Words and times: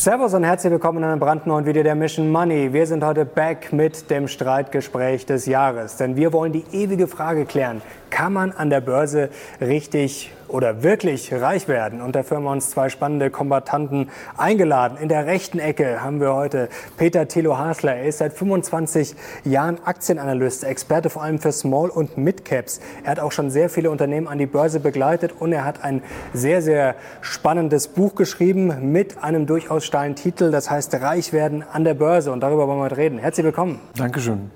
Servus 0.00 0.32
und 0.32 0.44
herzlich 0.44 0.72
willkommen 0.72 1.02
in 1.02 1.04
einem 1.04 1.20
brandneuen 1.20 1.66
Video 1.66 1.82
der 1.82 1.94
Mission 1.94 2.30
Money. 2.32 2.72
Wir 2.72 2.86
sind 2.86 3.04
heute 3.04 3.26
back 3.26 3.70
mit 3.70 4.08
dem 4.08 4.28
Streitgespräch 4.28 5.26
des 5.26 5.44
Jahres, 5.44 5.98
denn 5.98 6.16
wir 6.16 6.32
wollen 6.32 6.54
die 6.54 6.64
ewige 6.72 7.06
Frage 7.06 7.44
klären, 7.44 7.82
kann 8.08 8.32
man 8.32 8.52
an 8.52 8.70
der 8.70 8.80
Börse 8.80 9.28
richtig 9.60 10.32
oder 10.50 10.82
wirklich 10.82 11.32
reich 11.32 11.68
werden? 11.68 12.00
Und 12.00 12.16
dafür 12.16 12.36
haben 12.36 12.44
wir 12.44 12.50
uns 12.50 12.70
zwei 12.70 12.88
spannende 12.88 13.30
Kombatanten 13.30 14.10
eingeladen. 14.36 14.98
In 15.00 15.08
der 15.08 15.26
rechten 15.26 15.58
Ecke 15.58 16.02
haben 16.02 16.20
wir 16.20 16.34
heute 16.34 16.68
Peter 16.96 17.28
Thilo 17.28 17.58
Hasler. 17.58 17.96
Er 17.96 18.06
ist 18.06 18.18
seit 18.18 18.32
25 18.32 19.14
Jahren 19.44 19.78
Aktienanalyst, 19.84 20.64
Experte 20.64 21.10
vor 21.10 21.22
allem 21.22 21.38
für 21.38 21.52
Small- 21.52 21.90
und 21.90 22.18
Mid-Caps. 22.18 22.80
Er 23.04 23.12
hat 23.12 23.20
auch 23.20 23.32
schon 23.32 23.50
sehr 23.50 23.70
viele 23.70 23.90
Unternehmen 23.90 24.28
an 24.28 24.38
die 24.38 24.46
Börse 24.46 24.80
begleitet 24.80 25.32
und 25.38 25.52
er 25.52 25.64
hat 25.64 25.82
ein 25.82 26.02
sehr, 26.32 26.62
sehr 26.62 26.94
spannendes 27.20 27.88
Buch 27.88 28.14
geschrieben 28.14 28.92
mit 28.92 29.22
einem 29.22 29.46
durchaus 29.46 29.84
steilen 29.84 30.14
Titel. 30.14 30.50
Das 30.50 30.70
heißt 30.70 30.94
Reich 30.94 31.32
werden 31.32 31.64
an 31.72 31.84
der 31.84 31.94
Börse. 31.94 32.32
Und 32.32 32.40
darüber 32.40 32.66
wollen 32.68 32.78
wir 32.78 32.84
heute 32.84 32.96
reden. 32.96 33.18
Herzlich 33.18 33.44
willkommen. 33.44 33.80
Dankeschön. 33.96 34.50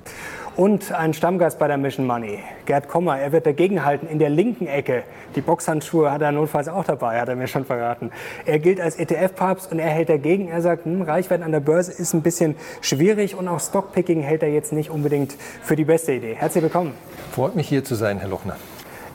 Und 0.57 0.93
ein 0.93 1.15
Stammgast 1.15 1.59
bei 1.59 1.67
der 1.67 1.79
Mission 1.79 2.07
Money, 2.07 2.39
Gerd 2.65 2.87
Kommer. 2.87 3.19
Er 3.19 3.33
wird 3.33 3.45
dagegenhalten 3.45 4.09
in 4.09 4.21
der 4.21 4.31
linken 4.31 4.69
Ecke. 4.69 5.03
Die 5.35 5.41
Boxhandschuhe 5.41 6.13
hat 6.13 6.23
er 6.23 6.31
notfalls 6.31 6.69
auch 6.69 6.85
dabei, 6.85 7.21
hat 7.21 7.29
er 7.29 7.35
mir 7.35 7.49
schon 7.49 7.65
verraten. 7.65 8.13
Er 8.47 8.61
gilt 8.61 8.81
als 8.81 8.97
ETF-Papst 8.97 9.73
und 9.73 9.81
er 9.81 9.89
hält 9.89 10.11
dagegen. 10.11 10.47
Er 10.47 10.63
sagt, 10.63 10.85
hm, 10.85 11.03
reich 11.03 11.29
werden 11.29 11.43
an 11.43 11.51
der 11.51 11.59
Börse 11.59 11.91
ist 11.91 12.15
ein 12.15 12.23
bisschen 12.23 12.55
schwierig 12.83 13.35
und 13.35 13.49
auch 13.49 13.59
Stockpicking 13.59 14.23
hält 14.23 14.45
er 14.45 14.49
jetzt 14.51 14.73
nicht 14.73 14.91
unbedingt 14.91 15.35
für 15.63 15.75
die 15.75 15.85
beste 15.85 16.13
Idee. 16.13 16.37
Herzlich 16.37 16.63
willkommen. 16.63 16.93
Freut 17.33 17.57
mich 17.57 17.69
hier 17.69 17.83
zu 17.83 17.97
sein, 17.97 18.21
Herr 18.21 18.29
Lochner. 18.29 18.55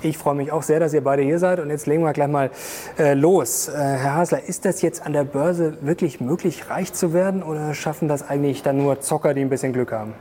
Ich 0.01 0.17
freue 0.17 0.35
mich 0.35 0.51
auch 0.51 0.63
sehr, 0.63 0.81
dass 0.81 0.93
ihr 0.93 1.03
beide 1.03 1.21
hier 1.21 1.39
seid. 1.39 1.61
Und 1.61 1.69
jetzt 1.69 1.87
legen 1.87 2.03
wir 2.03 2.11
gleich 2.11 2.27
mal 2.27 2.51
äh, 2.97 3.13
los. 3.13 3.69
Äh, 3.69 3.77
Herr 3.77 4.15
Hasler, 4.15 4.43
ist 4.43 4.65
das 4.65 4.81
jetzt 4.81 5.05
an 5.05 5.13
der 5.13 5.23
Börse 5.23 5.77
wirklich 5.79 6.19
möglich, 6.19 6.69
reich 6.69 6.91
zu 6.91 7.13
werden? 7.13 7.43
Oder 7.43 7.73
schaffen 7.73 8.09
das 8.09 8.27
eigentlich 8.27 8.61
dann 8.61 8.77
nur 8.77 8.99
Zocker, 8.99 9.33
die 9.33 9.41
ein 9.41 9.49
bisschen 9.49 9.71
Glück 9.71 9.93
haben? 9.93 10.13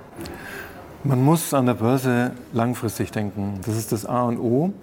Man 1.09 1.25
muss 1.25 1.55
an 1.55 1.65
der 1.65 1.73
Börse 1.73 2.33
langfristig 2.53 3.13
denken. 3.13 3.61
Das 3.65 3.79
ist 3.79 3.93
das 3.93 4.05
A 4.05 4.25
und 4.25 4.39
O. 4.39 4.75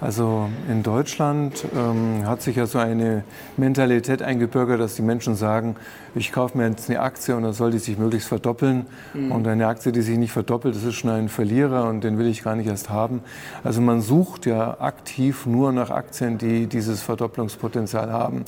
Also 0.00 0.50
in 0.68 0.82
Deutschland 0.82 1.64
ähm, 1.74 2.26
hat 2.26 2.42
sich 2.42 2.56
ja 2.56 2.66
so 2.66 2.78
eine 2.78 3.22
Mentalität 3.56 4.22
eingebürgert, 4.22 4.80
dass 4.80 4.96
die 4.96 5.02
Menschen 5.02 5.36
sagen, 5.36 5.76
ich 6.16 6.32
kaufe 6.32 6.58
mir 6.58 6.68
jetzt 6.68 6.90
eine 6.90 7.00
Aktie 7.00 7.34
und 7.34 7.42
dann 7.42 7.52
soll 7.52 7.70
die 7.70 7.78
sich 7.78 7.96
möglichst 7.96 8.28
verdoppeln. 8.28 8.86
Mhm. 9.14 9.32
Und 9.32 9.46
eine 9.46 9.66
Aktie, 9.66 9.92
die 9.92 10.02
sich 10.02 10.18
nicht 10.18 10.32
verdoppelt, 10.32 10.74
das 10.74 10.84
ist 10.84 10.96
schon 10.96 11.10
ein 11.10 11.28
Verlierer 11.28 11.88
und 11.88 12.02
den 12.02 12.18
will 12.18 12.26
ich 12.26 12.42
gar 12.42 12.56
nicht 12.56 12.66
erst 12.66 12.90
haben. 12.90 13.20
Also 13.62 13.80
man 13.80 14.00
sucht 14.00 14.46
ja 14.46 14.80
aktiv 14.80 15.46
nur 15.46 15.72
nach 15.72 15.90
Aktien, 15.90 16.38
die 16.38 16.66
dieses 16.66 17.02
Verdopplungspotenzial 17.02 18.12
haben. 18.12 18.44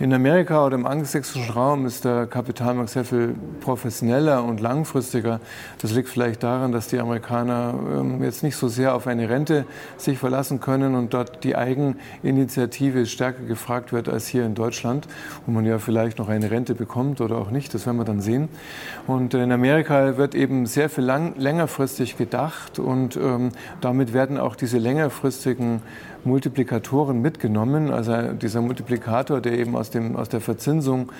In 0.00 0.12
Amerika 0.12 0.66
oder 0.66 0.76
im 0.76 0.86
angelsächsischen 0.86 1.50
Raum 1.50 1.86
ist 1.86 2.04
der 2.04 2.26
Kapitalmarkt 2.26 2.90
sehr 2.90 3.04
viel 3.04 3.34
professioneller 3.60 4.44
und 4.44 4.60
langfristiger. 4.60 5.40
Das 5.80 5.92
liegt 5.92 6.08
vielleicht 6.08 6.42
daran, 6.42 6.72
dass 6.72 6.88
die 6.88 6.98
Amerikaner 6.98 7.74
ähm, 7.92 8.22
jetzt 8.22 8.42
nicht 8.42 8.56
so 8.56 8.68
sehr 8.68 8.94
auf 8.94 9.06
eine 9.06 9.28
Rente 9.28 9.64
sich 9.96 10.18
verlassen 10.18 10.60
können 10.60 10.79
und 10.82 11.14
dort 11.14 11.44
die 11.44 11.56
Eigeninitiative 11.56 13.06
stärker 13.06 13.44
gefragt 13.44 13.92
wird 13.92 14.08
als 14.08 14.26
hier 14.26 14.44
in 14.44 14.54
Deutschland, 14.54 15.06
wo 15.46 15.52
man 15.52 15.64
ja 15.64 15.78
vielleicht 15.78 16.18
noch 16.18 16.28
eine 16.28 16.50
Rente 16.50 16.74
bekommt 16.74 16.90
kommt 16.90 17.20
oder 17.20 17.38
auch 17.38 17.50
nicht, 17.50 17.72
das 17.72 17.86
werden 17.86 17.98
wir 17.98 18.04
dann 18.04 18.20
sehen. 18.20 18.48
Und 19.06 19.32
in 19.32 19.52
Amerika 19.52 20.16
wird 20.16 20.34
eben 20.34 20.66
sehr 20.66 20.90
viel 20.90 21.04
lang, 21.04 21.34
längerfristig 21.38 22.16
gedacht 22.18 22.78
und 22.78 23.16
ähm, 23.16 23.52
damit 23.80 24.12
werden 24.12 24.38
auch 24.38 24.56
diese 24.56 24.78
längerfristigen 24.78 25.82
Multiplikatoren 26.24 27.20
mitgenommen. 27.20 27.90
Also 27.90 28.32
dieser 28.32 28.60
Multiplikator, 28.60 29.40
der 29.40 29.58
eben 29.58 29.76
aus, 29.76 29.90
dem, 29.90 30.16
aus 30.16 30.28
der 30.28 30.40
Verzinsung 30.40 31.10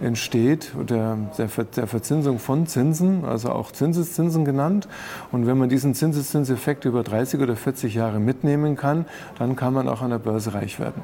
entsteht, 0.00 0.72
der, 0.88 1.18
der, 1.38 1.48
der 1.76 1.86
Verzinsung 1.86 2.38
von 2.38 2.66
Zinsen, 2.66 3.24
also 3.24 3.50
auch 3.50 3.72
Zinseszinsen 3.72 4.44
genannt. 4.44 4.88
Und 5.32 5.46
wenn 5.46 5.58
man 5.58 5.68
diesen 5.68 5.94
Zinseszinseffekt 5.94 6.84
über 6.84 7.02
30 7.02 7.40
oder 7.40 7.56
40 7.56 7.94
Jahre 7.94 8.20
mitnehmen 8.20 8.76
kann, 8.76 9.06
dann 9.38 9.56
kann 9.56 9.74
man 9.74 9.88
auch 9.88 10.02
an 10.02 10.10
der 10.10 10.18
Börse 10.18 10.54
reich 10.54 10.78
werden. 10.78 11.02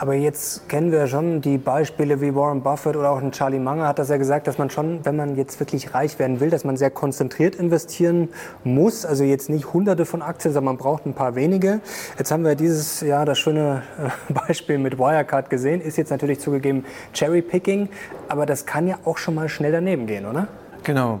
Aber 0.00 0.14
jetzt 0.14 0.66
kennen 0.70 0.92
wir 0.92 1.06
schon 1.08 1.42
die 1.42 1.58
Beispiele 1.58 2.22
wie 2.22 2.34
Warren 2.34 2.62
Buffett 2.62 2.96
oder 2.96 3.10
auch 3.10 3.20
ein 3.20 3.32
Charlie 3.32 3.58
Munger 3.58 3.86
hat 3.86 3.98
das 3.98 4.08
ja 4.08 4.16
gesagt, 4.16 4.46
dass 4.46 4.56
man 4.56 4.70
schon, 4.70 5.04
wenn 5.04 5.14
man 5.14 5.36
jetzt 5.36 5.60
wirklich 5.60 5.92
reich 5.92 6.18
werden 6.18 6.40
will, 6.40 6.48
dass 6.48 6.64
man 6.64 6.78
sehr 6.78 6.90
konzentriert 6.90 7.54
investieren 7.54 8.30
muss. 8.64 9.04
Also 9.04 9.24
jetzt 9.24 9.50
nicht 9.50 9.74
hunderte 9.74 10.06
von 10.06 10.22
Aktien, 10.22 10.54
sondern 10.54 10.76
man 10.76 10.82
braucht 10.82 11.04
ein 11.04 11.12
paar 11.12 11.34
wenige. 11.34 11.80
Jetzt 12.16 12.32
haben 12.32 12.46
wir 12.46 12.54
dieses 12.54 13.02
Jahr 13.02 13.26
das 13.26 13.38
schöne 13.38 13.82
äh, 13.98 14.32
Beispiel 14.46 14.78
mit 14.78 14.98
Wirecard 14.98 15.50
gesehen. 15.50 15.82
Ist 15.82 15.98
jetzt 15.98 16.08
natürlich 16.08 16.40
zugegeben 16.40 16.86
Cherry 17.12 17.42
Picking, 17.42 17.90
aber 18.26 18.46
das 18.46 18.64
kann 18.64 18.88
ja 18.88 18.96
auch 19.04 19.18
schon 19.18 19.34
mal 19.34 19.50
schnell 19.50 19.72
daneben 19.72 20.06
gehen, 20.06 20.24
oder? 20.24 20.48
Genau. 20.82 21.20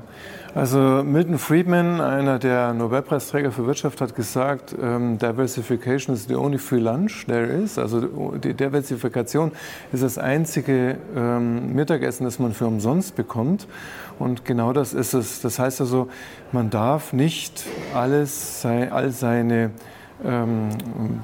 Also 0.52 1.04
Milton 1.04 1.38
Friedman, 1.38 2.00
einer 2.00 2.40
der 2.40 2.72
Nobelpreisträger 2.74 3.52
für 3.52 3.66
Wirtschaft, 3.66 4.00
hat 4.00 4.16
gesagt, 4.16 4.74
ähm, 4.82 5.16
Diversification 5.16 6.12
is 6.12 6.26
the 6.26 6.34
only 6.34 6.58
free 6.58 6.80
lunch 6.80 7.24
there 7.26 7.46
is. 7.46 7.78
Also 7.78 8.00
die 8.36 8.54
Diversifikation 8.54 9.52
ist 9.92 10.02
das 10.02 10.18
einzige 10.18 10.98
ähm, 11.16 11.72
Mittagessen, 11.72 12.24
das 12.24 12.40
man 12.40 12.52
für 12.52 12.66
umsonst 12.66 13.14
bekommt. 13.14 13.68
Und 14.18 14.44
genau 14.44 14.72
das 14.72 14.92
ist 14.92 15.14
es. 15.14 15.40
Das 15.40 15.60
heißt 15.60 15.82
also, 15.82 16.08
man 16.50 16.68
darf 16.68 17.12
nicht 17.12 17.64
alles, 17.94 18.66
all 18.66 19.12
seine 19.12 19.70
ähm, 20.24 20.70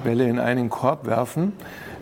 Bälle 0.05 0.29
in 0.29 0.39
einen 0.39 0.71
Korb 0.71 1.05
werfen 1.05 1.53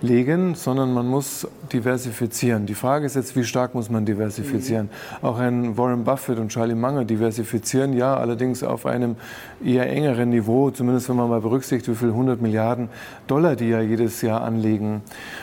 legen, 0.05 0.55
sondern 0.55 0.93
man 0.93 1.07
muss 1.07 1.47
diversifizieren. 1.73 2.67
Die 2.67 2.75
Frage 2.75 3.07
ist 3.07 3.17
jetzt, 3.17 3.35
wie 3.35 3.45
stark 3.45 3.75
muss 3.75 3.91
man 3.91 4.05
diversifizieren? 4.05 4.91
Mhm. 5.21 5.27
Auch 5.27 5.39
ein 5.39 5.77
Warren 5.77 6.05
Buffett 6.05 6.39
und 6.39 6.49
Charlie 6.49 6.75
Munger 6.75 7.05
diversifizieren, 7.05 7.93
ja, 7.93 8.17
allerdings 8.17 8.63
auf 8.63 8.87
einem 8.87 9.17
eher 9.65 9.91
engeren 9.91 10.31
Niveau, 10.31 10.71
zumindest 10.71 11.09
wenn 11.09 11.17
man 11.17 11.29
mal 11.29 11.41
berücksichtigt, 11.41 11.89
wie 11.91 11.95
viel 11.95 12.09
100 12.09 12.41
Milliarden 12.41 12.89
Dollar 13.27 13.57
die 13.57 13.69
ja 13.69 13.81
jedes 13.81 14.23
Jahr 14.23 14.43
anlegen. 14.43 15.03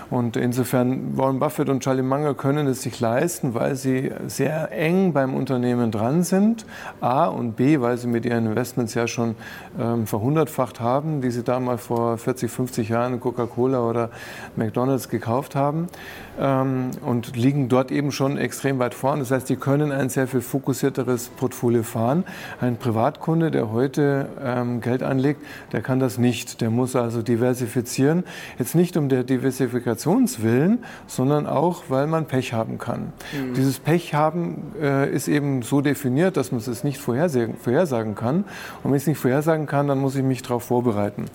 Und 0.10 0.38
insofern, 0.38 1.18
Warren 1.18 1.40
Buffett 1.40 1.70
und 1.70 1.82
Charlie 1.82 2.04
Munger 2.04 2.34
können 2.34 2.68
es 2.68 2.82
sich 2.82 3.00
leisten, 3.00 3.54
weil 3.54 3.76
sie 3.76 4.12
sehr 4.28 4.72
eng 4.72 5.14
beim 5.14 5.34
Unternehmen 5.34 5.92
dran 5.92 6.24
sind, 6.24 6.66
A 7.00 7.26
und 7.26 7.56
B, 7.56 7.82
weil 7.82 7.98
sie 7.98 8.08
mit 8.08 8.26
ihren 8.26 8.46
Investments 8.46 8.94
ja 8.94 9.08
schon 9.08 9.36
ähm, 9.80 10.06
verhundertfacht 10.08 10.80
haben, 10.80 11.22
die 11.22 11.32
sie 11.32 11.44
damals 11.44 11.84
vor 11.84 12.18
40, 12.18 12.52
50 12.52 12.90
Jahren 12.90 13.20
Coca-Cola 13.20 13.82
oder 13.82 14.10
McDonald's 14.56 15.10
gekauft 15.10 15.56
haben 15.56 15.88
und 16.38 17.36
liegen 17.36 17.70
dort 17.70 17.92
eben 17.92 18.12
schon 18.12 18.38
extrem 18.38 18.80
weit 18.80 18.94
vorn. 18.94 19.20
Das 19.20 19.32
heißt, 19.32 19.50
die 19.50 19.58
können 19.58 19.92
ein 19.92 20.10
sehr 20.10 20.28
viel 20.28 20.42
fokussierteres 20.42 21.30
Portfolio 21.30 21.84
fahren. 21.84 22.24
Ein 22.60 22.78
Privatkunde, 22.78 23.52
der 23.52 23.72
heute 23.72 24.30
ähm, 24.44 24.82
Geld 24.82 25.04
anlegt, 25.04 25.42
der 25.72 25.82
kann 25.82 26.00
das 26.00 26.18
nicht. 26.18 26.62
Der 26.62 26.70
muss 26.70 26.96
also 26.96 27.22
diversifizieren. 27.22 28.24
Jetzt 28.58 28.76
nicht 28.76 28.98
um 28.98 29.10
der 29.10 29.24
Diversifikationswillen, 29.24 30.80
sondern 31.08 31.48
auch, 31.48 31.84
weil 31.90 32.08
man 32.08 32.26
Pech 32.26 32.54
haben 32.54 32.78
kann. 32.78 33.14
Mhm. 33.34 33.54
Dieses 33.54 33.80
Pech 33.80 34.14
haben 34.14 34.74
äh, 34.82 35.12
ist 35.12 35.28
eben 35.28 35.62
so 35.62 35.82
definiert, 35.82 36.38
dass 36.38 36.52
man 36.52 36.62
es 36.62 36.84
nicht 36.84 36.98
vorhersagen, 36.98 37.56
vorhersagen 37.56 38.16
kann. 38.16 38.46
Und 38.84 38.92
wenn 38.92 38.96
ich 38.96 39.04
es 39.04 39.08
nicht 39.08 39.20
vorhersagen 39.20 39.66
kann, 39.66 39.88
dann 39.88 40.00
muss 40.00 40.16
ich 40.16 40.24
mich 40.24 40.42
darauf 40.42 40.64
vorbereiten. 40.64 41.26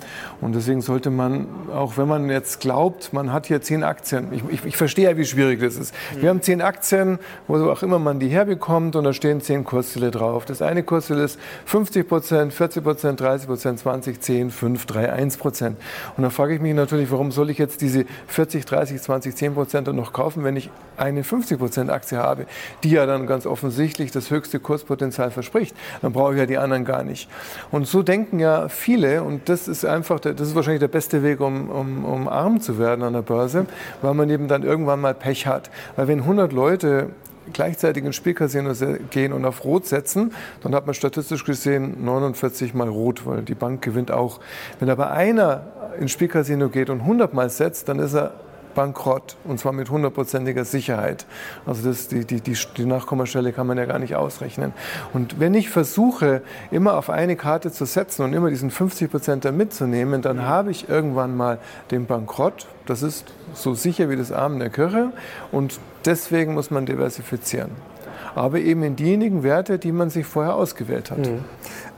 Und 0.41 0.55
deswegen 0.55 0.81
sollte 0.81 1.11
man, 1.11 1.47
auch 1.73 1.97
wenn 1.97 2.09
man 2.09 2.28
jetzt 2.31 2.61
glaubt, 2.61 3.13
man 3.13 3.33
hat 3.33 3.47
hier 3.47 3.61
zehn 3.61 3.83
Aktien, 3.83 4.33
ich, 4.33 4.43
ich, 4.49 4.65
ich 4.65 4.77
verstehe 4.87 5.11
ja, 5.11 5.17
wie 5.17 5.25
schwierig 5.25 5.61
das 5.61 5.75
ist. 5.75 5.93
Mhm. 6.15 6.23
Wir 6.23 6.29
haben 6.29 6.43
zehn 6.43 6.63
Aktien, 6.63 7.19
wo 7.49 7.57
auch 7.71 7.83
immer 7.83 7.99
man 7.99 8.21
die 8.21 8.29
herbekommt, 8.29 8.95
und 8.95 9.03
da 9.03 9.13
stehen 9.13 9.41
zehn 9.41 9.65
Kursziele 9.65 10.13
drauf. 10.13 10.45
Das 10.45 10.63
eine 10.63 10.85
Kursziel 10.85 11.19
ist 11.19 11.41
50 11.65 12.09
Prozent, 12.09 12.53
40 12.53 12.85
Prozent, 12.85 13.21
30 13.21 13.49
Prozent, 13.49 13.79
20, 13.81 14.21
10, 14.21 14.51
5, 14.53 14.87
3, 14.87 15.13
1 15.13 15.37
Prozent. 15.39 15.77
Und 16.16 16.22
dann 16.22 16.31
frage 16.31 16.55
ich 16.55 16.60
mich 16.60 16.72
natürlich, 16.72 17.10
warum 17.10 17.33
soll 17.33 17.51
ich 17.51 17.59
jetzt 17.59 17.81
diese 17.81 18.05
40, 18.28 18.65
30, 18.65 19.03
20, 19.03 19.34
10 19.34 19.55
Prozent 19.55 19.93
noch 19.93 20.13
kaufen, 20.13 20.45
wenn 20.45 20.55
ich 20.55 20.71
eine 20.97 21.25
50 21.25 21.59
Prozent 21.59 21.91
Aktie 21.91 22.19
habe, 22.19 22.47
die 22.84 22.91
ja 22.91 23.07
dann 23.07 23.27
ganz 23.27 23.45
offensichtlich 23.45 24.13
das 24.13 24.31
höchste 24.31 24.60
Kurspotenzial 24.60 25.33
verspricht. 25.33 25.75
Dann 26.01 26.13
brauche 26.13 26.34
ich 26.34 26.39
ja 26.39 26.47
die 26.47 26.59
anderen 26.59 26.84
gar 26.84 27.03
nicht. 27.03 27.28
Und 27.72 27.89
so 27.89 28.05
denken 28.05 28.39
ja 28.39 28.69
viele, 28.69 29.25
und 29.25 29.49
das 29.49 29.66
ist 29.66 29.84
einfach, 29.84 30.21
das 30.21 30.41
ist 30.41 30.55
wahrscheinlich 30.55 30.81
der 30.81 30.89
beste 30.89 31.25
Weg, 31.25 31.41
um, 31.41 31.71
um, 31.71 32.05
um 32.05 32.28
arm 32.28 32.60
zu 32.60 32.78
werden 32.78 33.03
an 33.03 33.13
der 33.13 33.22
Börse, 33.22 33.66
weil 34.03 34.15
man 34.15 34.31
eben 34.31 34.49
dann 34.49 34.63
irgendwann 34.77 35.01
mal 35.01 35.15
Pech 35.15 35.47
hat. 35.47 35.71
Weil 35.97 36.09
wenn 36.09 36.21
100 36.21 36.53
Leute 36.53 37.09
gleichzeitig 37.53 38.05
ins 38.05 38.17
Spielcasino 38.17 38.73
gehen 39.11 39.33
und 39.33 39.45
auf 39.45 39.65
Rot 39.65 39.87
setzen, 39.87 40.34
dann 40.63 40.75
hat 40.75 40.84
man 40.84 40.95
statistisch 40.95 41.45
gesehen 41.45 42.05
49 42.05 42.75
mal 42.75 42.89
Rot, 42.89 43.25
weil 43.25 43.43
die 43.43 43.55
Bank 43.55 43.83
gewinnt 43.83 44.11
auch. 44.11 44.41
Wenn 44.78 44.91
aber 44.91 45.13
einer 45.13 45.63
ins 45.99 46.13
Spielcasino 46.13 46.69
geht 46.69 46.91
und 46.91 47.01
100 47.01 47.33
mal 47.33 47.49
setzt, 47.49 47.89
dann 47.89 47.99
ist 47.99 48.15
er 48.15 48.34
bankrott 48.77 49.37
und 49.43 49.59
zwar 49.59 49.73
mit 49.73 49.91
hundertprozentiger 49.91 50.65
Sicherheit. 50.65 51.27
Also 51.67 51.89
das, 51.89 52.07
die, 52.07 52.25
die, 52.25 52.41
die, 52.41 52.57
die 52.77 52.84
Nachkommastelle 52.84 53.53
kann 53.53 53.67
man 53.67 53.78
ja 53.78 53.87
gar 53.87 53.99
nicht 53.99 54.15
ausrechnen. 54.15 54.73
Und 55.13 55.41
wenn 55.41 55.55
ich 55.55 55.69
versuche, 55.69 56.43
immer 56.71 56.97
auf 56.97 57.11
eine 57.11 57.34
Karte 57.34 57.73
zu 57.73 57.87
setzen 57.87 58.23
und 58.23 58.33
immer 58.33 58.51
diesen 58.51 58.71
50 58.71 59.11
Prozent 59.11 59.45
da 59.45 59.51
mitzunehmen, 59.51 60.23
dann 60.23 60.43
habe 60.43 60.71
ich 60.71 60.89
irgendwann 60.89 61.37
mal 61.37 61.59
den 61.91 62.07
Bankrott. 62.07 62.69
Das 62.87 63.03
ist 63.03 63.33
so 63.55 63.75
sicher 63.75 64.09
wie 64.11 64.17
das 64.17 64.31
Arm 64.31 64.61
der 64.61 64.71
Kirche 64.71 65.11
und 65.51 65.81
deswegen 66.05 66.55
muss 66.55 66.71
man 66.71 66.87
diversifizieren 66.87 67.72
aber 68.37 68.59
eben 68.59 68.83
in 68.83 68.97
diejenigen 68.97 69.43
Werte, 69.43 69.79
die 69.79 69.93
man 69.93 70.11
sich 70.11 70.27
vorher 70.27 70.55
ausgewählt 70.55 71.11
hat. 71.11 71.27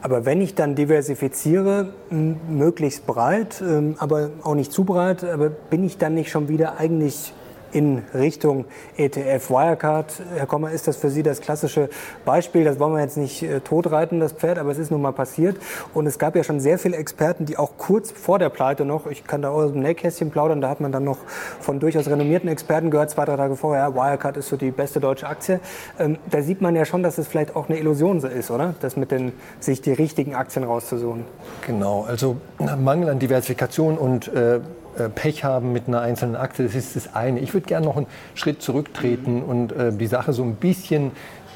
Aber 0.00 0.24
wenn 0.24 0.40
ich 0.40 0.54
dann 0.54 0.74
diversifiziere, 0.74 1.92
möglichst 2.10 3.06
breit, 3.06 3.60
ähm, 3.60 3.96
aber 3.98 4.30
auch 4.44 4.54
nicht 4.54 4.72
zu 4.72 4.84
breit, 4.84 5.24
aber 5.24 5.48
bin 5.48 5.84
ich 5.84 5.98
dann 5.98 6.14
nicht 6.14 6.30
schon 6.30 6.48
wieder 6.48 6.78
eigentlich 6.78 7.32
in 7.72 8.02
Richtung 8.14 8.64
ETF 8.96 9.50
Wirecard. 9.50 10.22
Herr 10.36 10.46
Kommer, 10.46 10.72
ist 10.72 10.88
das 10.88 10.96
für 10.96 11.10
Sie 11.10 11.22
das 11.22 11.40
klassische 11.40 11.88
Beispiel? 12.24 12.64
Das 12.64 12.78
wollen 12.78 12.94
wir 12.94 13.00
jetzt 13.00 13.16
nicht 13.16 13.42
äh, 13.42 13.60
totreiten, 13.60 14.20
das 14.20 14.32
Pferd, 14.32 14.58
aber 14.58 14.70
es 14.70 14.78
ist 14.78 14.90
nun 14.90 15.02
mal 15.02 15.12
passiert. 15.12 15.56
Und 15.94 16.06
es 16.06 16.18
gab 16.18 16.36
ja 16.36 16.44
schon 16.44 16.60
sehr 16.60 16.78
viele 16.78 16.96
Experten, 16.96 17.44
die 17.44 17.56
auch 17.56 17.72
kurz 17.78 18.10
vor 18.10 18.38
der 18.38 18.48
Pleite 18.48 18.84
noch, 18.84 19.06
ich 19.06 19.26
kann 19.26 19.42
da 19.42 19.50
aus 19.50 19.72
dem 19.72 19.82
Nähkästchen 19.82 20.30
plaudern, 20.30 20.60
da 20.60 20.68
hat 20.68 20.80
man 20.80 20.92
dann 20.92 21.04
noch 21.04 21.18
von 21.60 21.80
durchaus 21.80 22.08
renommierten 22.08 22.48
Experten 22.48 22.90
gehört, 22.90 23.10
zwei, 23.10 23.24
drei 23.24 23.36
Tage 23.36 23.56
vorher, 23.56 23.94
Wirecard 23.94 24.36
ist 24.36 24.48
so 24.48 24.56
die 24.56 24.70
beste 24.70 25.00
deutsche 25.00 25.26
Aktie. 25.26 25.60
Ähm, 25.98 26.18
da 26.30 26.42
sieht 26.42 26.60
man 26.60 26.74
ja 26.76 26.84
schon, 26.84 27.02
dass 27.02 27.18
es 27.18 27.26
vielleicht 27.26 27.56
auch 27.56 27.68
eine 27.68 27.78
Illusion 27.78 28.18
ist, 28.18 28.50
oder? 28.50 28.74
Das 28.80 28.96
mit 28.96 29.10
den, 29.10 29.32
sich 29.60 29.80
die 29.80 29.92
richtigen 29.92 30.34
Aktien 30.34 30.64
rauszusuchen. 30.64 31.24
Genau, 31.66 32.04
also 32.08 32.36
Mangel 32.58 33.10
an 33.10 33.18
Diversifikation 33.18 33.98
und 33.98 34.28
äh, 34.28 34.60
Pech 35.08 35.44
haben 35.44 35.72
mit 35.72 35.88
einer 35.88 36.00
einzelnen 36.00 36.36
Aktie, 36.36 36.64
das 36.64 36.74
ist 36.74 36.96
das 36.96 37.14
eine. 37.14 37.40
Ich 37.40 37.54
würde 37.54 37.66
gerne 37.66 37.86
noch 37.86 37.96
einen 37.96 38.06
Schritt 38.34 38.62
zurücktreten 38.62 39.42
und 39.42 39.72
äh, 39.72 39.92
die 39.92 40.06
Sache 40.06 40.32
so 40.32 40.42
ein 40.42 40.56
bisschen 40.56 41.12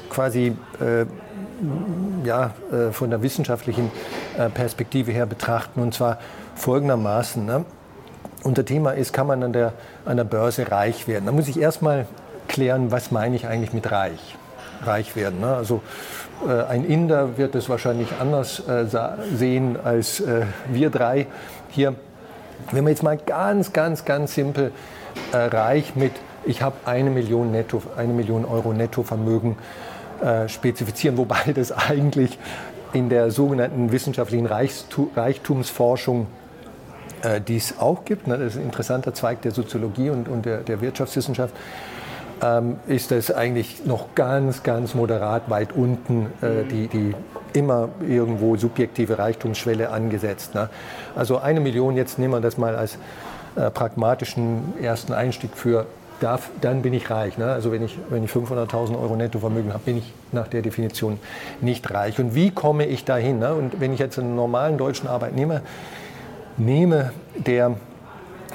quasi 0.09 0.55
äh, 0.79 1.05
ja, 2.23 2.51
äh, 2.71 2.91
von 2.91 3.09
der 3.09 3.21
wissenschaftlichen 3.21 3.91
äh, 4.37 4.49
Perspektive 4.49 5.11
her 5.11 5.25
betrachten 5.25 5.81
und 5.81 5.93
zwar 5.93 6.19
folgendermaßen. 6.55 7.45
Ne? 7.45 7.65
Unser 8.43 8.65
Thema 8.65 8.91
ist, 8.91 9.13
kann 9.13 9.27
man 9.27 9.43
an 9.43 9.53
der, 9.53 9.73
an 10.05 10.17
der 10.17 10.23
Börse 10.23 10.69
reich 10.71 11.07
werden? 11.07 11.25
Da 11.25 11.31
muss 11.31 11.47
ich 11.47 11.59
erstmal 11.59 12.05
klären, 12.47 12.91
was 12.91 13.11
meine 13.11 13.35
ich 13.35 13.47
eigentlich 13.47 13.73
mit 13.73 13.91
reich? 13.91 14.37
Reich 14.83 15.15
werden. 15.15 15.39
Ne? 15.39 15.55
Also 15.55 15.81
äh, 16.47 16.63
ein 16.63 16.85
Inder 16.85 17.37
wird 17.37 17.55
es 17.55 17.69
wahrscheinlich 17.69 18.09
anders 18.19 18.63
sehen 19.33 19.77
als 19.83 20.21
wir 20.71 20.89
drei 20.89 21.27
hier. 21.69 21.95
Wenn 22.71 22.85
wir 22.85 22.91
jetzt 22.91 23.03
mal 23.03 23.17
ganz, 23.17 23.73
ganz, 23.73 24.05
ganz 24.05 24.33
simpel 24.33 24.71
äh, 25.31 25.37
reich 25.37 25.95
mit, 25.95 26.13
ich 26.45 26.61
habe 26.61 26.75
eine 26.85 27.09
Million 27.09 27.51
netto, 27.51 27.81
eine 27.95 28.13
Million 28.13 28.45
Euro 28.45 28.73
Nettovermögen 28.73 29.57
äh, 30.21 30.47
spezifizieren, 30.47 31.17
wobei 31.17 31.51
das 31.55 31.71
eigentlich 31.71 32.37
in 32.93 33.09
der 33.09 33.31
sogenannten 33.31 33.91
wissenschaftlichen 33.91 34.45
Reichstu 34.45 35.09
Reichtumsforschung 35.15 36.27
äh, 37.23 37.41
dies 37.41 37.75
auch 37.79 38.05
gibt. 38.05 38.27
Ne? 38.27 38.37
Das 38.37 38.53
ist 38.53 38.59
ein 38.59 38.65
interessanter 38.65 39.13
Zweig 39.13 39.41
der 39.41 39.51
Soziologie 39.51 40.09
und, 40.09 40.45
der 40.45 40.81
Wirtschaftswissenschaft 40.81 41.53
ähm, 42.43 42.77
ist 42.87 43.11
das 43.11 43.31
eigentlich 43.31 43.85
noch 43.85 44.15
ganz, 44.15 44.63
ganz 44.63 44.93
moderat 44.93 45.49
weit 45.49 45.73
unten, 45.73 46.27
äh, 46.41 46.65
die, 46.69 46.87
die 46.87 47.15
immer 47.53 47.89
irgendwo 48.07 48.57
subjektive 48.57 49.17
Reichtumsschwelle 49.17 49.89
angesetzt. 49.89 50.53
Ne? 50.55 50.69
Also 51.15 51.37
eine 51.37 51.59
Million, 51.59 51.95
jetzt 51.95 52.19
nehmen 52.19 52.33
wir 52.33 52.41
das 52.41 52.57
mal 52.57 52.75
als 52.75 52.97
äh, 53.55 53.69
pragmatischen 53.69 54.73
ersten 54.81 55.13
Einstieg 55.13 55.51
für, 55.55 55.85
darf, 56.19 56.49
dann 56.61 56.81
bin 56.81 56.93
ich 56.93 57.09
reich. 57.09 57.37
Ne? 57.37 57.51
Also 57.51 57.71
wenn 57.71 57.83
ich, 57.83 57.97
wenn 58.09 58.23
ich 58.23 58.31
500.000 58.31 58.99
Euro 58.99 59.15
Nettovermögen 59.15 59.73
habe, 59.73 59.83
bin 59.83 59.97
ich 59.97 60.13
nach 60.31 60.47
der 60.47 60.61
Definition 60.61 61.19
nicht 61.61 61.91
reich. 61.93 62.19
Und 62.19 62.33
wie 62.33 62.49
komme 62.49 62.85
ich 62.85 63.05
dahin? 63.05 63.39
Ne? 63.39 63.53
Und 63.53 63.79
wenn 63.79 63.93
ich 63.93 63.99
jetzt 63.99 64.17
einen 64.17 64.35
normalen 64.35 64.77
deutschen 64.77 65.07
Arbeitnehmer 65.07 65.61
nehme, 66.57 67.11
der 67.35 67.75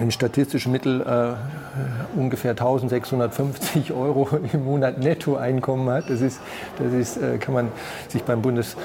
im 0.00 0.10
statistischen 0.10 0.72
Mittel 0.72 1.00
äh, 1.00 2.18
ungefähr 2.18 2.52
1650 2.52 3.92
Euro 3.94 4.28
im 4.52 4.64
Monat 4.64 4.98
Nettoeinkommen 4.98 5.88
hat. 5.90 6.08
Das, 6.08 6.20
ist, 6.20 6.40
das 6.78 6.92
ist, 6.92 7.16
äh, 7.16 7.38
kann 7.38 7.54
man 7.54 7.68
sich 8.08 8.22
beim 8.22 8.42
Bundesamt 8.42 8.76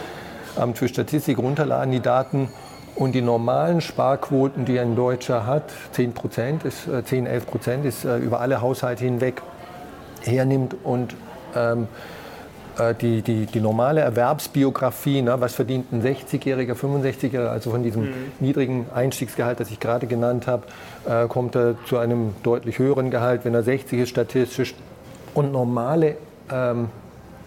für 0.75 0.87
Statistik 0.87 1.37
runterladen, 1.37 1.91
die 1.91 1.99
Daten. 1.99 2.49
Und 2.95 3.13
die 3.13 3.21
normalen 3.21 3.81
Sparquoten, 3.81 4.65
die 4.65 4.79
ein 4.79 4.95
Deutscher 4.95 5.47
hat, 5.47 5.71
10 5.93 6.13
Prozent, 6.13 6.63
äh, 6.65 7.03
10, 7.03 7.25
11 7.25 7.45
Prozent, 7.47 7.85
ist 7.85 8.05
äh, 8.05 8.17
über 8.17 8.39
alle 8.39 8.61
Haushalte 8.61 9.03
hinweg 9.03 9.41
hernimmt 10.21 10.75
und 10.83 11.15
ähm, 11.55 11.83
äh, 11.83 11.87
die, 12.99 13.21
die, 13.21 13.45
die 13.45 13.59
normale 13.61 14.01
Erwerbsbiografie, 14.01 15.21
ne, 15.21 15.39
was 15.39 15.53
verdient 15.53 15.91
ein 15.91 16.01
60-Jähriger, 16.01 16.73
65-Jähriger, 16.73 17.49
also 17.49 17.71
von 17.71 17.83
diesem 17.83 18.03
mhm. 18.03 18.13
niedrigen 18.39 18.87
Einstiegsgehalt, 18.93 19.59
das 19.59 19.69
ich 19.71 19.79
gerade 19.79 20.07
genannt 20.07 20.47
habe, 20.47 20.63
äh, 21.05 21.27
kommt 21.27 21.55
er 21.55 21.75
zu 21.85 21.97
einem 21.97 22.33
deutlich 22.43 22.79
höheren 22.79 23.11
Gehalt, 23.11 23.45
wenn 23.45 23.53
er 23.53 23.63
60 23.63 23.99
ist 23.99 24.09
statistisch. 24.09 24.73
Und 25.33 25.51
normale 25.51 26.17
ähm, 26.51 26.89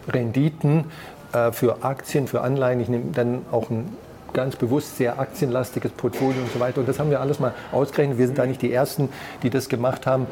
Renditen 0.09 0.85
äh, 1.33 1.53
für 1.53 1.85
Aktien, 1.85 2.27
für 2.27 2.41
Anleihen, 2.43 2.81
ich 2.81 2.89
nehme 2.89 3.13
dann 3.13 3.43
auch 3.51 3.71
ein 3.71 3.97
ganz 4.33 4.57
bewusst 4.57 4.99
sehr 4.99 5.19
aktienlastiges 5.19 5.93
Portfolio 5.93 6.43
und 6.43 6.53
so 6.53 6.61
weiter. 6.61 6.81
Und 6.81 6.89
das 6.89 6.99
haben 6.99 7.11
wir 7.11 7.21
alles 7.21 7.41
mal 7.41 7.55
ausgerechnet. 7.73 8.19
Wir 8.19 8.27
sind 8.27 8.39
da 8.39 8.45
nicht 8.45 8.61
die 8.61 8.73
Ersten, 8.73 9.09
die 9.43 9.51
das 9.51 9.69
gemacht 9.69 10.07
haben. 10.07 10.27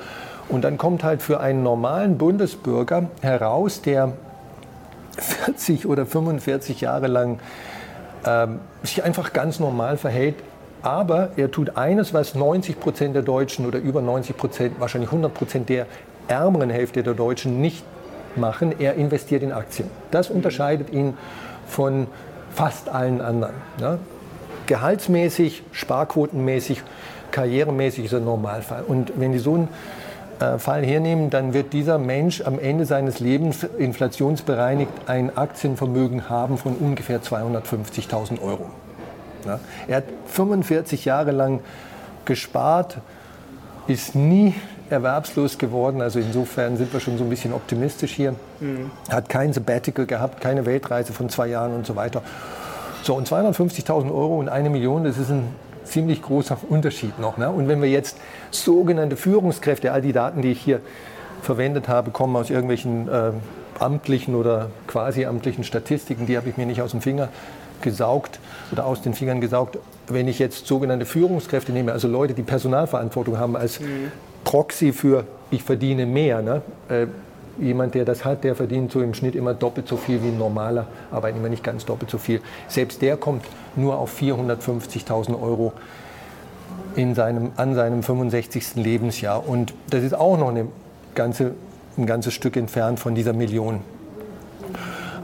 Und 0.49 0.62
dann 0.62 0.76
kommt 0.76 1.02
halt 1.05 1.23
für 1.23 1.40
einen 1.40 1.62
normalen 1.62 2.19
Bundesbürger 2.19 3.08
heraus, 3.23 3.81
der 3.81 4.12
40 5.19 5.87
oder 5.87 6.06
45 6.06 6.81
Jahre 6.81 7.06
lang 7.06 7.38
ähm, 8.26 8.61
sich 8.82 9.02
einfach 9.05 9.32
ganz 9.32 9.61
normal 9.61 9.96
verhält. 9.96 10.37
Aber 10.82 11.31
er 11.37 11.50
tut 11.50 11.76
eines, 11.76 12.12
was 12.12 12.34
90 12.34 12.78
Prozent 12.78 13.14
der 13.14 13.22
Deutschen 13.22 13.66
oder 13.66 13.78
über 13.78 14.02
90 14.02 14.37
Prozent, 14.37 14.81
wahrscheinlich 14.81 15.08
100 15.08 15.32
Prozent 15.32 15.69
der 15.70 15.87
ärmeren 16.28 16.69
Hälfte 16.70 17.02
der 17.02 17.14
Deutschen 17.14 17.61
nicht 17.61 17.84
machen. 18.37 18.75
Er 18.78 18.94
investiert 18.94 19.43
in 19.43 19.52
Aktien. 19.52 19.88
Das 20.11 20.28
unterscheidet 20.28 20.90
ihn 20.90 21.16
von 21.66 22.06
fast 22.50 22.88
allen 22.88 23.20
anderen. 23.20 23.55
Ne? 23.81 23.99
Gehaltsmäßig, 24.66 25.62
sparquotenmäßig, 25.72 26.82
karrieremäßig 27.31 28.06
ist 28.06 28.12
er 28.12 28.20
Normalfall. 28.20 28.84
Und 28.87 29.12
wenn 29.16 29.32
die 29.32 29.38
so 29.38 29.56
ein 29.56 29.69
äh, 30.41 30.59
Fall 30.59 30.85
hernehmen, 30.85 31.31
dann 31.31 31.53
wird 31.55 31.73
dieser 31.73 31.99
Mensch 31.99 32.43
am 32.43 32.59
Ende 32.59 32.87
seines 32.87 33.21
Lebens 33.21 33.65
inflationsbereinigt 33.65 34.91
ein 35.07 35.37
Aktienvermögen 35.37 36.29
haben 36.29 36.59
von 36.59 36.75
ungefähr 36.75 37.23
250.000 37.23 38.43
Euro. 38.43 38.67
Ja, 39.45 39.61
er 39.89 39.97
hat 39.99 40.05
45 40.27 41.05
Jahre 41.05 41.31
lang 41.31 41.61
gespart, 42.25 42.99
ist 43.87 44.14
nie 44.14 44.55
erwerbslos 44.91 45.59
geworden. 45.59 46.00
Also 46.00 46.19
insofern 46.19 46.76
sind 46.76 46.93
wir 46.93 47.00
schon 47.00 47.19
so 47.19 47.25
ein 47.25 47.31
bisschen 47.31 47.53
optimistisch 47.53 48.12
hier. 48.12 48.35
Mhm. 48.61 48.91
Hat 49.11 49.29
kein 49.29 49.53
Sabbatical 49.53 50.07
gehabt, 50.07 50.41
keine 50.41 50.67
Weltreise 50.67 51.12
von 51.12 51.29
zwei 51.29 51.49
Jahren 51.49 51.75
und 51.75 51.87
so 51.87 51.97
weiter. 51.97 52.23
So, 53.03 53.14
und 53.14 53.29
250.000 53.29 54.07
Euro 54.07 54.38
und 54.38 54.49
eine 54.49 54.71
Million, 54.71 55.05
das 55.05 55.19
ist 55.19 55.31
ein 55.31 55.49
ziemlich 55.85 56.23
großer 56.23 56.59
Unterschied 56.69 57.19
noch. 57.19 57.37
Ne? 57.37 57.50
Und 57.50 57.69
wenn 57.69 57.81
wir 57.83 57.88
jetzt 57.88 58.19
sogenannte 58.50 59.17
Führungskräfte, 59.17 59.93
all 59.93 60.03
die 60.03 60.12
Daten, 60.12 60.43
die 60.43 60.53
ich 60.53 60.61
hier 60.61 60.81
verwendet 61.43 61.88
habe, 61.88 62.11
kommen 62.11 62.35
aus 62.37 62.50
irgendwelchen 62.50 63.09
äh, 63.09 63.33
amtlichen 63.79 64.35
oder 64.35 64.71
quasi 64.87 65.26
amtlichen 65.26 65.64
Statistiken, 65.64 66.26
die 66.26 66.37
habe 66.37 66.49
ich 66.49 66.57
mir 66.57 66.67
nicht 66.67 66.81
aus 66.83 66.93
dem 66.93 67.00
Finger 67.00 67.29
gesaugt 67.83 68.41
oder 68.73 68.87
aus 68.87 69.03
den 69.03 69.14
Fingern 69.14 69.41
gesaugt. 69.41 69.79
Wenn 70.09 70.29
ich 70.29 70.38
jetzt 70.38 70.67
sogenannte 70.67 71.07
Führungskräfte 71.07 71.73
nehme, 71.73 71.93
also 71.93 72.09
Leute, 72.09 72.35
die 72.35 72.43
Personalverantwortung 72.43 73.38
haben 73.38 73.57
als 73.57 73.81
mhm. 73.81 74.11
Proxy 74.45 74.93
für 74.93 75.25
ich 75.50 75.62
verdiene 75.62 76.07
mehr, 76.07 76.43
ne? 76.43 76.62
äh, 76.88 77.07
jemand, 77.58 77.94
der 77.94 78.04
das 78.04 78.25
hat, 78.25 78.44
der 78.44 78.54
verdient 78.54 78.92
so 78.92 79.00
im 79.00 79.14
Schnitt 79.14 79.34
immer 79.34 79.54
doppelt 79.54 79.88
so 79.88 79.96
viel 79.96 80.23
wie 80.23 80.28
ein 80.28 80.38
normaler 80.38 80.87
Arbeitnehmer, 81.11 81.49
nicht 81.49 81.64
ganz 81.64 81.84
doppelt 81.84 82.11
so 82.11 82.18
viel. 82.18 82.40
Selbst 82.68 83.02
der 83.02 83.16
kommt 83.16 83.44
nur 83.76 83.99
auf 83.99 84.20
450.000 84.20 85.40
Euro 85.40 85.73
in 86.96 87.14
seinem, 87.14 87.52
an 87.56 87.75
seinem 87.75 88.02
65. 88.02 88.76
Lebensjahr. 88.76 89.46
Und 89.46 89.75
das 89.90 90.02
ist 90.04 90.14
auch 90.14 90.38
noch 90.38 90.49
eine 90.49 90.68
ganze, 91.14 91.54
ein 91.96 92.06
ganzes 92.06 92.34
Stück 92.34 92.56
entfernt 92.56 93.00
von 93.00 93.14
dieser 93.14 93.32
Million. 93.32 93.80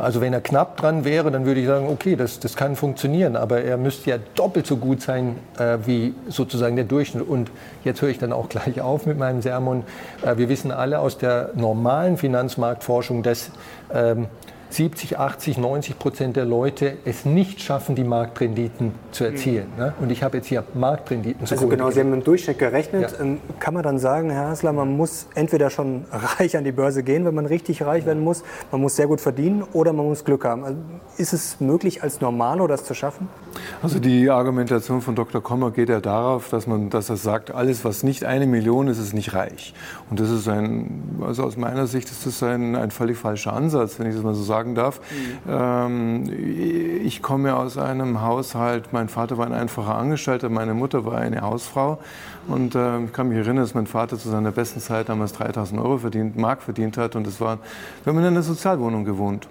Also 0.01 0.21
wenn 0.21 0.33
er 0.33 0.41
knapp 0.41 0.77
dran 0.77 1.05
wäre, 1.05 1.31
dann 1.31 1.45
würde 1.45 1.61
ich 1.61 1.67
sagen, 1.67 1.89
okay, 1.89 2.17
das, 2.17 2.41
das 2.41 2.57
kann 2.57 2.77
funktionieren, 2.77 3.37
aber 3.37 3.63
er 3.63 3.77
müsste 3.77 4.11
ja 4.11 4.17
doppelt 4.35 4.67
so 4.67 4.77
gut 4.77 5.03
sein 5.03 5.37
äh, 5.59 5.79
wie 5.85 6.15
sozusagen 6.29 6.77
der 6.77 6.87
Durchschnitt. 6.87 7.27
Und 7.29 7.51
jetzt 7.85 8.01
höre 8.03 8.09
ich 8.09 8.19
dann 8.19 8.33
auch 8.33 8.49
gleich 8.51 8.81
auf 8.81 9.07
mit 9.07 9.19
meinem 9.19 9.43
Sermon. 9.43 9.85
Äh, 10.23 10.37
wir 10.37 10.49
wissen 10.49 10.73
alle 10.73 10.99
aus 10.99 11.19
der 11.19 11.51
normalen 11.55 12.17
Finanzmarktforschung, 12.17 13.23
dass 13.23 13.51
ähm, 13.93 14.27
70, 14.71 15.19
80, 15.19 15.59
90 15.59 15.99
Prozent 15.99 16.37
der 16.37 16.45
Leute 16.45 16.97
es 17.05 17.25
nicht 17.25 17.61
schaffen, 17.61 17.95
die 17.95 18.05
Marktrenditen 18.05 18.93
zu 19.11 19.25
erzielen. 19.25 19.67
Mhm. 19.77 19.83
Ne? 19.83 19.95
Und 20.01 20.11
ich 20.11 20.23
habe 20.23 20.39
jetzt 20.39 20.47
hier 20.47 20.65
Marktrenditen 20.75 21.47
zu 21.47 21.55
Also 21.55 21.69
genau, 21.69 21.91
Sie 21.91 22.01
haben 22.01 22.13
im 22.13 22.25
Durchschnitt 22.25 22.59
gerechnet. 22.59 23.13
Ja. 23.13 23.21
Ähm, 23.21 23.41
kann 23.59 23.75
man 23.75 23.83
dann 23.83 23.99
sagen, 23.99 24.31
Herr 24.31 24.49
Hassler, 24.49 24.73
man 24.73 24.97
muss 24.97 25.27
entweder 25.35 25.71
schon 25.71 26.05
reich 26.39 26.57
an 26.57 26.65
die 26.65 26.73
Börse 26.73 27.03
gehen, 27.03 27.25
wenn 27.25 27.35
man 27.35 27.47
richtig 27.47 27.83
reich 27.83 28.07
werden 28.07 28.23
muss, 28.23 28.45
man 28.71 28.81
muss 28.81 28.97
sehr 28.97 29.07
gut 29.07 29.21
verdienen 29.21 29.65
oder 29.73 29.93
man 29.93 30.07
muss 30.07 30.25
Glück 30.25 30.45
haben. 30.45 30.65
Also 30.65 30.79
ist 31.17 31.33
es 31.33 31.61
möglich, 31.61 32.03
als 32.03 32.21
Normalo 32.21 32.67
das 32.67 32.85
zu 32.85 32.95
schaffen? 32.95 33.29
Also 33.83 33.99
die 33.99 34.31
Argumentation 34.31 35.01
von 35.01 35.15
Dr. 35.15 35.43
Kommer 35.43 35.71
geht 35.71 35.89
ja 35.89 36.01
darauf, 36.01 36.51
dass 36.51 36.67
man, 36.67 36.91
dass 36.91 37.11
er 37.11 37.17
sagt, 37.17 37.51
alles, 37.51 37.85
was 37.85 38.03
nicht 38.03 38.25
eine 38.25 38.47
Million 38.47 38.89
ist, 38.89 38.99
ist 38.99 39.15
nicht 39.15 39.35
reich. 39.35 39.75
Und 40.11 40.21
das 40.21 40.31
ist 40.31 40.49
ein, 40.49 41.19
also 41.23 41.45
aus 41.45 41.57
meiner 41.57 41.87
Sicht 41.87 42.11
ist 42.11 42.27
das 42.27 42.43
ein, 42.43 42.77
ein 42.77 42.91
völlig 42.91 43.17
falscher 43.17 43.53
Ansatz, 43.53 43.99
wenn 43.99 44.07
ich 44.07 44.15
das 44.15 44.23
mal 44.23 44.35
so 44.35 44.43
sagen 44.43 44.75
darf. 44.75 45.01
Mhm. 45.01 45.51
Ähm, 45.51 47.01
ich 47.05 47.23
komme 47.23 47.57
aus 47.57 47.79
einem 47.79 48.21
Haushalt, 48.21 48.93
mein 48.93 49.09
Vater 49.09 49.39
war 49.39 49.47
ein 49.47 49.55
einfacher 49.55 49.95
Angestellter, 49.95 50.49
meine 50.49 50.75
Mutter 50.75 51.05
war 51.05 51.19
eine 51.19 51.41
Hausfrau. 51.41 51.99
Und 52.49 52.75
äh, 52.75 53.05
ich 53.05 53.13
kann 53.13 53.29
mich 53.29 53.39
erinnern, 53.39 53.65
dass 53.65 53.75
mein 53.75 53.87
Vater 53.87 54.19
zu 54.19 54.29
seiner 54.29 54.53
besten 54.53 54.81
Zeit 54.81 55.09
damals 55.09 55.33
3000 55.35 55.81
Euro 55.81 55.99
verdient, 55.99 56.37
Mark 56.37 56.63
verdient 56.63 56.97
hat. 56.97 57.17
Und 57.17 57.27
das 57.27 57.41
war, 57.41 57.59
wir 58.05 58.13
haben 58.13 58.19
in 58.19 58.27
einer 58.27 58.43
Sozialwohnung 58.43 59.05
gewohnt. 59.05 59.49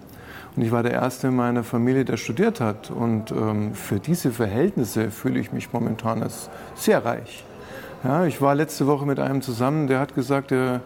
Und 0.56 0.62
ich 0.62 0.72
war 0.72 0.82
der 0.82 0.92
Erste 0.92 1.28
in 1.28 1.36
meiner 1.36 1.62
Familie, 1.62 2.04
der 2.04 2.16
studiert 2.16 2.60
hat. 2.60 2.90
Und 2.90 3.30
ähm, 3.30 3.74
für 3.74 4.00
diese 4.00 4.32
Verhältnisse 4.32 5.10
fühle 5.10 5.38
ich 5.38 5.52
mich 5.52 5.72
momentan 5.72 6.22
als 6.22 6.50
sehr 6.74 7.04
reich. 7.04 7.44
Ja, 8.02 8.24
ich 8.24 8.40
war 8.40 8.54
letzte 8.54 8.86
Woche 8.86 9.06
mit 9.06 9.20
einem 9.20 9.42
zusammen, 9.42 9.86
der 9.86 10.00
hat 10.00 10.14
gesagt, 10.14 10.52
er, 10.52 10.80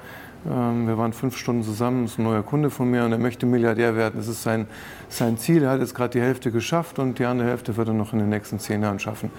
ähm, 0.51 0.89
wir 0.89 0.99
waren 0.99 1.13
fünf 1.13 1.37
Stunden 1.37 1.63
zusammen, 1.63 2.07
ist 2.07 2.19
ein 2.19 2.25
neuer 2.25 2.43
Kunde 2.43 2.71
von 2.71 2.91
mir 2.91 3.05
und 3.05 3.13
er 3.13 3.19
möchte 3.19 3.47
Milliardär 3.47 3.95
werden. 3.95 4.15
Das 4.17 4.27
ist 4.27 4.43
sein, 4.43 4.67
sein 5.09 5.39
Ziel. 5.39 5.63
Er 5.63 5.71
hat 5.71 5.81
jetzt 5.81 5.95
gerade 5.95 6.11
die 6.11 6.21
Hälfte 6.21 6.51
geschafft 6.51 6.99
und 6.99 7.19
die 7.19 7.25
andere 7.25 7.49
Hälfte 7.49 7.77
wird 7.77 7.89
er 7.89 7.95
noch 7.95 8.13
in 8.13 8.19
den 8.19 8.31
nächsten 8.31 8.59
zehn 8.59 8.83
Jahren 8.83 8.99
schaffen 8.99 9.31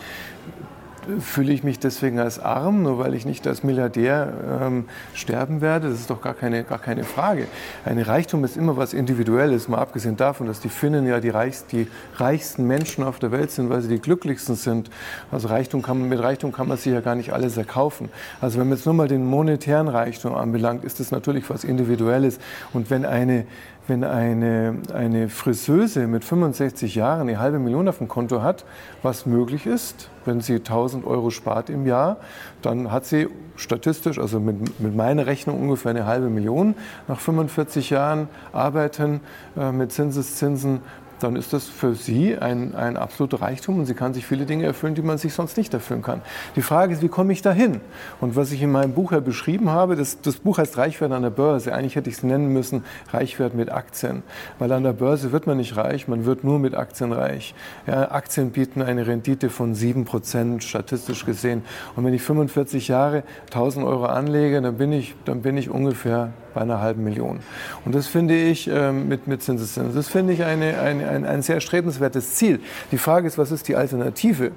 fühle 1.19 1.53
ich 1.53 1.63
mich 1.63 1.79
deswegen 1.79 2.19
als 2.19 2.39
arm, 2.39 2.83
nur 2.83 2.99
weil 2.99 3.13
ich 3.13 3.25
nicht 3.25 3.47
als 3.47 3.63
Milliardär 3.63 4.33
ähm, 4.61 4.85
sterben 5.13 5.61
werde? 5.61 5.89
Das 5.89 5.99
ist 5.99 6.09
doch 6.09 6.21
gar 6.21 6.33
keine, 6.33 6.63
gar 6.63 6.79
keine 6.79 7.03
Frage. 7.03 7.47
Ein 7.85 7.99
Reichtum 7.99 8.43
ist 8.43 8.57
immer 8.57 8.77
was 8.77 8.93
Individuelles, 8.93 9.67
mal 9.67 9.79
abgesehen 9.79 10.17
davon, 10.17 10.47
dass 10.47 10.59
die 10.59 10.69
Finnen 10.69 11.05
ja 11.07 11.19
die, 11.19 11.29
reichst, 11.29 11.71
die 11.71 11.87
reichsten 12.15 12.65
Menschen 12.67 13.03
auf 13.03 13.19
der 13.19 13.31
Welt 13.31 13.51
sind, 13.51 13.69
weil 13.69 13.81
sie 13.81 13.89
die 13.89 13.99
glücklichsten 13.99 14.55
sind. 14.55 14.89
Also 15.31 15.47
Reichtum 15.47 15.81
kann, 15.81 16.07
mit 16.07 16.21
Reichtum 16.21 16.51
kann 16.51 16.67
man 16.67 16.77
sich 16.77 16.93
ja 16.93 17.01
gar 17.01 17.15
nicht 17.15 17.33
alles 17.33 17.57
erkaufen. 17.57 18.09
Also 18.41 18.59
wenn 18.59 18.67
man 18.67 18.77
jetzt 18.77 18.85
nur 18.85 18.95
mal 18.95 19.07
den 19.07 19.25
monetären 19.25 19.87
Reichtum 19.87 20.35
anbelangt, 20.35 20.83
ist 20.83 20.99
das 20.99 21.11
natürlich 21.11 21.49
was 21.49 21.63
Individuelles. 21.63 22.39
Und 22.73 22.89
wenn 22.89 23.05
eine 23.05 23.45
wenn 23.87 24.03
eine, 24.03 24.77
eine 24.93 25.29
Friseuse 25.29 26.07
mit 26.07 26.23
65 26.23 26.95
Jahren 26.95 27.21
eine 27.21 27.39
halbe 27.39 27.59
Million 27.59 27.87
auf 27.87 27.99
dem 27.99 28.07
Konto 28.07 28.41
hat, 28.41 28.65
was 29.03 29.25
möglich 29.25 29.65
ist, 29.65 30.09
wenn 30.25 30.41
sie 30.41 30.55
1000 30.55 31.05
Euro 31.05 31.29
spart 31.29 31.69
im 31.69 31.85
Jahr, 31.85 32.17
dann 32.61 32.91
hat 32.91 33.05
sie 33.05 33.27
statistisch, 33.55 34.19
also 34.19 34.39
mit, 34.39 34.79
mit 34.79 34.95
meiner 34.95 35.27
Rechnung 35.27 35.61
ungefähr 35.61 35.91
eine 35.91 36.05
halbe 36.05 36.29
Million 36.29 36.75
nach 37.07 37.19
45 37.19 37.89
Jahren 37.89 38.27
Arbeiten 38.53 39.21
äh, 39.57 39.71
mit 39.71 39.91
Zinseszinsen 39.91 40.81
dann 41.25 41.35
ist 41.35 41.53
das 41.53 41.65
für 41.65 41.95
sie 41.95 42.37
ein, 42.37 42.75
ein 42.75 42.97
absoluter 42.97 43.41
Reichtum 43.41 43.79
und 43.79 43.85
sie 43.85 43.95
kann 43.95 44.13
sich 44.13 44.27
viele 44.27 44.45
Dinge 44.45 44.65
erfüllen, 44.65 44.93
die 44.93 45.01
man 45.01 45.17
sich 45.17 45.33
sonst 45.33 45.57
nicht 45.57 45.73
erfüllen 45.73 46.03
kann. 46.03 46.21
Die 46.55 46.61
Frage 46.61 46.93
ist, 46.93 47.01
wie 47.01 47.07
komme 47.07 47.33
ich 47.33 47.41
dahin? 47.41 47.81
Und 48.21 48.35
was 48.35 48.51
ich 48.51 48.61
in 48.61 48.71
meinem 48.71 48.93
Buch 48.93 49.11
ja 49.11 49.19
beschrieben 49.19 49.71
habe, 49.71 49.95
das, 49.95 50.21
das 50.21 50.37
Buch 50.37 50.59
heißt 50.59 50.77
Reichwerden 50.77 51.15
an 51.15 51.23
der 51.23 51.31
Börse. 51.31 51.73
Eigentlich 51.73 51.95
hätte 51.95 52.09
ich 52.09 52.17
es 52.17 52.23
nennen 52.23 52.53
müssen, 52.53 52.83
Reichwerden 53.11 53.57
mit 53.57 53.71
Aktien. 53.71 54.21
Weil 54.59 54.71
an 54.71 54.83
der 54.83 54.93
Börse 54.93 55.31
wird 55.31 55.47
man 55.47 55.57
nicht 55.57 55.75
reich, 55.77 56.07
man 56.07 56.25
wird 56.25 56.43
nur 56.43 56.59
mit 56.59 56.75
Aktien 56.75 57.11
reich. 57.11 57.55
Ja, 57.87 58.11
Aktien 58.11 58.51
bieten 58.51 58.83
eine 58.83 59.07
Rendite 59.07 59.49
von 59.49 59.73
7% 59.73 60.61
statistisch 60.61 61.25
gesehen. 61.25 61.63
Und 61.95 62.05
wenn 62.05 62.13
ich 62.13 62.21
45 62.21 62.87
Jahre 62.87 63.23
1000 63.47 63.83
Euro 63.83 64.05
anlege, 64.05 64.61
dann 64.61 64.77
bin 64.77 64.91
ich, 64.91 65.15
dann 65.25 65.41
bin 65.41 65.57
ich 65.57 65.71
ungefähr 65.71 66.33
bei 66.55 66.61
einer 66.61 66.81
halben 66.81 67.03
Million. 67.03 67.41
Und 67.83 67.93
das 67.93 68.07
finde 68.07 68.35
ich 68.35 68.67
ähm, 68.67 69.07
mit, 69.07 69.27
mit 69.27 69.43
Zinseszins, 69.43 69.93
das 69.93 70.07
finde 70.07 70.33
ich 70.33 70.43
eine, 70.43 70.79
eine, 70.79 71.09
ein, 71.15 71.25
ein 71.25 71.41
sehr 71.41 71.61
strebenswertes 71.61 72.35
Ziel. 72.35 72.59
Die 72.91 72.97
Frage 72.97 73.27
ist, 73.27 73.37
was 73.37 73.51
ist 73.51 73.67
die 73.67 73.75
Alternative? 73.75 74.51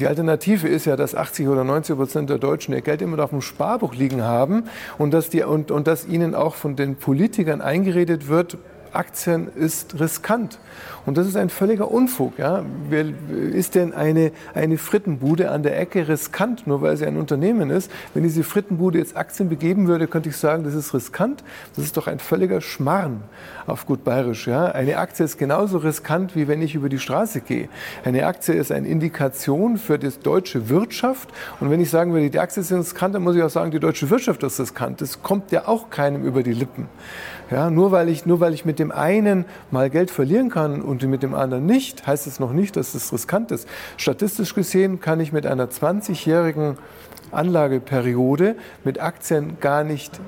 Die 0.00 0.06
Alternative 0.06 0.68
ist 0.68 0.86
ja, 0.86 0.96
dass 0.96 1.14
80 1.14 1.48
oder 1.48 1.64
90 1.64 1.96
Prozent 1.96 2.30
der 2.30 2.38
Deutschen 2.38 2.74
ihr 2.74 2.80
Geld 2.80 3.02
immer 3.02 3.16
noch 3.16 3.24
auf 3.24 3.30
dem 3.30 3.42
Sparbuch 3.42 3.94
liegen 3.94 4.22
haben 4.22 4.64
und 4.98 5.12
dass, 5.12 5.30
die, 5.30 5.42
und, 5.42 5.70
und 5.70 5.86
dass 5.86 6.06
ihnen 6.06 6.34
auch 6.34 6.54
von 6.54 6.76
den 6.76 6.96
Politikern 6.96 7.60
eingeredet 7.60 8.28
wird, 8.28 8.58
Aktien 8.94 9.48
ist 9.54 9.98
riskant. 10.00 10.58
Und 11.06 11.18
das 11.18 11.26
ist 11.26 11.36
ein 11.36 11.50
völliger 11.50 11.90
Unfug. 11.90 12.38
Ja? 12.38 12.64
Ist 13.52 13.74
denn 13.74 13.92
eine, 13.92 14.32
eine 14.54 14.78
Frittenbude 14.78 15.50
an 15.50 15.62
der 15.62 15.78
Ecke 15.78 16.08
riskant, 16.08 16.66
nur 16.66 16.80
weil 16.80 16.96
sie 16.96 17.06
ein 17.06 17.16
Unternehmen 17.16 17.70
ist? 17.70 17.90
Wenn 18.14 18.22
diese 18.22 18.42
Frittenbude 18.42 18.98
jetzt 18.98 19.16
Aktien 19.16 19.48
begeben 19.48 19.86
würde, 19.86 20.06
könnte 20.06 20.30
ich 20.30 20.36
sagen, 20.36 20.64
das 20.64 20.74
ist 20.74 20.94
riskant. 20.94 21.44
Das 21.76 21.84
ist 21.84 21.96
doch 21.96 22.06
ein 22.06 22.18
völliger 22.18 22.60
Schmarrn 22.60 23.22
auf 23.66 23.86
gut 23.86 24.04
bayerisch. 24.04 24.46
Ja? 24.46 24.66
Eine 24.66 24.96
Aktie 24.98 25.24
ist 25.24 25.38
genauso 25.38 25.78
riskant, 25.78 26.34
wie 26.36 26.48
wenn 26.48 26.62
ich 26.62 26.74
über 26.74 26.88
die 26.88 26.98
Straße 26.98 27.40
gehe. 27.40 27.68
Eine 28.04 28.26
Aktie 28.26 28.54
ist 28.54 28.72
eine 28.72 28.88
Indikation 28.88 29.76
für 29.76 29.98
die 29.98 30.10
deutsche 30.22 30.68
Wirtschaft. 30.68 31.28
Und 31.60 31.70
wenn 31.70 31.80
ich 31.80 31.90
sagen 31.90 32.12
würde, 32.12 32.30
die 32.30 32.38
Aktie 32.38 32.62
ist 32.62 32.72
riskant, 32.72 33.14
dann 33.14 33.22
muss 33.22 33.36
ich 33.36 33.42
auch 33.42 33.50
sagen, 33.50 33.70
die 33.70 33.80
deutsche 33.80 34.08
Wirtschaft 34.08 34.42
ist 34.42 34.58
riskant. 34.58 35.00
Das 35.00 35.22
kommt 35.22 35.52
ja 35.52 35.68
auch 35.68 35.90
keinem 35.90 36.24
über 36.24 36.42
die 36.42 36.52
Lippen. 36.52 36.88
Ja, 37.50 37.70
nur, 37.70 37.92
weil 37.92 38.08
ich, 38.08 38.24
nur 38.24 38.40
weil 38.40 38.54
ich 38.54 38.64
mit 38.64 38.78
dem 38.78 38.90
einen 38.90 39.44
mal 39.70 39.90
Geld 39.90 40.10
verlieren 40.10 40.48
kann 40.48 40.80
und 40.80 41.02
mit 41.04 41.22
dem 41.22 41.34
anderen 41.34 41.66
nicht, 41.66 42.06
heißt 42.06 42.26
es 42.26 42.40
noch 42.40 42.52
nicht, 42.52 42.76
dass 42.76 42.94
es 42.94 43.12
riskant 43.12 43.50
ist. 43.50 43.68
Statistisch 43.96 44.54
gesehen 44.54 45.00
kann 45.00 45.20
ich 45.20 45.32
mit 45.32 45.46
einer 45.46 45.66
20-jährigen 45.66 46.78
Anlageperiode 47.32 48.56
mit 48.84 49.00
Aktien 49.00 49.58
gar 49.60 49.84
nicht 49.84 50.20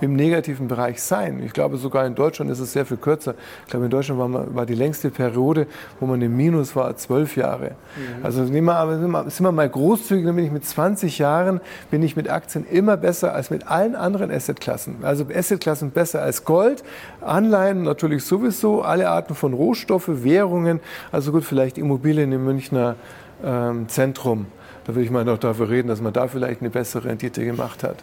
im 0.00 0.14
negativen 0.14 0.68
Bereich 0.68 1.02
sein. 1.02 1.42
Ich 1.44 1.52
glaube, 1.52 1.76
sogar 1.76 2.06
in 2.06 2.14
Deutschland 2.14 2.50
ist 2.50 2.60
es 2.60 2.72
sehr 2.72 2.86
viel 2.86 2.96
kürzer. 2.96 3.34
Ich 3.64 3.70
glaube, 3.70 3.86
in 3.86 3.90
Deutschland 3.90 4.20
war, 4.20 4.54
war 4.54 4.66
die 4.66 4.74
längste 4.74 5.10
Periode, 5.10 5.66
wo 6.00 6.06
man 6.06 6.20
im 6.20 6.36
Minus 6.36 6.74
war, 6.76 6.96
zwölf 6.96 7.36
Jahre. 7.36 7.72
Mhm. 7.96 8.24
Also 8.24 8.42
nehmen 8.42 8.66
wir, 8.66 9.30
sind 9.30 9.44
wir 9.44 9.52
mal 9.52 9.68
großzügig, 9.68 10.24
dann 10.24 10.36
bin 10.36 10.44
ich 10.44 10.52
mit 10.52 10.64
20 10.64 11.18
Jahren, 11.18 11.60
bin 11.90 12.02
ich 12.02 12.16
mit 12.16 12.28
Aktien 12.28 12.66
immer 12.66 12.96
besser 12.96 13.34
als 13.34 13.50
mit 13.50 13.66
allen 13.68 13.94
anderen 13.94 14.30
Assetklassen. 14.30 14.96
Also 15.02 15.26
Assetklassen 15.34 15.90
besser 15.90 16.22
als 16.22 16.44
Gold, 16.44 16.84
Anleihen 17.20 17.82
natürlich 17.82 18.24
sowieso, 18.24 18.82
alle 18.82 19.08
Arten 19.08 19.34
von 19.34 19.52
Rohstoffe, 19.52 20.08
Währungen, 20.08 20.80
also 21.12 21.32
gut, 21.32 21.44
vielleicht 21.44 21.78
Immobilien 21.78 22.32
im 22.32 22.44
Münchner 22.44 22.96
ähm, 23.44 23.88
Zentrum. 23.88 24.46
Da 24.84 24.94
würde 24.94 25.04
ich 25.04 25.10
mal 25.10 25.24
noch 25.24 25.38
dafür 25.38 25.70
reden, 25.70 25.88
dass 25.88 26.00
man 26.00 26.12
da 26.12 26.28
vielleicht 26.28 26.60
eine 26.60 26.70
bessere 26.70 27.06
Rendite 27.06 27.44
gemacht 27.44 27.82
hat. 27.82 27.96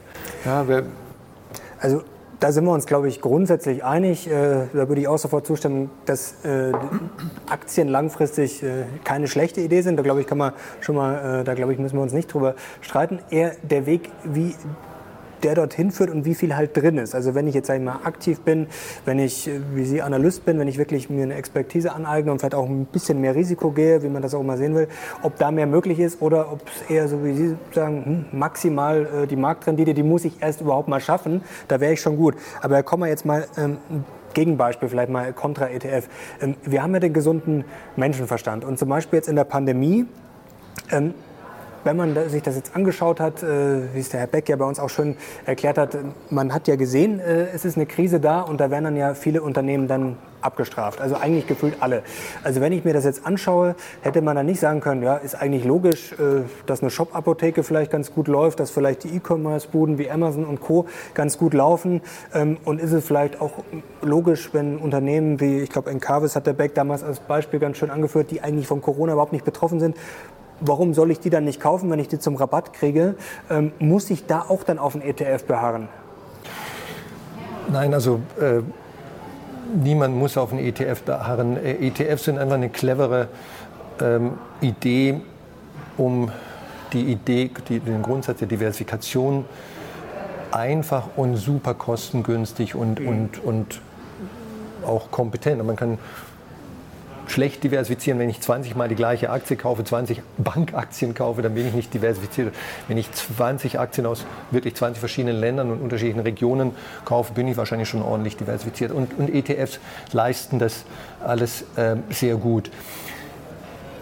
Ja, 0.46 0.68
wer, 0.68 0.84
also 1.82 2.04
da 2.40 2.52
sind 2.52 2.66
wir 2.66 2.72
uns, 2.72 2.88
glaube 2.88 3.08
ich, 3.08 3.22
grundsätzlich 3.22 3.84
einig. 3.84 4.28
Äh, 4.28 4.68
da 4.74 4.88
würde 4.88 5.02
ich 5.02 5.08
auch 5.08 5.18
sofort 5.18 5.46
zustimmen, 5.46 5.92
dass 6.06 6.44
äh, 6.44 6.72
Aktien 7.48 7.88
langfristig 7.88 8.64
äh, 8.64 8.86
keine 9.04 9.28
schlechte 9.28 9.62
Idee 9.62 9.82
sind. 9.82 9.98
Da 9.98 10.04
glaube 10.04 10.22
ich, 10.22 10.28
kann 10.28 10.40
man 10.40 10.54
schon 10.80 10.96
mal, 10.96 11.42
äh, 11.42 11.44
da 11.44 11.54
glaube 11.54 11.74
ich, 11.74 11.80
müssen 11.80 11.98
wir 11.98 12.02
uns 12.02 12.14
nicht 12.14 12.34
drüber 12.34 12.56
streiten. 12.82 13.20
Eher 13.30 13.56
der 13.62 13.86
Weg, 13.86 14.10
wie 14.24 14.56
der 15.44 15.56
dorthin 15.56 15.92
führt 15.92 16.10
und 16.10 16.26
wie 16.26 16.36
viel 16.36 16.56
halt 16.56 16.76
drin 16.76 16.98
ist. 16.98 17.16
Also 17.16 17.36
wenn 17.36 17.48
ich 17.48 17.56
jetzt 17.56 17.68
sag 17.68 17.78
ich 17.78 17.84
mal 17.84 18.00
aktiv 18.04 18.40
bin, 18.42 18.68
wenn 19.06 19.20
ich 19.20 19.48
äh, 19.48 19.60
wie 19.74 19.86
Sie 19.86 20.02
Analyst 20.02 20.46
bin, 20.46 20.60
wenn 20.60 20.68
ich 20.68 20.78
wirklich 20.78 21.10
mir 21.10 21.24
eine 21.24 21.36
Expertise 21.36 21.94
aneigne 21.94 22.32
und 22.32 22.40
vielleicht 22.40 22.56
auch 22.56 22.68
ein 22.68 22.86
bisschen 22.86 23.22
mehr 23.22 23.36
Risiko 23.36 23.72
gehe, 23.72 24.04
wie 24.04 24.10
man 24.10 24.22
das 24.22 24.34
auch 24.34 24.44
mal 24.44 24.58
sehen 24.58 24.76
will, 24.76 24.88
ob 25.22 25.38
da 25.38 25.52
mehr 25.52 25.68
möglich 25.68 26.00
ist 26.00 26.22
oder 26.22 26.52
ob 26.52 26.62
es 26.68 26.90
eher 26.90 27.08
so 27.08 27.24
wie 27.24 27.34
Sie 27.34 27.58
sagen, 27.74 28.26
hm, 28.32 28.40
maximal 28.40 29.24
äh, 29.24 29.28
die 29.28 29.36
Marktrendite, 29.36 29.94
die 29.94 30.04
muss 30.04 30.26
ich 30.26 30.42
erst 30.42 30.62
überhaupt 30.62 30.88
mal 30.88 31.00
schaffen, 31.00 31.42
da 31.68 31.80
wäre 31.80 31.94
ich 31.94 32.02
schon 32.02 32.18
gut. 32.18 32.36
Aber 32.62 32.82
kommen 32.84 33.04
wir 33.04 33.10
jetzt 33.10 33.26
mal 33.26 33.48
ähm, 33.58 33.78
Gegenbeispiel 34.34 34.90
vielleicht 34.90 35.10
mal 35.10 35.34
kontra 35.34 35.70
ETF. 35.70 36.08
Ähm, 36.42 36.56
wir 36.64 36.84
haben 36.84 36.94
ja 36.94 37.00
den 37.00 37.14
gesunden 37.14 37.66
Menschenverstand 37.96 38.66
und 38.66 38.80
zum 38.80 38.90
Beispiel 38.90 39.18
jetzt 39.18 39.30
in 39.30 39.36
der 39.36 39.44
Pandemie 39.44 40.06
ähm, 40.92 41.14
wenn 41.84 41.98
man 41.98 42.30
sich 42.30 42.42
das 42.42 42.56
jetzt 42.56 42.76
angeschaut 42.76 43.20
hat, 43.20 43.44
äh, 43.44 43.94
wie 43.94 44.00
es 44.00 44.10
der 44.10 44.22
Herr 44.22 44.28
Beck 44.28 44.50
ja 44.50 44.56
bei 44.56 44.66
uns 44.66 44.80
auch 44.80 44.90
schön 44.90 45.16
erklärt 45.46 45.78
hat, 45.78 45.98
man 46.30 46.54
hat 46.54 46.68
ja 46.68 46.76
gesehen, 46.76 47.20
äh, 47.20 47.48
es 47.54 47.66
ist 47.66 47.78
eine 47.78 47.86
Krise 47.86 48.20
da 48.20 48.42
und 48.42 48.60
da 48.60 48.72
werden 48.72 48.86
dann 48.86 48.98
ja 48.98 49.14
viele 49.14 49.42
Unternehmen 49.42 49.88
dann 49.88 50.18
abgestraft. 50.42 51.02
Also 51.02 51.16
eigentlich 51.16 51.48
gefühlt 51.48 51.76
alle. 51.80 52.04
Also 52.44 52.62
wenn 52.62 52.74
ich 52.74 52.84
mir 52.84 52.94
das 52.94 53.06
jetzt 53.06 53.26
anschaue, 53.26 53.76
hätte 54.02 54.22
man 54.22 54.36
dann 54.36 54.46
nicht 54.46 54.60
sagen 54.60 54.80
können, 54.80 55.04
ja, 55.04 55.18
ist 55.18 55.36
eigentlich 55.36 55.64
logisch, 55.64 56.14
äh, 56.14 56.44
dass 56.66 56.82
eine 56.82 56.90
Shop-Apotheke 56.90 57.64
vielleicht 57.64 57.92
ganz 57.92 58.14
gut 58.14 58.28
läuft, 58.28 58.60
dass 58.60 58.72
vielleicht 58.72 59.04
die 59.04 59.16
E-Commerce-Buden 59.16 59.98
wie 59.98 60.10
Amazon 60.10 60.46
und 60.46 60.62
Co. 60.62 60.88
ganz 61.14 61.38
gut 61.38 61.54
laufen. 61.54 62.02
Ähm, 62.34 62.58
und 62.66 62.82
ist 62.82 62.92
es 62.92 63.06
vielleicht 63.06 63.40
auch 63.42 63.52
logisch, 64.02 64.50
wenn 64.54 64.78
Unternehmen 64.78 65.40
wie, 65.40 65.60
ich 65.60 65.70
glaube, 65.70 65.92
Encarvis 65.92 66.36
hat 66.36 66.48
der 66.48 66.54
Beck 66.54 66.76
damals 66.76 67.04
als 67.04 67.20
Beispiel 67.20 67.60
ganz 67.60 67.78
schön 67.78 67.90
angeführt, 67.90 68.32
die 68.32 68.42
eigentlich 68.42 68.68
von 68.68 68.82
Corona 68.82 69.14
überhaupt 69.14 69.34
nicht 69.34 69.46
betroffen 69.46 69.80
sind, 69.80 69.96
warum 70.62 70.94
soll 70.94 71.12
ich 71.12 71.20
die 71.20 71.30
dann 71.30 71.44
nicht 71.46 71.60
kaufen, 71.60 71.90
wenn 71.90 72.00
ich 72.00 72.08
die 72.08 72.20
zum 72.20 72.36
Rabatt 72.36 72.74
kriege? 72.74 73.16
Ähm, 73.50 73.72
muss 73.80 74.10
ich 74.10 74.26
da 74.26 74.46
auch 74.48 74.64
dann 74.64 74.80
auf 74.80 74.94
den 74.94 75.02
ETF 75.02 75.44
beharren? 75.46 75.90
Nein, 77.72 77.94
also 77.94 78.22
äh, 78.40 78.62
niemand 79.74 80.16
muss 80.16 80.38
auf 80.38 80.52
einen 80.52 80.66
ETF 80.66 81.04
beharren. 81.04 81.58
Äh, 81.58 81.88
ETFs 81.88 82.26
sind 82.26 82.38
einfach 82.38 82.56
eine 82.56 82.70
clevere 82.70 83.28
ähm, 84.00 84.34
Idee, 84.62 85.22
um 85.98 86.32
die 86.94 87.12
Idee, 87.12 87.50
die, 87.70 87.80
den 87.80 88.02
Grundsatz 88.02 88.40
der 88.40 88.48
Diversifikation 88.48 89.46
einfach 90.52 91.08
und 91.16 91.38
super 91.38 91.74
kostengünstig 91.74 92.76
und, 92.76 93.00
mhm. 93.00 93.08
und, 93.08 93.44
und 93.44 93.82
auch 94.86 95.12
kompetent. 95.12 95.62
Und 95.62 95.68
man 95.68 95.76
kann 95.76 95.98
schlecht 97.28 97.64
diversifizieren. 97.64 98.20
Wenn 98.20 98.30
ich 98.30 98.42
20 98.42 98.76
Mal 98.76 98.88
die 98.88 98.96
gleiche 98.96 99.30
Aktie 99.30 99.56
kaufe, 99.56 99.84
20 99.84 100.22
Bankaktien 100.38 101.14
kaufe, 101.14 101.42
dann 101.42 101.54
bin 101.54 101.68
ich 101.68 101.74
nicht 101.74 101.94
diversifiziert. 101.94 102.54
Wenn 102.88 102.98
ich 102.98 103.12
20 103.12 103.80
Aktien 103.80 104.06
aus 104.06 104.26
wirklich 104.52 104.76
20 104.76 105.00
verschiedenen 105.00 105.40
Ländern 105.40 105.72
und 105.72 105.82
unterschiedlichen 105.82 106.22
Regionen 106.22 106.72
kaufe, 107.06 107.34
bin 107.34 107.48
ich 107.48 107.58
wahrscheinlich 107.58 107.90
schon 107.90 108.02
ordentlich 108.02 108.38
diversifiziert. 108.38 108.92
Und, 108.92 109.18
und 109.18 109.34
ETFs 109.34 109.80
leisten 110.12 110.60
das 110.60 110.86
alles 111.24 111.64
äh, 111.76 111.96
sehr 112.10 112.36
gut. 112.36 112.70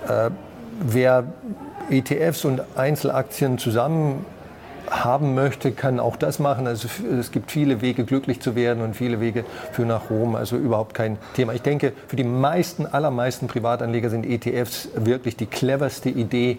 Äh, 0.08 0.30
wer 0.80 1.26
ETFs 1.90 2.46
und 2.46 2.62
Einzelaktien 2.76 3.58
zusammen 3.58 4.26
haben 5.04 5.36
möchte, 5.36 5.72
kann 5.72 6.00
auch 6.00 6.16
das 6.16 6.40
machen. 6.40 6.68
Also 6.68 6.88
es 7.20 7.32
gibt 7.32 7.52
viele 7.52 7.82
Wege, 7.82 8.04
glücklich 8.04 8.42
zu 8.42 8.56
werden 8.56 8.84
und 8.84 8.96
viele 8.96 9.20
Wege 9.20 9.46
für 9.72 9.84
nach 9.84 10.10
Rom. 10.10 10.36
Also 10.36 10.58
überhaupt 10.58 10.94
kein 10.94 11.18
Thema. 11.36 11.54
Ich 11.54 11.62
denke, 11.62 11.94
für 12.08 12.16
die 12.16 12.24
meisten, 12.24 12.86
allermeisten 12.86 13.48
Privatanleger 13.48 14.10
sind 14.10 14.26
ETFs 14.26 14.90
wirklich 14.96 15.36
die 15.38 15.46
cleverste 15.46 16.10
Idee, 16.10 16.58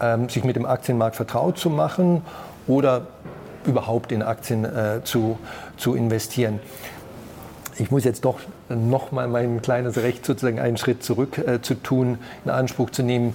ähm, 0.00 0.28
sich 0.28 0.44
mit 0.44 0.56
dem 0.56 0.66
Aktienmarkt 0.66 1.16
vertraut 1.16 1.58
zu 1.58 1.70
machen 1.70 2.22
oder 2.66 3.06
überhaupt 3.64 4.12
in 4.12 4.22
Aktien 4.22 4.64
äh, 4.64 5.00
zu, 5.04 5.38
zu 5.76 5.94
investieren. 5.94 6.60
Ich 7.78 7.90
muss 7.90 8.04
jetzt 8.04 8.24
doch 8.26 8.40
noch 8.68 9.10
mal 9.10 9.26
mein 9.26 9.62
kleines 9.62 9.96
Recht 9.96 10.26
sozusagen 10.26 10.60
einen 10.60 10.76
Schritt 10.76 11.02
zurück 11.02 11.38
äh, 11.38 11.62
zu 11.62 11.74
tun, 11.74 12.18
in 12.44 12.50
Anspruch 12.50 12.90
zu 12.90 13.02
nehmen. 13.02 13.34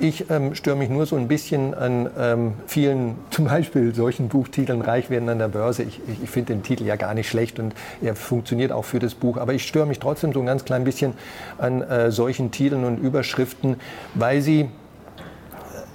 Ich 0.00 0.28
ähm, 0.30 0.54
störe 0.54 0.76
mich 0.76 0.88
nur 0.88 1.06
so 1.06 1.16
ein 1.16 1.28
bisschen 1.28 1.72
an 1.74 2.10
ähm, 2.18 2.52
vielen, 2.66 3.16
zum 3.30 3.46
Beispiel 3.46 3.94
solchen 3.94 4.28
Buchtiteln 4.28 4.82
Reich 4.82 5.10
werden 5.10 5.28
an 5.28 5.38
der 5.38 5.48
Börse. 5.48 5.82
Ich, 5.84 6.00
ich, 6.08 6.24
ich 6.24 6.30
finde 6.30 6.54
den 6.54 6.62
Titel 6.62 6.84
ja 6.84 6.96
gar 6.96 7.14
nicht 7.14 7.28
schlecht 7.28 7.58
und 7.58 7.74
er 8.02 8.16
funktioniert 8.16 8.72
auch 8.72 8.84
für 8.84 8.98
das 8.98 9.14
Buch. 9.14 9.36
Aber 9.36 9.54
ich 9.54 9.66
störe 9.66 9.86
mich 9.86 9.98
trotzdem 9.98 10.32
so 10.32 10.40
ein 10.40 10.46
ganz 10.46 10.64
klein 10.64 10.84
bisschen 10.84 11.14
an 11.58 11.82
äh, 11.82 12.10
solchen 12.10 12.50
Titeln 12.50 12.84
und 12.84 12.98
Überschriften, 12.98 13.76
weil 14.14 14.40
sie 14.40 14.68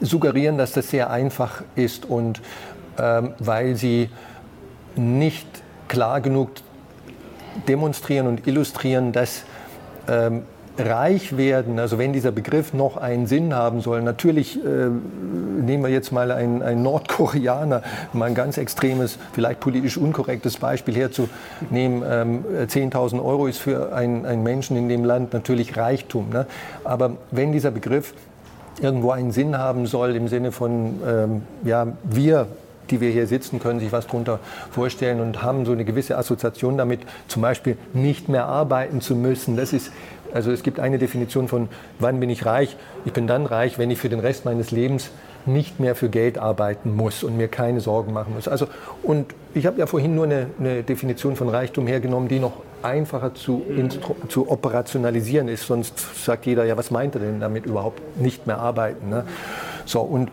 suggerieren, 0.01 0.57
dass 0.57 0.71
das 0.71 0.89
sehr 0.89 1.09
einfach 1.09 1.63
ist 1.75 2.05
und 2.05 2.41
ähm, 2.97 3.33
weil 3.39 3.75
sie 3.75 4.09
nicht 4.95 5.47
klar 5.87 6.21
genug 6.21 6.51
demonstrieren 7.67 8.27
und 8.27 8.47
illustrieren, 8.47 9.11
dass 9.11 9.43
ähm, 10.07 10.43
reich 10.79 11.37
werden, 11.37 11.79
also 11.79 11.97
wenn 11.97 12.13
dieser 12.13 12.31
Begriff 12.31 12.73
noch 12.73 12.97
einen 12.97 13.27
Sinn 13.27 13.53
haben 13.53 13.81
soll, 13.81 14.01
natürlich 14.01 14.57
äh, 14.57 14.89
nehmen 14.89 15.83
wir 15.83 15.89
jetzt 15.89 16.11
mal 16.11 16.31
einen, 16.31 16.61
einen 16.61 16.83
Nordkoreaner, 16.83 17.83
mal 18.13 18.25
ein 18.25 18.35
ganz 18.35 18.57
extremes, 18.57 19.17
vielleicht 19.33 19.59
politisch 19.59 19.97
unkorrektes 19.97 20.57
Beispiel 20.57 20.95
herzunehmen. 20.95 22.03
Ähm, 22.09 22.45
10.000 22.67 23.23
Euro 23.23 23.47
ist 23.47 23.59
für 23.59 23.93
einen, 23.93 24.25
einen 24.25 24.43
Menschen 24.43 24.77
in 24.77 24.89
dem 24.89 25.05
Land 25.05 25.33
natürlich 25.33 25.77
Reichtum. 25.77 26.29
Ne? 26.29 26.45
Aber 26.83 27.17
wenn 27.31 27.51
dieser 27.51 27.71
Begriff 27.71 28.13
irgendwo 28.81 29.11
einen 29.11 29.31
Sinn 29.31 29.57
haben 29.57 29.85
soll, 29.85 30.15
im 30.15 30.27
Sinne 30.27 30.51
von, 30.51 30.99
ähm, 31.05 31.41
ja, 31.63 31.87
wir 32.03 32.47
die 32.91 33.01
wir 33.01 33.11
hier 33.11 33.27
sitzen, 33.27 33.59
können 33.59 33.79
sich 33.79 33.91
was 33.91 34.07
darunter 34.07 34.39
vorstellen 34.71 35.19
und 35.19 35.43
haben 35.43 35.65
so 35.65 35.71
eine 35.71 35.85
gewisse 35.85 36.17
Assoziation 36.17 36.77
damit, 36.77 37.01
zum 37.27 37.41
Beispiel 37.41 37.77
nicht 37.93 38.29
mehr 38.29 38.45
arbeiten 38.45 39.01
zu 39.01 39.15
müssen. 39.15 39.57
Das 39.57 39.73
ist 39.73 39.91
also 40.33 40.51
es 40.51 40.63
gibt 40.63 40.79
eine 40.79 40.97
Definition 40.97 41.47
von, 41.47 41.69
wann 41.99 42.19
bin 42.19 42.29
ich 42.29 42.45
reich? 42.45 42.75
Ich 43.05 43.13
bin 43.13 43.27
dann 43.27 43.45
reich, 43.45 43.77
wenn 43.77 43.91
ich 43.91 43.99
für 43.99 44.09
den 44.09 44.19
Rest 44.19 44.45
meines 44.45 44.71
Lebens 44.71 45.11
nicht 45.45 45.79
mehr 45.79 45.95
für 45.95 46.09
Geld 46.09 46.37
arbeiten 46.37 46.95
muss 46.95 47.23
und 47.23 47.37
mir 47.37 47.47
keine 47.47 47.79
Sorgen 47.79 48.13
machen 48.13 48.33
muss. 48.35 48.47
Also, 48.47 48.67
und 49.03 49.33
ich 49.53 49.65
habe 49.65 49.79
ja 49.79 49.87
vorhin 49.87 50.15
nur 50.15 50.25
eine, 50.25 50.47
eine, 50.59 50.83
Definition 50.83 51.35
von 51.35 51.49
Reichtum 51.49 51.87
hergenommen, 51.87 52.27
die 52.27 52.39
noch 52.39 52.53
einfacher 52.83 53.33
zu, 53.33 53.63
zu 54.27 54.49
operationalisieren 54.49 55.47
ist. 55.47 55.65
Sonst 55.65 56.23
sagt 56.23 56.45
jeder, 56.45 56.65
ja, 56.65 56.77
was 56.77 56.91
meint 56.91 57.15
er 57.15 57.21
denn 57.21 57.39
damit 57.39 57.65
überhaupt 57.65 58.01
nicht 58.17 58.47
mehr 58.47 58.59
arbeiten? 58.59 59.09
Ne? 59.09 59.25
So, 59.85 60.01
und 60.01 60.29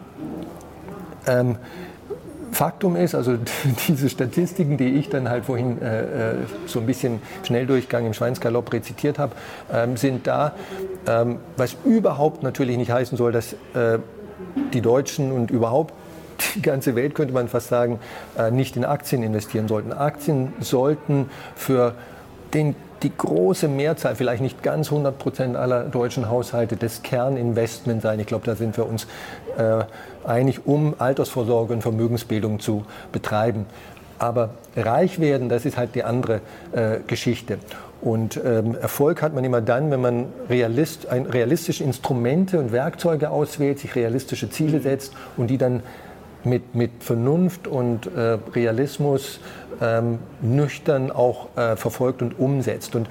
ähm, 1.26 1.56
Faktum 2.56 2.96
ist, 2.96 3.14
also 3.14 3.36
diese 3.88 4.08
Statistiken, 4.08 4.78
die 4.78 4.94
ich 4.94 5.10
dann 5.10 5.28
halt 5.28 5.44
vorhin 5.44 5.80
äh, 5.82 6.30
äh, 6.30 6.34
so 6.66 6.80
ein 6.80 6.86
bisschen 6.86 7.20
Schnelldurchgang 7.42 8.06
im 8.06 8.14
Schweinsgalopp 8.14 8.72
rezitiert 8.72 9.18
habe, 9.18 9.34
ähm, 9.70 9.98
sind 9.98 10.26
da, 10.26 10.54
ähm, 11.06 11.38
was 11.58 11.76
überhaupt 11.84 12.42
natürlich 12.42 12.78
nicht 12.78 12.90
heißen 12.90 13.18
soll, 13.18 13.32
dass 13.32 13.52
äh, 13.74 13.98
die 14.72 14.80
Deutschen 14.80 15.32
und 15.32 15.50
überhaupt 15.50 15.92
die 16.54 16.62
ganze 16.62 16.96
Welt, 16.96 17.14
könnte 17.14 17.34
man 17.34 17.48
fast 17.48 17.68
sagen, 17.68 17.98
äh, 18.38 18.50
nicht 18.50 18.74
in 18.76 18.86
Aktien 18.86 19.22
investieren 19.22 19.68
sollten. 19.68 19.92
Aktien 19.92 20.54
sollten 20.60 21.28
für 21.56 21.94
den 22.54 22.74
die 23.02 23.12
große 23.14 23.68
Mehrzahl, 23.68 24.16
vielleicht 24.16 24.40
nicht 24.40 24.62
ganz 24.62 24.90
100 24.90 25.18
Prozent 25.18 25.56
aller 25.56 25.84
deutschen 25.84 26.30
Haushalte, 26.30 26.76
das 26.76 27.02
Kerninvestment 27.02 28.02
sein. 28.02 28.18
Ich 28.20 28.26
glaube, 28.26 28.46
da 28.46 28.56
sind 28.56 28.76
wir 28.76 28.86
uns 28.86 29.06
äh, 29.58 29.84
einig, 30.26 30.66
um 30.66 30.94
Altersvorsorge 30.98 31.72
und 31.72 31.82
Vermögensbildung 31.82 32.60
zu 32.60 32.84
betreiben. 33.12 33.66
Aber 34.18 34.50
reich 34.76 35.20
werden, 35.20 35.48
das 35.48 35.66
ist 35.66 35.76
halt 35.76 35.94
die 35.94 36.02
andere 36.02 36.40
äh, 36.72 36.98
Geschichte. 37.06 37.58
Und 38.00 38.40
ähm, 38.44 38.76
Erfolg 38.80 39.22
hat 39.22 39.34
man 39.34 39.44
immer 39.44 39.60
dann, 39.60 39.90
wenn 39.90 40.00
man 40.00 40.26
realist, 40.48 41.08
ein, 41.08 41.26
realistische 41.26 41.82
Instrumente 41.82 42.58
und 42.58 42.72
Werkzeuge 42.72 43.30
auswählt, 43.30 43.78
sich 43.78 43.94
realistische 43.94 44.50
Ziele 44.50 44.80
setzt 44.80 45.12
und 45.36 45.48
die 45.48 45.58
dann 45.58 45.82
mit, 46.44 46.74
mit 46.74 46.90
Vernunft 47.00 47.66
und 47.66 48.06
äh, 48.06 48.38
Realismus 48.54 49.40
ähm, 49.80 50.18
nüchtern 50.40 51.10
auch 51.10 51.48
äh, 51.56 51.76
verfolgt 51.76 52.22
und 52.22 52.38
umsetzt. 52.38 52.94
Und 52.94 53.08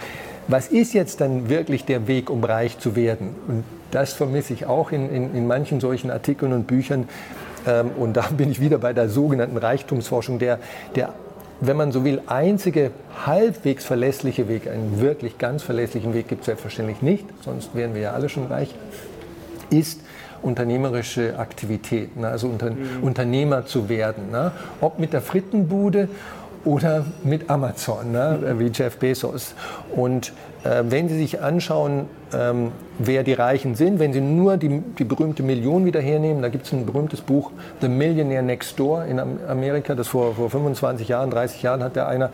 was 0.48 0.68
ist 0.68 0.94
jetzt 0.94 1.22
dann 1.22 1.50
wirklich 1.50 1.86
der 1.86 2.08
Weg, 2.08 2.30
um 2.30 2.44
reich 2.44 2.80
zu 2.80 2.96
werden? 2.96 3.36
Und 3.48 3.64
das 3.96 4.14
vermisse 4.14 4.54
ich 4.54 4.66
auch 4.66 4.92
in, 4.92 5.10
in, 5.10 5.34
in 5.34 5.48
manchen 5.48 5.80
solchen 5.80 6.12
Artikeln 6.12 6.52
und 6.52 6.68
Büchern. 6.68 7.08
Ähm, 7.66 7.92
und 7.98 8.18
da 8.18 8.28
bin 8.38 8.52
ich 8.52 8.60
wieder 8.60 8.78
bei 8.78 8.94
der 8.94 9.10
sogenannten 9.10 9.58
Reichtumsforschung, 9.58 10.38
der, 10.38 10.60
der 10.96 11.14
wenn 11.62 11.78
man 11.78 11.94
so 11.94 12.04
will, 12.04 12.22
einzige 12.28 12.92
halbwegs 13.26 13.86
verlässliche 13.86 14.50
Weg, 14.50 14.68
einen 14.68 15.00
wirklich 15.00 15.38
ganz 15.38 15.64
verlässlichen 15.64 16.14
Weg 16.14 16.28
gibt 16.28 16.42
es 16.42 16.48
selbstverständlich 16.48 17.02
nicht, 17.02 17.26
sonst 17.46 17.74
wären 17.74 17.96
wir 17.96 18.02
ja 18.02 18.12
alle 18.12 18.28
schon 18.28 18.48
reich, 18.48 18.76
ist 19.70 20.02
unternehmerische 20.42 21.40
Aktivität, 21.40 22.18
ne? 22.18 22.28
also 22.28 22.48
unter, 22.48 22.72
mhm. 22.72 23.02
Unternehmer 23.02 23.66
zu 23.66 23.88
werden. 23.88 24.32
Ne? 24.32 24.52
Ob 24.82 25.00
mit 25.00 25.14
der 25.14 25.22
Frittenbude 25.22 26.10
oder 26.66 27.06
mit 27.24 27.50
Amazon, 27.50 28.12
ne? 28.12 28.56
wie 28.58 28.68
Jeff 28.68 28.98
Bezos. 28.98 29.56
Und 29.96 30.34
wenn 30.66 31.10
Sie 31.10 31.18
sich 31.18 31.42
anschauen, 31.42 32.08
ähm, 32.34 32.72
wer 32.98 33.24
die 33.24 33.34
Reichen 33.34 33.76
sind, 33.76 34.00
wenn 34.00 34.14
Sie 34.14 34.22
nur 34.22 34.58
die, 34.58 34.82
die 34.98 35.04
berühmte 35.04 35.44
Million 35.44 35.86
wieder 35.86 36.02
hernehmen, 36.02 36.42
da 36.42 36.50
gibt 36.50 36.66
es 36.66 36.74
ein 36.74 36.86
berühmtes 36.86 37.22
Buch, 37.22 37.52
The 37.82 37.88
Millionaire 37.88 38.42
Next 38.42 38.80
Door 38.80 39.06
in 39.06 39.20
Amerika, 39.20 39.94
das 39.94 40.08
vor, 40.08 40.34
vor 40.36 40.50
25 40.50 41.08
Jahren, 41.08 41.30
30 41.30 41.62
Jahren 41.62 41.84
hat 41.84 41.96
der 41.96 42.08
einer, 42.08 42.32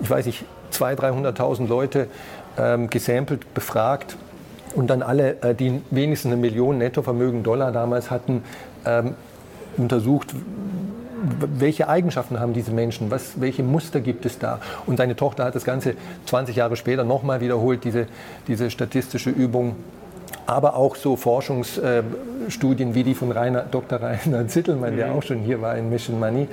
ich 0.00 0.08
weiß 0.08 0.26
nicht, 0.26 0.44
200.000, 0.72 1.36
300.000 1.36 1.68
Leute 1.68 2.06
ähm, 2.58 2.88
gesampelt, 2.88 3.52
befragt 3.54 4.16
und 4.74 4.88
dann 4.88 5.02
alle, 5.02 5.42
äh, 5.42 5.54
die 5.54 5.80
wenigstens 5.90 6.32
eine 6.32 6.40
Million 6.40 6.78
Nettovermögen 6.78 7.42
Dollar 7.42 7.72
damals 7.72 8.10
hatten, 8.10 8.42
ähm, 8.86 9.14
untersucht, 9.76 10.34
welche 11.58 11.88
Eigenschaften 11.88 12.40
haben 12.40 12.52
diese 12.52 12.72
Menschen, 12.72 13.10
was, 13.10 13.40
welche 13.40 13.62
Muster 13.62 14.00
gibt 14.00 14.26
es 14.26 14.38
da. 14.38 14.60
Und 14.86 14.96
seine 14.96 15.16
Tochter 15.16 15.44
hat 15.44 15.54
das 15.54 15.64
Ganze 15.64 15.94
20 16.26 16.56
Jahre 16.56 16.76
später 16.76 17.04
nochmal 17.04 17.40
wiederholt, 17.40 17.84
diese, 17.84 18.06
diese 18.46 18.70
statistische 18.70 19.30
Übung 19.30 19.76
aber 20.46 20.76
auch 20.76 20.96
so 20.96 21.16
Forschungsstudien 21.16 22.94
wie 22.94 23.02
die 23.02 23.14
von 23.14 23.32
Rainer, 23.32 23.62
Dr. 23.62 24.00
Rainer 24.00 24.46
Zittelmann, 24.48 24.92
mhm. 24.92 24.96
der 24.96 25.14
auch 25.14 25.22
schon 25.22 25.38
hier 25.38 25.60
war 25.60 25.76
in 25.76 25.88
Mission 25.88 26.18
Money. 26.18 26.48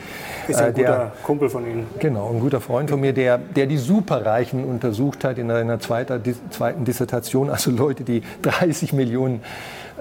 Ist 0.48 0.62
ein 0.62 0.70
äh, 0.70 0.74
der, 0.74 0.86
guter 0.86 1.12
Kumpel 1.24 1.50
von 1.50 1.66
Ihnen. 1.66 1.88
Genau, 2.00 2.30
ein 2.30 2.40
guter 2.40 2.62
Freund 2.62 2.90
von 2.90 3.00
mir, 3.00 3.14
der, 3.14 3.38
der 3.38 3.66
die 3.66 3.78
Superreichen 3.78 4.64
untersucht 4.64 5.24
hat 5.24 5.38
in 5.38 5.52
einer 5.52 5.80
zweiter, 5.80 6.20
zweiten 6.52 6.86
Dissertation, 6.86 7.50
also 7.50 7.72
Leute, 7.72 8.04
die 8.04 8.24
30 8.44 8.94
Millionen 8.94 9.42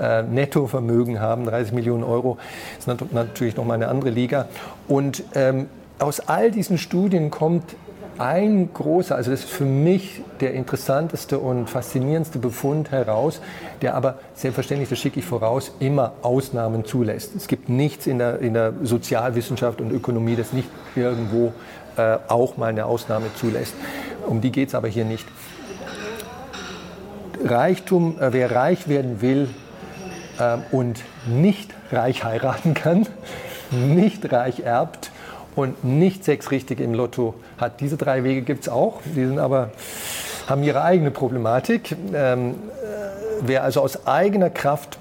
äh, 0.00 0.22
Nettovermögen 0.22 1.20
haben, 1.20 1.44
30 1.44 1.72
Millionen 1.72 2.04
Euro. 2.04 2.38
Ist 2.78 2.88
natürlich 3.12 3.56
nochmal 3.56 3.76
eine 3.76 3.88
andere 3.88 4.10
Liga. 4.10 4.48
Und 4.88 5.22
ähm, 5.34 5.68
aus 5.98 6.20
all 6.20 6.50
diesen 6.50 6.78
Studien 6.78 7.30
kommt 7.30 7.76
ein 8.18 8.70
großer, 8.74 9.16
also 9.16 9.30
das 9.30 9.44
ist 9.44 9.50
für 9.50 9.64
mich 9.64 10.20
der 10.40 10.52
interessanteste 10.52 11.38
und 11.38 11.70
faszinierendste 11.70 12.38
Befund 12.38 12.90
heraus, 12.90 13.40
der 13.80 13.94
aber 13.94 14.18
selbstverständlich, 14.34 14.90
das 14.90 14.98
schicke 14.98 15.20
ich 15.20 15.26
voraus, 15.26 15.72
immer 15.80 16.12
Ausnahmen 16.20 16.84
zulässt. 16.84 17.34
Es 17.34 17.48
gibt 17.48 17.70
nichts 17.70 18.06
in 18.06 18.18
der, 18.18 18.40
in 18.40 18.52
der 18.52 18.74
Sozialwissenschaft 18.82 19.80
und 19.80 19.90
Ökonomie, 19.90 20.36
das 20.36 20.52
nicht 20.52 20.68
irgendwo 20.96 21.54
äh, 21.96 22.18
auch 22.28 22.58
mal 22.58 22.66
eine 22.66 22.84
Ausnahme 22.84 23.26
zulässt. 23.36 23.74
Um 24.26 24.42
die 24.42 24.52
geht 24.52 24.68
es 24.68 24.74
aber 24.74 24.88
hier 24.88 25.06
nicht. 25.06 25.26
Reichtum, 27.42 28.18
äh, 28.20 28.34
wer 28.34 28.54
reich 28.54 28.86
werden 28.86 29.22
will 29.22 29.48
und 30.70 31.02
nicht 31.26 31.74
reich 31.92 32.24
heiraten 32.24 32.74
kann, 32.74 33.06
nicht 33.70 34.32
reich 34.32 34.60
erbt 34.60 35.10
und 35.56 35.84
nicht 35.84 36.24
sechs 36.24 36.50
Richtige 36.50 36.84
im 36.84 36.94
Lotto 36.94 37.34
hat. 37.58 37.80
Diese 37.80 37.96
drei 37.96 38.24
Wege 38.24 38.42
gibt 38.42 38.62
es 38.62 38.68
auch, 38.68 39.00
die 39.04 39.26
sind 39.26 39.38
aber, 39.38 39.70
haben 40.48 40.62
ihre 40.62 40.82
eigene 40.82 41.10
Problematik. 41.10 41.96
Ähm, 42.14 42.50
äh, 42.50 42.54
wer 43.42 43.64
also 43.64 43.80
aus 43.80 44.06
eigener 44.06 44.50
Kraft 44.50 44.98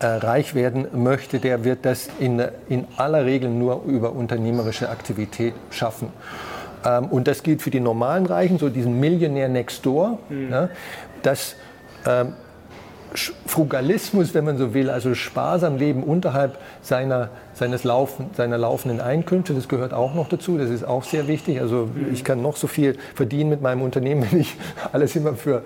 äh, 0.00 0.06
reich 0.06 0.54
werden 0.54 0.86
möchte, 0.92 1.38
der 1.38 1.64
wird 1.64 1.84
das 1.84 2.08
in, 2.18 2.42
in 2.68 2.86
aller 2.96 3.24
Regel 3.24 3.50
nur 3.50 3.82
über 3.84 4.12
unternehmerische 4.12 4.88
Aktivität 4.88 5.54
schaffen. 5.70 6.08
Ähm, 6.84 7.06
und 7.06 7.28
das 7.28 7.42
gilt 7.42 7.62
für 7.62 7.70
die 7.70 7.80
normalen 7.80 8.26
Reichen, 8.26 8.58
so 8.58 8.68
diesen 8.68 9.00
Millionär 9.00 9.48
next 9.48 9.84
door. 9.84 10.18
Mhm. 10.28 10.50
Ja, 10.50 10.68
das 11.22 11.56
ähm, 12.06 12.34
Frugalismus, 13.46 14.34
wenn 14.34 14.44
man 14.44 14.58
so 14.58 14.74
will, 14.74 14.90
also 14.90 15.14
sparsam 15.14 15.76
leben 15.76 16.02
unterhalb 16.02 16.58
seiner, 16.82 17.28
seines 17.54 17.84
Laufen, 17.84 18.26
seiner 18.36 18.58
laufenden 18.58 19.00
Einkünfte, 19.00 19.54
das 19.54 19.68
gehört 19.68 19.94
auch 19.94 20.14
noch 20.14 20.28
dazu, 20.28 20.58
das 20.58 20.68
ist 20.68 20.84
auch 20.84 21.04
sehr 21.04 21.28
wichtig. 21.28 21.60
Also 21.60 21.88
ich 22.12 22.24
kann 22.24 22.42
noch 22.42 22.56
so 22.56 22.66
viel 22.66 22.96
verdienen 23.14 23.50
mit 23.50 23.62
meinem 23.62 23.82
Unternehmen, 23.82 24.26
wenn 24.30 24.40
ich 24.40 24.56
alles 24.92 25.14
immer 25.14 25.34
für 25.34 25.62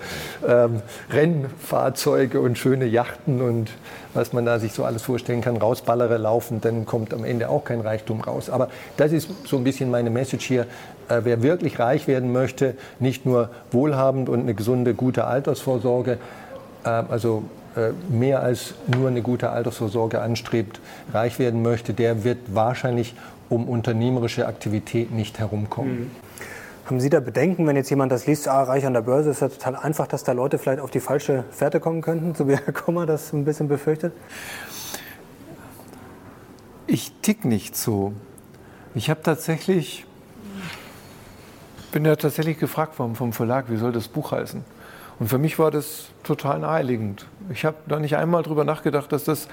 ähm, 0.46 0.82
Rennfahrzeuge 1.11 2.40
und 2.40 2.58
schöne 2.58 2.84
Yachten 2.84 3.40
und 3.40 3.70
was 4.12 4.32
man 4.32 4.44
da 4.44 4.58
sich 4.58 4.72
so 4.72 4.84
alles 4.84 5.02
vorstellen 5.02 5.40
kann, 5.40 5.56
rausballere 5.56 6.18
laufen, 6.18 6.61
dann 6.61 6.84
kommt 6.84 7.14
am 7.14 7.24
Ende 7.24 7.48
auch 7.48 7.64
kein 7.64 7.80
Reichtum 7.80 8.20
raus. 8.20 8.50
Aber 8.50 8.68
das 8.96 9.12
ist 9.12 9.30
so 9.46 9.56
ein 9.56 9.64
bisschen 9.64 9.90
meine 9.90 10.11
Message 10.11 10.44
hier. 10.44 10.66
Äh, 11.08 11.20
wer 11.24 11.42
wirklich 11.42 11.78
reich 11.78 12.06
werden 12.06 12.32
möchte, 12.32 12.74
nicht 12.98 13.24
nur 13.24 13.48
wohlhabend 13.70 14.28
und 14.28 14.40
eine 14.40 14.54
gesunde, 14.54 14.94
gute 14.94 15.24
Altersvorsorge, 15.24 16.18
also 17.09 17.44
äh, 17.77 17.90
mehr 18.12 18.42
als 18.42 18.74
nur 18.87 19.09
eine 19.09 19.22
gute 19.22 19.51
Altersvorsorge 19.51 20.20
anstrebt, 20.20 20.81
reich 21.12 21.38
werden 21.38 21.62
möchte, 21.62 21.94
der 21.94 22.24
wird 22.24 22.38
wahrscheinlich 22.55 23.14
um 23.48 23.68
unternehmerische 23.68 24.46
Aktivität 24.46 25.11
nicht 25.11 25.38
herumkommen. 25.38 26.01
Mhm. 26.01 26.11
Haben 26.87 27.01
Sie 27.01 27.11
da 27.11 27.20
Bedenken, 27.20 27.66
wenn 27.66 27.77
jetzt 27.77 27.90
jemand 27.90 28.11
das 28.11 28.27
liest, 28.27 28.48
ah, 28.48 28.62
reich 28.62 28.87
an 28.87 28.94
der 28.94 29.03
Börse, 29.03 29.31
ist 29.31 29.40
ja 29.40 29.48
total 29.48 29.77
einfach, 29.77 30.07
dass 30.07 30.24
da 30.24 30.33
Leute 30.33 30.59
vielleicht 30.59 30.81
auf 30.81 30.90
die 30.90 31.01
falsche 31.01 31.44
Fährte 31.51 31.81
kommen 31.81 32.01
könnten, 32.01 32.35
so 32.35 32.48
wie 32.48 32.57
Herr 32.57 32.72
Kommer 32.72 33.05
das 33.05 33.33
ein 33.35 33.44
bisschen 33.44 33.68
befürchtet? 33.68 34.14
Ich 36.87 37.12
tick 37.20 37.44
nicht 37.44 37.77
so. 37.77 38.14
Ich 38.94 39.11
habe 39.11 39.22
tatsächlich, 39.22 40.07
bin 41.92 42.07
ja 42.07 42.16
tatsächlich 42.16 42.59
gefragt 42.59 42.98
worden 42.98 43.14
vom 43.14 43.35
Verlag, 43.35 43.66
wie 43.68 43.77
soll 43.77 43.92
das 43.92 44.09
Buch 44.09 44.33
heißen? 44.33 44.64
Und 45.18 45.28
für 45.28 45.38
mich 45.38 45.59
war 45.59 45.70
das 45.70 46.11
total 46.22 46.61
naheliegend. 46.61 47.26
Ich 47.52 47.64
habe 47.64 47.76
da 47.87 47.98
nicht 47.98 48.16
einmal 48.16 48.42
drüber 48.42 48.64
nachgedacht, 48.64 49.12
dass 49.12 49.24
das 49.24 49.48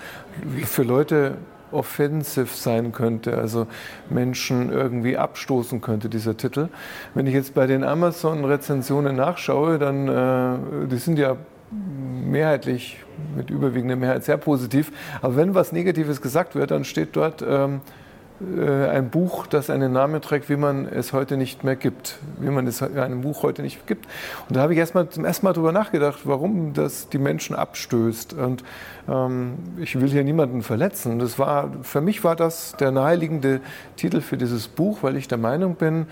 für 0.66 0.84
Leute 0.84 1.38
offensive 1.72 2.48
sein 2.48 2.92
könnte, 2.92 3.38
also 3.38 3.68
Menschen 4.10 4.72
irgendwie 4.72 5.18
abstoßen 5.18 5.82
könnte, 5.82 6.10
dieser 6.10 6.38
Titel. 6.38 6.70
Wenn 7.14 7.28
ich 7.28 7.34
jetzt 7.34 7.54
bei 7.54 7.68
den 7.68 7.84
Amazon-Rezensionen 7.84 9.16
nachschaue, 9.16 9.80
dann, 9.80 10.08
äh, 10.08 10.88
die 10.88 10.98
sind 10.98 11.18
ja 11.18 11.38
mehrheitlich, 11.72 13.04
mit 13.36 13.50
überwiegender 13.50 13.96
Mehrheit 13.96 14.24
sehr 14.24 14.38
positiv. 14.38 14.92
Aber 15.22 15.36
wenn 15.36 15.56
was 15.56 15.72
Negatives 15.72 16.22
gesagt 16.22 16.56
wird, 16.56 16.72
dann 16.72 16.84
steht 16.84 17.16
dort, 17.16 17.44
ähm, 17.48 17.82
äh, 17.82 18.05
ein 18.42 19.10
Buch, 19.10 19.48
das 19.48 19.70
einen 19.70 19.94
Namen 19.94 20.22
trägt, 20.22 20.50
wie 20.50 20.58
man 20.58 20.86
es 20.86 21.14
heute 21.14 21.38
nicht 21.38 21.64
mehr 21.64 21.78
gibt, 21.78 22.20
wie 22.40 22.50
man 22.50 22.68
es 22.68 22.82
einem 22.84 23.22
Buch 23.22 23.44
heute 23.44 23.62
nicht 23.62 23.88
gibt. 23.88 24.06
Und 24.50 24.58
da 24.58 24.62
habe 24.62 24.74
ich 24.74 24.80
erst 24.80 24.94
mal, 24.94 25.08
zum 25.08 25.24
ersten 25.24 25.46
Mal 25.46 25.54
darüber 25.54 25.72
nachgedacht, 25.72 26.20
warum 26.26 26.74
das 26.74 27.08
die 27.08 27.18
Menschen 27.18 27.56
abstößt. 27.56 28.34
Und 28.34 28.64
ähm, 29.08 29.54
ich 29.78 30.00
will 30.00 30.10
hier 30.10 30.24
niemanden 30.26 30.64
verletzen. 30.64 31.20
Das 31.20 31.40
war, 31.40 31.72
für 31.84 32.02
mich 32.02 32.26
war 32.26 32.36
das 32.36 32.76
der 32.78 32.92
naheliegende 32.92 33.62
Titel 33.96 34.20
für 34.20 34.36
dieses 34.36 34.68
Buch, 34.68 35.00
weil 35.02 35.16
ich 35.16 35.30
der 35.30 35.38
Meinung 35.38 35.76
bin, 35.76 36.08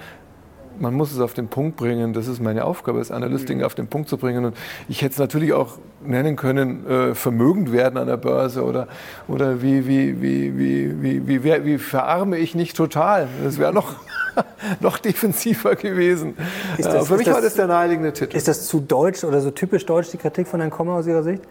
man 0.79 0.93
muss 0.93 1.11
es 1.11 1.19
auf 1.19 1.33
den 1.33 1.47
Punkt 1.47 1.77
bringen. 1.77 2.13
Das 2.13 2.27
ist 2.27 2.41
meine 2.41 2.65
Aufgabe, 2.65 2.99
als 2.99 3.11
Analyst, 3.11 3.49
Dinge 3.49 3.65
auf 3.65 3.75
den 3.75 3.87
Punkt 3.87 4.09
zu 4.09 4.17
bringen. 4.17 4.45
Und 4.45 4.57
ich 4.87 5.01
hätte 5.01 5.13
es 5.13 5.19
natürlich 5.19 5.53
auch 5.53 5.77
nennen 6.05 6.35
können, 6.35 6.85
äh, 6.87 7.15
vermögend 7.15 7.71
werden 7.71 7.97
an 7.97 8.07
der 8.07 8.17
Börse 8.17 8.63
oder, 8.63 8.87
oder 9.27 9.61
wie, 9.61 9.87
wie, 9.87 10.21
wie, 10.21 10.57
wie, 10.57 11.01
wie, 11.01 11.27
wie, 11.27 11.43
wie, 11.43 11.65
wie 11.65 11.77
verarme 11.77 12.37
ich 12.37 12.55
nicht 12.55 12.75
total. 12.75 13.27
Das 13.43 13.57
wäre 13.57 13.73
noch, 13.73 13.95
noch 14.79 14.97
defensiver 14.97 15.75
gewesen. 15.75 16.35
Das, 16.77 16.87
äh, 16.87 17.01
für 17.05 17.17
mich 17.17 17.25
das, 17.25 17.35
war 17.35 17.41
das 17.41 17.55
der 17.55 17.67
naheliegende 17.67 18.13
Titel. 18.13 18.35
Ist 18.35 18.47
das 18.47 18.67
zu 18.67 18.79
deutsch 18.79 19.23
oder 19.23 19.41
so 19.41 19.51
typisch 19.51 19.85
deutsch, 19.85 20.09
die 20.11 20.17
Kritik 20.17 20.47
von 20.47 20.59
Herrn 20.59 20.71
Kommer 20.71 20.93
aus 20.93 21.07
Ihrer 21.07 21.23
Sicht? 21.23 21.41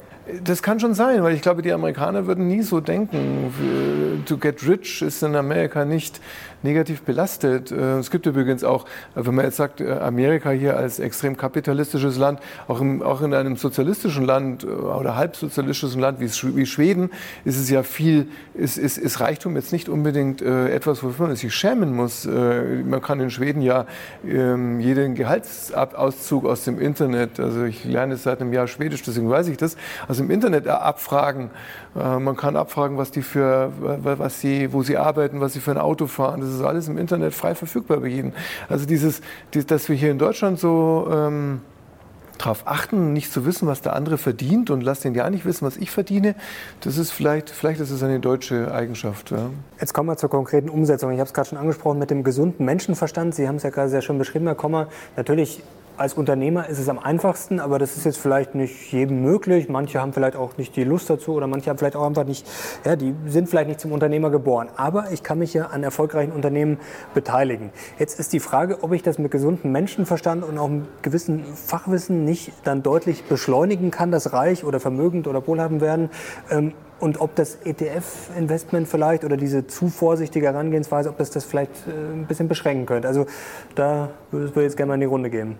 Das 0.44 0.62
kann 0.62 0.78
schon 0.78 0.94
sein, 0.94 1.24
weil 1.24 1.34
ich 1.34 1.42
glaube, 1.42 1.62
die 1.62 1.72
Amerikaner 1.72 2.28
würden 2.28 2.46
nie 2.46 2.62
so 2.62 2.80
denken. 2.80 3.52
To 4.26 4.36
get 4.36 4.66
rich 4.66 5.02
ist 5.02 5.20
in 5.24 5.34
Amerika 5.34 5.84
nicht 5.84 6.20
negativ 6.62 7.02
belastet. 7.02 7.70
Äh, 7.70 7.98
es 7.98 8.10
gibt 8.10 8.26
übrigens 8.26 8.64
auch, 8.64 8.86
wenn 9.14 9.34
man 9.34 9.44
jetzt 9.44 9.56
sagt, 9.56 9.80
äh, 9.80 9.90
Amerika 9.92 10.50
hier 10.50 10.76
als 10.76 10.98
extrem 10.98 11.36
kapitalistisches 11.36 12.18
Land, 12.18 12.40
auch, 12.68 12.80
im, 12.80 13.02
auch 13.02 13.22
in 13.22 13.34
einem 13.34 13.56
sozialistischen 13.56 14.24
Land 14.24 14.64
äh, 14.64 14.68
oder 14.68 15.16
halbsozialistischen 15.16 16.00
Land 16.00 16.20
wie, 16.20 16.28
wie 16.56 16.66
Schweden, 16.66 17.10
ist 17.44 17.58
es 17.58 17.68
ja 17.70 17.82
viel, 17.82 18.28
ist, 18.54 18.78
ist, 18.78 18.98
ist 18.98 19.20
Reichtum 19.20 19.56
jetzt 19.56 19.72
nicht 19.72 19.88
unbedingt 19.88 20.42
etwas, 20.42 21.02
wofür 21.02 21.26
man 21.26 21.36
sich 21.36 21.54
schämen 21.54 21.94
muss. 21.94 22.26
Man 22.84 23.00
kann 23.02 23.20
in 23.20 23.30
Schweden 23.30 23.62
ja 23.62 23.86
ähm, 24.26 24.80
jeden 24.80 25.14
Gehaltsauszug 25.14 26.46
aus 26.46 26.64
dem 26.64 26.80
Internet, 26.80 27.40
also 27.40 27.64
ich 27.64 27.84
lerne 27.84 28.16
seit 28.16 28.40
einem 28.40 28.52
Jahr 28.52 28.66
Schwedisch, 28.66 29.02
deswegen 29.02 29.28
weiß 29.30 29.48
ich 29.48 29.56
das, 29.56 29.76
also 30.08 30.22
im 30.22 30.30
Internet 30.30 30.66
abfragen. 30.68 31.50
Äh, 31.96 32.18
man 32.18 32.36
kann 32.36 32.56
abfragen, 32.56 32.96
was 32.98 33.10
die 33.10 33.22
für, 33.22 33.72
was 33.78 34.40
sie, 34.40 34.72
wo 34.72 34.82
sie 34.82 34.96
arbeiten, 34.96 35.40
was 35.40 35.52
sie 35.52 35.60
für 35.60 35.72
ein 35.72 35.78
Auto 35.78 36.06
fahren. 36.06 36.40
Das 36.40 36.50
ist 36.50 36.62
alles 36.62 36.88
im 36.88 36.98
Internet 36.98 37.34
frei 37.34 37.54
verfügbar 37.54 37.98
bei 37.98 38.08
jedem. 38.08 38.32
Also 38.68 38.86
dieses, 38.86 39.20
dass 39.66 39.88
wir 39.88 39.96
hier 39.96 40.10
in 40.10 40.18
Deutschland 40.18 40.58
so 40.58 41.08
ähm, 41.12 41.60
darauf 42.42 42.66
achten, 42.66 43.12
nicht 43.12 43.32
zu 43.32 43.46
wissen, 43.46 43.66
was 43.66 43.82
der 43.82 43.94
andere 43.94 44.18
verdient 44.18 44.70
und 44.70 44.82
lass 44.82 45.00
den 45.00 45.14
ja 45.14 45.28
nicht 45.30 45.44
wissen, 45.44 45.66
was 45.66 45.76
ich 45.76 45.90
verdiene, 45.90 46.34
das 46.80 46.98
ist 46.98 47.10
vielleicht, 47.10 47.50
vielleicht 47.50 47.80
ist 47.80 47.90
es 47.90 48.02
eine 48.02 48.20
deutsche 48.20 48.72
Eigenschaft. 48.72 49.30
Ja. 49.30 49.50
Jetzt 49.80 49.94
kommen 49.94 50.08
wir 50.08 50.16
zur 50.16 50.30
konkreten 50.30 50.68
Umsetzung. 50.68 51.10
Ich 51.12 51.18
habe 51.18 51.26
es 51.26 51.34
gerade 51.34 51.48
schon 51.48 51.58
angesprochen 51.58 51.98
mit 51.98 52.10
dem 52.10 52.24
gesunden 52.24 52.64
Menschenverstand. 52.64 53.34
Sie 53.34 53.48
haben 53.48 53.56
es 53.56 53.62
ja 53.62 53.70
gerade 53.70 53.88
sehr 53.88 54.02
schön 54.02 54.18
beschrieben, 54.18 54.46
Herr 54.46 54.54
Kommer. 54.54 54.88
Natürlich 55.16 55.62
als 55.96 56.14
Unternehmer 56.14 56.68
ist 56.68 56.78
es 56.78 56.88
am 56.88 56.98
einfachsten, 56.98 57.60
aber 57.60 57.78
das 57.78 57.96
ist 57.96 58.04
jetzt 58.04 58.18
vielleicht 58.18 58.54
nicht 58.54 58.92
jedem 58.92 59.22
möglich. 59.22 59.68
Manche 59.68 60.00
haben 60.00 60.12
vielleicht 60.12 60.36
auch 60.36 60.56
nicht 60.56 60.74
die 60.76 60.84
Lust 60.84 61.10
dazu 61.10 61.34
oder 61.34 61.46
manche 61.46 61.70
haben 61.70 61.78
vielleicht 61.78 61.96
auch 61.96 62.06
einfach 62.06 62.24
nicht, 62.24 62.46
ja, 62.84 62.96
die 62.96 63.14
sind 63.26 63.48
vielleicht 63.48 63.68
nicht 63.68 63.80
zum 63.80 63.92
Unternehmer 63.92 64.30
geboren. 64.30 64.68
Aber 64.76 65.10
ich 65.12 65.22
kann 65.22 65.38
mich 65.38 65.54
ja 65.54 65.66
an 65.66 65.82
erfolgreichen 65.82 66.32
Unternehmen 66.32 66.78
beteiligen. 67.14 67.70
Jetzt 67.98 68.18
ist 68.18 68.32
die 68.32 68.40
Frage, 68.40 68.82
ob 68.82 68.92
ich 68.92 69.02
das 69.02 69.18
mit 69.18 69.30
gesundem 69.30 69.72
Menschenverstand 69.72 70.44
und 70.44 70.58
auch 70.58 70.68
einem 70.68 70.86
gewissen 71.02 71.44
Fachwissen 71.54 72.24
nicht 72.24 72.52
dann 72.64 72.82
deutlich 72.82 73.24
beschleunigen 73.24 73.90
kann, 73.90 74.10
das 74.10 74.32
reich 74.32 74.64
oder 74.64 74.80
vermögend 74.80 75.26
oder 75.28 75.46
wohlhabend 75.46 75.80
werden. 75.80 76.10
Ähm, 76.50 76.72
und 77.02 77.20
ob 77.20 77.34
das 77.34 77.58
ETF-Investment 77.64 78.86
vielleicht 78.86 79.24
oder 79.24 79.36
diese 79.36 79.66
zu 79.66 79.88
vorsichtige 79.88 80.46
Herangehensweise, 80.46 81.08
ob 81.08 81.18
das 81.18 81.30
das 81.30 81.44
vielleicht 81.44 81.72
äh, 81.88 81.90
ein 81.90 82.26
bisschen 82.26 82.46
beschränken 82.46 82.86
könnte. 82.86 83.08
Also 83.08 83.26
da 83.74 84.10
würde 84.30 84.52
ich 84.54 84.56
jetzt 84.62 84.76
gerne 84.76 84.90
mal 84.90 84.94
in 84.94 85.00
die 85.00 85.06
Runde 85.06 85.28
gehen. 85.28 85.58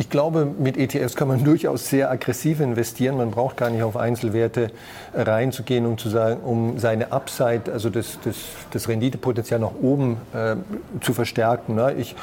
Ich 0.00 0.08
glaube, 0.08 0.46
mit 0.46 0.78
ETFs 0.78 1.14
kann 1.14 1.28
man 1.28 1.44
durchaus 1.44 1.90
sehr 1.90 2.10
aggressiv 2.10 2.60
investieren. 2.60 3.18
Man 3.18 3.30
braucht 3.30 3.58
gar 3.58 3.68
nicht 3.68 3.82
auf 3.82 3.98
Einzelwerte 3.98 4.70
reinzugehen, 5.12 5.84
um 5.84 5.98
zu 5.98 6.08
sagen, 6.08 6.40
um 6.40 6.78
seine 6.78 7.12
Upside, 7.12 7.70
also 7.70 7.90
das, 7.90 8.18
das, 8.24 8.36
das 8.70 8.88
Renditepotenzial 8.88 9.60
nach 9.60 9.74
oben 9.82 10.16
äh, 10.32 10.56
zu 11.02 11.12
verstärken. 11.12 11.74
Ne? 11.74 11.92
Ich 11.98 12.16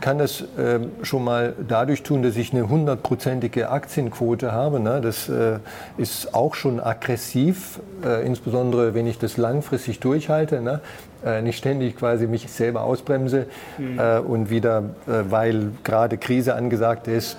kann 0.00 0.18
das 0.18 0.42
äh, 0.56 0.78
schon 1.02 1.24
mal 1.24 1.54
dadurch 1.66 2.04
tun, 2.04 2.22
dass 2.22 2.36
ich 2.36 2.52
eine 2.52 2.68
hundertprozentige 2.68 3.70
Aktienquote 3.70 4.52
habe. 4.52 4.78
Ne? 4.78 5.00
Das 5.00 5.28
äh, 5.28 5.58
ist 5.96 6.32
auch 6.32 6.54
schon 6.54 6.78
aggressiv, 6.78 7.80
äh, 8.04 8.24
insbesondere 8.24 8.94
wenn 8.94 9.08
ich 9.08 9.18
das 9.18 9.36
langfristig 9.36 9.98
durchhalte. 9.98 10.60
Ne? 10.60 10.80
Äh, 11.26 11.42
nicht 11.42 11.58
ständig 11.58 11.96
quasi 11.96 12.28
mich 12.28 12.48
selber 12.48 12.82
ausbremse 12.82 13.46
mhm. 13.78 13.98
Äh, 13.98 14.18
und 14.18 14.48
wieder, 14.48 14.84
äh, 15.06 15.24
weil 15.28 15.72
gerade 15.82 16.18
Krise 16.18 16.54
angesagt 16.54 17.08
ist, 17.08 17.36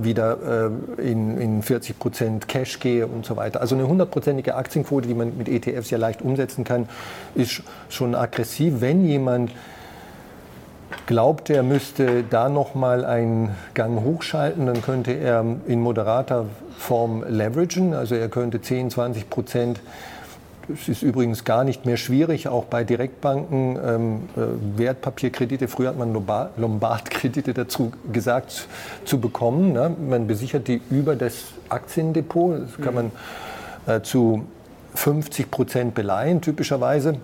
wieder 0.00 0.70
in, 0.96 1.36
in 1.36 1.62
40 1.62 1.98
Prozent 1.98 2.48
Cash 2.48 2.80
gehe 2.80 3.06
und 3.06 3.26
so 3.26 3.36
weiter. 3.36 3.60
Also 3.60 3.74
eine 3.74 3.86
hundertprozentige 3.86 4.54
Aktienquote, 4.54 5.06
die 5.06 5.12
man 5.12 5.36
mit 5.36 5.50
ETFs 5.50 5.90
ja 5.90 5.98
leicht 5.98 6.22
umsetzen 6.22 6.64
kann, 6.64 6.88
ist 7.34 7.62
schon 7.90 8.14
aggressiv. 8.14 8.80
Wenn 8.80 9.04
jemand 9.04 9.52
glaubt, 11.04 11.50
er 11.50 11.62
müsste 11.62 12.24
da 12.24 12.48
noch 12.48 12.74
mal 12.74 13.04
einen 13.04 13.54
Gang 13.74 14.02
hochschalten, 14.02 14.64
dann 14.64 14.80
könnte 14.80 15.12
er 15.12 15.44
in 15.66 15.82
moderater 15.82 16.46
Form 16.78 17.22
leveragen, 17.28 17.92
also 17.92 18.14
er 18.14 18.30
könnte 18.30 18.62
10, 18.62 18.88
20 18.88 19.28
Prozent 19.28 19.80
es 20.72 20.88
ist 20.88 21.02
übrigens 21.02 21.44
gar 21.44 21.64
nicht 21.64 21.86
mehr 21.86 21.96
schwierig, 21.96 22.48
auch 22.48 22.64
bei 22.64 22.84
Direktbanken 22.84 23.78
ähm, 23.84 24.28
äh, 24.36 24.78
Wertpapierkredite, 24.78 25.68
früher 25.68 25.88
hat 25.88 25.98
man 25.98 26.12
Lombardkredite 26.56 27.54
dazu 27.54 27.92
gesagt, 28.12 28.66
zu 29.04 29.20
bekommen. 29.20 29.72
Ne? 29.72 29.94
Man 30.08 30.26
besichert 30.26 30.68
die 30.68 30.80
über 30.90 31.16
das 31.16 31.44
Aktiendepot, 31.68 32.62
das 32.62 32.84
kann 32.84 32.94
man 32.94 33.12
äh, 33.86 34.02
zu 34.02 34.44
50 34.94 35.50
Prozent 35.50 35.94
beleihen, 35.94 36.40
typischerweise. 36.40 37.16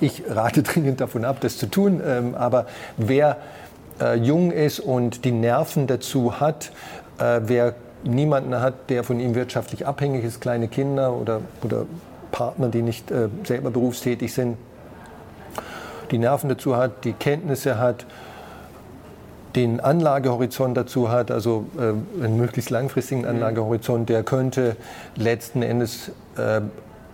Ich 0.00 0.22
rate 0.28 0.62
dringend 0.64 1.00
davon 1.00 1.24
ab, 1.24 1.38
das 1.40 1.58
zu 1.58 1.66
tun, 1.66 2.00
ähm, 2.04 2.34
aber 2.34 2.66
wer 2.96 3.38
äh, 4.00 4.14
jung 4.16 4.50
ist 4.52 4.80
und 4.80 5.24
die 5.24 5.32
Nerven 5.32 5.86
dazu 5.86 6.40
hat, 6.40 6.72
äh, 7.18 7.40
wer 7.44 7.74
niemanden 8.04 8.60
hat, 8.60 8.90
der 8.90 9.04
von 9.04 9.20
ihm 9.20 9.34
wirtschaftlich 9.34 9.86
abhängig 9.86 10.24
ist, 10.24 10.40
kleine 10.40 10.68
Kinder 10.68 11.14
oder, 11.14 11.40
oder 11.62 11.86
Partner, 12.36 12.68
die 12.68 12.82
nicht 12.82 13.10
äh, 13.10 13.28
selber 13.44 13.70
berufstätig 13.70 14.34
sind, 14.34 14.58
die 16.10 16.18
Nerven 16.18 16.50
dazu 16.50 16.76
hat, 16.76 17.04
die 17.04 17.14
Kenntnisse 17.14 17.78
hat, 17.78 18.04
den 19.54 19.80
Anlagehorizont 19.80 20.76
dazu 20.76 21.10
hat, 21.10 21.30
also 21.30 21.64
äh, 21.78 22.22
einen 22.22 22.36
möglichst 22.36 22.68
langfristigen 22.68 23.22
mhm. 23.22 23.28
Anlagehorizont, 23.28 24.10
der 24.10 24.22
könnte 24.22 24.76
letzten 25.16 25.62
Endes 25.62 26.10
äh, 26.36 26.60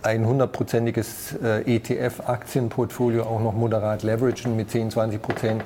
ein 0.01 0.27
hundertprozentiges 0.27 1.35
äh, 1.41 1.77
ETF-Aktienportfolio 1.77 3.23
auch 3.23 3.39
noch 3.39 3.53
moderat 3.53 4.03
leveragen 4.03 4.57
mit 4.57 4.71
10, 4.71 4.91
20 4.91 5.21
Prozent 5.21 5.63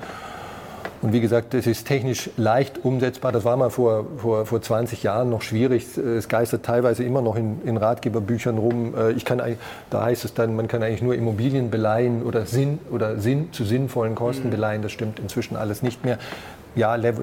und 1.01 1.13
wie 1.13 1.21
gesagt, 1.21 1.53
das 1.53 1.67
ist 1.67 1.87
technisch 1.87 2.29
leicht 2.37 2.83
umsetzbar. 2.83 3.31
Das 3.31 3.45
war 3.45 3.55
mal 3.55 3.69
vor, 3.69 4.05
vor, 4.17 4.45
vor 4.45 4.61
20 4.61 5.03
Jahren 5.03 5.29
noch 5.29 5.43
schwierig. 5.43 5.97
Es 5.97 6.27
geistert 6.27 6.63
teilweise 6.63 7.03
immer 7.03 7.21
noch 7.21 7.35
in, 7.35 7.61
in 7.65 7.77
Ratgeberbüchern 7.77 8.57
rum. 8.57 8.95
Äh, 8.95 9.11
ich 9.11 9.23
kann, 9.23 9.41
da 9.89 10.03
heißt 10.03 10.25
es 10.25 10.33
dann, 10.33 10.55
man 10.55 10.67
kann 10.67 10.81
eigentlich 10.81 11.03
nur 11.03 11.13
Immobilien 11.13 11.69
beleihen 11.69 12.23
oder, 12.23 12.45
Sinn, 12.45 12.79
oder 12.91 13.17
Sinn, 13.19 13.49
zu 13.51 13.63
sinnvollen 13.63 14.15
Kosten 14.15 14.47
mhm. 14.47 14.51
beleihen. 14.51 14.81
Das 14.81 14.91
stimmt 14.91 15.19
inzwischen 15.19 15.55
alles 15.55 15.83
nicht 15.83 16.03
mehr. 16.03 16.17
Ja, 16.75 16.95
äh, 16.95 17.09
äh, 17.09 17.13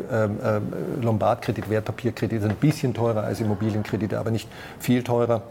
Lombardkredit, 1.00 1.70
Wertpapierkredit 1.70 2.42
sind 2.42 2.50
ein 2.50 2.56
bisschen 2.56 2.94
teurer 2.94 3.22
als 3.24 3.40
Immobilienkredite, 3.40 4.18
aber 4.18 4.30
nicht 4.30 4.48
viel 4.78 5.02
teurer. 5.02 5.42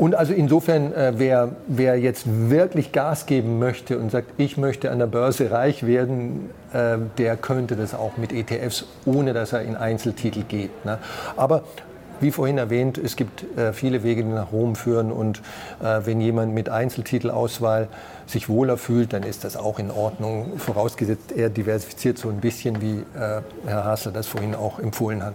Und 0.00 0.14
also 0.14 0.32
insofern, 0.32 0.94
äh, 0.94 1.12
wer, 1.16 1.50
wer 1.66 1.98
jetzt 2.00 2.24
wirklich 2.26 2.90
Gas 2.90 3.26
geben 3.26 3.58
möchte 3.58 3.98
und 3.98 4.10
sagt, 4.10 4.32
ich 4.38 4.56
möchte 4.56 4.90
an 4.90 4.98
der 4.98 5.06
Börse 5.06 5.50
reich 5.50 5.84
werden, 5.84 6.48
äh, 6.72 6.96
der 7.18 7.36
könnte 7.36 7.76
das 7.76 7.92
auch 7.94 8.16
mit 8.16 8.32
ETFs, 8.32 8.86
ohne 9.04 9.34
dass 9.34 9.52
er 9.52 9.60
in 9.60 9.76
Einzeltitel 9.76 10.44
geht. 10.44 10.86
Ne? 10.86 10.96
Aber 11.36 11.64
wie 12.18 12.30
vorhin 12.30 12.56
erwähnt, 12.56 12.96
es 12.96 13.14
gibt 13.14 13.44
äh, 13.58 13.74
viele 13.74 14.02
Wege, 14.02 14.24
die 14.24 14.30
nach 14.30 14.52
Rom 14.52 14.74
führen. 14.74 15.12
Und 15.12 15.42
äh, 15.82 16.00
wenn 16.06 16.22
jemand 16.22 16.54
mit 16.54 16.70
Einzeltitelauswahl 16.70 17.88
sich 18.26 18.48
wohler 18.48 18.78
fühlt, 18.78 19.12
dann 19.12 19.22
ist 19.22 19.44
das 19.44 19.58
auch 19.58 19.78
in 19.78 19.90
Ordnung. 19.90 20.56
Vorausgesetzt, 20.56 21.30
er 21.36 21.50
diversifiziert 21.50 22.16
so 22.16 22.30
ein 22.30 22.40
bisschen, 22.40 22.80
wie 22.80 23.00
äh, 23.18 23.42
Herr 23.66 23.84
Hassel 23.84 24.14
das 24.14 24.28
vorhin 24.28 24.54
auch 24.54 24.78
empfohlen 24.78 25.22
hat. 25.22 25.34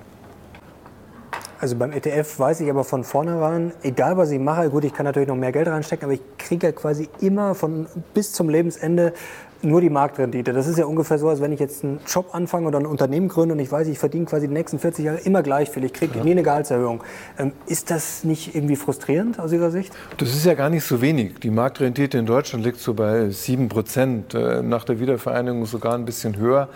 Also 1.59 1.75
beim 1.75 1.93
ETF 1.93 2.39
weiß 2.39 2.61
ich 2.61 2.69
aber 2.69 2.83
von 2.83 3.03
vornherein, 3.03 3.71
egal 3.81 4.17
was 4.17 4.31
ich 4.31 4.39
mache, 4.39 4.69
gut, 4.69 4.83
ich 4.83 4.93
kann 4.93 5.05
natürlich 5.05 5.29
noch 5.29 5.35
mehr 5.35 5.51
Geld 5.51 5.67
reinstecken, 5.67 6.05
aber 6.05 6.13
ich 6.13 6.21
kriege 6.37 6.67
ja 6.67 6.73
quasi 6.73 7.07
immer 7.21 7.55
von 7.55 7.87
bis 8.13 8.33
zum 8.33 8.49
Lebensende 8.49 9.13
nur 9.61 9.81
die 9.81 9.89
Marktrendite. 9.89 10.53
Das 10.53 10.67
ist 10.67 10.77
ja 10.77 10.85
ungefähr 10.85 11.17
so, 11.17 11.29
als 11.29 11.41
wenn 11.41 11.51
ich 11.51 11.59
jetzt 11.59 11.83
einen 11.83 11.99
Job 12.07 12.29
anfange 12.33 12.67
oder 12.67 12.79
ein 12.79 12.85
Unternehmen 12.85 13.27
gründe 13.27 13.53
und 13.53 13.59
ich 13.59 13.71
weiß, 13.71 13.87
ich 13.87 13.97
verdiene 13.97 14.25
quasi 14.25 14.47
die 14.47 14.53
nächsten 14.53 14.79
40 14.79 15.05
Jahre 15.05 15.17
immer 15.19 15.43
gleich 15.43 15.69
viel. 15.69 15.83
Ich 15.83 15.93
kriege 15.93 16.17
ja. 16.17 16.23
nie 16.23 16.31
eine 16.31 16.43
Gehaltserhöhung. 16.43 17.03
Ähm, 17.37 17.53
ist 17.65 17.89
das 17.89 18.23
nicht 18.23 18.55
irgendwie 18.55 18.75
frustrierend 18.75 19.39
aus 19.39 19.51
Ihrer 19.51 19.71
Sicht? 19.71 19.93
Das 20.17 20.29
ist 20.29 20.45
ja 20.45 20.53
gar 20.53 20.69
nicht 20.69 20.83
so 20.83 21.01
wenig. 21.01 21.39
Die 21.39 21.49
Marktrendite 21.49 22.17
in 22.17 22.25
Deutschland 22.25 22.63
liegt 22.63 22.79
so 22.79 22.93
bei 22.93 23.29
7 23.29 23.69
Prozent, 23.69 24.33
äh, 24.33 24.61
nach 24.61 24.83
der 24.83 24.99
Wiedervereinigung 24.99 25.65
sogar 25.65 25.95
ein 25.95 26.05
bisschen 26.05 26.37
höher. 26.37 26.69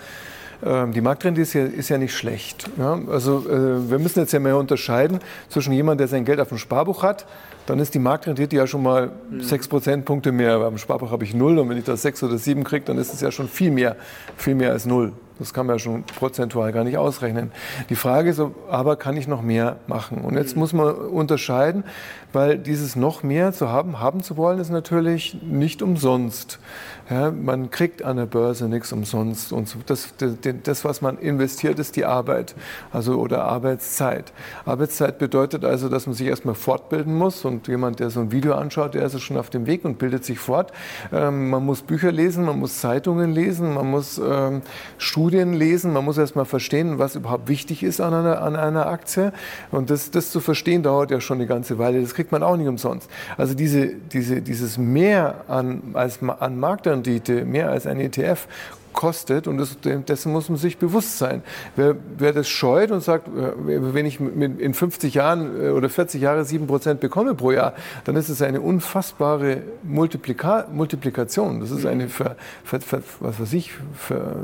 Ähm, 0.66 0.92
die 0.92 1.02
Marktrendite 1.02 1.42
ist 1.42 1.54
ja, 1.54 1.66
ist 1.66 1.90
ja 1.90 1.98
nicht 1.98 2.16
schlecht. 2.16 2.70
Ja? 2.78 3.00
Also 3.10 3.46
äh, 3.50 3.90
wir 3.90 4.00
müssen 4.00 4.20
jetzt 4.20 4.34
ja 4.34 4.40
mehr 4.40 4.58
unterscheiden 4.58 5.20
zwischen 5.50 5.74
jemandem, 5.74 6.00
der 6.00 6.08
sein 6.08 6.26
Geld 6.26 6.40
auf 6.40 6.50
dem 6.50 6.58
Sparbuch 6.58 7.04
hat, 7.04 7.26
dann 7.66 7.80
ist 7.80 7.94
die 7.94 8.00
Marktrendite 8.00 8.56
ja 8.56 8.68
schon 8.68 8.84
mal 8.84 9.12
mhm. 9.30 9.42
sechs 9.42 9.68
Prozentpunkte 9.68 10.32
mehr. 10.32 10.60
Beim 10.60 10.78
Sparbuch 10.78 11.12
habe 11.12 11.24
ich 11.24 11.34
null 11.34 11.60
und 11.60 11.70
wenn 11.70 11.78
ich 11.78 11.86
das 11.86 12.02
sechs 12.02 12.22
oder 12.24 12.38
sieben 12.38 12.64
kriege, 12.64 12.86
dann 12.86 12.98
ist 12.98 13.14
es 13.14 13.22
ja 13.22 13.32
schon 13.32 13.48
viel 13.48 13.72
mehr, 13.72 13.96
viel 14.38 14.56
mehr 14.56 14.72
als 14.72 14.86
null. 14.86 15.14
Das 15.38 15.54
kann 15.54 15.66
man 15.66 15.76
ja 15.76 15.80
schon 15.80 16.04
prozentual 16.04 16.74
gar 16.74 16.84
nicht 16.84 16.98
ausrechnen. 16.98 17.52
Die 17.90 17.96
Frage 17.96 18.32
ist 18.32 18.42
aber, 18.70 18.98
kann 18.98 19.16
ich 19.16 19.28
noch 19.28 19.42
mehr 19.42 19.78
machen? 19.88 20.20
Und 20.20 20.36
jetzt 20.36 20.58
muss 20.58 20.74
man 20.74 20.94
unterscheiden, 20.94 21.86
weil 22.34 22.58
dieses 22.58 22.96
noch 22.96 23.24
mehr 23.24 23.54
zu 23.54 23.70
haben, 23.70 24.00
haben 24.00 24.22
zu 24.22 24.38
wollen, 24.38 24.60
ist 24.60 24.70
natürlich 24.70 25.38
nicht 25.42 25.82
umsonst. 25.82 26.60
Ja, 27.10 27.32
man 27.32 27.72
kriegt 27.72 28.04
an 28.04 28.18
der 28.18 28.28
Börse 28.28 28.70
nichts 28.70 28.94
umsonst. 28.94 29.52
Und 29.52 29.76
das, 29.88 30.14
das, 30.20 30.34
das, 30.62 30.86
was 30.86 31.02
man 31.02 31.18
investiert, 31.18 31.80
ist 31.80 31.96
die 31.96 32.06
Arbeit, 32.06 32.54
also 32.92 33.16
oder 33.16 33.46
Arbeitszeit. 33.46 34.32
Arbeitszeit 34.64 35.18
bedeutet 35.18 35.66
also, 35.66 35.90
dass 35.90 36.06
man 36.06 36.14
sich 36.14 36.28
erstmal 36.28 36.54
fortbilden 36.54 37.16
muss. 37.16 37.46
Und 37.46 37.68
jemand, 37.68 38.00
der 38.00 38.12
so 38.12 38.20
ein 38.20 38.32
Video 38.32 38.54
anschaut, 38.54 38.94
der 38.94 39.04
ist 39.04 39.20
schon 39.22 39.38
auf 39.38 39.50
dem 39.50 39.66
Weg 39.66 39.86
und 39.86 39.98
bildet 39.98 40.24
sich 40.24 40.38
fort. 40.38 40.72
Ähm, 41.12 41.50
man 41.50 41.66
muss 41.66 41.82
Bücher 41.82 42.12
lesen, 42.12 42.46
man 42.46 42.60
muss 42.60 42.80
Zeitungen 42.80 43.34
lesen, 43.34 43.74
man 43.74 43.90
muss 43.90 44.22
ähm, 44.24 44.62
Studien 45.00 45.54
lesen, 45.54 45.94
man 45.94 46.06
muss 46.06 46.20
erstmal 46.20 46.46
verstehen, 46.46 47.00
was 47.00 47.16
überhaupt 47.16 47.48
wichtig 47.48 47.82
ist 47.82 48.02
an 48.02 48.14
einer, 48.14 48.44
an 48.44 48.56
einer 48.56 48.86
Aktie. 48.86 49.34
Und 49.72 49.90
das, 49.90 50.12
das 50.12 50.30
zu 50.30 50.40
verstehen, 50.42 50.84
dauert 50.84 51.10
ja 51.10 51.20
schon 51.22 51.38
eine 51.38 51.48
ganze 51.48 51.80
Weile. 51.80 52.00
Das 52.02 52.14
kriegt 52.20 52.34
man 52.34 52.44
auch 52.44 52.58
nicht 52.58 52.68
umsonst. 52.68 53.10
Also 53.38 53.54
diese, 53.54 53.88
diese, 53.88 54.42
dieses 54.42 54.78
Mehr 54.78 55.46
an, 55.48 55.82
als, 55.94 56.20
an 56.22 56.60
Marktrendite, 56.60 57.46
mehr 57.46 57.70
als 57.70 57.88
ein 57.88 57.98
ETF, 57.98 58.46
kostet 58.94 59.48
und 59.48 59.58
das, 59.58 59.78
dessen 59.82 60.32
muss 60.32 60.50
man 60.50 60.58
sich 60.58 60.78
bewusst 60.78 61.18
sein. 61.18 61.44
Wer, 61.76 61.96
wer 62.18 62.34
das 62.34 62.48
scheut 62.50 62.92
und 62.92 63.02
sagt, 63.02 63.28
äh, 63.28 63.52
wenn 63.66 64.06
ich 64.06 64.20
in 64.20 64.74
50 64.74 65.14
Jahren 65.14 65.62
äh, 65.62 65.70
oder 65.70 65.90
40 65.90 66.22
Jahren 66.22 66.44
7 66.44 66.68
Prozent 66.68 67.00
bekomme 67.00 67.36
pro 67.36 67.52
Jahr, 67.52 67.74
dann 68.06 68.16
ist 68.16 68.30
es 68.30 68.42
eine 68.42 68.62
unfassbare 68.62 69.62
Multiplika 69.84 70.68
Multiplikation. 70.72 71.60
Das 71.60 71.72
ist 71.72 71.86
eine, 71.86 72.08
für, 72.10 72.36
für, 72.64 72.80
für, 72.80 73.02
was 73.20 73.40
weiß 73.40 73.54
ich, 73.54 73.74
für 73.96 74.36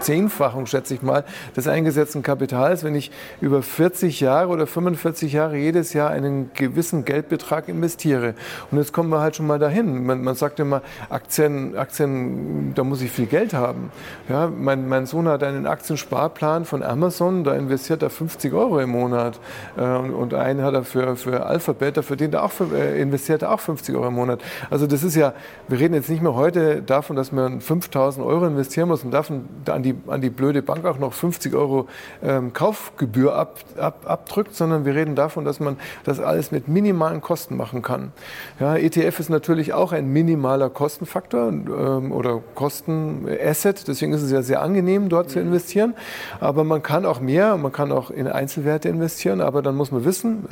Zehnfachung, 0.00 0.66
schätze 0.66 0.94
ich 0.94 1.02
mal, 1.02 1.24
des 1.56 1.68
eingesetzten 1.68 2.22
Kapitals, 2.22 2.84
wenn 2.84 2.94
ich 2.94 3.10
über 3.40 3.62
40 3.62 4.20
Jahre 4.20 4.48
oder 4.48 4.66
45 4.66 5.32
Jahre 5.32 5.56
jedes 5.56 5.92
Jahr 5.92 6.10
einen 6.10 6.50
gewissen 6.54 7.04
Geldbetrag 7.04 7.68
investiere. 7.68 8.34
Und 8.70 8.78
jetzt 8.78 8.92
kommen 8.92 9.10
wir 9.10 9.20
halt 9.20 9.36
schon 9.36 9.46
mal 9.46 9.58
dahin. 9.58 10.04
Man, 10.04 10.22
man 10.22 10.34
sagt 10.34 10.60
immer, 10.60 10.82
Aktien, 11.08 11.76
Aktien, 11.76 12.74
da 12.74 12.84
muss 12.84 13.02
ich 13.02 13.10
viel 13.10 13.23
viel 13.24 13.38
Geld 13.38 13.54
haben. 13.54 13.90
Ja, 14.28 14.48
mein, 14.48 14.88
mein 14.88 15.06
Sohn 15.06 15.28
hat 15.28 15.42
einen 15.42 15.66
Aktiensparplan 15.66 16.64
von 16.64 16.82
Amazon, 16.82 17.44
da 17.44 17.54
investiert 17.54 18.02
er 18.02 18.10
50 18.10 18.52
Euro 18.52 18.80
im 18.80 18.90
Monat. 18.90 19.38
Äh, 19.76 19.82
und, 19.82 20.34
einen 20.34 20.62
hat 20.62 20.74
er 20.74 20.84
für, 20.84 21.16
für 21.16 21.46
Alphabet, 21.46 21.96
da 21.96 22.02
verdient 22.02 22.34
er 22.34 22.44
auch, 22.44 22.52
äh, 22.72 23.00
investiert 23.00 23.42
er 23.42 23.52
auch 23.52 23.60
50 23.60 23.94
Euro 23.94 24.08
im 24.08 24.14
Monat. 24.14 24.40
Also 24.70 24.86
das 24.86 25.02
ist 25.02 25.14
ja, 25.14 25.32
wir 25.68 25.78
reden 25.78 25.94
jetzt 25.94 26.10
nicht 26.10 26.22
mehr 26.22 26.34
heute 26.34 26.82
davon, 26.82 27.16
dass 27.16 27.32
man 27.32 27.60
5000 27.60 28.24
Euro 28.26 28.46
investieren 28.46 28.88
muss 28.88 29.04
und 29.04 29.12
davon 29.12 29.48
an 29.68 29.82
die, 29.82 29.94
an 30.08 30.20
die 30.20 30.30
blöde 30.30 30.62
Bank 30.62 30.84
auch 30.84 30.98
noch 30.98 31.12
50 31.12 31.54
Euro 31.54 31.86
ähm, 32.22 32.52
Kaufgebühr 32.52 33.34
ab, 33.34 33.58
ab, 33.78 34.00
abdrückt, 34.06 34.54
sondern 34.54 34.84
wir 34.84 34.94
reden 34.94 35.14
davon, 35.14 35.44
dass 35.44 35.60
man 35.60 35.76
das 36.04 36.20
alles 36.20 36.50
mit 36.50 36.68
minimalen 36.68 37.20
Kosten 37.20 37.56
machen 37.56 37.82
kann. 37.82 38.12
Ja, 38.58 38.76
ETF 38.76 39.20
ist 39.20 39.30
natürlich 39.30 39.72
auch 39.72 39.92
ein 39.92 40.12
minimaler 40.12 40.68
Kostenfaktor 40.68 41.48
ähm, 41.48 42.12
oder 42.12 42.40
Kosten 42.54 43.13
Asset, 43.42 43.86
deswegen 43.88 44.12
ist 44.12 44.22
es 44.22 44.30
ja 44.30 44.42
sehr 44.42 44.62
angenehm, 44.62 45.08
dort 45.08 45.30
zu 45.30 45.40
investieren. 45.40 45.94
Aber 46.40 46.64
man 46.64 46.82
kann 46.82 47.06
auch 47.06 47.20
mehr, 47.20 47.56
man 47.56 47.72
kann 47.72 47.92
auch 47.92 48.10
in 48.10 48.26
Einzelwerte 48.26 48.88
investieren, 48.88 49.40
aber 49.40 49.62
dann 49.62 49.76
muss 49.76 49.90
man 49.90 50.04
wissen, 50.04 50.44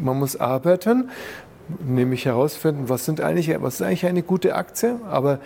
man 0.00 0.18
muss 0.18 0.36
arbeiten, 0.36 1.10
nämlich 1.84 2.26
herausfinden, 2.26 2.88
was, 2.88 3.04
sind 3.04 3.20
eigentlich, 3.20 3.54
was 3.60 3.74
ist 3.74 3.82
eigentlich 3.82 4.06
eine 4.06 4.22
gute 4.22 4.54
Aktie, 4.54 4.96
aber 5.10 5.38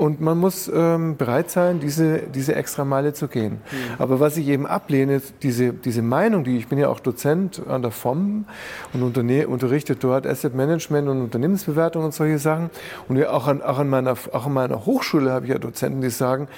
und 0.00 0.22
man 0.22 0.38
muss 0.38 0.70
ähm, 0.74 1.18
bereit 1.18 1.50
sein, 1.50 1.78
diese, 1.78 2.20
diese 2.20 2.54
extra 2.54 2.86
Meile 2.86 3.12
zu 3.12 3.28
gehen. 3.28 3.60
Mhm. 3.70 3.76
Aber 3.98 4.18
was 4.18 4.38
ich 4.38 4.48
eben 4.48 4.66
ablehne, 4.66 5.20
diese, 5.42 5.74
diese 5.74 6.00
Meinung, 6.00 6.42
die 6.42 6.56
ich 6.56 6.68
bin 6.68 6.78
ja 6.78 6.88
auch 6.88 7.00
Dozent 7.00 7.60
an 7.68 7.82
der 7.82 7.90
FOM 7.90 8.46
und 8.94 9.02
unterrichte 9.02 9.96
dort 9.96 10.26
Asset 10.26 10.54
Management 10.54 11.06
und 11.06 11.20
Unternehmensbewertung 11.20 12.02
und 12.02 12.14
solche 12.14 12.38
Sachen. 12.38 12.70
Und 13.08 13.22
auch 13.26 13.46
an, 13.46 13.60
auch 13.60 13.78
an, 13.78 13.90
meiner, 13.90 14.12
auch 14.32 14.46
an 14.46 14.54
meiner 14.54 14.86
Hochschule 14.86 15.32
habe 15.32 15.44
ich 15.44 15.52
ja 15.52 15.58
Dozenten, 15.58 16.00
die 16.00 16.08
sagen, 16.08 16.48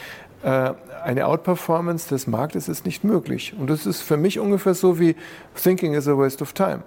äh, 0.44 0.70
eine 1.02 1.26
Outperformance 1.26 2.08
des 2.10 2.28
Marktes 2.28 2.68
ist 2.68 2.86
nicht 2.86 3.02
möglich. 3.02 3.54
Und 3.58 3.70
das 3.70 3.86
ist 3.86 4.02
für 4.02 4.16
mich 4.16 4.38
ungefähr 4.38 4.74
so 4.74 5.00
wie 5.00 5.16
Thinking 5.60 5.94
is 5.94 6.06
a 6.06 6.16
waste 6.16 6.42
of 6.44 6.52
time. 6.52 6.84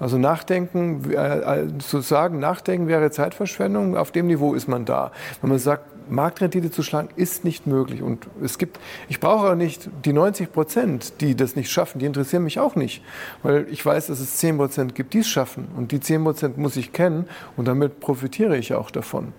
Also 0.00 0.18
Nachdenken, 0.18 1.10
äh, 1.10 1.62
äh, 1.62 1.78
zu 1.78 2.00
sagen, 2.00 2.38
Nachdenken 2.38 2.88
wäre 2.88 3.10
Zeitverschwendung, 3.10 3.96
auf 3.96 4.12
dem 4.12 4.26
Niveau 4.26 4.54
ist 4.54 4.68
man 4.68 4.84
da. 4.84 5.12
Wenn 5.40 5.50
man 5.50 5.58
sagt, 5.58 5.84
Marktrendite 6.10 6.70
zu 6.70 6.82
schlagen 6.82 7.08
ist 7.16 7.44
nicht 7.44 7.66
möglich. 7.66 8.02
Und 8.02 8.26
es 8.42 8.58
gibt, 8.58 8.78
ich 9.08 9.20
brauche 9.20 9.50
auch 9.50 9.54
nicht 9.54 9.88
die 10.04 10.12
90 10.12 10.52
Prozent, 10.52 11.20
die 11.20 11.34
das 11.34 11.56
nicht 11.56 11.70
schaffen, 11.70 11.98
die 11.98 12.06
interessieren 12.06 12.44
mich 12.44 12.58
auch 12.58 12.76
nicht. 12.76 13.02
Weil 13.42 13.66
ich 13.70 13.84
weiß, 13.84 14.08
dass 14.08 14.20
es 14.20 14.36
10 14.36 14.56
Prozent 14.56 14.94
gibt, 14.94 15.14
die 15.14 15.18
es 15.18 15.28
schaffen. 15.28 15.68
Und 15.76 15.92
die 15.92 16.00
10 16.00 16.24
Prozent 16.24 16.58
muss 16.58 16.76
ich 16.76 16.92
kennen 16.92 17.26
und 17.56 17.68
damit 17.68 18.00
profitiere 18.00 18.56
ich 18.56 18.74
auch 18.74 18.90
davon. 18.90 19.32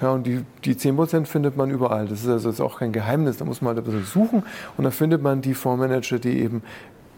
Ja, 0.00 0.10
und 0.10 0.26
die, 0.26 0.44
die 0.64 0.76
10 0.76 0.96
Prozent 0.96 1.28
findet 1.28 1.56
man 1.56 1.70
überall. 1.70 2.06
Das 2.06 2.22
ist 2.22 2.28
also 2.28 2.50
ist 2.50 2.60
auch 2.60 2.78
kein 2.78 2.92
Geheimnis. 2.92 3.36
Da 3.36 3.44
muss 3.44 3.62
man 3.62 3.76
halt 3.76 3.86
ein 3.86 3.90
bisschen 3.90 4.04
suchen 4.04 4.42
und 4.76 4.84
dann 4.84 4.92
findet 4.92 5.22
man 5.22 5.42
die 5.42 5.54
Fondsmanager, 5.54 6.18
die 6.18 6.40
eben 6.40 6.62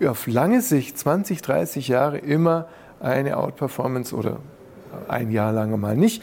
auf 0.07 0.27
lange 0.27 0.61
Sicht, 0.61 0.99
20, 0.99 1.43
30 1.43 1.89
Jahre, 1.89 2.19
immer 2.19 2.69
eine 3.01 3.37
Outperformance 3.37 4.15
oder 4.15 4.39
ein 5.09 5.31
Jahr 5.31 5.53
lang 5.53 5.79
mal 5.79 5.97
nicht, 5.97 6.23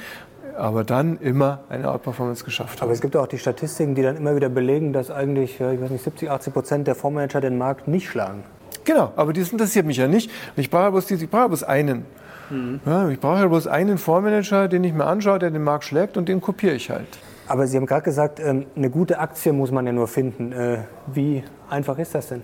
aber 0.57 0.83
dann 0.83 1.17
immer 1.19 1.59
eine 1.69 1.91
Outperformance 1.91 2.43
geschafft 2.43 2.79
haben. 2.79 2.87
Aber 2.87 2.93
es 2.93 3.01
gibt 3.01 3.15
auch 3.15 3.27
die 3.27 3.37
Statistiken, 3.37 3.95
die 3.95 4.01
dann 4.01 4.17
immer 4.17 4.35
wieder 4.35 4.49
belegen, 4.49 4.93
dass 4.93 5.11
eigentlich, 5.11 5.59
ich 5.59 5.81
weiß 5.81 5.89
nicht, 5.89 6.03
70, 6.03 6.29
80 6.29 6.53
Prozent 6.53 6.87
der 6.87 6.95
Fondsmanager 6.95 7.41
den 7.41 7.57
Markt 7.57 7.87
nicht 7.87 8.09
schlagen. 8.09 8.43
Genau, 8.83 9.11
aber 9.15 9.33
das 9.33 9.51
interessiert 9.51 9.85
mich 9.85 9.97
ja 9.97 10.07
nicht. 10.07 10.29
Ich 10.55 10.69
brauche 10.69 10.91
bloß, 10.91 11.09
ich 11.11 11.29
brauche 11.29 11.49
bloß 11.49 11.63
einen. 11.63 12.05
Mhm. 12.49 12.79
Ja, 12.85 13.09
ich 13.09 13.19
brauche 13.19 13.47
bloß 13.49 13.67
einen 13.67 13.97
Fondsmanager, 13.97 14.67
den 14.67 14.83
ich 14.83 14.93
mir 14.93 15.05
anschaue, 15.05 15.39
der 15.39 15.49
den 15.49 15.63
Markt 15.63 15.85
schlägt 15.85 16.17
und 16.17 16.29
den 16.29 16.39
kopiere 16.39 16.75
ich 16.75 16.89
halt. 16.89 17.07
Aber 17.47 17.67
Sie 17.67 17.77
haben 17.77 17.85
gerade 17.85 18.03
gesagt, 18.03 18.39
ähm, 18.39 18.65
eine 18.75 18.89
gute 18.89 19.19
Aktie 19.19 19.53
muss 19.53 19.71
man 19.71 19.85
ja 19.85 19.91
nur 19.91 20.07
finden. 20.07 20.51
Äh, 20.51 20.79
wie 21.07 21.43
einfach 21.69 21.97
ist 21.97 22.15
das 22.15 22.29
denn? 22.29 22.43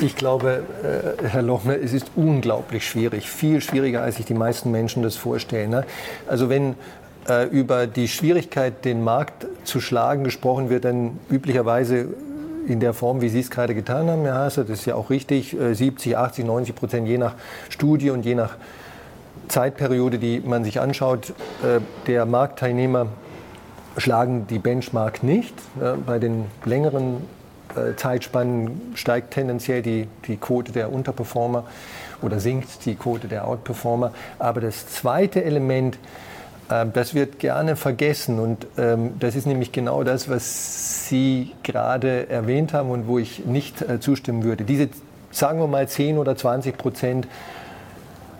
Ich 0.00 0.14
glaube, 0.14 0.62
äh, 0.82 1.26
Herr 1.26 1.40
Lochner, 1.40 1.76
es 1.82 1.94
ist 1.94 2.10
unglaublich 2.16 2.86
schwierig, 2.86 3.30
viel 3.30 3.62
schwieriger, 3.62 4.02
als 4.02 4.16
sich 4.16 4.26
die 4.26 4.34
meisten 4.34 4.70
Menschen 4.70 5.02
das 5.02 5.16
vorstellen. 5.16 5.70
Ne? 5.70 5.86
Also 6.26 6.50
wenn 6.50 6.74
äh, 7.28 7.46
über 7.48 7.86
die 7.86 8.06
Schwierigkeit, 8.06 8.84
den 8.84 9.02
Markt 9.02 9.46
zu 9.64 9.80
schlagen, 9.80 10.22
gesprochen 10.22 10.68
wird, 10.68 10.84
dann 10.84 11.18
üblicherweise 11.30 12.08
in 12.68 12.80
der 12.80 12.92
Form, 12.92 13.22
wie 13.22 13.30
Sie 13.30 13.40
es 13.40 13.50
gerade 13.50 13.74
getan 13.74 14.10
haben, 14.10 14.24
Herr 14.24 14.34
Haase, 14.34 14.66
das 14.66 14.80
ist 14.80 14.84
ja 14.86 14.96
auch 14.96 15.08
richtig, 15.08 15.56
70, 15.72 16.18
80, 16.18 16.44
90 16.44 16.74
Prozent 16.74 17.08
je 17.08 17.16
nach 17.16 17.34
Studie 17.70 18.10
und 18.10 18.26
je 18.26 18.34
nach 18.34 18.56
Zeitperiode, 19.48 20.18
die 20.18 20.40
man 20.40 20.62
sich 20.64 20.78
anschaut, 20.78 21.30
äh, 21.62 21.80
der 22.06 22.26
Marktteilnehmer 22.26 23.06
schlagen 23.96 24.46
die 24.46 24.58
Benchmark 24.58 25.22
nicht. 25.22 25.54
Bei 26.04 26.18
den 26.18 26.44
längeren 26.66 27.22
Zeitspannen 27.96 28.92
steigt 28.94 29.32
tendenziell 29.32 29.82
die, 29.82 30.08
die 30.26 30.36
Quote 30.36 30.72
der 30.72 30.92
Unterperformer 30.92 31.64
oder 32.22 32.40
sinkt 32.40 32.84
die 32.86 32.94
Quote 32.94 33.28
der 33.28 33.46
Outperformer. 33.46 34.12
Aber 34.38 34.60
das 34.60 34.86
zweite 34.86 35.44
Element, 35.44 35.98
ähm, 36.70 36.92
das 36.92 37.14
wird 37.14 37.38
gerne 37.38 37.76
vergessen 37.76 38.38
und 38.38 38.66
ähm, 38.78 39.14
das 39.18 39.36
ist 39.36 39.46
nämlich 39.46 39.72
genau 39.72 40.02
das, 40.02 40.28
was 40.28 41.08
Sie 41.08 41.52
gerade 41.62 42.28
erwähnt 42.28 42.72
haben 42.72 42.90
und 42.90 43.06
wo 43.06 43.18
ich 43.18 43.44
nicht 43.44 43.82
äh, 43.82 44.00
zustimmen 44.00 44.42
würde. 44.42 44.64
Diese, 44.64 44.88
sagen 45.30 45.60
wir 45.60 45.66
mal, 45.66 45.88
10 45.88 46.18
oder 46.18 46.36
20 46.36 46.76
Prozent 46.76 47.28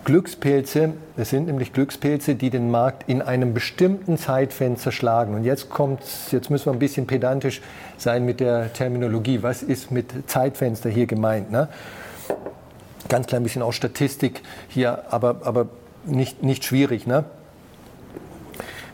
Glückspilze, 0.07 0.92
es 1.16 1.31
sind 1.31 1.49
nämlich 1.49 1.73
Glückspilze, 1.73 2.37
die 2.37 2.49
den 2.49 2.71
Markt 2.71 3.09
in 3.09 3.23
einem 3.23 3.55
bestimmten 3.55 4.16
Zeitfenster 4.19 4.92
schlagen. 4.92 5.35
Und 5.35 5.42
jetzt 5.42 5.69
kommt, 5.69 6.01
jetzt 6.31 6.49
müssen 6.49 6.66
wir 6.66 6.75
ein 6.75 6.79
bisschen 6.79 7.09
pedantisch 7.09 7.61
sein 7.99 8.25
mit 8.25 8.38
der 8.38 8.73
Terminologie. 8.73 9.42
Was 9.42 9.64
ist 9.64 9.90
mit 9.90 10.31
Zeitfenster 10.31 10.88
hier 10.90 11.07
gemeint? 11.07 11.51
Ne? 11.51 11.66
Ganz 13.09 13.27
klein 13.27 13.42
bisschen 13.42 13.62
auch 13.62 13.73
Statistik 13.73 14.42
hier, 14.69 15.03
aber, 15.11 15.40
aber 15.42 15.66
nicht, 16.05 16.40
nicht 16.40 16.64
schwierig. 16.64 17.09
Ne? 17.09 17.25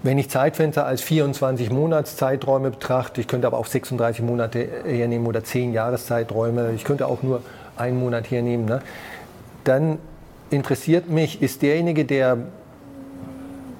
Wenn 0.03 0.16
ich 0.16 0.31
Zeitfenster 0.31 0.87
als 0.87 1.03
24 1.03 1.68
Monatszeiträume 1.68 2.70
betrachte, 2.70 3.20
ich 3.20 3.29
könnte 3.29 3.46
aber 3.46 3.59
auch 3.59 3.66
36 3.66 4.25
Monate 4.25 4.66
hernehmen 4.87 5.27
oder 5.27 5.44
10 5.44 5.75
Jahreszeiträume, 5.75 6.72
ich 6.75 6.85
könnte 6.85 7.07
auch 7.07 7.22
nur 7.22 7.42
einen 7.77 8.01
Monat 8.01 8.31
hernehmen, 8.31 8.64
ne? 8.64 8.81
dann 9.64 9.98
interessiert 10.52 11.08
mich, 11.08 11.42
ist 11.42 11.62
derjenige, 11.62 12.04
der 12.04 12.38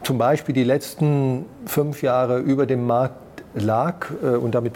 zum 0.02 0.18
Beispiel 0.18 0.54
die 0.54 0.64
letzten 0.64 1.46
fünf 1.66 2.02
Jahre 2.02 2.38
über 2.38 2.66
dem 2.66 2.87
Markt 2.87 3.16
lag 3.54 4.06
äh, 4.22 4.37
und 4.37 4.54
damit 4.54 4.74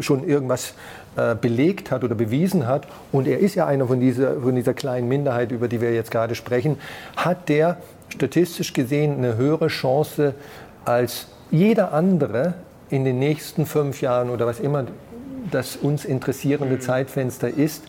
schon 0.00 0.26
irgendwas 0.26 0.74
äh, 1.16 1.34
belegt 1.34 1.90
hat 1.90 2.04
oder 2.04 2.14
bewiesen 2.14 2.66
hat, 2.66 2.86
und 3.12 3.26
er 3.26 3.38
ist 3.38 3.54
ja 3.54 3.66
einer 3.66 3.86
von 3.86 4.00
dieser, 4.00 4.40
von 4.40 4.54
dieser 4.54 4.74
kleinen 4.74 5.08
Minderheit, 5.08 5.52
über 5.52 5.68
die 5.68 5.80
wir 5.80 5.94
jetzt 5.94 6.10
gerade 6.10 6.34
sprechen, 6.34 6.76
hat 7.16 7.48
der 7.48 7.78
statistisch 8.08 8.72
gesehen 8.72 9.18
eine 9.18 9.36
höhere 9.36 9.68
Chance 9.68 10.34
als 10.84 11.28
jeder 11.50 11.92
andere 11.92 12.54
in 12.90 13.04
den 13.04 13.18
nächsten 13.18 13.66
fünf 13.66 14.00
Jahren 14.00 14.30
oder 14.30 14.46
was 14.46 14.60
immer 14.60 14.84
das 15.50 15.76
uns 15.76 16.04
interessierende 16.04 16.78
Zeitfenster 16.78 17.48
ist, 17.48 17.84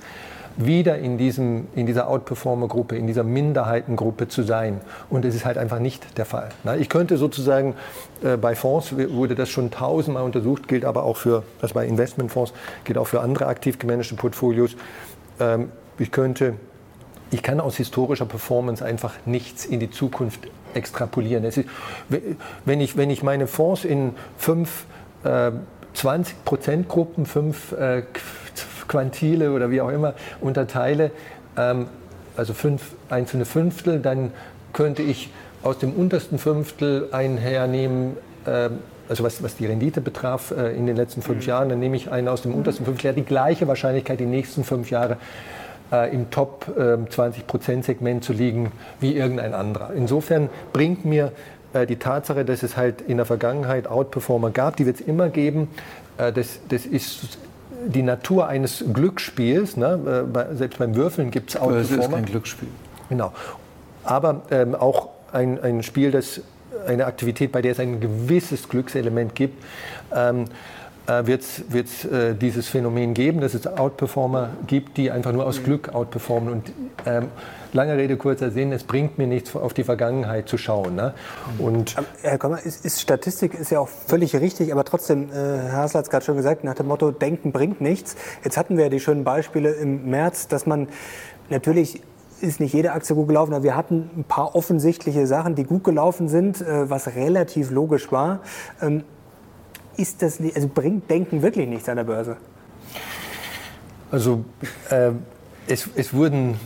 wieder 0.57 0.97
in, 0.97 1.17
diesem, 1.17 1.67
in 1.75 1.85
dieser 1.85 2.07
Outperformer-Gruppe, 2.07 2.95
in 2.97 3.07
dieser 3.07 3.23
Minderheitengruppe 3.23 4.27
zu 4.27 4.43
sein. 4.43 4.81
Und 5.09 5.25
es 5.25 5.35
ist 5.35 5.45
halt 5.45 5.57
einfach 5.57 5.79
nicht 5.79 6.17
der 6.17 6.25
Fall. 6.25 6.49
Ich 6.79 6.89
könnte 6.89 7.17
sozusagen, 7.17 7.75
äh, 8.23 8.37
bei 8.37 8.55
Fonds 8.55 8.95
wurde 8.95 9.35
das 9.35 9.49
schon 9.49 9.71
tausendmal 9.71 10.23
untersucht, 10.23 10.67
gilt 10.67 10.85
aber 10.85 11.03
auch 11.03 11.17
für, 11.17 11.43
das 11.61 11.73
bei 11.73 11.85
Investmentfonds, 11.85 12.53
gilt 12.83 12.97
auch 12.97 13.07
für 13.07 13.21
andere 13.21 13.47
aktiv 13.47 13.79
gemanagte 13.79 14.15
Portfolios. 14.15 14.75
Ähm, 15.39 15.71
ich 15.97 16.11
könnte 16.11 16.55
ich 17.31 17.41
kann 17.41 17.61
aus 17.61 17.77
historischer 17.77 18.25
Performance 18.25 18.83
einfach 18.83 19.13
nichts 19.25 19.65
in 19.65 19.79
die 19.79 19.89
Zukunft 19.89 20.41
extrapolieren. 20.73 21.45
Ist, 21.45 21.61
wenn, 22.65 22.81
ich, 22.81 22.97
wenn 22.97 23.09
ich 23.09 23.23
meine 23.23 23.47
Fonds 23.47 23.85
in 23.85 24.15
fünf 24.37 24.85
äh, 25.23 25.51
20-Prozent-Gruppen, 25.95 27.25
fünf 27.25 27.71
äh, 27.71 28.03
Quantile 28.91 29.53
oder 29.53 29.71
wie 29.71 29.79
auch 29.79 29.89
immer 29.89 30.13
unterteile, 30.41 31.11
ähm, 31.57 31.87
also 32.35 32.53
fünf 32.53 32.93
einzelne 33.09 33.45
Fünftel, 33.45 33.99
dann 33.99 34.31
könnte 34.73 35.01
ich 35.01 35.29
aus 35.63 35.79
dem 35.79 35.93
untersten 35.93 36.37
Fünftel 36.37 37.07
einen 37.11 37.37
hernehmen, 37.37 38.17
äh, 38.45 38.69
also 39.07 39.23
was, 39.23 39.41
was 39.43 39.55
die 39.55 39.65
Rendite 39.65 40.01
betraf 40.01 40.51
äh, 40.51 40.75
in 40.75 40.87
den 40.87 40.97
letzten 40.97 41.21
fünf 41.21 41.43
mhm. 41.43 41.49
Jahren, 41.49 41.69
dann 41.69 41.79
nehme 41.79 41.95
ich 41.95 42.11
einen 42.11 42.27
aus 42.27 42.41
dem 42.41 42.53
untersten 42.53 42.85
Fünftel, 42.85 43.03
der 43.03 43.11
hat 43.11 43.17
die 43.17 43.29
gleiche 43.29 43.67
Wahrscheinlichkeit, 43.67 44.19
die 44.19 44.25
nächsten 44.25 44.65
fünf 44.65 44.89
Jahre 44.91 45.17
äh, 45.91 46.13
im 46.13 46.29
Top 46.29 46.65
20%-Segment 46.77 48.17
ähm, 48.17 48.21
zu 48.21 48.33
liegen 48.33 48.71
wie 48.99 49.15
irgendein 49.15 49.53
anderer. 49.53 49.91
Insofern 49.95 50.49
bringt 50.73 51.05
mir 51.05 51.31
äh, 51.73 51.85
die 51.85 51.97
Tatsache, 51.97 52.43
dass 52.43 52.63
es 52.63 52.75
halt 52.75 53.01
in 53.01 53.17
der 53.17 53.25
Vergangenheit 53.25 53.87
Outperformer 53.87 54.51
gab, 54.51 54.75
die 54.75 54.85
wird 54.85 54.99
es 54.99 55.07
immer 55.07 55.29
geben, 55.29 55.69
äh, 56.17 56.31
das, 56.31 56.59
das 56.69 56.85
ist 56.85 57.37
die 57.87 58.03
Natur 58.03 58.47
eines 58.47 58.83
Glücksspiels. 58.93 59.77
Ne? 59.77 60.25
Äh, 60.33 60.55
selbst 60.55 60.79
beim 60.79 60.95
Würfeln 60.95 61.31
gibt 61.31 61.51
es 61.51 61.57
auch. 61.57 61.71
Das 61.71 61.91
ist 61.91 62.11
kein 62.11 62.25
Glücksspiel. 62.25 62.69
Genau. 63.09 63.33
Aber 64.03 64.41
ähm, 64.51 64.75
auch 64.75 65.09
ein, 65.31 65.61
ein 65.61 65.83
Spiel, 65.83 66.11
das 66.11 66.41
eine 66.87 67.05
Aktivität, 67.05 67.51
bei 67.51 67.61
der 67.61 67.73
es 67.73 67.79
ein 67.79 67.99
gewisses 67.99 68.69
Glückselement 68.69 69.35
gibt. 69.35 69.63
Ähm, 70.15 70.45
äh, 71.07 71.25
wird 71.25 71.41
es 71.41 72.05
äh, 72.05 72.35
dieses 72.35 72.67
Phänomen 72.67 73.13
geben, 73.13 73.41
dass 73.41 73.53
es 73.53 73.65
Outperformer 73.65 74.51
gibt, 74.67 74.97
die 74.97 75.11
einfach 75.11 75.31
nur 75.31 75.45
aus 75.45 75.59
mhm. 75.59 75.63
Glück 75.63 75.95
outperformen. 75.95 76.51
Und 76.51 76.71
ähm, 77.05 77.27
lange 77.73 77.97
Rede, 77.97 78.17
kurzer 78.17 78.51
Sinn, 78.51 78.71
es 78.71 78.83
bringt 78.83 79.17
mir 79.17 79.27
nichts, 79.27 79.55
auf 79.55 79.73
die 79.73 79.83
Vergangenheit 79.83 80.47
zu 80.47 80.57
schauen. 80.57 80.95
Ne? 80.95 81.13
Und 81.59 81.95
Herr 82.21 82.37
Kommer, 82.37 82.63
ist, 82.63 82.85
ist, 82.85 83.01
Statistik 83.01 83.53
ist 83.53 83.71
ja 83.71 83.79
auch 83.79 83.89
völlig 83.89 84.35
richtig, 84.35 84.71
aber 84.71 84.83
trotzdem, 84.83 85.29
äh, 85.29 85.33
Herr 85.33 85.73
Hasler 85.73 85.99
hat 85.99 86.05
es 86.05 86.09
gerade 86.09 86.25
schon 86.25 86.37
gesagt, 86.37 86.63
nach 86.63 86.75
dem 86.75 86.87
Motto, 86.87 87.11
Denken 87.11 87.51
bringt 87.51 87.81
nichts. 87.81 88.15
Jetzt 88.43 88.57
hatten 88.57 88.77
wir 88.77 88.85
ja 88.85 88.89
die 88.89 88.99
schönen 88.99 89.23
Beispiele 89.23 89.71
im 89.71 90.09
März, 90.09 90.47
dass 90.47 90.65
man 90.65 90.87
natürlich 91.49 92.01
ist 92.41 92.59
nicht 92.59 92.73
jede 92.73 92.93
Aktie 92.93 93.15
gut 93.15 93.27
gelaufen, 93.27 93.53
aber 93.53 93.63
wir 93.63 93.75
hatten 93.75 94.09
ein 94.17 94.23
paar 94.23 94.55
offensichtliche 94.55 95.27
Sachen, 95.27 95.55
die 95.55 95.63
gut 95.63 95.83
gelaufen 95.83 96.27
sind, 96.27 96.61
äh, 96.61 96.89
was 96.89 97.15
relativ 97.15 97.69
logisch 97.71 98.11
war. 98.11 98.39
Ähm, 98.81 99.03
ist 99.97 100.21
das, 100.21 100.39
also 100.55 100.67
bringt 100.67 101.09
Denken 101.09 101.41
wirklich 101.41 101.67
nichts 101.67 101.87
an 101.87 101.97
der 101.97 102.05
Börse? 102.05 102.37
Also 104.09 104.43
äh, 104.89 105.11
es, 105.67 105.87
es 105.95 106.13
wurden 106.13 106.59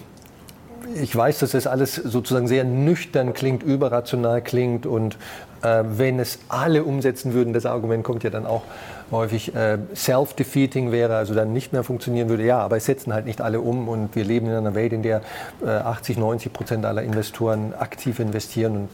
ich 1.02 1.16
weiß, 1.16 1.40
dass 1.40 1.52
das 1.52 1.68
alles 1.68 1.96
sozusagen 1.96 2.48
sehr 2.48 2.64
nüchtern 2.64 3.34
klingt, 3.34 3.64
überrational 3.64 4.42
klingt 4.42 4.86
und 4.86 5.18
äh, 5.62 5.84
wenn 5.86 6.20
es 6.20 6.40
alle 6.48 6.84
umsetzen 6.84 7.34
würden, 7.34 7.54
das 7.54 7.66
Argument 7.66 8.04
kommt 8.04 8.24
ja 8.24 8.30
dann 8.30 8.46
auch 8.46 8.64
häufig, 9.12 9.56
äh, 9.56 9.78
self-defeating 9.96 10.92
wäre, 10.92 11.16
also 11.16 11.34
dann 11.34 11.54
nicht 11.54 11.74
mehr 11.74 11.84
funktionieren 11.84 12.30
würde. 12.30 12.44
Ja, 12.44 12.60
aber 12.60 12.78
es 12.78 12.86
setzen 12.86 13.14
halt 13.14 13.26
nicht 13.26 13.42
alle 13.42 13.62
um 13.62 13.88
und 13.88 14.16
wir 14.16 14.24
leben 14.24 14.48
in 14.48 14.54
einer 14.54 14.76
Welt, 14.76 14.94
in 14.94 15.04
der 15.04 15.22
äh, 15.64 15.70
80, 15.70 16.18
90 16.18 16.54
Prozent 16.54 16.86
aller 16.86 17.04
Investoren 17.04 17.74
aktiv 17.78 18.20
investieren 18.20 18.76
und 18.76 18.90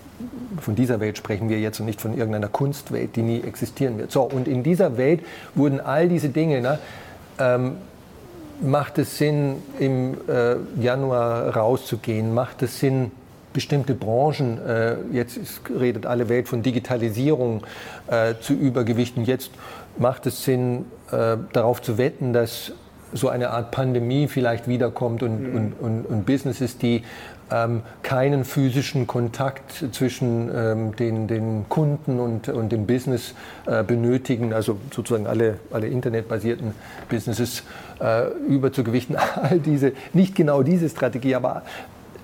von 0.61 0.75
dieser 0.75 0.99
Welt 0.99 1.17
sprechen 1.17 1.49
wir 1.49 1.59
jetzt 1.59 1.79
und 1.79 1.85
nicht 1.85 2.01
von 2.01 2.15
irgendeiner 2.15 2.49
Kunstwelt, 2.49 3.15
die 3.15 3.21
nie 3.21 3.41
existieren 3.41 3.97
wird. 3.97 4.11
So, 4.11 4.23
und 4.23 4.47
in 4.47 4.63
dieser 4.63 4.97
Welt 4.97 5.21
wurden 5.55 5.79
all 5.79 6.07
diese 6.07 6.29
Dinge, 6.29 6.61
ne, 6.61 6.79
ähm, 7.39 7.77
macht 8.61 8.97
es 8.97 9.17
Sinn, 9.17 9.57
im 9.79 10.17
äh, 10.27 10.55
Januar 10.81 11.55
rauszugehen? 11.55 12.33
Macht 12.33 12.61
es 12.63 12.79
Sinn, 12.79 13.11
bestimmte 13.53 13.93
Branchen, 13.93 14.57
äh, 14.65 14.95
jetzt 15.11 15.37
ist, 15.37 15.61
redet 15.69 16.05
alle 16.05 16.29
Welt 16.29 16.47
von 16.47 16.61
Digitalisierung, 16.63 17.63
äh, 18.07 18.35
zu 18.39 18.53
übergewichten. 18.53 19.25
Jetzt 19.25 19.51
macht 19.97 20.25
es 20.25 20.43
Sinn, 20.43 20.85
äh, 21.11 21.37
darauf 21.51 21.81
zu 21.81 21.97
wetten, 21.97 22.33
dass 22.33 22.71
so 23.13 23.27
eine 23.27 23.49
Art 23.49 23.71
Pandemie 23.71 24.27
vielleicht 24.27 24.67
wiederkommt 24.67 25.21
und, 25.21 25.41
mhm. 25.41 25.55
und, 25.55 25.73
und, 25.79 26.05
und 26.05 26.25
Businesses, 26.25 26.77
die 26.77 27.03
ähm, 27.51 27.81
keinen 28.01 28.45
physischen 28.45 29.07
Kontakt 29.07 29.85
zwischen 29.91 30.49
ähm, 30.55 30.95
den, 30.95 31.27
den 31.27 31.65
Kunden 31.69 32.19
und, 32.19 32.49
und 32.49 32.71
dem 32.71 32.87
Business 32.87 33.33
äh, 33.65 33.83
benötigen, 33.83 34.53
also 34.53 34.77
sozusagen 34.91 35.27
alle, 35.27 35.59
alle 35.71 35.87
internetbasierten 35.87 36.73
Businesses 37.09 37.63
äh, 37.99 38.29
überzugewichten. 38.47 39.15
All 39.41 39.59
diese, 39.59 39.93
nicht 40.13 40.35
genau 40.35 40.63
diese 40.63 40.89
Strategie, 40.89 41.35
aber 41.35 41.63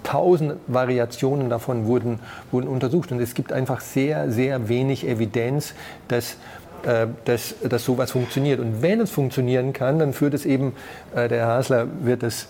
tausend 0.03 0.53
Variationen 0.67 1.49
davon 1.49 1.85
wurden, 1.85 2.19
wurden 2.51 2.67
untersucht. 2.67 3.11
Und 3.11 3.19
es 3.19 3.33
gibt 3.33 3.51
einfach 3.51 3.81
sehr, 3.81 4.31
sehr 4.31 4.69
wenig 4.69 5.05
Evidenz, 5.05 5.73
dass 6.07 6.37
äh, 6.83 7.07
dass, 7.25 7.55
dass 7.67 7.83
sowas 7.83 8.11
funktioniert. 8.11 8.59
Und 8.59 8.81
wenn 8.81 9.01
es 9.01 9.09
funktionieren 9.09 9.73
kann, 9.73 9.97
dann 9.97 10.13
führt 10.13 10.35
es 10.35 10.45
eben, 10.45 10.73
äh, 11.15 11.27
der 11.27 11.39
Herr 11.39 11.47
Hasler 11.47 11.87
wird 12.01 12.21
es, 12.21 12.47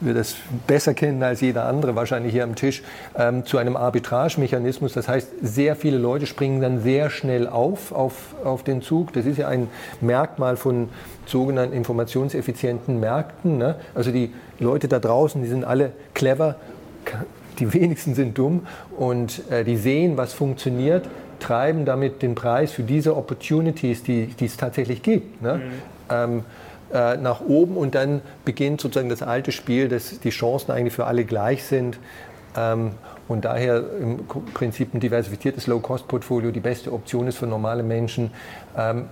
wird 0.00 0.16
es 0.16 0.36
besser 0.66 0.94
kennen 0.94 1.22
als 1.22 1.40
jeder 1.40 1.66
andere 1.66 1.94
wahrscheinlich 1.96 2.32
hier 2.32 2.44
am 2.44 2.54
Tisch, 2.54 2.82
ähm, 3.16 3.44
zu 3.44 3.58
einem 3.58 3.76
Arbitragemechanismus. 3.76 4.92
Das 4.92 5.08
heißt, 5.08 5.28
sehr 5.42 5.76
viele 5.76 5.98
Leute 5.98 6.26
springen 6.26 6.60
dann 6.60 6.80
sehr 6.82 7.10
schnell 7.10 7.46
auf, 7.46 7.92
auf, 7.92 8.34
auf 8.44 8.64
den 8.64 8.82
Zug. 8.82 9.12
Das 9.12 9.26
ist 9.26 9.38
ja 9.38 9.48
ein 9.48 9.68
Merkmal 10.00 10.56
von 10.56 10.88
sogenannten 11.26 11.74
informationseffizienten 11.74 13.00
Märkten. 13.00 13.58
Ne? 13.58 13.76
Also 13.94 14.10
die 14.10 14.32
Leute 14.58 14.88
da 14.88 14.98
draußen, 14.98 15.42
die 15.42 15.48
sind 15.48 15.64
alle 15.64 15.92
clever, 16.14 16.56
die 17.58 17.72
wenigsten 17.72 18.14
sind 18.14 18.38
dumm 18.38 18.66
und 18.96 19.42
äh, 19.50 19.64
die 19.64 19.76
sehen, 19.76 20.16
was 20.16 20.32
funktioniert 20.32 21.08
treiben 21.40 21.84
damit 21.84 22.22
den 22.22 22.34
Preis 22.34 22.72
für 22.72 22.82
diese 22.82 23.16
Opportunities, 23.16 24.02
die, 24.02 24.26
die 24.26 24.44
es 24.44 24.56
tatsächlich 24.56 25.02
gibt, 25.02 25.42
ne? 25.42 25.54
mhm. 25.54 25.62
ähm, 26.10 26.44
äh, 26.92 27.16
nach 27.16 27.40
oben 27.40 27.76
und 27.76 27.94
dann 27.94 28.20
beginnt 28.44 28.80
sozusagen 28.80 29.08
das 29.08 29.22
alte 29.22 29.52
Spiel, 29.52 29.88
dass 29.88 30.20
die 30.20 30.30
Chancen 30.30 30.72
eigentlich 30.72 30.94
für 30.94 31.06
alle 31.06 31.24
gleich 31.24 31.64
sind. 31.64 31.98
Ähm, 32.56 32.92
und 33.28 33.44
daher 33.44 33.84
im 34.00 34.26
Prinzip 34.54 34.92
ein 34.92 34.98
diversifiziertes 34.98 35.68
Low-Cost-Portfolio 35.68 36.50
die 36.50 36.60
beste 36.60 36.92
Option 36.92 37.28
ist 37.28 37.38
für 37.38 37.46
normale 37.46 37.84
Menschen. 37.84 38.32
Ähm, 38.76 39.04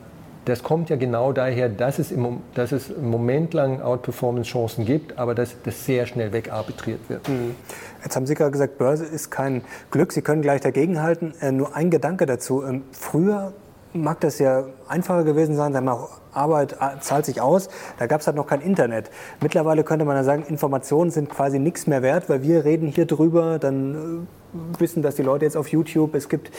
das 0.44 0.62
kommt 0.62 0.88
ja 0.88 0.96
genau 0.96 1.32
daher, 1.32 1.68
dass 1.68 1.98
es 1.98 2.10
im, 2.10 2.40
dass 2.54 2.72
es 2.72 2.88
im 2.88 3.10
Moment 3.10 3.52
lang 3.54 3.82
Outperformance-Chancen 3.82 4.86
gibt, 4.86 5.18
aber 5.18 5.34
dass 5.34 5.54
das 5.62 5.84
sehr 5.84 6.06
schnell 6.06 6.32
wegarbitriert 6.32 7.00
wird. 7.08 7.28
Mhm. 7.28 7.54
Jetzt 8.02 8.16
haben 8.16 8.26
Sie 8.26 8.34
gerade 8.34 8.50
gesagt, 8.50 8.78
Börse 8.78 9.04
ist 9.04 9.30
kein 9.30 9.62
Glück. 9.90 10.12
Sie 10.12 10.22
können 10.22 10.42
gleich 10.42 10.62
dagegenhalten. 10.62 11.34
Äh, 11.40 11.52
nur 11.52 11.76
ein 11.76 11.90
Gedanke 11.90 12.26
dazu. 12.26 12.64
Ähm, 12.64 12.82
früher 12.92 13.52
mag 13.92 14.20
das 14.20 14.38
ja 14.38 14.64
einfacher 14.88 15.24
gewesen 15.24 15.56
sein, 15.56 15.72
sagen 15.72 15.86
wir 15.86 16.08
Arbeit 16.32 16.74
äh, 16.74 17.00
zahlt 17.00 17.26
sich 17.26 17.40
aus, 17.40 17.68
da 17.98 18.06
gab 18.06 18.20
es 18.20 18.26
halt 18.26 18.36
noch 18.36 18.46
kein 18.46 18.60
Internet. 18.60 19.10
Mittlerweile 19.40 19.82
könnte 19.84 20.04
man 20.04 20.16
ja 20.16 20.24
sagen, 20.24 20.44
Informationen 20.48 21.10
sind 21.10 21.28
quasi 21.28 21.58
nichts 21.58 21.86
mehr 21.86 22.02
wert, 22.02 22.28
weil 22.28 22.42
wir 22.42 22.64
reden 22.64 22.88
hier 22.88 23.06
drüber, 23.06 23.58
dann 23.58 24.26
äh, 24.54 24.80
wissen 24.80 25.02
das 25.02 25.16
die 25.16 25.22
Leute 25.22 25.44
jetzt 25.44 25.56
auf 25.56 25.68
YouTube, 25.68 26.14
es 26.14 26.28
gibt 26.28 26.50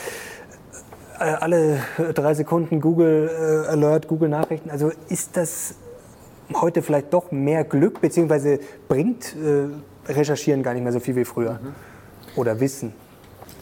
äh, 1.20 1.24
alle 1.24 1.80
drei 2.14 2.34
Sekunden 2.34 2.82
Google 2.82 3.30
äh, 3.30 3.70
Alert, 3.70 4.08
Google 4.08 4.30
Nachrichten. 4.30 4.70
Also 4.70 4.92
ist 5.10 5.38
das 5.38 5.76
heute 6.54 6.82
vielleicht 6.82 7.14
doch 7.14 7.32
mehr 7.32 7.64
Glück, 7.64 8.02
beziehungsweise 8.02 8.60
bringt 8.88 9.36
äh, 9.36 9.68
Recherchieren 10.12 10.64
gar 10.64 10.74
nicht 10.74 10.84
mehr 10.84 10.94
so 10.94 11.00
viel 11.00 11.16
wie 11.16 11.26
früher? 11.26 11.60
Mhm. 11.62 11.76
Oder 12.36 12.60
Wissen? 12.60 12.94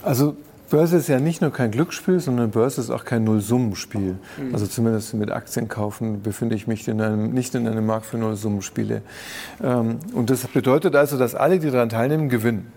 Also 0.03 0.35
Börse 0.69 0.97
ist 0.97 1.07
ja 1.07 1.19
nicht 1.19 1.41
nur 1.41 1.51
kein 1.51 1.71
Glücksspiel, 1.71 2.19
sondern 2.19 2.51
Börse 2.51 2.81
ist 2.81 2.89
auch 2.89 3.05
kein 3.05 3.23
Nullsummenspiel. 3.23 4.17
Mhm. 4.37 4.53
Also 4.53 4.67
zumindest 4.67 5.13
mit 5.13 5.31
Aktien 5.31 5.67
kaufen 5.67 6.21
befinde 6.21 6.55
ich 6.55 6.67
mich 6.67 6.87
in 6.87 7.01
einem, 7.01 7.31
nicht 7.31 7.55
in 7.55 7.67
einem 7.67 7.85
Markt 7.85 8.05
für 8.05 8.17
Nullsummenspiele. 8.17 9.01
Ähm, 9.63 9.99
und 10.13 10.29
das 10.29 10.45
bedeutet 10.47 10.95
also, 10.95 11.17
dass 11.17 11.35
alle, 11.35 11.59
die 11.59 11.71
daran 11.71 11.89
teilnehmen, 11.89 12.27
gewinnen. 12.29 12.71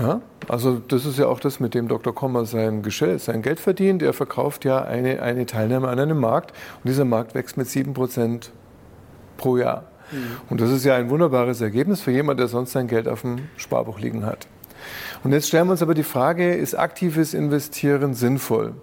Ja? 0.00 0.20
Also 0.48 0.80
das 0.88 1.04
ist 1.06 1.18
ja 1.18 1.26
auch 1.26 1.40
das, 1.40 1.60
mit 1.60 1.74
dem 1.74 1.88
Dr. 1.88 2.14
Kommer 2.14 2.46
sein, 2.46 2.82
sein 3.18 3.42
Geld 3.42 3.60
verdient. 3.60 4.02
Er 4.02 4.12
verkauft 4.12 4.64
ja 4.64 4.82
eine, 4.82 5.22
eine 5.22 5.46
Teilnahme 5.46 5.88
an 5.88 5.98
einem 5.98 6.18
Markt 6.18 6.52
und 6.82 6.88
dieser 6.88 7.04
Markt 7.04 7.34
wächst 7.34 7.56
mit 7.56 7.66
7% 7.66 8.48
pro 9.36 9.56
Jahr. 9.56 9.84
Mhm. 10.10 10.36
Und 10.50 10.60
das 10.60 10.70
ist 10.70 10.84
ja 10.84 10.96
ein 10.96 11.10
wunderbares 11.10 11.60
Ergebnis 11.60 12.00
für 12.00 12.10
jemanden, 12.10 12.38
der 12.38 12.48
sonst 12.48 12.72
sein 12.72 12.88
Geld 12.88 13.08
auf 13.08 13.22
dem 13.22 13.48
Sparbuch 13.56 13.98
liegen 13.98 14.24
hat. 14.24 14.46
Und 15.22 15.32
jetzt 15.32 15.48
stellen 15.48 15.66
wir 15.66 15.72
uns 15.72 15.82
aber 15.82 15.94
die 15.94 16.02
Frage, 16.02 16.54
ist 16.54 16.74
aktives 16.74 17.34
Investieren 17.34 18.14
sinnvoll? 18.14 18.74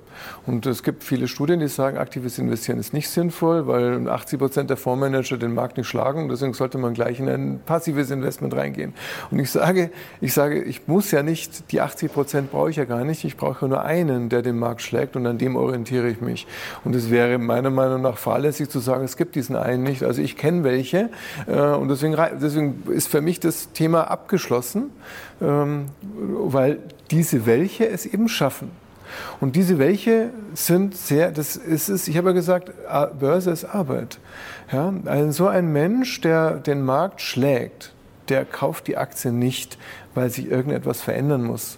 Und 0.46 0.66
es 0.66 0.84
gibt 0.84 1.04
viele 1.04 1.28
Studien, 1.28 1.60
die 1.60 1.68
sagen, 1.68 1.98
aktives 1.98 2.38
Investieren 2.38 2.80
ist 2.80 2.94
nicht 2.94 3.10
sinnvoll, 3.10 3.68
weil 3.68 4.08
80 4.08 4.40
Prozent 4.40 4.70
der 4.70 4.78
Fondsmanager 4.78 5.38
den 5.38 5.54
Markt 5.54 5.78
nicht 5.78 5.88
schlagen. 5.88 6.30
Deswegen 6.30 6.54
sollte 6.54 6.78
man 6.78 6.94
gleich 6.94 7.20
in 7.20 7.30
ein 7.30 7.60
passives 7.66 8.12
Investment 8.12 8.56
reingehen. 8.56 8.94
Und 9.30 9.40
ich 9.40 9.52
sage, 9.52 9.92
ich 10.20 10.34
sage, 10.34 10.62
ich 10.62 10.88
muss 10.88 11.12
ja 11.12 11.24
nicht, 11.24 11.72
die 11.72 11.82
80 11.82 12.12
Prozent 12.12 12.52
brauche 12.52 12.70
ich 12.70 12.76
ja 12.76 12.86
gar 12.86 13.04
nicht. 13.04 13.24
Ich 13.24 13.38
brauche 13.38 13.68
nur 13.68 13.84
einen, 13.84 14.30
der 14.30 14.42
den 14.42 14.58
Markt 14.58 14.82
schlägt 14.82 15.16
und 15.16 15.26
an 15.28 15.38
dem 15.38 15.56
orientiere 15.56 16.10
ich 16.10 16.22
mich. 16.22 16.48
Und 16.84 16.96
es 16.96 17.10
wäre 17.10 17.38
meiner 17.38 17.70
Meinung 17.70 18.02
nach 18.02 18.18
fahrlässig 18.18 18.70
zu 18.70 18.80
sagen, 18.80 19.04
es 19.04 19.18
gibt 19.18 19.36
diesen 19.36 19.56
einen 19.56 19.84
nicht. 19.84 20.04
Also 20.04 20.22
ich 20.22 20.38
kenne 20.38 20.64
welche. 20.64 21.10
Äh, 21.48 21.60
und 21.62 21.90
deswegen, 21.90 22.18
deswegen 22.42 22.84
ist 22.92 23.08
für 23.08 23.22
mich 23.22 23.40
das 23.40 23.72
Thema 23.74 24.10
abgeschlossen, 24.10 24.92
weil 25.42 26.80
diese 27.10 27.46
welche 27.46 27.88
es 27.90 28.06
eben 28.06 28.30
schaffen. 28.30 28.72
Und 29.40 29.56
diese 29.56 29.78
welche 29.78 30.30
sind 30.54 30.96
sehr, 30.96 31.32
das 31.32 31.56
ist 31.56 31.90
es, 31.90 32.08
ich 32.08 32.16
habe 32.18 32.30
ja 32.30 32.34
gesagt, 32.34 32.72
Börse 33.20 33.52
ist 33.52 33.66
Arbeit. 33.66 34.20
Ja, 34.72 34.94
also 35.06 35.32
so 35.32 35.48
ein 35.48 35.74
Mensch, 35.74 36.22
der 36.22 36.52
den 36.52 36.82
Markt 36.84 37.22
schlägt, 37.22 37.92
der 38.30 38.46
kauft 38.46 38.88
die 38.88 38.96
Aktie 38.98 39.32
nicht, 39.34 39.78
weil 40.14 40.30
sich 40.30 40.50
irgendetwas 40.50 41.02
verändern 41.02 41.44
muss. 41.44 41.78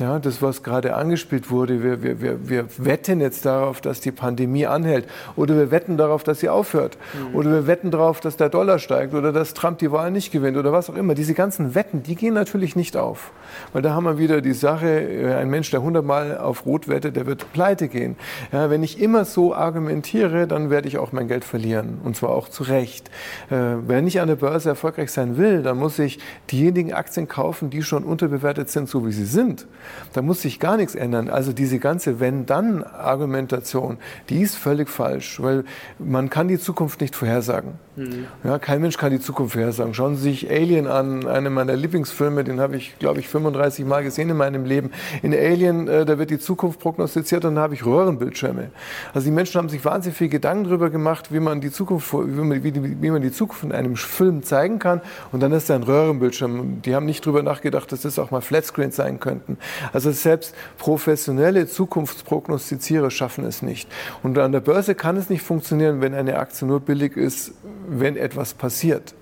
Ja, 0.00 0.18
das, 0.18 0.42
was 0.42 0.64
gerade 0.64 0.96
angespielt 0.96 1.52
wurde, 1.52 1.84
wir, 1.84 2.02
wir, 2.02 2.20
wir, 2.20 2.48
wir 2.48 2.66
wetten 2.78 3.20
jetzt 3.20 3.46
darauf, 3.46 3.80
dass 3.80 4.00
die 4.00 4.10
Pandemie 4.10 4.66
anhält. 4.66 5.06
Oder 5.36 5.54
wir 5.54 5.70
wetten 5.70 5.96
darauf, 5.96 6.24
dass 6.24 6.40
sie 6.40 6.48
aufhört. 6.48 6.98
Mhm. 7.12 7.36
Oder 7.36 7.50
wir 7.52 7.66
wetten 7.68 7.92
darauf, 7.92 8.18
dass 8.18 8.36
der 8.36 8.48
Dollar 8.48 8.80
steigt 8.80 9.14
oder 9.14 9.30
dass 9.30 9.54
Trump 9.54 9.78
die 9.78 9.92
Wahl 9.92 10.10
nicht 10.10 10.32
gewinnt 10.32 10.56
oder 10.56 10.72
was 10.72 10.90
auch 10.90 10.96
immer. 10.96 11.14
Diese 11.14 11.32
ganzen 11.34 11.76
Wetten, 11.76 12.02
die 12.02 12.16
gehen 12.16 12.34
natürlich 12.34 12.74
nicht 12.74 12.96
auf. 12.96 13.30
Weil 13.72 13.82
da 13.82 13.94
haben 13.94 14.02
wir 14.02 14.18
wieder 14.18 14.40
die 14.40 14.52
Sache, 14.52 14.88
äh, 14.88 15.34
ein 15.34 15.48
Mensch, 15.48 15.70
der 15.70 15.80
hundertmal 15.80 16.38
auf 16.38 16.66
Rot 16.66 16.88
wettet, 16.88 17.14
der 17.14 17.26
wird 17.26 17.52
pleite 17.52 17.86
gehen. 17.86 18.16
Ja, 18.50 18.70
wenn 18.70 18.82
ich 18.82 19.00
immer 19.00 19.24
so 19.24 19.54
argumentiere, 19.54 20.48
dann 20.48 20.70
werde 20.70 20.88
ich 20.88 20.98
auch 20.98 21.12
mein 21.12 21.28
Geld 21.28 21.44
verlieren. 21.44 22.00
Und 22.02 22.16
zwar 22.16 22.30
auch 22.30 22.48
zu 22.48 22.64
Recht. 22.64 23.10
Äh, 23.48 23.76
wenn 23.86 24.08
ich 24.08 24.20
an 24.20 24.26
der 24.26 24.36
Börse 24.36 24.70
erfolgreich 24.70 25.12
sein 25.12 25.36
will, 25.36 25.62
dann 25.62 25.78
muss 25.78 26.00
ich 26.00 26.18
diejenigen 26.50 26.92
Aktien 26.92 27.28
kaufen, 27.28 27.70
die 27.70 27.84
schon 27.84 28.02
unterbewertet 28.02 28.70
sind, 28.70 28.88
so 28.88 29.06
wie 29.06 29.12
sie 29.12 29.26
sind. 29.26 29.68
Da 30.12 30.22
muss 30.22 30.42
sich 30.42 30.60
gar 30.60 30.76
nichts 30.76 30.94
ändern. 30.94 31.28
Also 31.28 31.52
diese 31.52 31.78
ganze 31.78 32.20
Wenn-Dann-Argumentation, 32.20 33.98
die 34.28 34.40
ist 34.40 34.56
völlig 34.56 34.88
falsch, 34.88 35.42
weil 35.42 35.64
man 35.98 36.30
kann 36.30 36.48
die 36.48 36.58
Zukunft 36.58 37.00
nicht 37.00 37.16
vorhersagen. 37.16 37.74
Mhm. 37.96 38.26
Ja, 38.42 38.58
kein 38.58 38.80
Mensch 38.80 38.96
kann 38.96 39.12
die 39.12 39.20
Zukunft 39.20 39.52
vorhersagen. 39.52 39.94
Schauen 39.94 40.16
Sie 40.16 40.22
sich 40.22 40.50
Alien 40.50 40.86
an, 40.88 41.26
einen 41.26 41.52
meiner 41.52 41.76
Lieblingsfilme, 41.76 42.42
den 42.42 42.60
habe 42.60 42.76
ich, 42.76 42.98
glaube 42.98 43.20
ich, 43.20 43.28
35 43.28 43.84
Mal 43.84 44.02
gesehen 44.02 44.30
in 44.30 44.36
meinem 44.36 44.64
Leben. 44.64 44.90
In 45.22 45.32
Alien, 45.32 45.86
äh, 45.86 46.04
da 46.04 46.18
wird 46.18 46.30
die 46.30 46.38
Zukunft 46.38 46.80
prognostiziert 46.80 47.44
und 47.44 47.54
da 47.54 47.62
habe 47.62 47.74
ich 47.74 47.86
Röhrenbildschirme. 47.86 48.70
Also 49.12 49.26
die 49.26 49.30
Menschen 49.30 49.58
haben 49.58 49.68
sich 49.68 49.84
wahnsinnig 49.84 50.18
viel 50.18 50.28
Gedanken 50.28 50.64
darüber 50.64 50.90
gemacht, 50.90 51.32
wie 51.32 51.38
man 51.38 51.60
die 51.60 51.70
Zukunft, 51.70 52.12
wie 52.12 52.16
man, 52.16 52.64
wie, 52.64 53.02
wie 53.02 53.10
man 53.10 53.22
die 53.22 53.30
Zukunft 53.30 53.62
in 53.62 53.72
einem 53.72 53.96
Film 53.96 54.42
zeigen 54.42 54.80
kann. 54.80 55.00
Und 55.30 55.40
dann 55.40 55.52
ist 55.52 55.70
da 55.70 55.76
ein 55.76 55.84
Röhrenbildschirm. 55.84 56.82
Die 56.82 56.94
haben 56.96 57.06
nicht 57.06 57.24
darüber 57.24 57.42
nachgedacht, 57.42 57.92
dass 57.92 58.02
das 58.02 58.18
auch 58.18 58.32
mal 58.32 58.40
Flatscreen 58.40 58.90
sein 58.90 59.20
könnten. 59.20 59.56
Also 59.92 60.10
selbst 60.10 60.54
professionelle 60.78 61.68
Zukunftsprognostizierer 61.68 63.10
schaffen 63.10 63.44
es 63.44 63.62
nicht. 63.62 63.88
Und 64.24 64.36
an 64.38 64.50
der 64.50 64.60
Börse 64.60 64.96
kann 64.96 65.16
es 65.16 65.30
nicht 65.30 65.42
funktionieren, 65.42 66.00
wenn 66.00 66.14
eine 66.14 66.38
Aktie 66.38 66.66
nur 66.66 66.80
billig 66.80 67.16
ist, 67.16 67.52
wenn 67.88 68.16
etwas 68.16 68.54
passiert. 68.54 69.14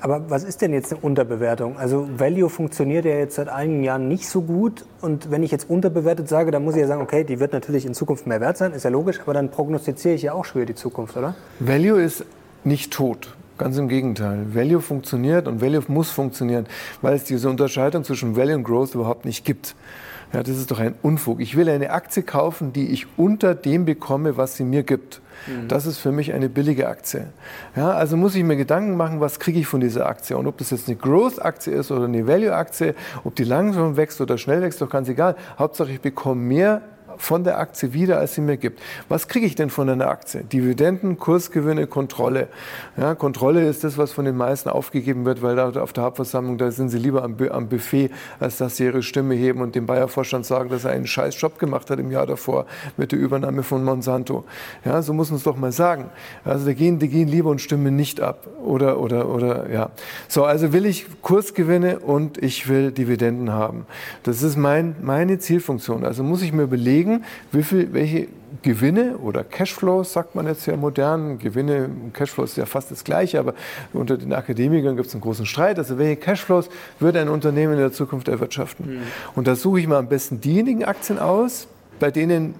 Aber 0.00 0.30
was 0.30 0.44
ist 0.44 0.62
denn 0.62 0.72
jetzt 0.72 0.92
eine 0.92 1.00
Unterbewertung? 1.00 1.76
Also 1.76 2.08
Value 2.16 2.48
funktioniert 2.48 3.04
ja 3.04 3.16
jetzt 3.16 3.36
seit 3.36 3.48
einigen 3.48 3.82
Jahren 3.82 4.08
nicht 4.08 4.28
so 4.28 4.42
gut. 4.42 4.84
Und 5.00 5.30
wenn 5.30 5.42
ich 5.42 5.50
jetzt 5.50 5.68
unterbewertet 5.68 6.28
sage, 6.28 6.50
dann 6.50 6.64
muss 6.64 6.74
ich 6.74 6.80
ja 6.80 6.86
sagen, 6.86 7.02
okay, 7.02 7.24
die 7.24 7.40
wird 7.40 7.52
natürlich 7.52 7.86
in 7.86 7.94
Zukunft 7.94 8.26
mehr 8.26 8.40
wert 8.40 8.56
sein, 8.56 8.72
ist 8.72 8.84
ja 8.84 8.90
logisch, 8.90 9.20
aber 9.20 9.34
dann 9.34 9.50
prognostiziere 9.50 10.14
ich 10.14 10.22
ja 10.22 10.32
auch 10.32 10.44
schwer 10.44 10.66
die 10.66 10.74
Zukunft, 10.74 11.16
oder? 11.16 11.34
Value 11.58 12.00
ist 12.00 12.24
nicht 12.64 12.92
tot. 12.92 13.34
Ganz 13.58 13.78
im 13.78 13.88
Gegenteil. 13.88 14.54
Value 14.54 14.82
funktioniert 14.82 15.48
und 15.48 15.62
Value 15.62 15.82
muss 15.88 16.10
funktionieren, 16.10 16.66
weil 17.00 17.14
es 17.14 17.24
diese 17.24 17.48
Unterscheidung 17.48 18.04
zwischen 18.04 18.36
Value 18.36 18.56
und 18.56 18.64
Growth 18.64 18.94
überhaupt 18.94 19.24
nicht 19.24 19.46
gibt. 19.46 19.74
Ja, 20.32 20.42
das 20.42 20.58
ist 20.58 20.70
doch 20.70 20.78
ein 20.78 20.94
Unfug. 21.02 21.40
Ich 21.40 21.56
will 21.56 21.68
eine 21.70 21.90
Aktie 21.90 22.22
kaufen, 22.22 22.74
die 22.74 22.88
ich 22.88 23.06
unter 23.16 23.54
dem 23.54 23.86
bekomme, 23.86 24.36
was 24.36 24.56
sie 24.56 24.64
mir 24.64 24.82
gibt. 24.82 25.22
Mhm. 25.46 25.68
Das 25.68 25.86
ist 25.86 25.98
für 25.98 26.12
mich 26.12 26.32
eine 26.32 26.48
billige 26.48 26.88
Aktie. 26.88 27.26
Ja, 27.74 27.90
also 27.92 28.16
muss 28.16 28.34
ich 28.34 28.44
mir 28.44 28.56
Gedanken 28.56 28.96
machen, 28.96 29.20
was 29.20 29.38
kriege 29.38 29.58
ich 29.58 29.66
von 29.66 29.80
dieser 29.80 30.06
Aktie. 30.06 30.36
Und 30.36 30.46
ob 30.46 30.58
das 30.58 30.70
jetzt 30.70 30.88
eine 30.88 30.96
Growth-Aktie 30.96 31.72
ist 31.72 31.90
oder 31.90 32.04
eine 32.04 32.26
Value-Aktie, 32.26 32.94
ob 33.24 33.34
die 33.36 33.44
langsam 33.44 33.96
wächst 33.96 34.20
oder 34.20 34.38
schnell 34.38 34.62
wächst, 34.62 34.80
doch 34.80 34.90
ganz 34.90 35.08
egal. 35.08 35.36
Hauptsache, 35.58 35.92
ich 35.92 36.00
bekomme 36.00 36.40
mehr 36.42 36.82
von 37.18 37.44
der 37.44 37.58
Aktie 37.58 37.92
wieder, 37.92 38.18
als 38.18 38.34
sie 38.34 38.40
mir 38.40 38.56
gibt. 38.56 38.80
Was 39.08 39.28
kriege 39.28 39.46
ich 39.46 39.54
denn 39.54 39.70
von 39.70 39.88
einer 39.88 40.08
Aktie? 40.08 40.44
Dividenden, 40.44 41.18
Kursgewinne, 41.18 41.86
Kontrolle. 41.86 42.48
Ja, 42.96 43.14
Kontrolle 43.14 43.66
ist 43.66 43.84
das, 43.84 43.98
was 43.98 44.12
von 44.12 44.24
den 44.24 44.36
meisten 44.36 44.68
aufgegeben 44.68 45.24
wird, 45.24 45.42
weil 45.42 45.56
da 45.56 45.70
auf 45.70 45.92
der 45.92 46.04
Hauptversammlung, 46.04 46.58
da 46.58 46.70
sind 46.70 46.88
sie 46.88 46.98
lieber 46.98 47.22
am, 47.22 47.36
am 47.50 47.68
Buffet, 47.68 48.10
als 48.40 48.58
dass 48.58 48.76
sie 48.76 48.84
ihre 48.84 49.02
Stimme 49.02 49.34
heben 49.34 49.60
und 49.60 49.74
dem 49.74 49.86
Bayer-Vorstand 49.86 50.46
sagen, 50.46 50.70
dass 50.70 50.84
er 50.84 50.92
einen 50.92 51.06
scheiß 51.06 51.40
Job 51.40 51.58
gemacht 51.58 51.90
hat 51.90 51.98
im 51.98 52.10
Jahr 52.10 52.26
davor 52.26 52.66
mit 52.96 53.12
der 53.12 53.18
Übernahme 53.18 53.62
von 53.62 53.84
Monsanto. 53.84 54.44
Ja, 54.84 55.02
so 55.02 55.12
muss 55.12 55.30
man 55.30 55.38
es 55.38 55.42
doch 55.42 55.56
mal 55.56 55.72
sagen. 55.72 56.10
Also 56.44 56.66
die 56.66 56.74
gehen, 56.74 56.98
die 56.98 57.08
gehen 57.08 57.28
lieber 57.28 57.50
und 57.50 57.60
stimmen 57.60 57.96
nicht 57.96 58.20
ab. 58.20 58.46
Oder, 58.64 59.00
oder, 59.00 59.28
oder, 59.28 59.70
ja. 59.70 59.90
So, 60.28 60.44
also 60.44 60.72
will 60.72 60.86
ich 60.86 61.06
Kursgewinne 61.22 62.00
und 62.00 62.38
ich 62.38 62.68
will 62.68 62.92
Dividenden 62.92 63.52
haben. 63.52 63.86
Das 64.22 64.42
ist 64.42 64.56
mein, 64.56 64.96
meine 65.02 65.38
Zielfunktion. 65.38 66.04
Also 66.04 66.22
muss 66.22 66.42
ich 66.42 66.52
mir 66.52 66.62
überlegen, 66.62 67.05
überlegen, 67.06 67.24
wie 67.52 67.62
viel, 67.62 67.92
welche 67.92 68.28
Gewinne 68.62 69.18
oder 69.18 69.44
Cashflows, 69.44 70.12
sagt 70.12 70.34
man 70.34 70.46
jetzt 70.46 70.62
sehr 70.62 70.76
modern. 70.76 71.38
Gewinne 71.38 71.86
und 71.86 72.14
Cashflows 72.14 72.50
ist 72.50 72.56
ja 72.56 72.66
fast 72.66 72.90
das 72.90 73.04
Gleiche, 73.04 73.38
aber 73.38 73.54
unter 73.92 74.16
den 74.16 74.32
Akademikern 74.32 74.96
gibt 74.96 75.08
es 75.08 75.14
einen 75.14 75.20
großen 75.20 75.46
Streit. 75.46 75.78
Also 75.78 75.98
welche 75.98 76.16
Cashflows 76.16 76.68
würde 76.98 77.20
ein 77.20 77.28
Unternehmen 77.28 77.74
in 77.74 77.80
der 77.80 77.92
Zukunft 77.92 78.28
erwirtschaften? 78.28 78.96
Mhm. 78.96 79.02
Und 79.34 79.46
da 79.46 79.56
suche 79.56 79.80
ich 79.80 79.86
mal 79.86 79.98
am 79.98 80.08
besten 80.08 80.40
diejenigen 80.40 80.84
Aktien 80.84 81.18
aus, 81.18 81.68
bei 81.98 82.10
denen 82.10 82.54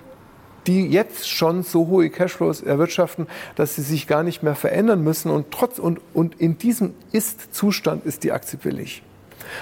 die 0.66 0.88
jetzt 0.88 1.30
schon 1.30 1.62
so 1.62 1.86
hohe 1.86 2.10
Cashflows 2.10 2.60
erwirtschaften, 2.60 3.28
dass 3.54 3.76
sie 3.76 3.82
sich 3.82 4.08
gar 4.08 4.24
nicht 4.24 4.42
mehr 4.42 4.56
verändern 4.56 5.02
müssen 5.04 5.30
und 5.30 5.52
trotz 5.52 5.78
und, 5.78 6.00
und 6.12 6.40
in 6.40 6.58
diesem 6.58 6.94
Ist-Zustand 7.12 8.04
ist 8.04 8.24
die 8.24 8.32
Aktie 8.32 8.58
billig. 8.58 9.02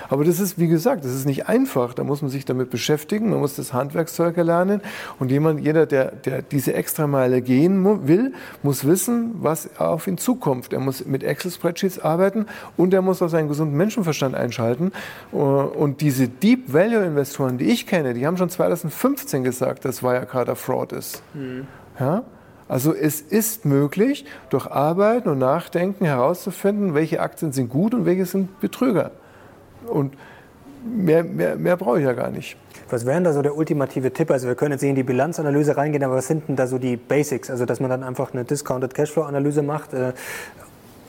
Aber 0.09 0.25
das 0.25 0.41
ist, 0.41 0.59
wie 0.59 0.69
gesagt, 0.69 1.05
das 1.05 1.13
ist 1.13 1.27
nicht 1.27 1.49
einfach. 1.49 1.95
Da 1.95 2.05
muss 2.05 2.23
man 2.23 2.31
sich 2.31 2.45
damit 2.45 2.71
beschäftigen, 2.71 3.31
man 3.31 3.41
muss 3.41 3.57
das 3.57 3.73
Handwerkszeug 3.73 4.37
erlernen. 4.37 4.81
Und 5.19 5.31
jemand, 5.31 5.61
jeder, 5.61 5.87
der, 5.87 6.13
der 6.13 6.43
diese 6.43 6.75
Extrameile 6.75 7.43
gehen 7.43 8.07
will, 8.07 8.33
muss 8.63 8.87
wissen, 8.87 9.33
was 9.41 9.79
auf 9.79 10.07
ihn 10.07 10.19
zukommt. 10.19 10.73
Er 10.73 10.81
muss 10.81 11.05
mit 11.05 11.23
Excel-Spreadsheets 11.23 11.99
arbeiten 11.99 12.47
und 12.77 12.95
er 12.95 13.03
muss 13.03 13.23
auch 13.23 13.29
seinen 13.29 13.49
gesunden 13.49 13.77
Menschenverstand 13.77 14.35
einschalten. 14.35 14.93
Und 15.33 16.01
diese 16.01 16.29
Deep 16.29 16.73
Value-Investoren, 16.73 17.59
die 17.59 17.67
ich 17.67 17.87
kenne, 17.87 18.15
die 18.15 18.27
haben 18.27 18.37
schon 18.37 18.51
2015 18.51 19.45
gesagt, 19.45 19.85
dass 19.85 20.03
Wirecard 20.03 20.57
Fraud 20.57 20.93
ist. 20.93 21.23
Mhm. 21.35 21.67
Ja? 21.99 22.25
Also 22.69 22.95
es 22.95 23.21
ist 23.21 23.65
möglich, 23.65 24.25
durch 24.49 24.67
Arbeiten 24.67 25.29
und 25.29 25.39
Nachdenken 25.39 26.05
herauszufinden, 26.05 26.95
welche 26.95 27.21
Aktien 27.21 27.53
sind 27.53 27.69
gut 27.69 27.95
und 27.95 28.07
welche 28.07 28.25
sind 28.27 28.61
Betrüger. 28.61 29.11
Und 29.89 30.15
mehr, 30.85 31.25
mehr, 31.25 31.57
mehr 31.57 31.77
brauche 31.77 31.99
ich 31.99 32.05
ja 32.05 32.13
gar 32.13 32.31
nicht. 32.31 32.57
Was 32.91 33.07
wäre 33.07 33.17
denn 33.17 33.25
da 33.25 33.33
so 33.33 33.43
der 33.43 33.57
ultimative 33.57 34.13
Tipp? 34.13 34.31
Also 34.31 34.47
wir 34.47 34.55
können 34.55 34.73
jetzt 34.73 34.83
nicht 34.83 34.91
in 34.91 34.97
die 34.97 35.03
Bilanzanalyse 35.03 35.77
reingehen, 35.77 36.05
aber 36.05 36.17
was 36.17 36.27
sind 36.27 36.49
denn 36.49 36.57
da 36.57 36.67
so 36.67 36.79
die 36.79 36.97
Basics? 36.97 37.51
Also 37.51 37.65
dass 37.65 37.81
man 37.81 37.91
dann 37.91 38.03
einfach 38.03 38.33
eine 38.33 38.45
Discounted 38.45 38.95
Cashflow-Analyse 38.95 39.63
macht. 39.63 39.95
Äh, 39.95 40.13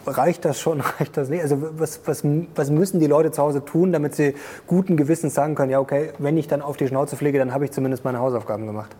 reicht 0.07 0.45
das 0.45 0.59
schon, 0.59 0.81
reicht 0.99 1.17
das 1.17 1.29
nicht? 1.29 1.41
Also 1.41 1.57
was, 1.77 2.01
was, 2.05 2.23
was 2.55 2.69
müssen 2.69 2.99
die 2.99 3.07
Leute 3.07 3.31
zu 3.31 3.41
Hause 3.41 3.63
tun, 3.65 3.91
damit 3.91 4.15
sie 4.15 4.35
guten 4.67 4.97
Gewissens 4.97 5.33
sagen 5.33 5.55
können, 5.55 5.71
ja 5.71 5.79
okay, 5.79 6.11
wenn 6.17 6.37
ich 6.37 6.47
dann 6.47 6.61
auf 6.61 6.77
die 6.77 6.87
Schnauze 6.87 7.15
fliege, 7.15 7.39
dann 7.39 7.53
habe 7.53 7.65
ich 7.65 7.71
zumindest 7.71 8.05
meine 8.05 8.19
Hausaufgaben 8.19 8.65
gemacht? 8.65 8.95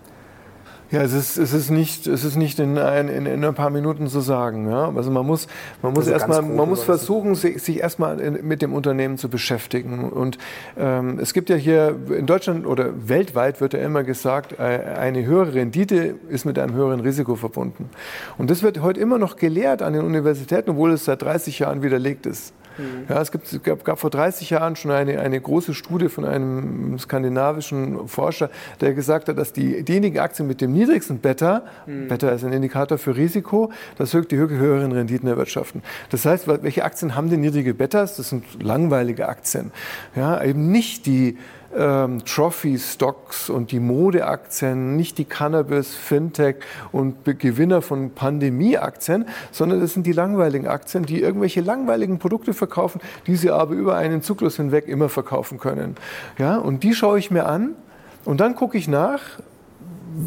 Ja, 0.92 1.02
es 1.02 1.14
ist, 1.14 1.38
es 1.38 1.52
ist 1.52 1.72
nicht, 1.72 2.06
es 2.06 2.24
ist 2.24 2.36
nicht 2.36 2.60
in, 2.60 2.78
ein, 2.78 3.10
in, 3.10 3.26
in 3.26 3.44
ein 3.44 3.56
paar 3.56 3.72
Minuten 3.72 4.08
zu 4.08 4.20
sagen. 4.20 4.70
Ja? 4.70 4.94
Also 4.96 5.10
man 5.10 5.26
muss, 5.26 5.48
man 5.82 5.94
muss, 5.94 6.08
also 6.08 6.12
erstmal, 6.12 6.42
man 6.44 6.70
muss 6.70 6.84
versuchen, 6.84 7.34
sich, 7.34 7.62
sich 7.64 7.80
erstmal 7.80 8.18
mit 8.18 8.62
dem 8.62 8.72
Unternehmen 8.74 9.18
zu 9.18 9.28
beschäftigen. 9.28 10.10
Und 10.10 10.38
ähm, 10.78 11.18
es 11.20 11.34
gibt 11.34 11.50
ja 11.50 11.56
hier 11.56 11.96
in 12.16 12.28
Deutschland 12.28 12.68
oder 12.68 13.10
weltweit 13.10 13.62
wird 13.62 13.74
ja 13.74 13.80
immer 13.80 14.04
gesagt, 14.04 14.60
äh, 14.60 14.64
eine 14.64 15.26
höhere 15.26 15.56
Rendite 15.56 16.16
ist 16.30 16.46
mit 16.46 16.60
einem 16.60 16.76
höheren 16.76 17.00
Risiko 17.00 17.36
verbunden. 17.36 17.90
Und 18.38 18.52
das 18.52 18.62
wird 18.62 18.82
heute 18.82 19.00
immer 19.00 19.18
noch 19.18 19.38
gelehrt 19.38 19.82
an 19.82 19.94
den 19.94 20.04
Universitäten, 20.04 20.72
obwohl 20.72 20.92
es 20.92 21.06
seit 21.06 21.24
30 21.24 21.60
Jahren 21.60 21.82
widerlegt 21.82 22.28
ist. 22.28 22.54
Mhm. 22.78 23.06
Ja, 23.10 23.22
es, 23.22 23.32
gibt, 23.32 23.52
es 23.52 23.62
gab, 23.64 23.84
gab, 23.84 24.00
vor 24.00 24.10
30 24.10 24.50
Jahren 24.50 24.76
schon 24.76 24.92
eine, 24.92 25.20
eine 25.20 25.40
große 25.40 25.74
Studie 25.74 26.10
von 26.10 26.26
einem 26.26 26.98
skandinavischen 27.00 28.08
Forscher, 28.08 28.50
der 28.82 28.94
gesagt 28.94 29.30
hat, 29.30 29.38
dass 29.38 29.54
die, 29.54 29.84
diejenigen 29.84 30.20
Aktien 30.20 30.48
mit 30.48 30.62
dem 30.62 30.74
niedrigsten 30.74 31.20
Beta, 31.20 31.64
mhm. 31.86 32.08
Beta 32.08 32.30
ist 32.30 32.44
ein 32.44 32.54
Indikator 32.54 32.98
für 32.98 33.16
Risiko, 33.16 33.72
das 33.98 34.12
die 34.12 34.38
höheren 34.38 34.92
Renditen 34.92 35.28
erwirtschaften. 35.28 35.84
Das 36.10 36.26
heißt, 36.26 36.48
welche 36.48 36.84
Aktien 36.84 37.16
haben 37.16 37.30
denn 37.30 37.42
niedrige 37.42 37.74
Betas? 37.74 38.16
Das 38.16 38.30
sind 38.30 38.46
langweilige 38.62 39.28
Aktien. 39.28 39.72
Ja, 40.16 40.42
eben 40.44 40.72
nicht 40.72 41.06
die 41.06 41.38
ähm, 41.76 42.24
Trophy-Stocks 42.26 43.50
und 43.50 43.72
die 43.72 43.80
Modeaktien, 43.80 44.96
nicht 44.96 45.18
die 45.18 45.26
Cannabis, 45.26 45.96
Fintech 45.96 46.58
und 46.92 47.26
Gewinner 47.26 47.82
von 47.82 48.12
Pandemie-Aktien, 48.12 49.26
sondern 49.52 49.82
das 49.82 49.94
sind 49.94 50.06
die 50.06 50.12
langweiligen 50.12 50.68
Aktien, 50.68 51.06
die 51.06 51.22
irgendwelche 51.22 51.62
langweiligen 51.62 52.20
Produkte 52.20 52.54
verkaufen, 52.54 53.02
die 53.28 53.36
sie 53.36 53.52
aber 53.52 53.74
über 53.74 53.96
einen 53.96 54.22
Zyklus 54.22 54.58
hinweg 54.58 54.88
immer 54.88 55.10
verkaufen 55.10 55.60
können. 55.60 55.96
Ja, 56.38 56.58
und 56.58 56.84
die 56.84 56.94
schaue 56.94 57.20
ich 57.20 57.32
mir 57.32 57.46
an 57.46 57.76
und 58.24 58.40
dann 58.40 58.56
gucke 58.56 58.78
ich 58.78 58.88
nach, 58.88 59.22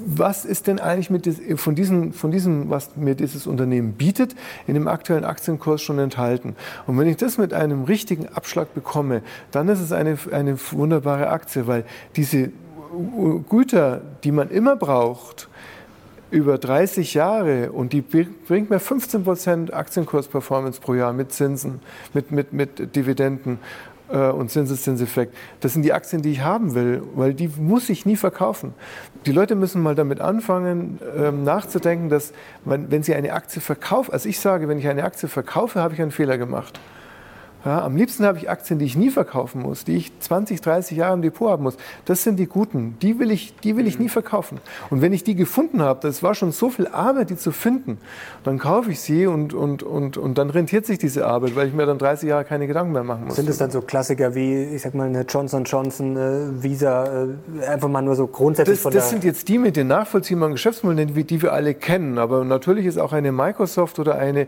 was 0.07 0.45
ist 0.45 0.67
denn 0.67 0.79
eigentlich 0.79 1.11
mit 1.11 1.27
des, 1.27 1.41
von, 1.57 1.75
diesen, 1.75 2.13
von 2.13 2.31
diesem, 2.31 2.69
was 2.71 2.97
mir 2.97 3.15
dieses 3.15 3.47
Unternehmen 3.47 3.93
bietet, 3.93 4.35
in 4.67 4.75
dem 4.75 4.89
aktuellen 4.89 5.25
Aktienkurs 5.25 5.83
schon 5.83 5.99
enthalten? 5.99 6.57
Und 6.87 6.99
wenn 6.99 7.09
ich 7.09 7.17
das 7.17 7.39
mit 7.39 7.55
einem 7.55 7.85
richtigen 7.85 8.29
Abschlag 8.29 8.75
bekomme, 8.75 9.23
dann 9.51 9.69
ist 9.69 9.81
es 9.81 9.93
eine, 9.93 10.19
eine 10.33 10.59
wunderbare 10.73 11.29
Aktie, 11.29 11.67
weil 11.67 11.85
diese 12.17 12.51
Güter, 13.49 14.03
die 14.25 14.33
man 14.33 14.51
immer 14.51 14.77
braucht, 14.77 15.49
über 16.31 16.59
30 16.59 17.15
Jahre 17.15 17.73
und 17.73 17.93
die 17.93 18.03
bringt 18.03 18.69
mir 18.69 18.81
15 18.81 19.25
Prozent 19.25 19.73
Aktienkursperformance 19.73 20.81
pro 20.81 20.95
Jahr 20.95 21.13
mit 21.13 21.33
Zinsen, 21.33 21.81
mit, 22.13 22.33
mit, 22.33 22.53
mit 22.53 22.95
Dividenden 22.95 23.59
äh, 24.11 24.29
und 24.29 24.51
Zinseszinseffekt. 24.51 25.35
Das 25.61 25.73
sind 25.73 25.83
die 25.83 25.93
Aktien, 25.93 26.23
die 26.23 26.33
ich 26.33 26.43
haben 26.43 26.75
will, 26.75 27.03
weil 27.15 27.35
die 27.35 27.49
muss 27.59 27.89
ich 27.89 28.07
nie 28.07 28.17
verkaufen. 28.17 28.75
Die 29.27 29.33
Leute 29.33 29.55
müssen 29.55 29.83
mal 29.83 29.95
damit 29.95 30.21
anfangen, 30.21 30.99
ähm, 31.17 31.45
nachzudenken, 31.45 32.09
dass 32.09 32.33
man, 32.65 32.91
wenn 32.91 33.03
sie 33.03 33.15
eine 33.15 33.33
Aktie 33.33 33.61
verkaufen, 33.61 34.13
also 34.13 34.29
ich 34.29 34.41
sage, 34.41 34.69
wenn 34.69 34.79
ich 34.79 34.89
eine 34.89 35.05
Aktie 35.05 35.29
verkaufe, 35.29 35.81
habe 35.81 35.95
ich 35.95 36.03
einen 36.03 36.11
Fehler 36.11 36.39
gemacht. 36.39 36.81
Ja, 37.65 37.85
am 37.85 37.97
liebsten 37.97 38.25
habe 38.25 38.39
ich 38.39 38.49
Aktien, 38.49 38.79
die 38.79 38.85
ich 38.85 38.97
nie 38.97 39.11
verkaufen 39.11 39.63
muss, 39.63 39.85
die 39.85 39.97
ich 39.97 40.13
20, 40.21 40.61
30 40.61 40.97
Jahre 40.97 41.15
im 41.15 41.23
Depot 41.23 41.51
haben 41.51 41.65
muss. 41.65 41.77
Das 42.05 42.23
sind 42.23 42.39
die 42.39 42.47
guten. 42.47 42.97
Die 43.03 43.19
will 43.19 43.33
ich, 43.33 43.55
die 43.57 43.77
will 43.77 43.89
ich 43.89 43.99
nie 43.99 44.09
verkaufen. 44.09 44.61
Und 44.91 45.03
wenn 45.03 45.13
ich 45.13 45.25
die 45.25 45.35
gefunden 45.35 45.83
habe, 45.83 45.99
das 46.01 46.23
war 46.23 46.35
schon 46.35 46.53
so 46.53 46.71
viel 46.71 46.87
Arbeit, 46.87 47.31
die 47.31 47.37
zu 47.37 47.51
finden, 47.51 47.99
dann 48.45 48.59
kaufe 48.59 48.93
ich 48.93 49.01
sie 49.01 49.27
und, 49.27 49.55
und, 49.55 49.83
und, 49.83 50.17
und 50.17 50.39
dann 50.39 50.51
rentiert 50.51 50.87
sich 50.87 50.99
diese 50.99 51.27
Arbeit, 51.27 51.57
weil 51.57 51.67
ich 51.67 51.75
mir 51.75 51.85
dann 51.85 51.99
30 51.99 52.29
Jahre 52.29 52.45
keine 52.45 52.69
Gedanken 52.69 52.93
mehr 52.93 53.03
machen 53.03 53.27
muss. 53.27 53.37
Sind 53.37 53.49
es 53.49 53.59
dann 53.59 53.73
so 53.73 53.81
Klassiker 53.81 54.37
wie, 54.37 54.63
ich 54.63 54.83
sag 54.83 54.95
mal, 54.95 55.09
eine 55.09 55.23
Johnson 55.23 55.65
Johnson, 55.65 56.17
äh, 56.17 56.63
Visa, 56.63 57.25
äh, 57.25 57.67
einfach 57.67 57.89
mal 57.89 58.03
nur 58.03 58.15
so 58.15 58.29
grundsätzlich 58.29 58.77
das, 58.77 58.83
von 58.83 58.93
Das 58.93 59.11
sind 59.11 59.25
jetzt 59.25 59.49
die 59.49 59.59
mit 59.59 59.77
den 59.77 59.89
nachvollziehbaren 59.89 60.53
Geschäftsmodellen, 60.53 61.13
die 61.13 61.43
wir 61.43 61.53
alle 61.53 61.75
kennen. 61.75 62.19
Aber 62.19 62.45
natürlich 62.45 62.87
ist 62.87 62.99
auch 62.99 63.13
eine 63.13 63.33
Microsoft 63.33 63.99
oder 63.99 64.17
eine 64.17 64.47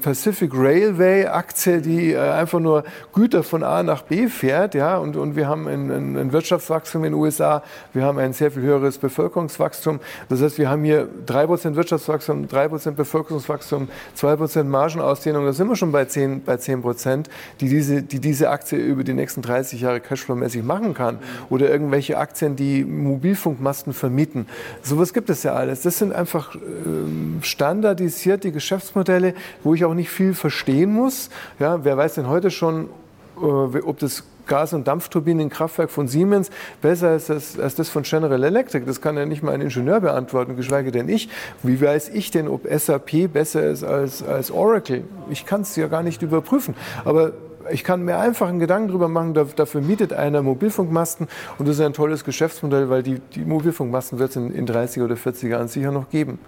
Pacific 0.00 0.52
Railway 0.54 1.26
Aktie, 1.26 1.80
die 1.80 2.12
äh, 2.12 2.18
einfach 2.18 2.60
nur 2.60 2.84
Güter 3.12 3.42
von 3.42 3.62
A 3.62 3.82
nach 3.82 4.02
B 4.02 4.28
fährt, 4.28 4.74
ja, 4.74 4.96
und, 4.98 5.16
und 5.16 5.36
wir 5.36 5.48
haben 5.48 5.68
ein, 5.68 5.90
ein, 5.90 6.16
ein 6.16 6.32
Wirtschaftswachstum 6.32 7.04
in 7.04 7.12
den 7.12 7.20
USA, 7.20 7.62
wir 7.92 8.04
haben 8.04 8.18
ein 8.18 8.32
sehr 8.32 8.50
viel 8.50 8.62
höheres 8.62 8.98
Bevölkerungswachstum. 8.98 10.00
Das 10.28 10.42
heißt, 10.42 10.58
wir 10.58 10.68
haben 10.68 10.84
hier 10.84 11.08
3% 11.26 11.76
Wirtschaftswachstum, 11.76 12.46
3% 12.46 12.92
Bevölkerungswachstum, 12.92 13.88
2% 14.18 14.64
Margenausdehnung, 14.64 15.44
da 15.46 15.52
sind 15.52 15.68
wir 15.68 15.76
schon 15.76 15.92
bei 15.92 16.02
10%, 16.02 16.40
bei 16.44 16.54
10% 16.54 17.26
die, 17.60 17.68
diese, 17.68 18.02
die 18.02 18.20
diese 18.20 18.50
Aktie 18.50 18.78
über 18.78 19.04
die 19.04 19.14
nächsten 19.14 19.42
30 19.42 19.80
Jahre 19.80 19.98
Cashflow-mäßig 19.98 20.62
machen 20.62 20.94
kann. 20.94 21.18
Oder 21.50 21.70
irgendwelche 21.70 22.18
Aktien, 22.18 22.56
die 22.56 22.84
Mobilfunkmasten 22.84 23.92
vermieten. 23.92 24.46
Sowas 24.82 25.12
gibt 25.12 25.30
es 25.30 25.42
ja 25.42 25.54
alles. 25.54 25.82
Das 25.82 25.98
sind 25.98 26.12
einfach 26.12 26.54
ähm, 26.54 27.38
standardisierte 27.42 28.52
Geschäftsmodelle, 28.52 29.34
wo 29.62 29.74
ich 29.74 29.84
auch 29.84 29.94
nicht 29.94 30.10
viel 30.10 30.34
verstehen 30.34 30.92
muss. 30.92 31.30
Ja, 31.58 31.84
wer 31.84 31.96
weiß 31.96 32.14
denn 32.14 32.28
heute 32.28 32.50
schon, 32.50 32.88
äh, 33.36 33.40
ob 33.40 33.98
das 33.98 34.24
Gas- 34.46 34.72
und 34.72 34.86
Dampfturbinenkraftwerk 34.86 35.90
von 35.90 36.08
Siemens 36.08 36.50
besser 36.82 37.16
ist 37.16 37.30
als, 37.30 37.58
als, 37.58 37.74
das 37.74 37.88
von 37.88 38.02
General 38.02 38.42
Electric. 38.42 38.84
Das 38.84 39.00
kann 39.00 39.16
ja 39.16 39.26
nicht 39.26 39.42
mal 39.42 39.52
ein 39.52 39.60
Ingenieur 39.60 40.00
beantworten, 40.00 40.56
geschweige 40.56 40.92
denn 40.92 41.08
ich. 41.08 41.28
Wie 41.62 41.80
weiß 41.80 42.10
ich 42.10 42.30
denn, 42.30 42.48
ob 42.48 42.66
SAP 42.68 43.32
besser 43.32 43.64
ist 43.64 43.84
als, 43.84 44.22
als 44.22 44.50
Oracle? 44.50 45.04
Ich 45.30 45.46
kann 45.46 45.62
es 45.62 45.74
ja 45.76 45.88
gar 45.88 46.02
nicht 46.02 46.22
überprüfen. 46.22 46.74
Aber 47.04 47.32
ich 47.70 47.84
kann 47.84 48.04
mir 48.04 48.18
einfach 48.18 48.48
einen 48.48 48.58
Gedanken 48.58 48.88
darüber 48.88 49.08
machen, 49.08 49.32
dafür 49.32 49.80
mietet 49.80 50.12
einer 50.12 50.42
Mobilfunkmasten 50.42 51.28
und 51.58 51.66
das 51.66 51.76
ist 51.76 51.80
ein 51.80 51.94
tolles 51.94 52.22
Geschäftsmodell, 52.22 52.90
weil 52.90 53.02
die, 53.02 53.20
die 53.34 53.44
Mobilfunkmasten 53.44 54.18
wird 54.18 54.30
es 54.30 54.36
in, 54.36 54.54
in 54.54 54.66
30 54.66 55.02
oder 55.02 55.16
40 55.16 55.50
Jahren 55.50 55.68
sicher 55.68 55.90
noch 55.90 56.10
geben. 56.10 56.38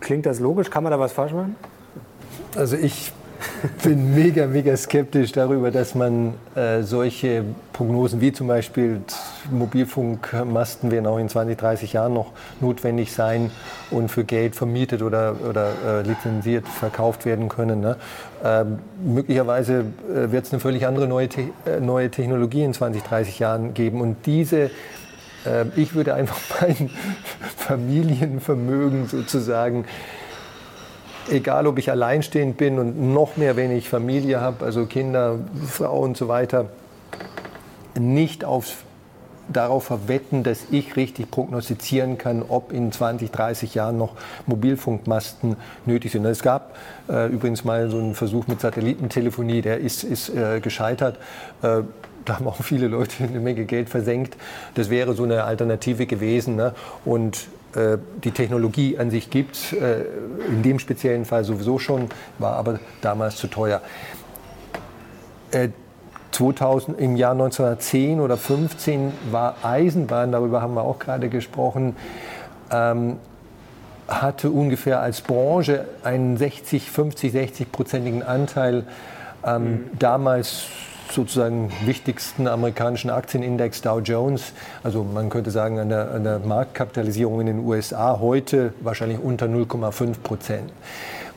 Klingt 0.00 0.24
das 0.24 0.40
logisch? 0.40 0.70
Kann 0.70 0.82
man 0.82 0.92
da 0.92 0.98
was 0.98 1.12
falsch 1.12 1.32
machen? 1.32 1.56
Also 2.56 2.76
ich 2.76 3.12
bin 3.84 4.14
mega, 4.14 4.46
mega 4.46 4.76
skeptisch 4.76 5.32
darüber, 5.32 5.70
dass 5.70 5.94
man 5.94 6.34
äh, 6.54 6.82
solche 6.82 7.44
Prognosen 7.72 8.20
wie 8.20 8.32
zum 8.32 8.48
Beispiel 8.48 9.00
Mobilfunkmasten 9.50 10.90
werden 10.90 11.06
auch 11.06 11.18
in 11.18 11.28
20, 11.28 11.56
30 11.56 11.92
Jahren 11.92 12.12
noch 12.12 12.32
notwendig 12.60 13.12
sein 13.12 13.50
und 13.90 14.10
für 14.10 14.24
Geld 14.24 14.56
vermietet 14.56 15.02
oder, 15.02 15.36
oder 15.48 15.72
äh, 15.86 16.02
lizenziert 16.02 16.66
verkauft 16.68 17.24
werden 17.24 17.48
können. 17.48 17.80
Ne? 17.80 17.96
Ähm, 18.44 18.80
möglicherweise 19.02 19.84
äh, 20.12 20.32
wird 20.32 20.46
es 20.46 20.52
eine 20.52 20.60
völlig 20.60 20.86
andere 20.86 21.06
neue, 21.06 21.28
Te 21.28 21.44
äh, 21.66 21.80
neue 21.80 22.10
Technologie 22.10 22.64
in 22.64 22.74
20, 22.74 23.02
30 23.02 23.38
Jahren 23.38 23.74
geben 23.74 24.00
und 24.00 24.26
diese 24.26 24.70
äh, 25.46 25.66
ich 25.76 25.94
würde 25.94 26.14
einfach 26.14 26.38
mein 26.60 26.90
Familienvermögen 27.56 29.06
sozusagen 29.06 29.84
egal 31.28 31.66
ob 31.66 31.78
ich 31.78 31.90
alleinstehend 31.90 32.56
bin 32.56 32.78
und 32.78 33.12
noch 33.12 33.36
mehr, 33.36 33.56
wenn 33.56 33.70
ich 33.70 33.88
Familie 33.88 34.40
habe, 34.40 34.64
also 34.64 34.86
Kinder, 34.86 35.38
Frau 35.66 36.00
und 36.00 36.16
so 36.16 36.28
weiter, 36.28 36.66
nicht 37.98 38.44
aufs, 38.44 38.76
darauf 39.52 39.84
verwetten, 39.84 40.42
dass 40.42 40.66
ich 40.70 40.96
richtig 40.96 41.30
prognostizieren 41.30 42.18
kann, 42.18 42.42
ob 42.48 42.72
in 42.72 42.92
20, 42.92 43.30
30 43.30 43.74
Jahren 43.74 43.98
noch 43.98 44.14
Mobilfunkmasten 44.46 45.56
nötig 45.86 46.12
sind. 46.12 46.24
Es 46.24 46.42
gab 46.42 46.76
äh, 47.08 47.28
übrigens 47.28 47.64
mal 47.64 47.90
so 47.90 47.98
einen 47.98 48.14
Versuch 48.14 48.46
mit 48.46 48.60
Satellitentelefonie, 48.60 49.62
der 49.62 49.78
ist, 49.78 50.04
ist 50.04 50.28
äh, 50.28 50.60
gescheitert. 50.60 51.16
Äh, 51.62 51.82
da 52.24 52.36
haben 52.36 52.46
auch 52.46 52.62
viele 52.62 52.86
Leute 52.86 53.24
eine 53.24 53.40
Menge 53.40 53.64
Geld 53.64 53.88
versenkt. 53.88 54.36
Das 54.74 54.90
wäre 54.90 55.14
so 55.14 55.24
eine 55.24 55.44
Alternative 55.44 56.06
gewesen. 56.06 56.54
Ne? 56.54 56.74
Und 57.04 57.48
die 57.72 58.30
Technologie 58.32 58.98
an 58.98 59.10
sich 59.10 59.30
gibt 59.30 59.72
äh, 59.72 60.02
in 60.48 60.62
dem 60.62 60.78
speziellen 60.78 61.24
Fall 61.24 61.44
sowieso 61.44 61.78
schon, 61.78 62.08
war 62.38 62.54
aber 62.54 62.80
damals 63.00 63.36
zu 63.36 63.46
teuer. 63.46 63.80
2000, 66.32 66.98
äh, 66.98 67.04
Im 67.04 67.16
Jahr 67.16 67.32
1910 67.32 68.20
oder 68.20 68.36
15 68.36 69.12
war 69.30 69.56
Eisenbahn, 69.62 70.32
darüber 70.32 70.62
haben 70.62 70.74
wir 70.74 70.82
auch 70.82 70.98
gerade 70.98 71.28
gesprochen, 71.28 71.96
ähm, 72.70 73.18
hatte 74.08 74.50
ungefähr 74.50 75.00
als 75.00 75.20
Branche 75.20 75.86
einen 76.02 76.36
60, 76.36 76.90
50, 76.90 77.32
60-prozentigen 77.32 78.22
Anteil. 78.22 78.84
Ähm, 79.44 79.62
mhm. 79.62 79.90
Damals 79.98 80.64
sozusagen 81.12 81.70
wichtigsten 81.84 82.46
amerikanischen 82.46 83.10
Aktienindex 83.10 83.82
Dow 83.82 83.98
Jones, 84.00 84.52
also 84.82 85.04
man 85.04 85.30
könnte 85.30 85.50
sagen 85.50 85.78
an 85.78 85.88
der, 85.88 86.10
an 86.12 86.24
der 86.24 86.38
Marktkapitalisierung 86.40 87.40
in 87.40 87.46
den 87.46 87.58
USA 87.60 88.18
heute 88.20 88.72
wahrscheinlich 88.80 89.18
unter 89.18 89.46
0,5 89.46 90.20
Prozent. 90.22 90.72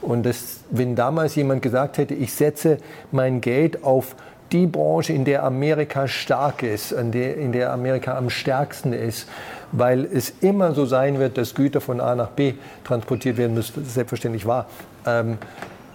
Und 0.01 0.26
das, 0.26 0.59
wenn 0.69 0.95
damals 0.95 1.36
jemand 1.36 1.61
gesagt 1.61 1.97
hätte, 1.97 2.13
ich 2.13 2.34
setze 2.34 2.78
mein 3.11 3.39
Geld 3.41 3.84
auf 3.84 4.15
die 4.51 4.67
Branche, 4.67 5.13
in 5.13 5.26
der 5.26 5.43
Amerika 5.43 6.07
stark 6.07 6.61
ist, 6.61 6.91
in 6.91 7.11
der, 7.11 7.38
in 7.38 7.51
der 7.53 7.71
Amerika 7.71 8.17
am 8.17 8.30
stärksten 8.30 8.93
ist, 8.93 9.28
weil 9.71 10.05
es 10.05 10.32
immer 10.41 10.74
so 10.74 10.86
sein 10.86 11.19
wird, 11.19 11.38
dass 11.38 11.55
Güter 11.55 11.82
von 11.82 11.99
A 11.99 12.15
nach 12.15 12.30
B 12.30 12.53
transportiert 12.84 13.38
werden 13.38 13.55
müssen, 13.55 13.74
das 13.78 13.88
ist 13.88 13.93
selbstverständlich 13.95 14.45
wahr, 14.45 14.67
ähm, 15.07 15.38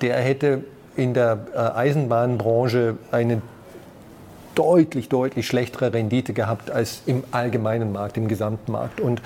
der 0.01 0.17
hätte 0.17 0.65
in 0.97 1.15
der 1.15 1.39
äh, 1.55 1.59
Eisenbahnbranche 1.59 2.97
eine 3.13 3.41
deutlich, 4.59 5.09
deutlich 5.09 5.47
schlechtere 5.47 5.93
Rendite 5.93 6.33
gehabt 6.33 6.71
als 6.71 7.03
im 7.07 7.23
allgemeinen 7.31 7.93
Markt, 7.93 8.17
im 8.17 8.27
gesamten 8.27 8.73
Markt. 8.73 9.01
Und 9.01 9.23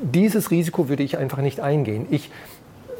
dieses 0.00 0.50
Risiko 0.50 0.88
würde 0.88 1.02
ich 1.02 1.18
einfach 1.18 1.38
nicht 1.38 1.60
eingehen. 1.60 2.06
Ich, 2.10 2.30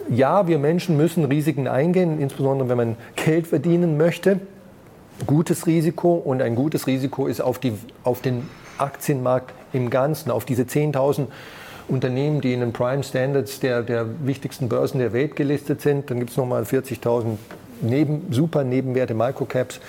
ja, 0.09 0.49
wir 0.49 0.59
Menschen 0.59 0.97
müssen 0.97 1.25
Risiken 1.25 1.69
eingehen, 1.69 2.21
insbesondere 2.21 2.69
wenn 2.69 2.77
man 2.77 2.97
Geld 3.15 3.47
verdienen 3.47 3.97
möchte. 3.97 4.41
Gutes 5.27 5.67
Risiko 5.69 6.15
und 6.15 6.43
ein 6.43 6.57
gutes 6.57 6.89
Risiko 6.89 7.29
ist 7.29 7.41
auf, 7.41 7.61
die, 7.61 7.75
auf 8.03 8.21
den 8.23 8.49
Aktienmarkt 8.79 9.55
im 9.73 9.89
Ganzen, 9.89 10.33
auf 10.33 10.45
diese 10.45 10.63
10.000 10.63 11.27
Unternehmen, 11.87 12.41
die 12.41 12.55
in 12.55 12.61
den 12.61 12.73
Prime 12.73 13.05
Standards 13.05 13.61
der, 13.61 13.83
der 13.83 14.07
wichtigsten 14.25 14.69
Börsen 14.69 14.99
der 14.99 15.13
Welt 15.13 15.37
gelistet 15.37 15.81
sind. 15.81 16.11
Dann 16.11 16.19
gibt 16.19 16.31
es 16.31 16.37
nochmal 16.37 16.63
40.000 16.63 17.37
neben, 17.83 18.27
super 18.31 18.65
Nebenwerte, 18.65 19.15
Microcaps. 19.15 19.81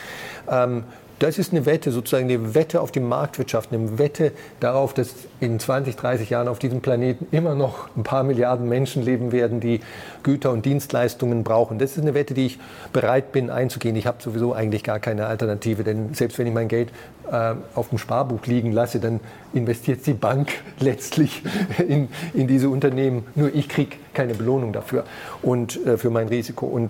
Ähm, 0.49 0.83
das 1.23 1.37
ist 1.39 1.53
eine 1.53 1.65
Wette, 1.65 1.91
sozusagen 1.91 2.25
eine 2.25 2.53
Wette 2.53 2.81
auf 2.81 2.91
die 2.91 2.99
Marktwirtschaft, 2.99 3.71
eine 3.71 3.97
Wette 3.97 4.33
darauf, 4.59 4.93
dass 4.93 5.15
in 5.39 5.57
20, 5.57 5.95
30 5.95 6.29
Jahren 6.29 6.49
auf 6.49 6.59
diesem 6.59 6.81
Planeten 6.81 7.27
immer 7.31 7.55
noch 7.55 7.87
ein 7.95 8.03
paar 8.03 8.23
Milliarden 8.23 8.67
Menschen 8.67 9.03
leben 9.03 9.31
werden, 9.31 9.61
die 9.61 9.79
Güter 10.23 10.51
und 10.51 10.65
Dienstleistungen 10.65 11.45
brauchen. 11.45 11.79
Das 11.79 11.95
ist 11.95 12.01
eine 12.01 12.13
Wette, 12.13 12.33
die 12.33 12.47
ich 12.47 12.59
bereit 12.91 13.31
bin 13.31 13.49
einzugehen. 13.49 13.95
Ich 13.95 14.05
habe 14.05 14.21
sowieso 14.21 14.51
eigentlich 14.51 14.83
gar 14.83 14.99
keine 14.99 15.27
Alternative, 15.27 15.85
denn 15.85 16.13
selbst 16.13 16.37
wenn 16.39 16.47
ich 16.47 16.53
mein 16.53 16.67
Geld 16.67 16.89
äh, 17.31 17.53
auf 17.73 17.87
dem 17.87 17.99
Sparbuch 17.99 18.45
liegen 18.45 18.73
lasse, 18.73 18.99
dann 18.99 19.21
investiert 19.53 20.05
die 20.05 20.13
Bank 20.13 20.49
letztlich 20.79 21.41
in, 21.87 22.09
in 22.33 22.47
diese 22.47 22.67
Unternehmen. 22.67 23.23
Nur 23.35 23.55
ich 23.55 23.69
kriege 23.69 23.95
keine 24.13 24.33
Belohnung 24.33 24.73
dafür 24.73 25.05
und 25.41 25.85
äh, 25.85 25.97
für 25.97 26.09
mein 26.09 26.27
Risiko. 26.27 26.65
Und 26.65 26.89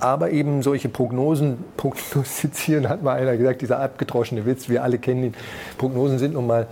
aber 0.00 0.30
eben 0.30 0.62
solche 0.62 0.88
Prognosen 0.88 1.64
prognostizieren, 1.76 2.88
hat 2.88 3.02
mal 3.02 3.16
einer 3.16 3.36
gesagt, 3.36 3.62
dieser 3.62 3.80
abgedroschene 3.80 4.46
Witz, 4.46 4.68
wir 4.68 4.82
alle 4.82 4.98
kennen 4.98 5.24
ihn. 5.24 5.34
Prognosen 5.78 6.18
sind 6.18 6.34
nun 6.34 6.46
mal 6.46 6.66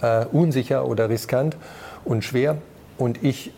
äh, 0.00 0.24
unsicher 0.26 0.86
oder 0.86 1.08
riskant 1.08 1.56
und 2.04 2.24
schwer. 2.24 2.58
Und 2.98 3.22
ich 3.22 3.52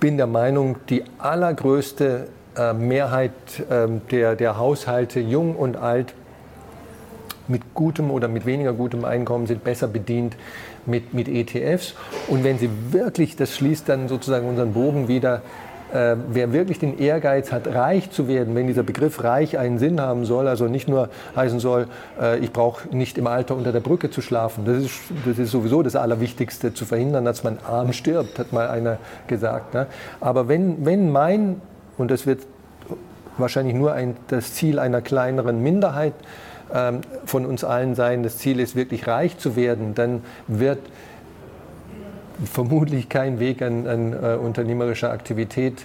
bin 0.00 0.16
der 0.16 0.26
Meinung, 0.26 0.76
die 0.88 1.04
allergrößte 1.18 2.28
äh, 2.56 2.72
Mehrheit 2.72 3.32
äh, 3.68 3.88
der, 4.10 4.36
der 4.36 4.58
Haushalte, 4.58 5.20
jung 5.20 5.56
und 5.56 5.76
alt, 5.76 6.14
mit 7.48 7.74
gutem 7.74 8.10
oder 8.10 8.28
mit 8.28 8.46
weniger 8.46 8.72
gutem 8.74 9.04
Einkommen 9.04 9.46
sind 9.46 9.64
besser 9.64 9.88
bedient 9.88 10.36
mit, 10.86 11.14
mit 11.14 11.28
ETFs. 11.28 11.94
Und 12.28 12.44
wenn 12.44 12.58
sie 12.58 12.68
wirklich, 12.90 13.36
das 13.36 13.56
schließt 13.56 13.88
dann 13.88 14.08
sozusagen 14.08 14.48
unseren 14.48 14.72
Bogen 14.72 15.08
wieder, 15.08 15.42
äh, 15.92 16.16
wer 16.28 16.52
wirklich 16.52 16.78
den 16.78 16.98
Ehrgeiz 16.98 17.52
hat, 17.52 17.66
reich 17.66 18.10
zu 18.10 18.28
werden, 18.28 18.54
wenn 18.54 18.66
dieser 18.66 18.82
Begriff 18.82 19.24
reich 19.24 19.58
einen 19.58 19.78
Sinn 19.78 20.00
haben 20.00 20.24
soll, 20.24 20.48
also 20.48 20.66
nicht 20.66 20.88
nur 20.88 21.08
heißen 21.34 21.60
soll, 21.60 21.86
äh, 22.20 22.38
ich 22.38 22.52
brauche 22.52 22.94
nicht 22.94 23.18
im 23.18 23.26
Alter 23.26 23.56
unter 23.56 23.72
der 23.72 23.80
Brücke 23.80 24.10
zu 24.10 24.20
schlafen. 24.20 24.64
Das 24.64 24.76
ist, 24.78 25.00
das 25.24 25.38
ist 25.38 25.50
sowieso 25.50 25.82
das 25.82 25.96
Allerwichtigste, 25.96 26.74
zu 26.74 26.84
verhindern, 26.84 27.24
dass 27.24 27.44
man 27.44 27.58
arm 27.66 27.92
stirbt, 27.92 28.38
hat 28.38 28.52
mal 28.52 28.68
einer 28.68 28.98
gesagt. 29.26 29.74
Ne? 29.74 29.86
Aber 30.20 30.48
wenn, 30.48 30.84
wenn 30.84 31.10
mein, 31.10 31.60
und 31.96 32.10
das 32.10 32.26
wird 32.26 32.40
wahrscheinlich 33.38 33.74
nur 33.74 33.92
ein, 33.92 34.16
das 34.28 34.54
Ziel 34.54 34.78
einer 34.78 35.00
kleineren 35.00 35.62
Minderheit 35.62 36.14
ähm, 36.74 37.00
von 37.24 37.46
uns 37.46 37.64
allen 37.64 37.94
sein, 37.94 38.22
das 38.22 38.38
Ziel 38.38 38.60
ist 38.60 38.76
wirklich 38.76 39.06
reich 39.06 39.38
zu 39.38 39.56
werden, 39.56 39.94
dann 39.94 40.22
wird 40.46 40.80
vermutlich 42.44 43.08
kein 43.08 43.40
Weg 43.40 43.62
an, 43.62 43.86
an 43.86 44.12
äh, 44.12 44.36
unternehmerischer 44.36 45.10
Aktivität, 45.10 45.84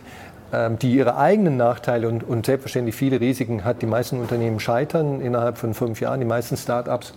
ähm, 0.52 0.78
die 0.78 0.94
ihre 0.94 1.18
eigenen 1.18 1.58
Nachteile 1.58 2.08
und, 2.08 2.24
und, 2.24 2.46
selbstverständlich 2.46 2.96
viele 2.96 3.20
Risiken 3.20 3.64
hat. 3.64 3.82
Die 3.82 3.88
meisten 3.88 4.20
Unternehmen 4.20 4.60
scheitern 4.60 5.22
innerhalb 5.22 5.58
von 5.58 5.74
fünf 5.74 6.00
Jahren, 6.00 6.20
die 6.20 6.26
meisten 6.26 6.58
Start-ups. 6.58 7.14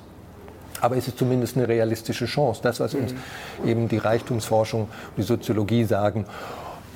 Aber 0.80 0.96
es 0.96 1.08
ist 1.08 1.18
zumindest 1.18 1.56
eine 1.56 1.68
realistische 1.68 2.26
Chance, 2.26 2.60
das, 2.62 2.80
was 2.80 2.94
uns 2.94 3.12
mhm. 3.12 3.68
eben 3.68 3.88
die 3.88 3.98
Reichtumsforschung, 3.98 4.88
die 5.16 5.22
Soziologie 5.22 5.84
sagen. 5.84 6.26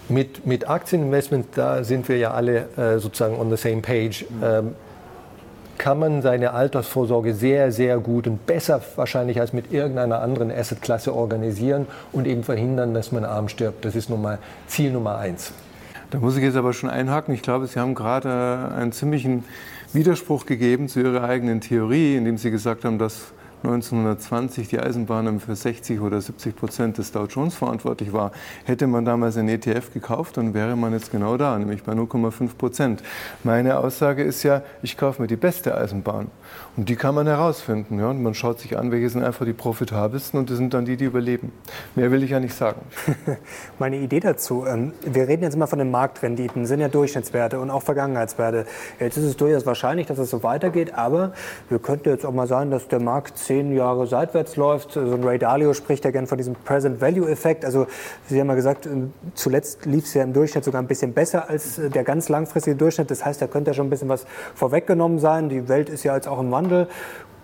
Mit, 0.08 0.46
mit 0.46 0.68
Aktieninvestment, 0.68 1.46
da 1.54 1.84
sind 1.84 2.08
wir 2.08 2.18
ja 2.18 2.32
alle 2.32 2.68
äh, 2.76 2.98
sozusagen 2.98 3.38
on 3.38 3.48
the 3.48 3.56
same 3.56 3.80
page. 3.80 4.26
Mhm. 4.28 4.42
Ähm, 4.42 4.74
kann 5.80 5.98
man 5.98 6.20
seine 6.20 6.52
Altersvorsorge 6.52 7.32
sehr, 7.32 7.72
sehr 7.72 7.96
gut 8.00 8.26
und 8.26 8.44
besser 8.44 8.82
wahrscheinlich 8.96 9.40
als 9.40 9.54
mit 9.54 9.72
irgendeiner 9.72 10.20
anderen 10.20 10.50
Assetklasse 10.50 11.14
organisieren 11.14 11.86
und 12.12 12.26
eben 12.26 12.44
verhindern, 12.44 12.92
dass 12.92 13.12
man 13.12 13.24
arm 13.24 13.48
stirbt. 13.48 13.86
Das 13.86 13.94
ist 13.96 14.10
nun 14.10 14.20
mal 14.20 14.38
Ziel 14.66 14.92
Nummer 14.92 15.16
eins. 15.16 15.54
Da 16.10 16.18
muss 16.18 16.36
ich 16.36 16.42
jetzt 16.42 16.56
aber 16.56 16.74
schon 16.74 16.90
einhaken. 16.90 17.32
Ich 17.32 17.40
glaube, 17.40 17.66
Sie 17.66 17.80
haben 17.80 17.94
gerade 17.94 18.74
einen 18.76 18.92
ziemlichen 18.92 19.44
Widerspruch 19.94 20.44
gegeben 20.44 20.86
zu 20.86 21.00
Ihrer 21.00 21.24
eigenen 21.24 21.62
Theorie, 21.62 22.14
indem 22.14 22.36
Sie 22.36 22.50
gesagt 22.50 22.84
haben, 22.84 22.98
dass 22.98 23.32
1920 23.62 24.68
die 24.68 24.80
Eisenbahnen 24.80 25.40
für 25.40 25.54
60 25.54 26.00
oder 26.00 26.20
70 26.20 26.56
Prozent 26.56 26.98
des 26.98 27.12
Dow 27.12 27.26
Jones 27.26 27.54
verantwortlich 27.54 28.12
war. 28.12 28.32
Hätte 28.64 28.86
man 28.86 29.04
damals 29.04 29.36
ein 29.36 29.48
ETF 29.48 29.92
gekauft, 29.92 30.36
dann 30.36 30.54
wäre 30.54 30.76
man 30.76 30.92
jetzt 30.92 31.12
genau 31.12 31.36
da, 31.36 31.58
nämlich 31.58 31.82
bei 31.82 31.92
0,5 31.92 32.56
Prozent. 32.56 33.02
Meine 33.44 33.78
Aussage 33.78 34.22
ist 34.22 34.42
ja, 34.42 34.62
ich 34.82 34.96
kaufe 34.96 35.20
mir 35.20 35.28
die 35.28 35.36
beste 35.36 35.76
Eisenbahn. 35.76 36.28
Und 36.76 36.88
die 36.88 36.96
kann 36.96 37.14
man 37.14 37.26
herausfinden. 37.26 37.98
Ja? 37.98 38.10
Und 38.10 38.22
man 38.22 38.34
schaut 38.34 38.60
sich 38.60 38.78
an, 38.78 38.90
welche 38.90 39.10
sind 39.10 39.22
einfach 39.22 39.44
die 39.44 39.52
profitabelsten 39.52 40.38
und 40.38 40.50
das 40.50 40.56
sind 40.56 40.72
dann 40.72 40.84
die, 40.84 40.96
die 40.96 41.04
überleben. 41.04 41.52
Mehr 41.94 42.10
will 42.10 42.22
ich 42.22 42.30
ja 42.30 42.40
nicht 42.40 42.54
sagen. 42.54 42.80
Meine 43.78 43.96
Idee 43.96 44.20
dazu, 44.20 44.64
ähm, 44.66 44.92
wir 45.04 45.28
reden 45.28 45.42
jetzt 45.42 45.54
immer 45.54 45.66
von 45.66 45.78
den 45.78 45.90
Marktrenditen, 45.90 46.66
sind 46.66 46.80
ja 46.80 46.88
Durchschnittswerte 46.88 47.60
und 47.60 47.70
auch 47.70 47.82
Vergangenheitswerte. 47.82 48.66
Jetzt 48.98 49.16
ist 49.16 49.24
es 49.24 49.36
durchaus 49.36 49.66
wahrscheinlich, 49.66 50.06
dass 50.06 50.18
es 50.18 50.30
so 50.30 50.42
weitergeht, 50.42 50.94
aber 50.94 51.32
wir 51.68 51.78
könnten 51.78 52.08
jetzt 52.08 52.24
auch 52.24 52.32
mal 52.32 52.46
sagen, 52.46 52.70
dass 52.70 52.88
der 52.88 53.00
Markt 53.00 53.36
zehn 53.50 53.72
Jahre 53.72 54.06
seitwärts 54.06 54.54
läuft. 54.54 54.92
So 54.92 55.00
ein 55.00 55.24
Ray 55.24 55.36
Dalio 55.36 55.74
spricht 55.74 56.04
ja 56.04 56.12
gerne 56.12 56.28
von 56.28 56.38
diesem 56.38 56.54
Present 56.54 57.00
Value 57.00 57.28
Effekt. 57.28 57.64
Also 57.64 57.88
Sie 58.28 58.38
haben 58.38 58.46
ja 58.46 58.54
gesagt, 58.54 58.86
ähm, 58.86 59.12
zuletzt 59.34 59.86
lief 59.86 60.04
es 60.04 60.14
ja 60.14 60.22
im 60.22 60.32
Durchschnitt 60.32 60.62
sogar 60.62 60.80
ein 60.80 60.86
bisschen 60.86 61.14
besser 61.14 61.50
als 61.50 61.76
äh, 61.76 61.90
der 61.90 62.04
ganz 62.04 62.28
langfristige 62.28 62.76
Durchschnitt. 62.76 63.10
Das 63.10 63.24
heißt, 63.24 63.42
da 63.42 63.48
könnte 63.48 63.72
ja 63.72 63.74
schon 63.74 63.88
ein 63.88 63.90
bisschen 63.90 64.08
was 64.08 64.24
vorweggenommen 64.54 65.18
sein. 65.18 65.48
Die 65.48 65.68
Welt 65.68 65.88
ist 65.88 66.04
ja 66.04 66.14
jetzt 66.14 66.28
auch 66.28 66.38
im 66.38 66.52
Wandel 66.52 66.86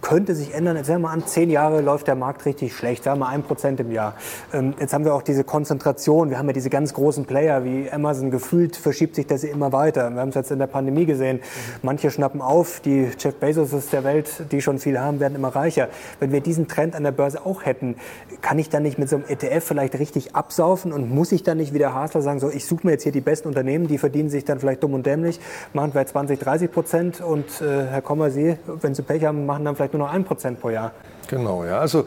könnte 0.01 0.35
sich 0.35 0.55
ändern. 0.55 0.77
Jetzt 0.77 0.87
sagen 0.87 1.03
wir 1.03 1.09
mal 1.09 1.15
an, 1.15 1.27
zehn 1.27 1.51
Jahre 1.51 1.81
läuft 1.81 2.07
der 2.07 2.15
Markt 2.15 2.47
richtig 2.47 2.75
schlecht, 2.75 3.05
sagen 3.05 3.21
wir 3.21 3.29
ein 3.29 3.43
Prozent 3.43 3.81
im 3.81 3.93
Jahr. 3.93 4.15
Ähm, 4.53 4.75
jetzt 4.79 4.93
haben 4.93 5.05
wir 5.05 5.15
auch 5.15 5.23
diese 5.23 5.45
Konzentration, 5.45 6.31
wir 6.31 6.39
haben 6.39 6.47
ja 6.47 6.53
diese 6.53 6.71
ganz 6.71 6.95
großen 6.95 7.25
Player 7.25 7.65
wie 7.65 7.91
Amazon, 7.91 8.31
gefühlt 8.31 8.77
verschiebt 8.77 9.15
sich 9.15 9.27
das 9.27 9.45
immer 9.45 9.73
weiter. 9.73 10.11
Wir 10.11 10.21
haben 10.21 10.29
es 10.31 10.35
jetzt 10.35 10.51
in 10.51 10.59
der 10.59 10.67
Pandemie 10.67 11.07
gesehen, 11.07 11.41
manche 11.83 12.11
schnappen 12.11 12.41
auf, 12.41 12.81
die 12.81 13.09
Jeff 13.19 13.35
Bezos 13.37 13.89
der 13.91 14.05
Welt, 14.05 14.47
die 14.53 14.63
schon 14.63 14.79
viel 14.79 14.99
haben, 14.99 15.21
werden 15.21 15.35
immer 15.35 15.49
reicher. 15.49 15.89
Wenn 16.21 16.33
wir 16.33 16.41
diesen 16.41 16.69
Trend 16.69 16.95
an 16.95 17.03
der 17.03 17.13
Börse 17.13 17.45
auch 17.45 17.65
hätten, 17.65 17.97
kann 18.43 18.59
ich 18.59 18.69
dann 18.69 18.83
nicht 18.83 18.99
mit 18.99 19.09
so 19.09 19.17
einem 19.17 19.25
ETF 19.29 19.65
vielleicht 19.65 19.99
richtig 19.99 20.35
absaufen 20.35 20.93
und 20.93 21.11
muss 21.11 21.33
ich 21.33 21.43
dann 21.43 21.59
nicht 21.59 21.75
wie 21.75 21.79
der 21.79 21.95
Hasler 21.95 22.23
sagen, 22.23 22.39
so 22.39 22.51
ich 22.51 22.67
suche 22.67 22.87
mir 22.87 22.93
jetzt 22.93 23.03
hier 23.03 23.13
die 23.13 23.21
besten 23.21 23.49
Unternehmen, 23.49 23.89
die 23.89 23.99
verdienen 23.99 24.31
sich 24.31 24.45
dann 24.45 24.61
vielleicht 24.61 24.83
dumm 24.83 24.95
und 24.95 25.07
dämlich, 25.07 25.41
machen 25.73 25.93
vielleicht 25.93 26.11
20, 26.11 26.39
30 26.39 26.71
Prozent 26.71 27.21
und 27.21 27.61
äh, 27.61 27.87
Herr 27.87 28.03
Kommer, 28.03 28.31
Sie, 28.31 28.57
wenn 28.81 28.95
Sie 28.95 29.03
Pech 29.03 29.25
haben, 29.25 29.47
machen 29.47 29.65
dann 29.65 29.77
vielleicht 29.77 29.95
nur 29.97 30.07
noch 30.07 30.13
ein 30.13 30.25
Prozent 30.25 30.61
pro 30.61 30.71
Jahr. 30.71 30.93
Genau, 31.29 31.65
ja. 31.65 31.79
Also 31.79 32.07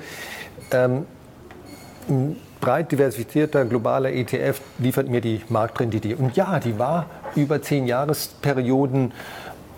ähm, 0.72 1.06
ein 2.08 2.36
breit 2.60 2.92
diversifizierter 2.92 3.66
globaler 3.66 4.12
ETF 4.12 4.62
liefert 4.78 5.08
mir 5.08 5.22
die 5.22 5.42
Marktrendite. 5.50 6.16
Und 6.16 6.36
ja, 6.36 6.60
die 6.60 6.78
war 6.78 7.06
über 7.36 7.62
zehn 7.62 7.88
Jahresperioden 7.88 9.12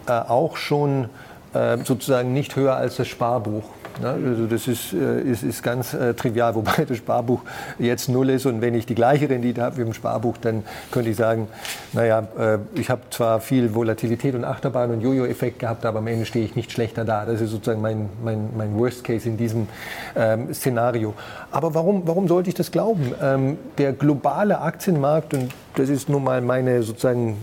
äh, 0.07 0.11
auch 0.11 0.57
schon 0.57 1.09
äh, 1.53 1.77
sozusagen 1.83 2.33
nicht 2.33 2.55
höher 2.55 2.75
als 2.75 2.97
das 2.97 3.07
Sparbuch. 3.07 3.63
Ja, 4.01 4.13
also 4.13 4.47
das 4.47 4.67
ist, 4.67 4.93
äh, 4.93 5.21
ist, 5.21 5.43
ist 5.43 5.63
ganz 5.63 5.93
äh, 5.93 6.13
trivial, 6.13 6.55
wobei 6.55 6.85
das 6.85 6.97
Sparbuch 6.97 7.41
jetzt 7.79 8.09
null 8.09 8.29
ist 8.29 8.45
und 8.45 8.61
wenn 8.61 8.75
ich 8.75 8.85
die 8.85 8.95
gleiche 8.95 9.29
Rendite 9.29 9.61
habe 9.61 9.77
wie 9.77 9.81
im 9.81 9.93
Sparbuch, 9.93 10.37
dann 10.37 10.63
könnte 10.91 11.09
ich 11.09 11.17
sagen, 11.17 11.47
naja, 11.93 12.27
äh, 12.37 12.57
ich 12.75 12.89
habe 12.89 13.01
zwar 13.09 13.41
viel 13.41 13.73
Volatilität 13.73 14.35
und 14.35 14.45
Achterbahn 14.45 14.91
und 14.91 15.01
Jojo-Effekt 15.01 15.59
gehabt, 15.59 15.85
aber 15.85 15.99
am 15.99 16.07
Ende 16.07 16.25
stehe 16.25 16.45
ich 16.45 16.55
nicht 16.55 16.71
schlechter 16.71 17.05
da. 17.05 17.25
Das 17.25 17.41
ist 17.41 17.51
sozusagen 17.51 17.81
mein, 17.81 18.09
mein, 18.23 18.49
mein 18.55 18.77
Worst 18.77 19.03
Case 19.03 19.27
in 19.27 19.37
diesem 19.37 19.67
ähm, 20.15 20.53
Szenario. 20.53 21.13
Aber 21.51 21.73
warum, 21.73 22.03
warum 22.05 22.27
sollte 22.27 22.49
ich 22.49 22.55
das 22.55 22.71
glauben? 22.71 23.13
Ähm, 23.21 23.57
der 23.77 23.93
globale 23.93 24.59
Aktienmarkt, 24.59 25.33
und 25.33 25.51
das 25.75 25.89
ist 25.89 26.09
nun 26.09 26.23
mal 26.23 26.41
meine 26.41 26.83
sozusagen 26.83 27.37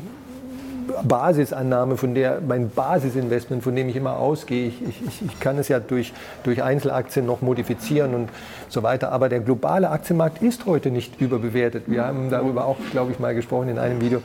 Basisannahme, 1.03 1.97
von 1.97 2.15
der 2.15 2.41
mein 2.47 2.71
Basisinvestment, 2.71 3.63
von 3.63 3.75
dem 3.75 3.89
ich 3.89 3.97
immer 3.97 4.17
ausgehe. 4.17 4.69
Ich, 4.69 4.83
ich, 4.83 5.23
ich 5.27 5.41
kann 5.41 5.59
es 5.59 5.69
ja 5.69 5.81
durch, 5.81 6.13
durch 6.45 6.63
Einzelaktien 6.63 7.27
noch 7.27 7.43
modifizieren 7.43 8.15
und 8.15 8.29
so 8.69 8.83
weiter. 8.83 9.13
Aber 9.13 9.29
der 9.29 9.41
globale 9.41 9.91
Aktienmarkt 9.91 10.43
ist 10.43 10.67
heute 10.67 10.91
nicht 10.91 11.21
überbewertet. 11.21 11.85
Wir 11.87 12.05
haben 12.05 12.31
darüber 12.31 12.67
auch, 12.67 12.77
glaube 12.91 13.13
ich, 13.13 13.19
mal 13.19 13.35
gesprochen 13.35 13.69
in 13.69 13.79
einem 13.79 14.01
Video. 14.01 14.23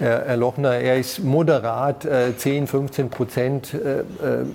Herr 0.00 0.36
Lochner, 0.36 0.74
er 0.74 0.96
ist 0.96 1.24
moderat 1.24 2.04
äh, 2.04 2.36
10, 2.36 2.68
15 2.68 3.10
Prozent 3.10 3.74
äh, 3.74 4.00
äh, 4.00 4.04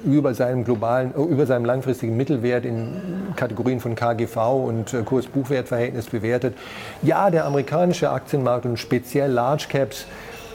über 0.06 0.34
seinem 0.34 0.64
globalen, 0.64 1.14
äh, 1.14 1.22
über 1.22 1.46
seinem 1.46 1.66
langfristigen 1.66 2.16
Mittelwert 2.16 2.64
in 2.64 3.34
Kategorien 3.36 3.82
von 3.82 3.94
KGV 3.94 4.38
und 4.38 4.94
äh, 4.94 5.02
Kurs-Buchwert-Verhältnis 5.04 6.06
bewertet. 6.06 6.56
Ja, 7.02 7.30
der 7.30 7.44
amerikanische 7.44 8.10
Aktienmarkt 8.10 8.66
und 8.66 8.80
speziell 8.80 9.32
Large 9.32 9.66
Caps 9.68 10.06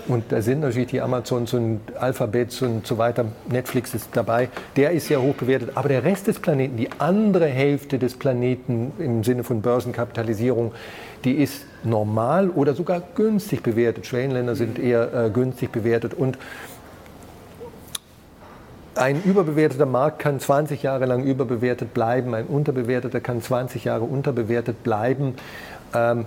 und 0.09 0.25
da 0.31 0.41
sind 0.41 0.61
natürlich 0.61 0.89
die 0.89 1.01
Amazons 1.01 1.53
und 1.53 1.81
Alphabets 1.99 2.63
und 2.63 2.87
so 2.87 2.99
weiter, 2.99 3.27
Netflix 3.49 3.95
ist 3.95 4.09
dabei, 4.15 4.49
der 4.77 4.93
ist 4.93 5.07
sehr 5.09 5.21
hoch 5.21 5.35
bewertet. 5.35 5.73
Aber 5.75 5.89
der 5.89 6.03
Rest 6.03 6.27
des 6.27 6.39
Planeten, 6.39 6.77
die 6.77 6.91
andere 6.99 7.47
Hälfte 7.47 7.99
des 7.99 8.15
Planeten 8.15 8.93
im 8.99 9.23
Sinne 9.23 9.45
von 9.45 9.61
Börsenkapitalisierung, 9.61 10.73
die 11.25 11.35
ist 11.35 11.67
normal 11.85 12.49
oder 12.49 12.75
sogar 12.75 13.03
günstig 13.15 13.63
bewertet. 13.63 14.07
Schwellenländer 14.07 14.57
sind 14.57 14.79
eher 14.79 15.13
äh, 15.13 15.31
günstig 15.31 15.73
bewertet. 15.73 16.15
Und 16.15 16.39
ein 18.95 19.23
überbewerteter 19.23 19.87
Markt 19.87 20.19
kann 20.19 20.41
20 20.41 20.83
Jahre 20.83 21.07
lang 21.07 21.23
überbewertet 21.23 21.95
bleiben, 21.95 22.35
ein 22.35 22.47
unterbewerteter 22.47 23.21
kann 23.21 23.43
20 23.43 23.85
Jahre 23.85 24.05
unterbewertet 24.05 24.83
bleiben. 24.83 25.35
Ähm, 25.95 26.27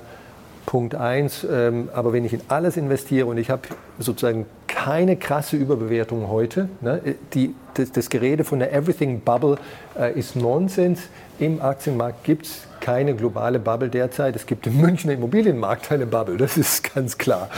Punkt 0.66 0.96
eins. 0.96 1.46
Ähm, 1.50 1.90
aber 1.94 2.12
wenn 2.14 2.26
ich 2.26 2.34
in 2.34 2.42
alles 2.48 2.78
investiere 2.78 3.28
und 3.28 3.38
ich 3.38 3.50
habe 3.50 3.64
sozusagen 4.00 4.46
keine 4.68 5.18
krasse 5.18 5.58
Überbewertung 5.58 6.30
heute, 6.30 6.70
ne, 6.82 7.02
die, 7.34 7.54
das, 7.74 7.92
das, 7.92 8.10
Gerede 8.10 8.44
von 8.44 8.60
der 8.60 8.72
Everything 8.74 9.22
Bubble 9.22 9.58
äh, 10.00 10.18
ist 10.18 10.36
Nonsens. 10.36 11.02
Im 11.40 11.62
Aktienmarkt 11.62 12.24
gibt 12.24 12.46
es 12.46 12.62
keine 12.80 13.16
globale 13.16 13.60
Bubble 13.60 13.90
derzeit. 13.90 14.36
Es 14.36 14.46
gibt 14.46 14.68
im 14.68 14.80
Münchner 14.80 15.14
Immobilienmarkt 15.14 15.92
eine 15.92 16.06
Bubble, 16.06 16.38
das 16.38 16.58
ist 16.58 16.94
ganz 16.94 17.18
klar. 17.18 17.50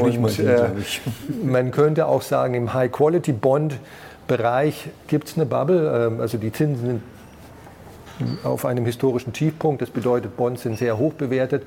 Und, 0.00 0.38
äh, 0.38 0.68
man 1.44 1.70
könnte 1.70 2.06
auch 2.06 2.22
sagen, 2.22 2.54
im 2.54 2.72
High-Quality-Bond-Bereich 2.74 4.88
gibt 5.06 5.28
es 5.28 5.36
eine 5.36 5.46
Bubble. 5.46 6.06
Ähm, 6.06 6.20
also 6.20 6.38
die 6.38 6.52
Zinsen 6.52 6.86
sind 6.86 7.02
auf 8.42 8.64
einem 8.64 8.84
historischen 8.84 9.32
Tiefpunkt. 9.32 9.80
Das 9.80 9.90
bedeutet, 9.90 10.36
Bonds 10.36 10.62
sind 10.62 10.76
sehr 10.78 10.98
hoch 10.98 11.12
bewertet 11.12 11.62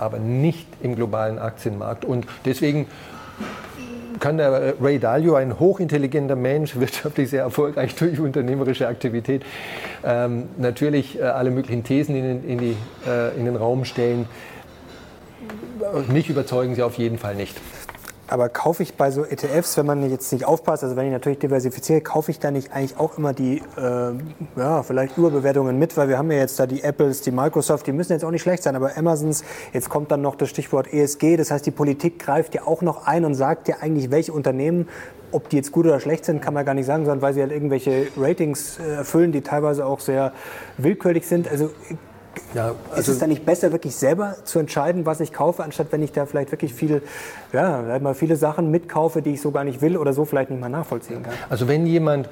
aber 0.00 0.18
nicht 0.18 0.66
im 0.82 0.96
globalen 0.96 1.38
Aktienmarkt. 1.38 2.04
Und 2.04 2.26
deswegen 2.44 2.86
kann 4.18 4.36
der 4.36 4.74
Ray 4.80 4.98
Dalio, 4.98 5.34
ein 5.34 5.58
hochintelligenter 5.58 6.36
Mensch, 6.36 6.76
wirtschaftlich 6.80 7.30
sehr 7.30 7.42
erfolgreich 7.42 7.94
durch 7.96 8.20
unternehmerische 8.20 8.86
Aktivität, 8.86 9.42
ähm, 10.04 10.48
natürlich 10.58 11.18
äh, 11.18 11.22
alle 11.22 11.50
möglichen 11.50 11.84
Thesen 11.84 12.14
in, 12.14 12.48
in, 12.48 12.58
die, 12.58 12.76
äh, 13.08 13.36
in 13.36 13.44
den 13.44 13.56
Raum 13.56 13.84
stellen. 13.84 14.26
Mich 16.08 16.28
überzeugen 16.28 16.74
sie 16.74 16.82
auf 16.82 16.98
jeden 16.98 17.18
Fall 17.18 17.34
nicht. 17.34 17.56
Aber 18.30 18.48
kaufe 18.48 18.84
ich 18.84 18.94
bei 18.94 19.10
so 19.10 19.24
ETFs, 19.24 19.76
wenn 19.76 19.86
man 19.86 20.08
jetzt 20.08 20.32
nicht 20.32 20.44
aufpasst, 20.44 20.84
also 20.84 20.94
wenn 20.94 21.06
ich 21.06 21.12
natürlich 21.12 21.40
diversifiziere, 21.40 22.00
kaufe 22.00 22.30
ich 22.30 22.38
da 22.38 22.52
nicht 22.52 22.72
eigentlich 22.72 22.96
auch 22.96 23.18
immer 23.18 23.32
die, 23.32 23.60
äh, 23.76 24.12
ja, 24.56 24.84
vielleicht 24.84 25.18
Überbewertungen 25.18 25.76
mit, 25.80 25.96
weil 25.96 26.08
wir 26.08 26.16
haben 26.16 26.30
ja 26.30 26.38
jetzt 26.38 26.60
da 26.60 26.66
die 26.66 26.84
Apples, 26.84 27.22
die 27.22 27.32
Microsoft, 27.32 27.88
die 27.88 27.92
müssen 27.92 28.12
jetzt 28.12 28.24
auch 28.24 28.30
nicht 28.30 28.42
schlecht 28.42 28.62
sein, 28.62 28.76
aber 28.76 28.96
Amazons, 28.96 29.42
jetzt 29.72 29.88
kommt 29.88 30.12
dann 30.12 30.22
noch 30.22 30.36
das 30.36 30.48
Stichwort 30.48 30.92
ESG, 30.92 31.36
das 31.36 31.50
heißt, 31.50 31.66
die 31.66 31.72
Politik 31.72 32.20
greift 32.20 32.54
ja 32.54 32.68
auch 32.68 32.82
noch 32.82 33.04
ein 33.04 33.24
und 33.24 33.34
sagt 33.34 33.66
ja 33.66 33.78
eigentlich, 33.80 34.12
welche 34.12 34.32
Unternehmen 34.32 34.88
ob 35.32 35.48
die 35.48 35.56
jetzt 35.56 35.70
gut 35.70 35.86
oder 35.86 36.00
schlecht 36.00 36.24
sind, 36.24 36.42
kann 36.42 36.54
man 36.54 36.64
gar 36.64 36.74
nicht 36.74 36.86
sagen, 36.86 37.04
sondern 37.04 37.22
weil 37.22 37.34
sie 37.34 37.40
halt 37.40 37.52
irgendwelche 37.52 38.08
Ratings 38.16 38.78
äh, 38.78 38.94
erfüllen, 38.94 39.32
die 39.32 39.42
teilweise 39.42 39.86
auch 39.86 40.00
sehr 40.00 40.32
willkürlich 40.76 41.26
sind. 41.26 41.48
Also 41.48 41.70
ja, 42.54 42.74
also 42.90 43.00
ist 43.00 43.08
es 43.08 43.18
dann 43.18 43.28
nicht 43.28 43.44
besser, 43.44 43.72
wirklich 43.72 43.94
selber 43.94 44.36
zu 44.44 44.58
entscheiden, 44.58 45.06
was 45.06 45.20
ich 45.20 45.32
kaufe, 45.32 45.62
anstatt 45.62 45.88
wenn 45.90 46.02
ich 46.02 46.12
da 46.12 46.26
vielleicht 46.26 46.50
wirklich 46.50 46.74
viel, 46.74 47.02
ja, 47.52 47.98
mal 48.00 48.14
viele 48.14 48.36
Sachen 48.36 48.70
mitkaufe, 48.70 49.22
die 49.22 49.30
ich 49.30 49.40
so 49.40 49.50
gar 49.50 49.64
nicht 49.64 49.80
will 49.80 49.96
oder 49.96 50.12
so 50.12 50.24
vielleicht 50.24 50.50
nicht 50.50 50.60
mal 50.60 50.68
nachvollziehen 50.68 51.22
kann? 51.22 51.34
Also 51.48 51.68
wenn 51.68 51.86
jemand, 51.86 52.28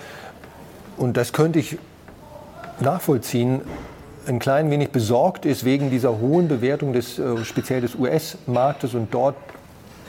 und 0.96 1.16
das 1.16 1.32
könnte 1.32 1.58
ich 1.58 1.78
nachvollziehen, 2.80 3.60
ein 4.26 4.38
klein 4.38 4.70
wenig 4.70 4.90
besorgt 4.90 5.46
ist 5.46 5.64
wegen 5.64 5.90
dieser 5.90 6.20
hohen 6.20 6.48
Bewertung 6.48 6.92
des 6.92 7.18
äh, 7.18 7.44
speziell 7.44 7.80
des 7.80 7.94
US-Marktes 7.94 8.94
und 8.94 9.12
dort 9.12 9.36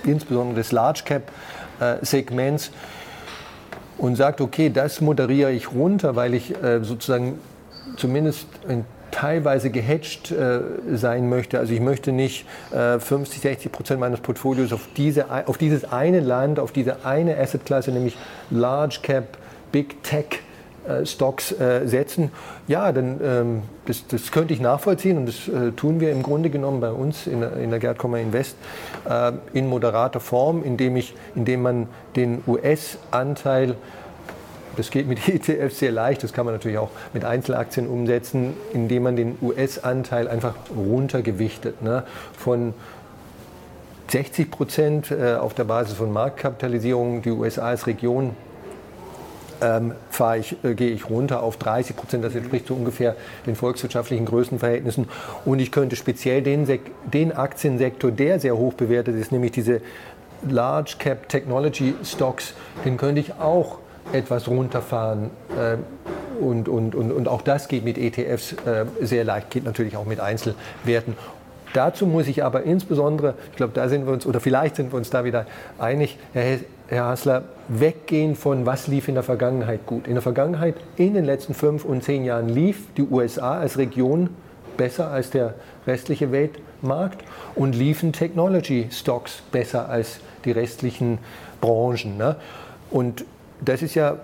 insbesondere 0.04 0.58
des 0.58 0.72
Large 0.72 1.04
Cap 1.06 1.24
äh, 1.80 2.04
Segments 2.06 2.72
und 3.98 4.16
sagt, 4.16 4.42
okay, 4.42 4.70
das 4.70 5.02
moderiere 5.02 5.52
ich 5.52 5.72
runter, 5.72 6.16
weil 6.16 6.34
ich 6.34 6.62
äh, 6.62 6.84
sozusagen 6.84 7.40
zumindest 7.98 8.48
ein 8.68 8.86
teilweise 9.12 9.70
gehatcht 9.70 10.32
äh, 10.32 10.60
sein 10.94 11.30
möchte. 11.30 11.60
Also 11.60 11.74
ich 11.74 11.82
möchte 11.82 12.12
nicht 12.12 12.46
äh, 12.72 13.00
50, 13.00 13.42
60 13.42 13.72
Prozent 13.72 14.00
meines 14.00 14.20
Portfolios 14.20 14.74
auf, 14.74 14.88
diese, 14.96 15.26
auf 15.48 15.58
dieses 15.58 15.92
eine 15.92 16.20
Land, 16.20 16.60
auf 16.60 16.72
diese 16.72 17.06
eine 17.06 17.38
Assetklasse, 17.38 17.92
nämlich 17.92 18.18
Large 18.50 19.00
Cap, 19.02 19.38
Big 19.72 20.04
Tech 20.04 20.42
äh, 20.90 21.06
Stocks 21.06 21.52
äh, 21.52 21.88
setzen. 21.88 22.32
Ja, 22.68 22.92
dann 22.92 23.20
ähm, 23.22 23.62
das, 23.86 24.08
das, 24.08 24.32
könnte 24.32 24.54
ich 24.54 24.62
nachvollziehen 24.62 25.18
und 25.18 25.26
das 25.28 25.48
äh, 25.48 25.72
tun 25.72 26.00
wir 26.00 26.12
im 26.12 26.24
Grunde 26.24 26.50
genommen 26.50 26.80
bei 26.80 26.92
uns 26.92 27.28
in, 27.28 27.44
in 27.44 27.70
der 27.70 27.80
Gerd 27.80 27.98
Kommer 27.98 28.20
Invest 28.20 28.56
in 29.54 29.68
moderater 29.68 30.20
Form, 30.20 30.64
indem, 30.64 30.96
ich, 30.96 31.16
indem 31.34 31.62
man 31.62 31.88
den 32.16 32.44
US-Anteil 32.46 33.76
Das 34.78 34.92
geht 34.92 35.08
mit 35.08 35.28
ETFs 35.28 35.80
sehr 35.80 35.92
leicht. 35.92 36.24
Das 36.24 36.34
kann 36.34 36.46
man 36.46 36.54
natürlich 36.54 36.78
auch 36.78 36.92
mit 37.14 37.26
Einzelaktien 37.26 37.88
umsetzen, 37.88 38.54
indem 38.74 39.04
man 39.04 39.16
den 39.16 39.38
US-Anteil 39.42 40.28
einfach 40.28 40.56
runtergewichtet. 40.76 41.82
Ne? 41.82 42.04
Von 42.38 42.74
60 44.10 44.50
Prozent 44.50 45.12
äh, 45.12 45.36
auf 45.36 45.54
der 45.54 45.66
Basis 45.66 45.96
von 45.96 46.12
Marktkapitalisierung, 46.12 47.22
die 47.22 47.32
USA 47.32 47.68
als 47.68 47.86
Region 47.86 48.36
ähm, 49.62 49.94
ich, 50.40 50.64
äh, 50.64 50.74
gehe 50.74 50.90
ich 50.90 51.10
runter 51.10 51.44
auf 51.44 51.58
30 51.58 51.96
Prozent. 51.96 52.24
Das 52.24 52.36
entspricht 52.36 52.68
so 52.68 52.76
ungefähr 52.76 53.16
den 53.46 53.56
volkswirtschaftlichen 53.56 54.26
Größenverhältnissen. 54.26 55.08
Und 55.46 55.60
ich 55.60 55.72
könnte 55.72 55.96
speziell 55.96 56.42
den, 56.42 56.68
den 57.06 57.32
Aktiensektor, 57.32 58.12
der 58.12 58.40
sehr 58.40 58.58
hoch 58.58 58.74
bewertet 58.74 59.16
ist, 59.16 59.32
nämlich 59.32 59.52
diese 59.52 59.82
Large 60.48 60.96
Cap 61.00 61.28
Technology 61.28 61.96
Stocks, 62.04 62.54
den 62.86 62.98
könnte 62.98 63.20
ich 63.20 63.34
auch 63.34 63.80
etwas 64.14 64.48
runterfahren. 64.48 65.30
Äh, 65.58 65.78
und, 66.42 66.70
und, 66.70 66.96
und, 66.96 67.12
und 67.12 67.28
auch 67.28 67.42
das 67.42 67.68
geht 67.68 67.84
mit 67.84 67.98
ETFs 67.98 68.54
äh, 68.54 68.86
sehr 69.02 69.26
leicht, 69.26 69.50
geht 69.50 69.66
natürlich 69.66 69.98
auch 69.98 70.06
mit 70.06 70.20
Einzelwerten. 70.20 71.16
Dazu 71.74 72.08
muss 72.08 72.28
ich 72.28 72.44
aber 72.44 72.64
insbesondere, 72.64 73.36
ich 73.52 73.58
glaube, 73.58 73.74
da 73.74 73.90
sind 73.90 74.06
wir 74.06 74.14
uns, 74.14 74.26
oder 74.26 74.40
vielleicht 74.40 74.76
sind 74.76 74.92
wir 74.92 74.98
uns 74.98 75.10
da 75.10 75.24
wieder 75.24 75.46
einig, 75.78 76.18
Herr, 76.34 76.60
Hassler, 77.06 77.44
weggehen 77.68 78.36
von, 78.36 78.66
was 78.66 78.88
lief 78.88 79.08
in 79.08 79.14
der 79.14 79.24
Vergangenheit 79.24 79.86
gut. 79.86 80.08
In 80.08 80.14
der 80.14 80.24
Vergangenheit, 80.24 80.76
in 80.96 81.14
den 81.14 81.26
letzten 81.26 81.54
fünf 81.54 81.86
und 81.86 82.04
zehn 82.04 82.26
Jahren, 82.26 82.50
lief 82.50 82.88
die 82.98 83.04
USA 83.04 83.60
als 83.60 83.78
Region 83.78 84.30
besser 84.78 85.12
als 85.12 85.30
der 85.30 85.54
restliche 85.86 86.32
Weltmarkt 86.32 87.24
und 87.54 87.76
liefen 87.76 88.14
Technology 88.14 88.88
Stocks 88.92 89.44
besser 89.52 89.90
als 89.90 90.20
die 90.46 90.52
restlichen 90.52 91.20
Branchen. 91.62 92.18
Ne? 92.18 92.38
Und 92.90 93.26
das 93.62 93.82
ist 93.82 93.96
ja 93.96 94.18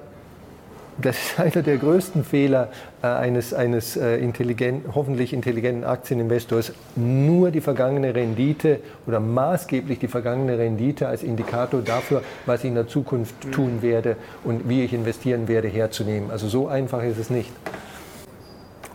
das 0.97 1.17
ist 1.17 1.39
einer 1.39 1.61
der 1.61 1.77
größten 1.77 2.23
Fehler 2.23 2.69
äh, 3.01 3.07
eines, 3.07 3.53
eines 3.53 3.97
äh, 3.97 4.17
intelligent, 4.17 4.85
hoffentlich 4.93 5.33
intelligenten 5.33 5.83
Aktieninvestors, 5.83 6.73
nur 6.95 7.51
die 7.51 7.61
vergangene 7.61 8.15
Rendite 8.15 8.79
oder 9.05 9.19
maßgeblich 9.19 9.99
die 9.99 10.07
vergangene 10.07 10.57
Rendite 10.57 11.07
als 11.07 11.23
Indikator 11.23 11.81
dafür, 11.81 12.21
was 12.45 12.61
ich 12.61 12.69
in 12.69 12.75
der 12.75 12.87
Zukunft 12.87 13.35
tun 13.51 13.81
werde 13.81 14.15
und 14.43 14.69
wie 14.69 14.83
ich 14.83 14.93
investieren 14.93 15.47
werde, 15.47 15.67
herzunehmen. 15.67 16.31
Also 16.31 16.47
so 16.47 16.67
einfach 16.67 17.03
ist 17.03 17.17
es 17.17 17.29
nicht. 17.29 17.51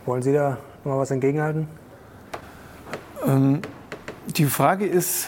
Wollen 0.05 0.23
Sie 0.23 0.33
da 0.33 0.57
noch 0.83 0.93
mal 0.93 0.99
was 0.99 1.11
entgegenhalten? 1.11 1.67
Ähm, 3.27 3.61
die 4.35 4.45
Frage 4.45 4.85
ist, 4.85 5.27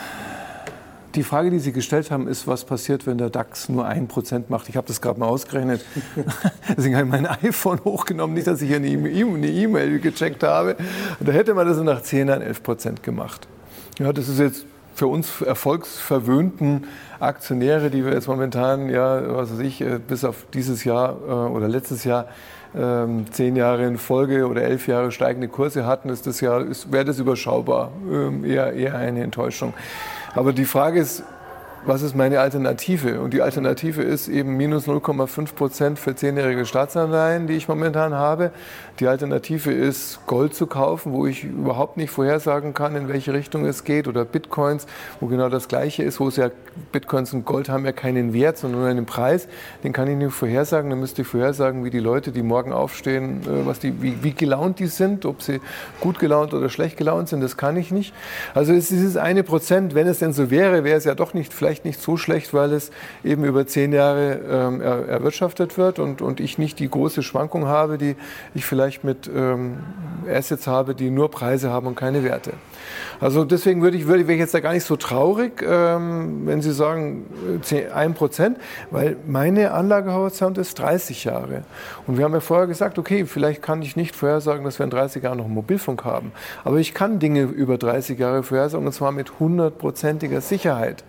die 1.16 1.24
Frage, 1.24 1.52
die 1.52 1.60
Sie 1.60 1.72
gestellt 1.72 2.12
haben, 2.12 2.28
ist, 2.28 2.48
was 2.48 2.66
passiert, 2.66 3.06
wenn 3.06 3.18
der 3.18 3.30
DAX 3.30 3.70
nur 3.70 3.86
ein 3.86 4.08
Prozent 4.08 4.50
macht? 4.50 4.70
Ich 4.70 4.78
habe 4.78 4.88
das 4.88 5.02
gerade 5.02 5.20
mal 5.20 5.28
ausgerechnet. 5.28 5.86
Deswegen 6.78 6.96
habe 6.96 7.06
ich 7.06 7.12
mein 7.12 7.26
iPhone 7.26 7.80
hochgenommen, 7.84 8.34
nicht, 8.34 8.48
dass 8.48 8.62
ich 8.62 8.74
eine 8.74 8.88
E-Mail 8.88 10.00
gecheckt 10.00 10.44
habe. 10.44 10.76
Da 11.20 11.32
hätte 11.32 11.54
man 11.54 11.68
das 11.68 11.78
nach 11.78 12.02
zehn 12.02 12.28
Jahren 12.28 12.42
11 12.42 12.64
Prozent 12.64 13.04
gemacht. 13.04 13.48
Ja, 14.00 14.12
das 14.12 14.28
ist 14.28 14.40
jetzt 14.40 14.66
für 14.96 15.08
uns 15.08 15.42
erfolgsverwöhnten 15.42 16.86
Aktionäre, 17.20 17.90
die 17.90 18.06
wir 18.06 18.14
jetzt 18.14 18.28
momentan, 18.28 18.90
ja, 18.90 19.36
was 19.36 19.52
weiß 19.54 19.60
ich, 19.60 19.82
äh, 19.82 20.00
bis 20.00 20.24
auf 20.24 20.46
dieses 20.54 20.84
Jahr 20.84 21.18
äh, 21.28 21.32
oder 21.32 21.68
letztes 21.68 22.04
Jahr 22.04 22.28
ähm, 22.76 23.26
zehn 23.32 23.56
Jahre 23.56 23.86
in 23.86 23.98
Folge 23.98 24.48
oder 24.48 24.64
elf 24.64 24.88
Jahre 24.88 25.12
steigende 25.12 25.48
Kurse 25.48 25.86
hatten, 25.86 26.10
ist 26.10 26.26
das 26.28 26.42
ja, 26.42 26.64
wäre 26.90 27.06
das 27.06 27.20
überschaubar, 27.20 27.92
ähm, 28.12 28.44
eher, 28.46 28.74
eher 28.74 28.96
eine 28.96 29.24
Enttäuschung. 29.24 29.74
Aber 30.36 30.54
die 30.54 30.66
Frage 30.66 31.00
ist, 31.00 31.24
was 31.86 32.02
ist 32.02 32.16
meine 32.16 32.40
Alternative? 32.40 33.20
Und 33.22 33.34
die 33.34 33.42
Alternative 33.42 34.02
ist 34.02 34.28
eben 34.30 34.56
minus 34.56 34.88
0,5 34.88 35.54
Prozent 35.54 36.00
für 36.00 36.16
zehnjährige 36.16 36.66
Staatsanleihen, 36.66 37.48
die 37.48 37.54
ich 37.54 37.68
momentan 37.68 38.14
habe. 38.14 38.52
Die 39.00 39.08
Alternative 39.08 39.72
ist, 39.72 40.20
Gold 40.28 40.54
zu 40.54 40.68
kaufen, 40.68 41.14
wo 41.14 41.26
ich 41.26 41.44
überhaupt 41.44 41.98
nicht 41.98 42.12
vorhersagen 42.12 42.76
kann, 42.76 42.96
in 42.96 43.08
welche 43.08 43.34
Richtung 43.34 43.66
es 43.66 43.84
geht, 43.84 44.08
oder 44.08 44.24
Bitcoins, 44.24 44.86
wo 45.20 45.26
genau 45.26 45.50
das 45.50 45.68
Gleiche 45.68 46.04
ist, 46.04 46.20
wo 46.20 46.28
es 46.28 46.36
ja 46.36 46.52
Bitcoins 46.92 47.34
und 47.34 47.44
Gold 47.44 47.70
haben 47.70 47.86
ja 47.86 47.92
keinen 47.92 48.34
Wert, 48.34 48.58
sondern 48.58 48.82
nur 48.82 48.90
einen 48.90 49.06
Preis. 49.06 49.48
Den 49.84 49.94
kann 49.94 50.08
ich 50.08 50.16
nicht 50.16 50.34
vorhersagen. 50.34 50.92
Dann 50.92 51.00
müsste 51.00 51.24
ich 51.24 51.28
vorhersagen, 51.28 51.84
wie 51.84 51.90
die 51.90 52.00
Leute, 52.00 52.32
die 52.32 52.44
morgen 52.44 52.72
aufstehen, 52.72 53.42
äh, 53.42 53.66
was 53.66 53.80
die, 53.80 54.02
wie, 54.02 54.24
wie 54.24 54.34
gelaunt 54.34 54.78
die 54.78 54.88
sind, 54.88 55.26
ob 55.26 55.42
sie 55.42 55.60
gut 56.00 56.20
gelaunt 56.20 56.54
oder 56.54 56.70
schlecht 56.70 56.98
gelaunt 56.98 57.30
sind. 57.30 57.42
Das 57.42 57.58
kann 57.58 57.78
ich 57.78 57.92
nicht. 57.92 58.14
Also 58.54 58.74
es 58.74 58.86
ist 58.86 58.92
dieses 58.92 59.18
eine 59.18 59.44
Prozent. 59.44 59.96
Wenn 59.96 60.08
es 60.08 60.20
denn 60.20 60.34
so 60.34 60.52
wäre, 60.52 60.84
wäre 60.84 60.98
es 60.98 61.06
ja 61.06 61.16
doch 61.16 61.34
nicht 61.34 61.52
vielleicht 61.52 61.84
nicht 61.84 62.00
so 62.00 62.16
schlecht, 62.16 62.54
weil 62.54 62.72
es 62.74 62.92
eben 63.24 63.44
über 63.44 63.66
zehn 63.66 63.92
Jahre 63.92 64.40
ähm, 64.48 64.82
er, 64.82 65.08
erwirtschaftet 65.08 65.78
wird 65.78 65.98
und, 65.98 66.22
und 66.22 66.40
ich 66.40 66.60
nicht 66.60 66.80
die 66.80 66.90
große 66.90 67.24
Schwankung 67.24 67.68
habe, 67.68 67.98
die 67.98 68.16
ich 68.54 68.66
vielleicht 68.66 68.83
vielleicht 68.84 69.06
mit 69.06 69.32
ähm, 69.34 69.78
Assets 70.30 70.68
habe, 70.68 70.94
die 70.94 71.10
nur 71.10 71.32
Preise 71.32 71.70
haben 71.70 71.88
und 71.88 71.96
keine 71.96 72.24
Werte. 72.24 72.52
Also 73.22 73.46
deswegen 73.46 73.82
würde 73.82 73.96
ich, 73.96 74.08
würde 74.08 74.24
ich 74.24 74.40
jetzt 74.40 74.54
da 74.54 74.60
gar 74.60 74.74
nicht 74.74 74.84
so 74.84 74.98
traurig, 74.98 75.64
ähm, 75.66 76.42
wenn 76.46 76.62
Sie 76.62 76.74
sagen 76.74 77.26
1 77.94 78.18
Prozent, 78.18 78.58
weil 78.92 79.16
meine 79.26 79.72
Anlagehorizont 79.72 80.58
ist 80.58 80.80
30 80.80 81.24
Jahre. 81.24 81.64
Und 82.06 82.18
wir 82.18 82.26
haben 82.26 82.34
ja 82.34 82.42
vorher 82.42 82.68
gesagt, 82.68 83.00
okay, 83.00 83.26
vielleicht 83.26 83.62
kann 83.62 83.82
ich 83.82 83.96
nicht 83.96 84.16
vorhersagen, 84.16 84.66
dass 84.66 84.80
wir 84.80 84.84
in 84.84 84.90
30 84.90 85.24
Jahren 85.24 85.38
noch 85.38 85.46
einen 85.46 85.54
Mobilfunk 85.54 86.04
haben. 86.04 86.34
Aber 86.66 86.78
ich 86.78 86.94
kann 86.94 87.20
Dinge 87.20 87.44
über 87.44 87.78
30 87.78 88.20
Jahre 88.20 88.44
vorhersagen 88.44 88.86
und 88.86 88.92
zwar 88.92 89.14
mit 89.14 89.40
hundertprozentiger 89.40 90.42
Sicherheit. 90.42 91.06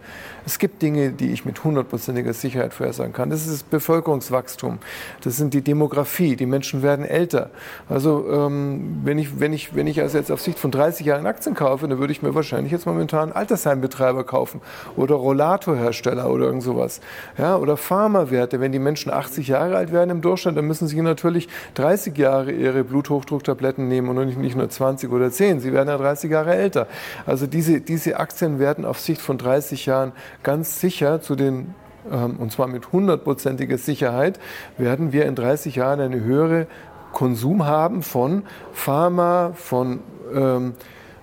Es 0.47 0.59
gibt 0.59 0.83
Dinge, 0.83 1.11
die 1.11 1.33
ich 1.33 1.45
mit 1.45 1.65
hundertprozentiger 1.65 2.35
Sicherheit 2.35 2.75
vorhersagen 2.75 3.13
kann. 3.13 3.31
Das 3.31 3.47
ist 3.47 3.53
das 3.53 3.63
Bevölkerungswachstum. 3.63 4.79
Das 5.23 5.37
sind 5.37 5.55
die 5.55 5.63
Demografie. 5.63 6.37
Die 6.37 6.45
Menschen 6.47 6.83
werden 6.83 7.05
älter. 7.05 7.51
Also 7.89 8.27
ähm, 8.31 9.01
wenn, 9.05 9.19
ich, 9.19 9.41
wenn, 9.41 9.55
ich, 9.55 9.75
wenn 9.75 9.87
ich 9.87 10.03
also 10.03 10.19
jetzt 10.19 10.31
auf 10.31 10.43
Sicht 10.43 10.59
von 10.59 10.71
30 10.71 11.07
Jahren 11.07 11.27
Aktien 11.27 11.55
kaufe, 11.55 11.89
dann 11.89 11.99
würde 11.99 12.13
ich 12.13 12.23
mir 12.23 12.35
wahrscheinlich 12.35 12.73
jetzt 12.73 12.87
momentan 12.87 13.33
Altersheimbetreiber 13.33 14.25
kaufen 14.25 14.61
oder 14.97 15.15
Rollatorhersteller 15.15 16.31
oder 16.31 16.47
irgend 16.47 16.63
sowas. 16.63 17.01
Ja, 17.39 17.57
oder 17.57 17.77
Pharmawerte. 17.77 18.61
Wenn 18.61 18.73
die 18.73 18.79
Menschen 18.79 19.11
80 19.11 19.49
Jahre 19.49 19.77
alt 19.77 19.93
werden 19.93 20.11
im 20.11 20.21
Durchschnitt, 20.21 20.57
dann 20.57 20.67
müssen 20.67 20.89
sie 20.89 21.01
natürlich 21.01 21.49
30 21.75 22.17
Jahre 22.19 22.53
ihre 22.53 22.85
Bluthochdrucktabletten 22.85 23.89
nehmen 23.89 24.09
und 24.09 24.39
nicht, 24.39 24.57
nur 24.57 24.69
20 24.69 25.11
oder 25.11 25.31
10. 25.31 25.61
Sie 25.61 25.73
werden 25.73 25.89
ja 25.89 25.97
30 25.97 26.31
Jahre 26.31 26.55
älter. 26.55 26.87
Also 27.25 27.47
diese, 27.47 27.81
diese 27.81 28.19
Aktien 28.21 28.59
werden 28.59 28.85
auf 28.85 29.01
Sicht 29.01 29.21
von 29.21 29.39
30 29.39 29.87
Jahren 29.87 30.13
ganz 30.45 30.81
sicher 30.81 31.21
zu 31.21 31.35
den 31.35 31.75
ähm, 32.11 32.39
und 32.39 32.51
zwar 32.53 32.69
mit 32.69 32.93
hundertprozentiger 32.93 33.79
Sicherheit, 33.79 34.39
werden 34.79 35.13
wir 35.13 35.27
in 35.27 35.35
30 35.35 35.75
Jahren 35.77 36.01
eine 36.01 36.21
höhere 36.21 36.69
Konsum 37.13 37.67
haben 37.67 38.03
von 38.03 38.45
Pharma, 38.73 39.53
von, 39.55 40.01
ähm, 40.35 40.73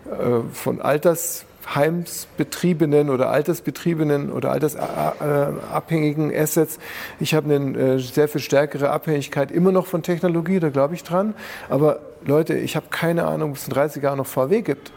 äh, 0.06 0.42
von 0.54 0.80
Altersheimsbetriebenen 0.82 3.10
oder 3.10 3.30
Altersbetriebenen 3.30 4.32
oder 4.32 4.52
altersabhängigen 4.52 6.32
Assets. 6.36 6.80
Ich 7.20 7.34
habe 7.34 7.54
eine 7.54 7.78
äh, 7.78 8.00
sehr 8.00 8.30
viel 8.30 8.42
stärkere 8.42 8.90
Abhängigkeit 8.90 9.52
immer 9.52 9.72
noch 9.72 9.86
von 9.86 10.02
Technologie, 10.02 10.60
da 10.60 10.70
glaube 10.70 10.96
ich 10.96 11.04
dran. 11.04 11.36
Aber 11.70 12.00
Leute, 12.26 12.56
ich 12.56 12.76
habe 12.76 12.88
keine 12.90 13.28
Ahnung, 13.28 13.52
ob 13.52 13.58
es 13.58 13.68
in 13.68 13.74
30 13.74 14.02
Jahren 14.02 14.18
noch 14.18 14.28
VW 14.28 14.62
gibt 14.62 14.92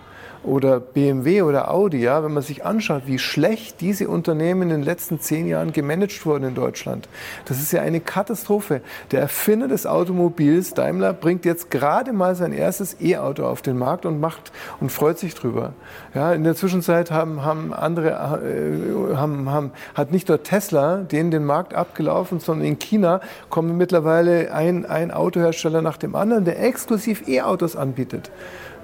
oder 0.45 0.81
BMW 0.81 1.43
oder 1.43 1.71
Audi, 1.71 1.99
ja, 1.99 2.23
wenn 2.23 2.33
man 2.33 2.43
sich 2.43 2.65
anschaut, 2.65 3.03
wie 3.07 3.19
schlecht 3.19 3.81
diese 3.81 4.09
Unternehmen 4.09 4.63
in 4.63 4.69
den 4.69 4.83
letzten 4.83 5.21
zehn 5.21 5.47
Jahren 5.47 5.73
gemanagt 5.73 6.25
wurden 6.27 6.45
in 6.45 6.55
Deutschland, 6.55 7.09
das 7.47 7.61
ist 7.61 7.73
ja 7.73 7.83
eine 7.83 8.01
Katastrophe. 8.01 8.81
Der 9.11 9.21
Erfinder 9.21 9.69
des 9.69 9.87
Automobils, 9.87 10.75
Daimler, 10.75 11.13
bringt 11.13 11.45
jetzt 11.45 11.71
gerade 11.71 12.13
mal 12.13 12.35
sein 12.35 12.53
erstes 12.53 13.01
E-Auto 13.01 13.45
auf 13.45 13.63
den 13.63 13.79
Markt 13.79 14.07
und 14.07 14.21
macht 14.21 14.53
und 14.81 14.91
freut 14.91 15.19
sich 15.19 15.35
drüber. 15.35 15.73
Ja, 16.15 16.33
in 16.33 16.45
der 16.45 16.55
Zwischenzeit 16.55 17.11
haben, 17.11 17.45
haben 17.45 17.73
andere, 17.73 18.11
äh, 18.43 19.17
haben, 19.17 19.51
haben, 19.51 19.73
hat 19.95 20.13
nicht 20.13 20.29
nur 20.29 20.43
Tesla 20.43 20.99
den 20.99 21.31
den 21.31 21.45
Markt 21.45 21.75
abgelaufen, 21.75 22.41
sondern 22.41 22.67
in 22.67 22.79
China 22.79 23.21
kommen 23.51 23.77
mittlerweile 23.77 24.53
ein, 24.53 24.85
ein 24.85 25.11
Autohersteller 25.11 25.83
nach 25.83 25.97
dem 25.97 26.15
anderen, 26.15 26.45
der 26.45 26.63
exklusiv 26.63 27.27
E-Autos 27.27 27.77
anbietet. 27.77 28.31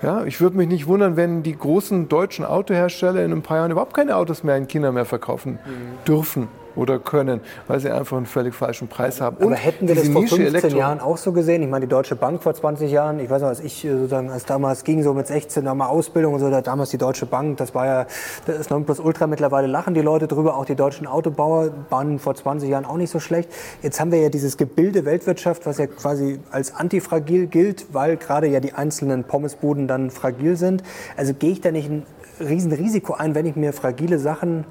Ja, 0.02 0.24
ich 0.24 0.40
würde 0.40 0.56
mich 0.56 0.68
nicht 0.68 0.86
wundern, 0.86 1.16
wenn 1.16 1.42
die 1.42 1.56
großen 1.56 2.08
deutschen 2.08 2.44
Autohersteller 2.44 3.22
in 3.22 3.32
ein 3.32 3.42
paar 3.42 3.58
Jahren 3.58 3.70
überhaupt 3.70 3.94
keine 3.94 4.16
Autos 4.16 4.42
mehr 4.42 4.56
in 4.56 4.66
China 4.66 4.92
mehr 4.92 5.04
verkaufen 5.04 5.58
mhm. 5.64 6.04
dürfen 6.06 6.48
oder 6.76 6.98
können, 6.98 7.40
weil 7.66 7.80
sie 7.80 7.90
einfach 7.90 8.16
einen 8.16 8.26
völlig 8.26 8.54
falschen 8.54 8.88
Preis 8.88 9.20
haben. 9.20 9.36
Aber 9.36 9.46
Und 9.46 9.54
hätten 9.54 9.88
wir 9.88 9.94
das 9.94 10.08
vor 10.08 10.22
15 10.22 10.46
Elektro 10.46 10.76
Jahren 10.76 11.00
auch 11.00 11.16
so 11.16 11.32
gesehen? 11.32 11.62
Ich 11.62 11.68
meine, 11.68 11.86
die 11.86 11.90
Deutsche 11.90 12.16
Bank 12.16 12.42
vor 12.42 12.54
20 12.54 12.90
Jahren, 12.90 13.20
ich 13.20 13.30
weiß 13.30 13.42
noch, 13.42 13.48
als 13.48 13.60
ich 13.60 13.84
äh, 13.84 13.92
sozusagen, 13.92 14.30
als 14.30 14.44
damals 14.44 14.84
ging, 14.84 15.02
so 15.02 15.14
mit 15.14 15.26
16, 15.26 15.64
da 15.64 15.74
mal 15.74 15.86
Ausbildung 15.86 16.34
und 16.34 16.40
so, 16.40 16.50
da 16.50 16.60
damals 16.60 16.90
die 16.90 16.98
Deutsche 16.98 17.26
Bank, 17.26 17.56
das 17.58 17.74
war 17.74 17.86
ja, 17.86 18.06
das 18.46 18.58
ist 18.58 18.70
Nonplusultra, 18.70 19.26
mittlerweile 19.26 19.66
lachen 19.66 19.94
die 19.94 20.02
Leute 20.02 20.26
drüber, 20.28 20.56
auch 20.56 20.64
die 20.64 20.74
deutschen 20.76 21.06
Autobauer 21.06 21.70
waren 21.90 22.18
vor 22.18 22.34
20 22.34 22.68
Jahren 22.68 22.84
auch 22.84 22.96
nicht 22.96 23.10
so 23.10 23.20
schlecht. 23.20 23.50
Jetzt 23.82 24.00
haben 24.00 24.12
wir 24.12 24.20
ja 24.20 24.28
dieses 24.28 24.56
Gebilde 24.56 25.04
Weltwirtschaft, 25.04 25.66
was 25.66 25.78
ja 25.78 25.86
quasi 25.86 26.38
als 26.50 26.74
antifragil 26.74 27.46
gilt, 27.46 27.86
weil 27.92 28.16
gerade 28.16 28.46
ja 28.46 28.60
die 28.60 28.74
einzelnen 28.74 29.24
Pommesbuden 29.24 29.88
dann 29.88 30.10
fragil 30.10 30.56
sind. 30.56 30.82
Also 31.16 31.34
gehe 31.34 31.52
ich 31.52 31.60
da 31.60 31.70
nicht 31.70 31.90
ein 31.90 32.04
Riesenrisiko 32.40 33.14
ein, 33.14 33.34
wenn 33.34 33.46
ich 33.46 33.56
mir 33.56 33.72
fragile 33.72 34.18
Sachen 34.18 34.64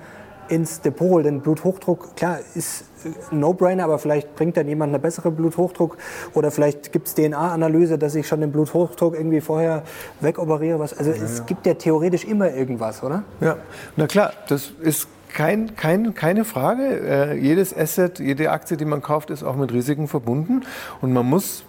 ins 0.49 0.81
Depot 0.81 1.09
hole. 1.09 1.23
Denn 1.23 1.41
Bluthochdruck, 1.41 2.15
klar, 2.15 2.39
ist 2.55 2.85
ein 3.31 3.39
No-Brainer, 3.39 3.85
aber 3.85 3.99
vielleicht 3.99 4.35
bringt 4.35 4.57
dann 4.57 4.67
jemand 4.67 4.89
eine 4.89 4.99
bessere 4.99 5.31
Bluthochdruck 5.31 5.97
oder 6.33 6.51
vielleicht 6.51 6.91
gibt 6.91 7.07
es 7.07 7.15
DNA-Analyse, 7.15 7.97
dass 7.97 8.15
ich 8.15 8.27
schon 8.27 8.41
den 8.41 8.51
Bluthochdruck 8.51 9.15
irgendwie 9.15 9.41
vorher 9.41 9.83
wegoperiere. 10.19 10.79
Was, 10.79 10.97
also 10.97 11.11
ja, 11.11 11.23
es 11.23 11.39
ja. 11.39 11.43
gibt 11.45 11.65
ja 11.65 11.73
theoretisch 11.75 12.25
immer 12.25 12.51
irgendwas, 12.51 13.03
oder? 13.03 13.23
Ja, 13.41 13.57
na 13.95 14.07
klar, 14.07 14.33
das 14.47 14.71
ist 14.81 15.07
kein, 15.33 15.75
kein, 15.75 16.13
keine 16.15 16.43
Frage. 16.43 16.83
Äh, 16.83 17.33
jedes 17.35 17.75
Asset, 17.75 18.19
jede 18.19 18.51
Aktie, 18.51 18.77
die 18.77 18.85
man 18.85 19.01
kauft, 19.01 19.29
ist 19.29 19.43
auch 19.43 19.55
mit 19.55 19.71
Risiken 19.71 20.07
verbunden. 20.07 20.63
Und 21.01 21.13
man 21.13 21.25
muss 21.25 21.63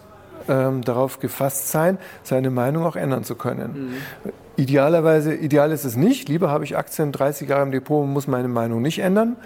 ähm, 0.48 0.82
darauf 0.82 1.20
gefasst 1.20 1.70
sein, 1.70 1.98
seine 2.22 2.50
Meinung 2.50 2.84
auch 2.84 2.96
ändern 2.96 3.24
zu 3.24 3.34
können. 3.34 3.90
Mhm. 4.24 4.32
Idealerweise, 4.56 5.34
ideal 5.34 5.72
ist 5.72 5.84
es 5.84 5.96
nicht. 5.96 6.28
Lieber 6.28 6.50
habe 6.50 6.64
ich 6.64 6.76
Aktien 6.76 7.12
30 7.12 7.48
Jahre 7.48 7.62
im 7.62 7.72
Depot 7.72 8.02
und 8.02 8.12
muss 8.12 8.26
meine 8.26 8.48
Meinung 8.48 8.82
nicht 8.82 8.98
ändern. 8.98 9.36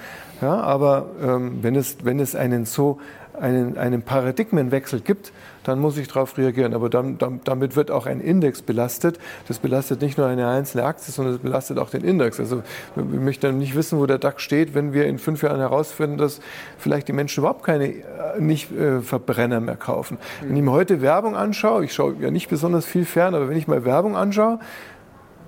Ja, 0.42 0.60
aber 0.60 1.06
ähm, 1.22 1.58
wenn, 1.62 1.76
es, 1.76 1.98
wenn 2.02 2.18
es 2.18 2.34
einen 2.34 2.64
so 2.64 2.98
einen, 3.38 3.78
einen 3.78 4.02
Paradigmenwechsel 4.02 5.00
gibt, 5.00 5.32
dann 5.64 5.80
muss 5.80 5.96
ich 5.96 6.08
darauf 6.08 6.38
reagieren. 6.38 6.74
Aber 6.74 6.88
dann, 6.88 7.18
dann, 7.18 7.40
damit 7.44 7.74
wird 7.74 7.90
auch 7.90 8.06
ein 8.06 8.20
Index 8.20 8.62
belastet. 8.62 9.18
Das 9.48 9.58
belastet 9.58 10.00
nicht 10.00 10.16
nur 10.16 10.26
eine 10.26 10.46
einzelne 10.48 10.84
Aktie, 10.84 11.12
sondern 11.12 11.34
es 11.34 11.40
belastet 11.40 11.78
auch 11.78 11.90
den 11.90 12.04
Index. 12.04 12.38
Also 12.38 12.62
ich 12.96 13.02
möchte 13.02 13.52
nicht 13.52 13.74
wissen, 13.74 13.98
wo 13.98 14.06
der 14.06 14.18
DAX 14.18 14.42
steht, 14.42 14.74
wenn 14.74 14.92
wir 14.92 15.06
in 15.06 15.18
fünf 15.18 15.42
Jahren 15.42 15.58
herausfinden, 15.58 16.18
dass 16.18 16.40
vielleicht 16.78 17.08
die 17.08 17.12
Menschen 17.12 17.40
überhaupt 17.40 17.64
keine 17.64 17.88
äh, 17.88 18.02
nicht 18.38 18.70
äh, 18.72 19.00
Verbrenner 19.00 19.60
mehr 19.60 19.76
kaufen. 19.76 20.18
Wenn 20.42 20.56
ich 20.56 20.62
mir 20.62 20.72
heute 20.72 21.00
Werbung 21.00 21.34
anschaue, 21.36 21.84
ich 21.84 21.94
schaue 21.94 22.14
ja 22.20 22.30
nicht 22.30 22.48
besonders 22.48 22.84
viel 22.84 23.04
fern, 23.04 23.34
aber 23.34 23.48
wenn 23.48 23.56
ich 23.56 23.66
mal 23.66 23.84
Werbung 23.84 24.16
anschaue, 24.16 24.58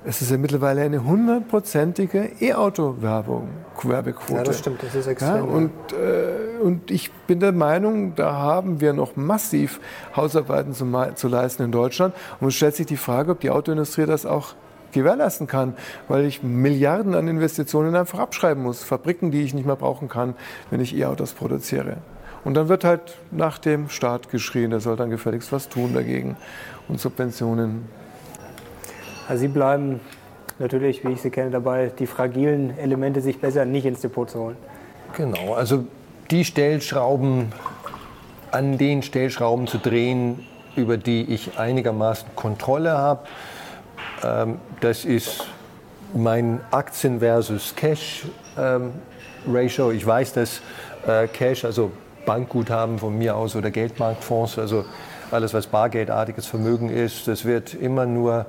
es 0.06 0.22
ist 0.22 0.30
ja 0.30 0.38
mittlerweile 0.38 0.82
eine 0.82 1.04
hundertprozentige 1.04 2.30
E-Auto-Werbung, 2.40 3.48
Werbequote. 3.82 4.34
Ja, 4.34 4.42
das 4.44 4.60
stimmt, 4.60 4.82
das 4.82 4.94
ist 4.94 5.08
extrem. 5.08 5.34
Ja, 5.34 5.42
und, 5.42 5.70
äh, 5.92 6.62
und 6.62 6.92
ich 6.92 7.12
bin 7.26 7.40
der 7.40 7.50
Meinung, 7.50 8.14
da 8.14 8.34
haben 8.34 8.80
wir 8.80 8.92
noch 8.92 9.16
massiv 9.16 9.80
Hausarbeiten 10.14 10.74
zu, 10.74 10.86
zu 11.16 11.26
leisten 11.26 11.64
in 11.64 11.72
Deutschland. 11.72 12.14
Und 12.40 12.48
es 12.48 12.54
stellt 12.54 12.76
sich 12.76 12.86
die 12.86 12.96
Frage, 12.96 13.32
ob 13.32 13.40
die 13.40 13.50
Autoindustrie 13.50 14.06
das 14.06 14.26
auch 14.26 14.54
gewährleisten 14.92 15.48
kann, 15.48 15.74
weil 16.06 16.24
ich 16.24 16.42
Milliarden 16.42 17.14
an 17.14 17.26
Investitionen 17.26 17.96
einfach 17.96 18.20
abschreiben 18.20 18.62
muss. 18.62 18.84
Fabriken, 18.84 19.32
die 19.32 19.42
ich 19.42 19.54
nicht 19.54 19.66
mehr 19.66 19.76
brauchen 19.76 20.08
kann, 20.08 20.34
wenn 20.70 20.80
ich 20.80 20.96
E-Autos 20.96 21.32
produziere. 21.32 21.96
Und 22.44 22.54
dann 22.54 22.68
wird 22.68 22.84
halt 22.84 23.18
nach 23.32 23.58
dem 23.58 23.88
Staat 23.88 24.30
geschrien, 24.30 24.70
der 24.70 24.78
soll 24.78 24.94
dann 24.94 25.10
gefälligst 25.10 25.50
was 25.50 25.68
tun 25.68 25.94
dagegen 25.94 26.36
und 26.86 27.00
Subventionen 27.00 27.88
also 29.28 29.40
Sie 29.40 29.48
bleiben 29.48 30.00
natürlich, 30.58 31.04
wie 31.04 31.12
ich 31.12 31.20
Sie 31.20 31.30
kenne, 31.30 31.50
dabei, 31.50 31.90
die 31.98 32.06
fragilen 32.06 32.76
Elemente 32.78 33.20
sich 33.20 33.40
besser 33.40 33.64
nicht 33.64 33.84
ins 33.84 34.00
Depot 34.00 34.28
zu 34.28 34.40
holen. 34.40 34.56
Genau, 35.16 35.54
also 35.54 35.84
die 36.30 36.44
Stellschrauben, 36.44 37.52
an 38.50 38.78
den 38.78 39.02
Stellschrauben 39.02 39.66
zu 39.66 39.78
drehen, 39.78 40.46
über 40.76 40.96
die 40.96 41.22
ich 41.22 41.58
einigermaßen 41.58 42.28
Kontrolle 42.36 42.96
habe, 42.96 43.26
ähm, 44.22 44.58
das 44.80 45.04
ist 45.04 45.46
mein 46.14 46.60
Aktien 46.70 47.20
versus 47.20 47.74
Cash 47.74 48.24
ähm, 48.58 48.92
Ratio. 49.46 49.90
Ich 49.90 50.06
weiß, 50.06 50.34
dass 50.34 50.60
äh, 51.06 51.26
Cash, 51.28 51.64
also 51.64 51.90
Bankguthaben 52.24 52.98
von 52.98 53.16
mir 53.16 53.36
aus 53.36 53.56
oder 53.56 53.70
Geldmarktfonds, 53.70 54.58
also 54.58 54.84
alles, 55.30 55.54
was 55.54 55.66
bargeldartiges 55.66 56.46
Vermögen 56.46 56.88
ist, 56.88 57.28
das 57.28 57.44
wird 57.44 57.74
immer 57.74 58.06
nur 58.06 58.46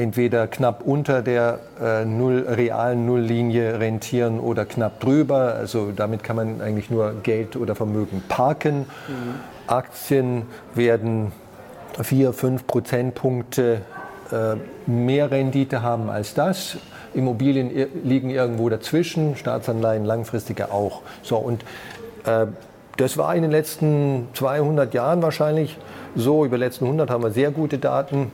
entweder 0.00 0.46
knapp 0.46 0.82
unter 0.84 1.22
der 1.22 1.60
äh, 1.80 2.04
Null, 2.04 2.46
realen 2.48 3.04
Nulllinie 3.06 3.78
rentieren 3.78 4.40
oder 4.40 4.64
knapp 4.64 4.98
drüber. 5.00 5.54
Also 5.54 5.92
damit 5.94 6.24
kann 6.24 6.36
man 6.36 6.60
eigentlich 6.60 6.90
nur 6.90 7.14
Geld 7.22 7.54
oder 7.54 7.74
Vermögen 7.74 8.22
parken. 8.28 8.86
Mhm. 9.08 9.34
Aktien 9.66 10.42
werden 10.74 11.32
vier, 12.02 12.32
fünf 12.32 12.66
Prozentpunkte 12.66 13.82
äh, 14.32 14.56
mehr 14.90 15.30
Rendite 15.30 15.82
haben 15.82 16.08
als 16.08 16.34
das. 16.34 16.78
Immobilien 17.12 17.70
liegen 18.04 18.30
irgendwo 18.30 18.68
dazwischen, 18.68 19.36
Staatsanleihen 19.36 20.04
langfristige 20.04 20.72
auch. 20.72 21.02
So, 21.22 21.36
und 21.36 21.64
äh, 22.24 22.46
das 22.96 23.16
war 23.18 23.34
in 23.34 23.42
den 23.42 23.50
letzten 23.50 24.28
200 24.34 24.94
Jahren 24.94 25.22
wahrscheinlich 25.22 25.76
so. 26.14 26.44
Über 26.44 26.56
die 26.56 26.64
letzten 26.64 26.84
100 26.84 27.10
haben 27.10 27.22
wir 27.22 27.30
sehr 27.30 27.50
gute 27.50 27.78
Daten. 27.78 28.30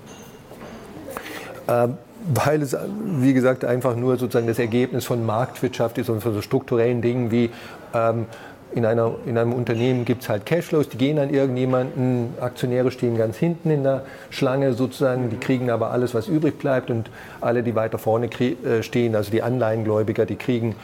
Ähm, 1.68 1.98
weil 2.34 2.62
es, 2.62 2.76
wie 3.20 3.34
gesagt, 3.34 3.64
einfach 3.64 3.94
nur 3.94 4.16
sozusagen 4.16 4.46
das 4.46 4.58
Ergebnis 4.58 5.04
von 5.04 5.24
Marktwirtschaft 5.24 5.98
ist 5.98 6.08
und 6.08 6.22
von 6.22 6.34
so 6.34 6.42
strukturellen 6.42 7.02
Dingen 7.02 7.30
wie 7.30 7.50
ähm, 7.94 8.26
in, 8.74 8.84
einer, 8.84 9.14
in 9.26 9.38
einem 9.38 9.52
Unternehmen 9.52 10.04
gibt 10.04 10.22
es 10.22 10.28
halt 10.28 10.44
Cashflows, 10.44 10.88
die 10.88 10.98
gehen 10.98 11.18
an 11.18 11.30
irgendjemanden, 11.32 12.34
Aktionäre 12.40 12.90
stehen 12.90 13.16
ganz 13.16 13.36
hinten 13.36 13.70
in 13.70 13.84
der 13.84 14.02
Schlange 14.30 14.72
sozusagen, 14.72 15.30
die 15.30 15.36
kriegen 15.36 15.70
aber 15.70 15.92
alles, 15.92 16.14
was 16.14 16.26
übrig 16.28 16.58
bleibt 16.58 16.90
und 16.90 17.10
alle, 17.40 17.62
die 17.62 17.74
weiter 17.74 17.98
vorne 17.98 18.26
äh, 18.26 18.82
stehen, 18.82 19.14
also 19.14 19.30
die 19.30 19.42
Anleihengläubiger, 19.42 20.26
die 20.26 20.36
kriegen 20.36 20.74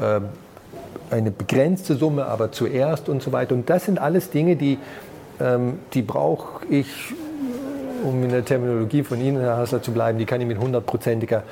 äh, 0.00 0.20
eine 1.12 1.30
begrenzte 1.30 1.96
Summe, 1.96 2.26
aber 2.26 2.52
zuerst 2.52 3.08
und 3.08 3.22
so 3.22 3.32
weiter. 3.32 3.54
Und 3.54 3.68
das 3.68 3.84
sind 3.84 3.98
alles 3.98 4.30
Dinge, 4.30 4.56
die, 4.56 4.78
ähm, 5.40 5.78
die 5.92 6.02
brauche 6.02 6.64
ich 6.70 6.86
um 8.02 8.22
in 8.22 8.30
der 8.30 8.44
Terminologie 8.44 9.02
von 9.02 9.20
Ihnen, 9.20 9.40
Herr 9.40 9.56
Hassler, 9.56 9.82
zu 9.82 9.92
bleiben, 9.92 10.18
die 10.18 10.26
kann 10.26 10.40
ich 10.40 10.46
mit 10.46 10.58
hundertprozentiger 10.58 11.42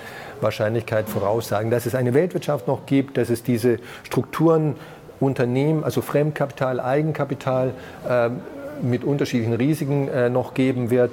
Wahrscheinlichkeit 0.40 1.08
voraussagen. 1.08 1.70
Dass 1.70 1.86
es 1.86 1.94
eine 1.94 2.14
Weltwirtschaft 2.14 2.66
noch 2.66 2.86
gibt, 2.86 3.16
dass 3.16 3.30
es 3.30 3.42
diese 3.42 3.78
Strukturen, 4.04 4.76
Unternehmen, 5.20 5.84
also 5.84 6.00
Fremdkapital, 6.00 6.80
Eigenkapital 6.80 7.74
äh, 8.08 8.30
mit 8.82 9.04
unterschiedlichen 9.04 9.52
Risiken 9.52 10.08
äh, 10.08 10.30
noch 10.30 10.54
geben 10.54 10.90
wird, 10.90 11.10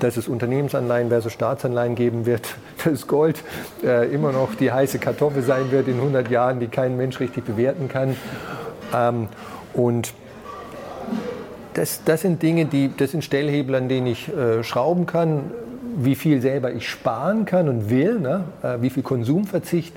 dass 0.00 0.16
es 0.16 0.28
Unternehmensanleihen 0.28 1.08
versus 1.08 1.32
Staatsanleihen 1.32 1.94
geben 1.94 2.26
wird, 2.26 2.56
dass 2.84 3.06
Gold 3.06 3.42
äh, 3.84 4.12
immer 4.12 4.32
noch 4.32 4.54
die 4.54 4.72
heiße 4.72 4.98
Kartoffel 4.98 5.42
sein 5.42 5.70
wird 5.70 5.88
in 5.88 5.94
100 5.94 6.30
Jahren, 6.30 6.60
die 6.60 6.66
kein 6.66 6.96
Mensch 6.96 7.20
richtig 7.20 7.44
bewerten 7.44 7.88
kann. 7.88 8.16
Ähm, 8.94 9.28
und 9.72 10.12
das, 11.74 12.02
das 12.04 12.22
sind 12.22 12.42
Dinge, 12.42 12.66
die, 12.66 12.90
das 12.96 13.10
sind 13.10 13.24
Stellhebel, 13.24 13.74
an 13.74 13.88
denen 13.88 14.06
ich 14.06 14.28
äh, 14.28 14.62
schrauben 14.62 15.06
kann, 15.06 15.50
wie 15.96 16.14
viel 16.14 16.40
selber 16.40 16.72
ich 16.72 16.88
sparen 16.88 17.44
kann 17.44 17.68
und 17.68 17.90
will, 17.90 18.18
ne? 18.18 18.44
äh, 18.62 18.80
wie 18.80 18.90
viel 18.90 19.02
Konsumverzicht 19.02 19.94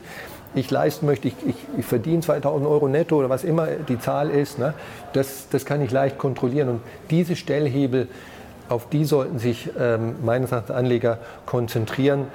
ich 0.55 0.69
leisten 0.71 1.05
möchte. 1.05 1.27
Ich, 1.27 1.35
ich, 1.45 1.55
ich, 1.77 1.85
verdiene 1.85 2.21
2000 2.21 2.67
Euro 2.67 2.87
netto 2.87 3.17
oder 3.17 3.29
was 3.29 3.43
immer 3.43 3.67
die 3.67 3.99
Zahl 3.99 4.29
ist. 4.29 4.59
Ne? 4.59 4.73
Das, 5.13 5.47
das 5.49 5.65
kann 5.65 5.81
ich 5.81 5.91
leicht 5.91 6.17
kontrollieren. 6.17 6.69
Und 6.69 6.81
diese 7.09 7.35
Stellhebel, 7.35 8.07
auf 8.69 8.89
die 8.89 9.05
sollten 9.05 9.39
sich 9.39 9.69
ähm, 9.79 10.15
meines 10.23 10.51
Erachtens 10.51 10.75
Anleger 10.75 11.19
konzentrieren. 11.45 12.27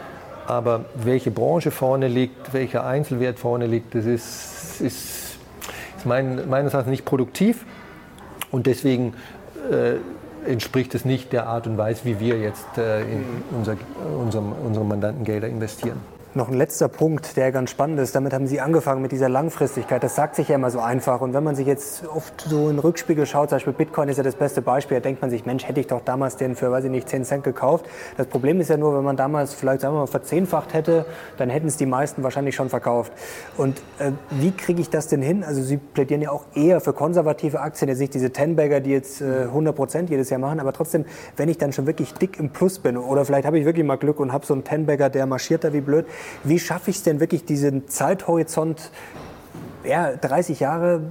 Aber 0.46 0.84
welche 0.94 1.30
Branche 1.30 1.70
vorne 1.70 2.08
liegt, 2.08 2.52
welcher 2.52 2.84
Einzelwert 2.84 3.38
vorne 3.38 3.66
liegt, 3.66 3.94
das 3.94 4.04
ist, 4.06 4.80
ist, 4.80 5.36
ist 5.96 6.06
mein, 6.06 6.48
meines 6.48 6.74
Erachtens 6.74 6.90
nicht 6.90 7.04
produktiv. 7.04 7.64
Und 8.52 8.66
deswegen 8.66 9.14
äh, 9.70 9.96
entspricht 10.48 10.94
es 10.94 11.04
nicht 11.04 11.32
der 11.32 11.46
Art 11.46 11.66
und 11.66 11.78
Weise, 11.78 12.04
wie 12.04 12.20
wir 12.20 12.38
jetzt 12.38 12.78
äh, 12.78 13.02
in 13.02 13.24
unser, 13.50 13.76
unserem, 14.18 14.52
unsere 14.52 14.84
Mandantengelder 14.84 15.48
investieren. 15.48 16.00
Noch 16.34 16.48
ein 16.48 16.54
letzter 16.54 16.88
Punkt, 16.88 17.36
der 17.36 17.52
ganz 17.52 17.68
spannend 17.68 18.00
ist. 18.00 18.14
Damit 18.14 18.32
haben 18.32 18.46
Sie 18.46 18.58
angefangen 18.58 19.02
mit 19.02 19.12
dieser 19.12 19.28
Langfristigkeit. 19.28 20.02
Das 20.02 20.14
sagt 20.14 20.34
sich 20.34 20.48
ja 20.48 20.54
immer 20.54 20.70
so 20.70 20.80
einfach. 20.80 21.20
Und 21.20 21.34
wenn 21.34 21.44
man 21.44 21.54
sich 21.54 21.66
jetzt 21.66 22.06
oft 22.06 22.40
so 22.40 22.70
in 22.70 22.76
den 22.76 22.78
Rückspiegel 22.78 23.26
schaut, 23.26 23.50
zum 23.50 23.56
Beispiel 23.56 23.74
Bitcoin 23.74 24.08
ist 24.08 24.16
ja 24.16 24.22
das 24.22 24.36
beste 24.36 24.62
Beispiel, 24.62 24.96
da 24.96 25.02
denkt 25.02 25.20
man 25.20 25.30
sich, 25.30 25.44
Mensch, 25.44 25.68
hätte 25.68 25.80
ich 25.80 25.88
doch 25.88 26.00
damals 26.02 26.38
den 26.38 26.56
für, 26.56 26.72
weiß 26.72 26.84
ich 26.84 26.90
nicht, 26.90 27.06
10 27.06 27.26
Cent 27.26 27.44
gekauft. 27.44 27.84
Das 28.16 28.28
Problem 28.28 28.62
ist 28.62 28.70
ja 28.70 28.78
nur, 28.78 28.96
wenn 28.96 29.04
man 29.04 29.18
damals 29.18 29.52
vielleicht, 29.52 29.82
sagen 29.82 29.94
wir 29.94 30.00
mal, 30.00 30.06
verzehnfacht 30.06 30.72
hätte, 30.72 31.04
dann 31.36 31.50
hätten 31.50 31.66
es 31.66 31.76
die 31.76 31.84
meisten 31.84 32.22
wahrscheinlich 32.22 32.54
schon 32.54 32.70
verkauft. 32.70 33.12
Und 33.58 33.82
äh, 33.98 34.12
wie 34.30 34.52
kriege 34.52 34.80
ich 34.80 34.88
das 34.88 35.08
denn 35.08 35.20
hin? 35.20 35.44
Also 35.44 35.60
Sie 35.60 35.76
plädieren 35.76 36.22
ja 36.22 36.30
auch 36.30 36.46
eher 36.54 36.80
für 36.80 36.94
konservative 36.94 37.60
Aktien, 37.60 37.90
jetzt 37.90 37.98
nicht 37.98 38.14
diese 38.14 38.30
Ten-Bagger, 38.30 38.80
die 38.80 38.92
jetzt 38.92 39.20
äh, 39.20 39.42
100 39.42 39.76
Prozent 39.76 40.08
jedes 40.08 40.30
Jahr 40.30 40.40
machen, 40.40 40.60
aber 40.60 40.72
trotzdem, 40.72 41.04
wenn 41.36 41.50
ich 41.50 41.58
dann 41.58 41.74
schon 41.74 41.86
wirklich 41.86 42.14
dick 42.14 42.38
im 42.38 42.48
Plus 42.48 42.78
bin 42.78 42.96
oder 42.96 43.26
vielleicht 43.26 43.44
habe 43.44 43.58
ich 43.58 43.66
wirklich 43.66 43.84
mal 43.84 43.96
Glück 43.96 44.18
und 44.18 44.32
habe 44.32 44.46
so 44.46 44.54
einen 44.54 44.64
Ten-Bagger, 44.64 45.10
der 45.10 45.26
marschiert 45.26 45.64
da 45.64 45.74
wie 45.74 45.82
blöd, 45.82 46.06
wie 46.44 46.58
schaffe 46.58 46.90
ich 46.90 46.96
es 46.96 47.02
denn 47.02 47.20
wirklich, 47.20 47.44
diesen 47.44 47.88
Zeithorizont, 47.88 48.90
ja, 49.84 50.14
30 50.16 50.60
Jahre, 50.60 51.02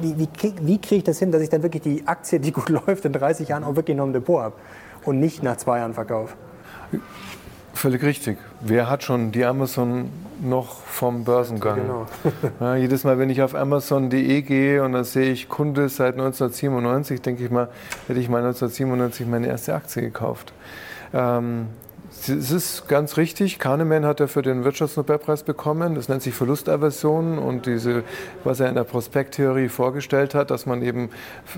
wie, 0.00 0.16
wie, 0.18 0.78
kriege 0.78 0.96
ich 0.96 1.04
das 1.04 1.18
hin, 1.18 1.32
dass 1.32 1.42
ich 1.42 1.48
dann 1.48 1.62
wirklich 1.62 1.82
die 1.82 2.06
Aktie, 2.06 2.40
die 2.40 2.52
gut 2.52 2.68
läuft, 2.86 3.04
in 3.04 3.12
30 3.12 3.48
Jahren 3.48 3.64
auch 3.64 3.76
wirklich 3.76 3.96
noch 3.96 4.04
im 4.04 4.12
Depot 4.12 4.42
habe 4.42 4.54
und 5.04 5.20
nicht 5.20 5.42
nach 5.42 5.56
zwei 5.56 5.78
Jahren 5.78 5.94
verkaufe? 5.94 6.34
Völlig 7.72 8.02
richtig. 8.02 8.38
Wer 8.60 8.90
hat 8.90 9.04
schon 9.04 9.32
die 9.32 9.44
Amazon 9.44 10.10
noch 10.42 10.80
vom 10.80 11.24
Börsengang? 11.24 11.80
Genau. 11.80 12.06
ja, 12.60 12.76
jedes 12.76 13.04
Mal, 13.04 13.18
wenn 13.18 13.30
ich 13.30 13.42
auf 13.42 13.54
Amazon.de 13.54 14.42
gehe 14.42 14.82
und 14.82 14.92
dann 14.92 15.04
sehe 15.04 15.32
ich 15.32 15.48
Kunde 15.48 15.88
seit 15.88 16.14
1997, 16.14 17.22
denke 17.22 17.44
ich 17.44 17.50
mal, 17.50 17.68
hätte 18.06 18.20
ich 18.20 18.28
mal 18.28 18.38
1997 18.38 19.26
meine 19.26 19.46
erste 19.46 19.74
Aktie 19.74 20.02
gekauft. 20.02 20.52
Ähm, 21.14 21.68
es 22.28 22.50
ist 22.50 22.88
ganz 22.88 23.16
richtig, 23.16 23.58
Kahneman 23.58 24.04
hat 24.04 24.20
ja 24.20 24.26
für 24.26 24.42
den 24.42 24.64
Wirtschaftsnobelpreis 24.64 25.42
bekommen. 25.42 25.94
Das 25.94 26.08
nennt 26.08 26.22
sich 26.22 26.34
Verlustaversion 26.34 27.38
und 27.38 27.66
diese, 27.66 28.04
was 28.44 28.60
er 28.60 28.68
in 28.68 28.74
der 28.74 28.84
Prospekttheorie 28.84 29.68
vorgestellt 29.68 30.34
hat, 30.34 30.50
dass 30.50 30.66
man 30.66 30.82
eben 30.82 31.10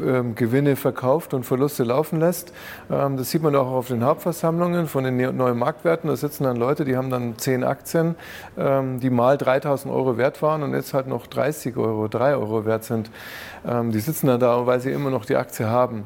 ähm, 0.04 0.34
Gewinne 0.34 0.76
verkauft 0.76 1.34
und 1.34 1.44
Verluste 1.44 1.84
laufen 1.84 2.20
lässt. 2.20 2.52
Ähm, 2.90 3.16
das 3.16 3.30
sieht 3.30 3.42
man 3.42 3.56
auch 3.56 3.72
auf 3.72 3.88
den 3.88 4.04
Hauptversammlungen 4.04 4.86
von 4.86 5.04
den 5.04 5.36
neuen 5.36 5.58
Marktwerten. 5.58 6.08
Da 6.08 6.16
sitzen 6.16 6.44
dann 6.44 6.56
Leute, 6.56 6.84
die 6.84 6.96
haben 6.96 7.10
dann 7.10 7.38
zehn 7.38 7.64
Aktien, 7.64 8.14
ähm, 8.56 9.00
die 9.00 9.10
mal 9.10 9.38
3000 9.38 9.92
Euro 9.92 10.16
wert 10.16 10.42
waren 10.42 10.62
und 10.62 10.74
jetzt 10.74 10.94
halt 10.94 11.08
noch 11.08 11.26
30 11.26 11.76
Euro, 11.76 12.08
3 12.08 12.36
Euro 12.36 12.64
wert 12.64 12.84
sind. 12.84 13.10
Ähm, 13.66 13.90
die 13.90 14.00
sitzen 14.00 14.28
dann 14.28 14.40
da, 14.40 14.66
weil 14.66 14.80
sie 14.80 14.92
immer 14.92 15.10
noch 15.10 15.24
die 15.24 15.36
Aktie 15.36 15.66
haben. 15.66 16.04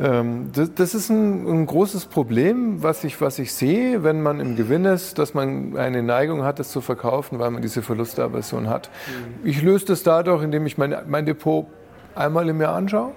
Ähm, 0.00 0.52
das, 0.52 0.94
ist 0.94 1.10
ein, 1.10 1.66
großes 1.66 2.06
Problem, 2.06 2.82
was 2.82 3.02
ich, 3.02 3.20
was 3.20 3.38
ich 3.38 3.52
sehe, 3.52 4.04
wenn 4.04 4.22
man 4.22 4.38
im 4.38 4.54
Gewinn 4.54 4.84
ist, 4.84 5.18
dass 5.18 5.34
man 5.34 5.76
eine 5.76 6.02
Neigung 6.02 6.44
hat, 6.44 6.60
es 6.60 6.70
zu 6.70 6.80
verkaufen, 6.80 7.38
weil 7.38 7.50
man 7.50 7.62
diese 7.62 7.82
Verlustaversion 7.82 8.68
hat. 8.68 8.90
Mhm. 9.06 9.48
Ich 9.48 9.62
löse 9.62 9.86
das 9.86 10.04
dadurch, 10.04 10.42
indem 10.42 10.66
ich 10.66 10.78
mein, 10.78 10.94
mein 11.08 11.26
Depot 11.26 11.66
einmal 12.14 12.48
im 12.48 12.60
Jahr 12.60 12.74
anschaue. 12.74 13.12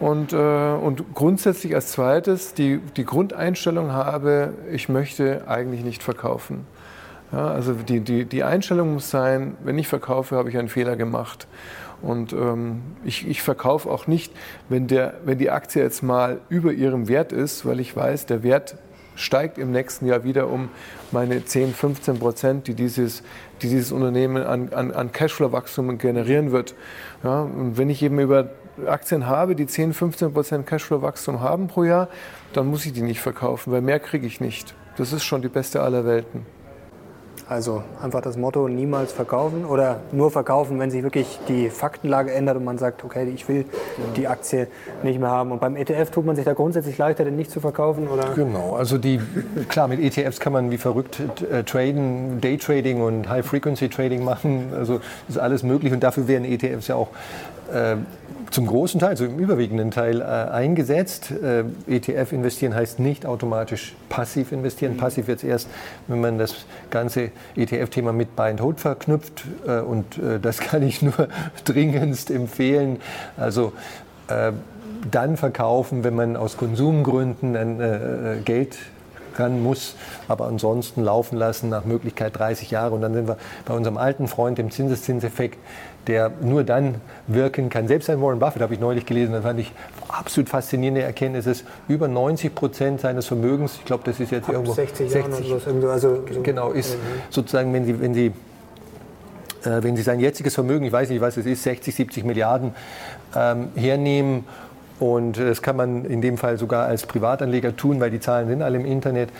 Und, 0.00 0.32
äh, 0.32 0.36
und 0.36 1.14
grundsätzlich 1.14 1.74
als 1.74 1.92
zweites 1.92 2.54
die, 2.54 2.78
die 2.96 3.04
Grundeinstellung 3.04 3.92
habe, 3.92 4.54
ich 4.72 4.88
möchte 4.88 5.44
eigentlich 5.46 5.84
nicht 5.84 6.02
verkaufen. 6.02 6.66
Ja, 7.34 7.48
also 7.48 7.72
die, 7.72 7.98
die, 7.98 8.26
die 8.26 8.44
Einstellung 8.44 8.94
muss 8.94 9.10
sein, 9.10 9.56
wenn 9.64 9.76
ich 9.76 9.88
verkaufe, 9.88 10.36
habe 10.36 10.50
ich 10.50 10.56
einen 10.56 10.68
Fehler 10.68 10.94
gemacht. 10.94 11.48
Und 12.00 12.32
ähm, 12.32 12.82
ich, 13.04 13.26
ich 13.26 13.42
verkaufe 13.42 13.90
auch 13.90 14.06
nicht, 14.06 14.32
wenn, 14.68 14.86
der, 14.86 15.14
wenn 15.24 15.38
die 15.38 15.50
Aktie 15.50 15.82
jetzt 15.82 16.04
mal 16.04 16.40
über 16.48 16.72
ihrem 16.72 17.08
Wert 17.08 17.32
ist, 17.32 17.66
weil 17.66 17.80
ich 17.80 17.96
weiß, 17.96 18.26
der 18.26 18.44
Wert 18.44 18.76
steigt 19.16 19.58
im 19.58 19.72
nächsten 19.72 20.06
Jahr 20.06 20.22
wieder 20.22 20.48
um 20.48 20.68
meine 21.10 21.44
10, 21.44 21.74
15 21.74 22.20
Prozent, 22.20 22.68
die 22.68 22.74
dieses, 22.74 23.24
die 23.62 23.68
dieses 23.68 23.90
Unternehmen 23.90 24.44
an, 24.44 24.68
an, 24.72 24.92
an 24.92 25.10
Cashflow-Wachstum 25.10 25.98
generieren 25.98 26.52
wird. 26.52 26.76
Ja, 27.24 27.42
und 27.42 27.78
wenn 27.78 27.90
ich 27.90 28.00
eben 28.04 28.20
über 28.20 28.50
Aktien 28.86 29.26
habe, 29.26 29.56
die 29.56 29.66
10, 29.66 29.92
15 29.92 30.32
Prozent 30.32 30.66
Cashflow-Wachstum 30.68 31.40
haben 31.40 31.66
pro 31.66 31.82
Jahr, 31.82 32.08
dann 32.52 32.68
muss 32.68 32.86
ich 32.86 32.92
die 32.92 33.02
nicht 33.02 33.20
verkaufen, 33.20 33.72
weil 33.72 33.80
mehr 33.80 33.98
kriege 33.98 34.26
ich 34.26 34.40
nicht. 34.40 34.76
Das 34.96 35.12
ist 35.12 35.24
schon 35.24 35.42
die 35.42 35.48
beste 35.48 35.82
aller 35.82 36.04
Welten. 36.04 36.46
Also 37.54 37.84
einfach 38.02 38.20
das 38.20 38.36
Motto, 38.36 38.66
niemals 38.66 39.12
verkaufen 39.12 39.64
oder 39.64 40.00
nur 40.10 40.32
verkaufen, 40.32 40.80
wenn 40.80 40.90
sich 40.90 41.04
wirklich 41.04 41.38
die 41.46 41.70
Faktenlage 41.70 42.32
ändert 42.32 42.56
und 42.56 42.64
man 42.64 42.78
sagt, 42.78 43.04
okay, 43.04 43.30
ich 43.32 43.48
will 43.48 43.64
die 44.16 44.26
Aktie 44.26 44.66
nicht 45.04 45.20
mehr 45.20 45.30
haben. 45.30 45.52
Und 45.52 45.60
beim 45.60 45.76
ETF 45.76 46.10
tut 46.10 46.26
man 46.26 46.34
sich 46.34 46.44
da 46.44 46.52
grundsätzlich 46.52 46.98
leichter, 46.98 47.24
den 47.24 47.36
nicht 47.36 47.52
zu 47.52 47.60
verkaufen? 47.60 48.08
Oder? 48.08 48.34
Genau, 48.34 48.74
also 48.74 48.98
die, 48.98 49.20
klar, 49.68 49.86
mit 49.86 50.00
ETFs 50.00 50.40
kann 50.40 50.52
man 50.52 50.72
wie 50.72 50.78
verrückt 50.78 51.20
äh, 51.48 51.62
traden, 51.62 52.40
Daytrading 52.40 53.00
und 53.00 53.28
High-Frequency-Trading 53.28 54.24
machen. 54.24 54.72
Also 54.76 55.00
ist 55.28 55.38
alles 55.38 55.62
möglich 55.62 55.92
und 55.92 56.00
dafür 56.00 56.26
werden 56.26 56.44
ETFs 56.44 56.88
ja 56.88 56.96
auch 56.96 57.10
zum 58.54 58.66
großen 58.68 59.00
Teil, 59.00 59.16
zum 59.16 59.36
überwiegenden 59.38 59.90
Teil 59.90 60.20
äh, 60.20 60.24
eingesetzt. 60.24 61.32
Äh, 61.32 61.64
ETF 61.88 62.32
investieren 62.32 62.72
heißt 62.72 63.00
nicht 63.00 63.26
automatisch 63.26 63.96
passiv 64.08 64.52
investieren. 64.52 64.92
Mhm. 64.94 64.98
Passiv 64.98 65.26
wird 65.26 65.38
es 65.38 65.44
erst, 65.44 65.68
wenn 66.06 66.20
man 66.20 66.38
das 66.38 66.54
ganze 66.90 67.32
ETF-Thema 67.56 68.12
mit 68.12 68.36
Buy 68.36 68.50
and 68.50 68.60
Hold 68.60 68.78
verknüpft. 68.78 69.44
Äh, 69.66 69.80
und 69.80 70.18
äh, 70.18 70.38
das 70.38 70.58
kann 70.60 70.84
ich 70.84 71.02
nur 71.02 71.28
dringendst 71.64 72.30
empfehlen. 72.30 73.00
Also 73.36 73.72
äh, 74.28 74.52
dann 75.10 75.36
verkaufen, 75.36 76.04
wenn 76.04 76.14
man 76.14 76.36
aus 76.36 76.56
Konsumgründen 76.56 77.56
ein, 77.56 77.80
äh, 77.80 78.36
Geld 78.44 78.78
ran 79.36 79.64
muss, 79.64 79.96
aber 80.28 80.46
ansonsten 80.46 81.02
laufen 81.02 81.36
lassen, 81.36 81.68
nach 81.68 81.84
Möglichkeit 81.84 82.38
30 82.38 82.70
Jahre. 82.70 82.94
Und 82.94 83.00
dann 83.00 83.14
sind 83.14 83.26
wir 83.26 83.36
bei 83.64 83.74
unserem 83.74 83.96
alten 83.96 84.28
Freund, 84.28 84.58
dem 84.58 84.70
Zinseszinseffekt, 84.70 85.58
der 86.06 86.30
nur 86.40 86.64
dann 86.64 86.96
wirken 87.26 87.70
kann. 87.70 87.88
Selbst 87.88 88.10
ein 88.10 88.20
Warren 88.20 88.38
Buffett 88.38 88.62
habe 88.62 88.74
ich 88.74 88.80
neulich 88.80 89.06
gelesen, 89.06 89.32
da 89.32 89.42
fand 89.42 89.60
ich 89.60 89.72
absolut 90.08 90.48
faszinierende 90.48 91.02
Erkenntnis, 91.02 91.46
ist 91.46 91.64
über 91.88 92.08
90 92.08 92.54
Prozent 92.54 93.00
seines 93.00 93.26
Vermögens, 93.26 93.76
ich 93.76 93.84
glaube, 93.84 94.04
das 94.04 94.20
ist 94.20 94.30
jetzt 94.30 94.48
Ab 94.48 94.54
irgendwo 94.54 94.72
60, 94.72 95.10
60 95.10 95.48
Jahren 95.48 95.84
also 95.88 96.22
so 96.30 96.42
genau, 96.42 96.70
ist 96.72 96.96
sozusagen, 97.30 97.72
wenn 97.72 97.84
Sie, 97.84 98.00
wenn 98.00 98.14
Sie 98.14 98.32
äh, 99.64 99.82
wenn 99.82 99.96
Sie 99.96 100.02
sein 100.02 100.20
jetziges 100.20 100.54
Vermögen, 100.54 100.84
ich 100.84 100.92
weiß 100.92 101.08
nicht, 101.08 101.20
was 101.20 101.36
es 101.36 101.46
ist, 101.46 101.62
60, 101.62 101.94
70 101.94 102.24
Milliarden 102.24 102.74
ähm, 103.34 103.68
hernehmen 103.74 104.44
und 105.00 105.38
das 105.38 105.62
kann 105.62 105.76
man 105.76 106.04
in 106.04 106.20
dem 106.20 106.38
Fall 106.38 106.58
sogar 106.58 106.86
als 106.86 107.06
Privatanleger 107.06 107.76
tun, 107.76 108.00
weil 108.00 108.10
die 108.10 108.20
Zahlen 108.20 108.48
sind 108.48 108.62
alle 108.62 108.78
im 108.78 108.84
Internet. 108.84 109.30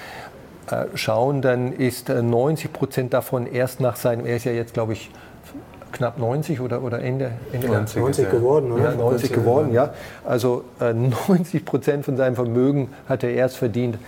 Äh, 0.71 0.87
schauen, 0.95 1.43
dann 1.43 1.73
ist 1.73 2.09
90 2.09 2.73
Prozent 2.73 3.13
davon 3.13 3.47
erst 3.47 3.81
nach 3.81 3.97
seinem, 3.97 4.27
er 4.27 4.37
ist 4.37 4.45
ja 4.45 4.53
jetzt, 4.53 4.75
glaube 4.75 4.95
ich, 4.95 5.11
knapp 5.95 6.19
90 6.19 6.61
oder, 6.61 6.83
oder 6.83 7.01
Ende, 7.01 7.33
Ende 7.53 7.69
90, 7.69 7.97
90 8.01 8.31
geworden, 8.31 8.73
oder? 8.73 8.85
Ja, 8.85 8.95
90 8.95 9.33
geworden, 9.33 9.73
ja. 9.73 9.95
Also 10.25 10.65
äh, 10.81 10.93
90 11.29 11.65
Prozent 11.65 12.05
von 12.05 12.17
seinem 12.17 12.35
Vermögen 12.35 12.91
hat 13.09 13.23
er 13.23 13.31
erst 13.31 13.57
verdient 13.57 13.99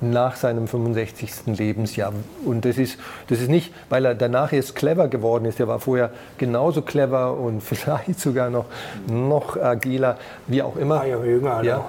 nach 0.00 0.36
seinem 0.36 0.68
65. 0.68 1.56
Lebensjahr. 1.58 2.12
Und 2.44 2.64
das 2.64 2.78
ist, 2.78 2.98
das 3.28 3.40
ist 3.40 3.48
nicht, 3.48 3.72
weil 3.88 4.04
er 4.04 4.14
danach 4.14 4.52
erst 4.52 4.74
clever 4.74 5.08
geworden 5.08 5.44
ist. 5.46 5.58
Er 5.60 5.68
war 5.68 5.80
vorher 5.80 6.10
genauso 6.38 6.82
clever 6.82 7.36
und 7.38 7.60
vielleicht 7.62 8.20
sogar 8.20 8.50
noch, 8.50 8.66
noch 9.08 9.56
agiler, 9.56 10.18
wie 10.46 10.62
auch 10.62 10.76
immer. 10.76 11.00
Ah, 11.00 11.06
ja, 11.06 11.24
jünger 11.24 11.62
ja. 11.62 11.84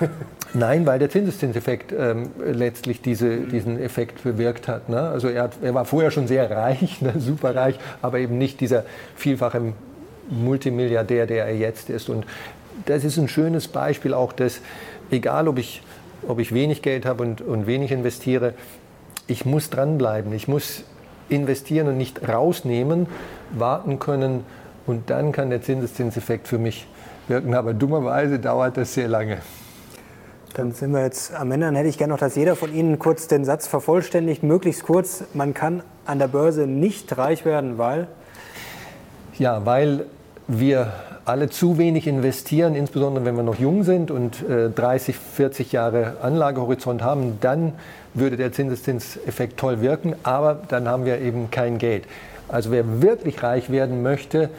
Nein, 0.54 0.84
weil 0.84 0.98
der 0.98 1.08
Zinseszinseffekt 1.08 1.94
ähm, 1.98 2.30
letztlich 2.44 3.00
diese, 3.00 3.38
diesen 3.38 3.80
Effekt 3.80 4.22
bewirkt 4.22 4.68
hat. 4.68 4.88
Ne? 4.90 5.00
Also 5.00 5.28
er, 5.28 5.44
hat, 5.44 5.52
er 5.62 5.72
war 5.72 5.86
vorher 5.86 6.10
schon 6.10 6.26
sehr 6.26 6.50
reich, 6.50 7.00
ne? 7.00 7.14
super 7.18 7.54
reich, 7.54 7.78
aber 8.02 8.18
eben 8.18 8.36
nicht 8.36 8.60
dieser 8.60 8.84
vielfache 9.16 9.72
Multimilliardär, 10.28 11.26
der 11.26 11.46
er 11.46 11.56
jetzt 11.56 11.88
ist. 11.88 12.10
Und 12.10 12.26
das 12.84 13.04
ist 13.04 13.16
ein 13.16 13.28
schönes 13.28 13.68
Beispiel 13.68 14.12
auch, 14.12 14.32
dass 14.32 14.60
egal 15.10 15.48
ob 15.48 15.58
ich, 15.58 15.82
ob 16.26 16.38
ich 16.38 16.52
wenig 16.52 16.82
Geld 16.82 17.06
habe 17.06 17.22
und, 17.22 17.40
und 17.40 17.66
wenig 17.66 17.92
investiere, 17.92 18.54
ich 19.26 19.44
muss 19.44 19.70
dranbleiben. 19.70 20.32
Ich 20.32 20.48
muss 20.48 20.84
investieren 21.28 21.88
und 21.88 21.96
nicht 21.96 22.28
rausnehmen, 22.28 23.06
warten 23.52 23.98
können 23.98 24.44
und 24.86 25.10
dann 25.10 25.32
kann 25.32 25.50
der 25.50 25.62
Zinseszinseffekt 25.62 26.48
für 26.48 26.58
mich 26.58 26.86
wirken. 27.28 27.54
Aber 27.54 27.74
dummerweise 27.74 28.38
dauert 28.38 28.76
das 28.76 28.94
sehr 28.94 29.08
lange. 29.08 29.38
Dann 30.54 30.72
sind 30.72 30.92
wir 30.92 31.02
jetzt 31.02 31.34
am 31.34 31.50
Ende. 31.50 31.66
Dann 31.66 31.76
hätte 31.76 31.88
ich 31.88 31.96
gerne 31.96 32.12
noch, 32.12 32.20
dass 32.20 32.36
jeder 32.36 32.56
von 32.56 32.74
Ihnen 32.74 32.98
kurz 32.98 33.26
den 33.26 33.44
Satz 33.44 33.66
vervollständigt, 33.66 34.42
möglichst 34.42 34.82
kurz. 34.82 35.24
Man 35.32 35.54
kann 35.54 35.82
an 36.04 36.18
der 36.18 36.28
Börse 36.28 36.66
nicht 36.66 37.16
reich 37.16 37.44
werden, 37.46 37.78
weil? 37.78 38.08
Ja, 39.38 39.64
weil 39.64 40.04
wir 40.48 40.92
alle 41.24 41.50
zu 41.50 41.78
wenig 41.78 42.06
investieren, 42.06 42.74
insbesondere 42.74 43.24
wenn 43.24 43.36
wir 43.36 43.42
noch 43.42 43.58
jung 43.58 43.84
sind 43.84 44.10
und 44.10 44.42
äh, 44.48 44.70
30, 44.70 45.16
40 45.16 45.72
Jahre 45.72 46.16
Anlagehorizont 46.22 47.02
haben, 47.02 47.38
dann 47.40 47.74
würde 48.14 48.36
der 48.36 48.52
Zinseszinseffekt 48.52 49.58
toll 49.58 49.80
wirken, 49.80 50.14
aber 50.22 50.60
dann 50.68 50.88
haben 50.88 51.04
wir 51.04 51.20
eben 51.20 51.50
kein 51.50 51.78
Geld. 51.78 52.04
Also 52.48 52.70
wer 52.70 53.00
wirklich 53.00 53.42
reich 53.42 53.70
werden 53.70 54.02
möchte, 54.02 54.50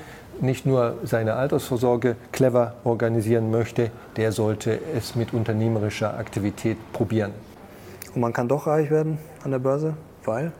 nicht 0.41 0.65
nur 0.65 0.95
seine 1.03 1.33
Altersvorsorge 1.33 2.15
clever 2.31 2.75
organisieren 2.83 3.51
möchte, 3.51 3.91
der 4.17 4.31
sollte 4.31 4.79
es 4.95 5.15
mit 5.15 5.33
unternehmerischer 5.33 6.17
Aktivität 6.17 6.77
probieren. 6.91 7.31
Und 8.15 8.21
man 8.21 8.33
kann 8.33 8.47
doch 8.47 8.67
reich 8.67 8.89
werden 8.89 9.17
an 9.43 9.51
der 9.51 9.59
Börse, 9.59 9.95
weil? 10.25 10.51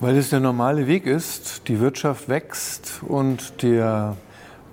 Weil 0.00 0.16
es 0.16 0.30
der 0.30 0.40
normale 0.40 0.86
Weg 0.86 1.06
ist. 1.06 1.68
Die 1.68 1.80
Wirtschaft 1.80 2.28
wächst 2.28 3.00
und 3.06 3.62
der, 3.62 4.16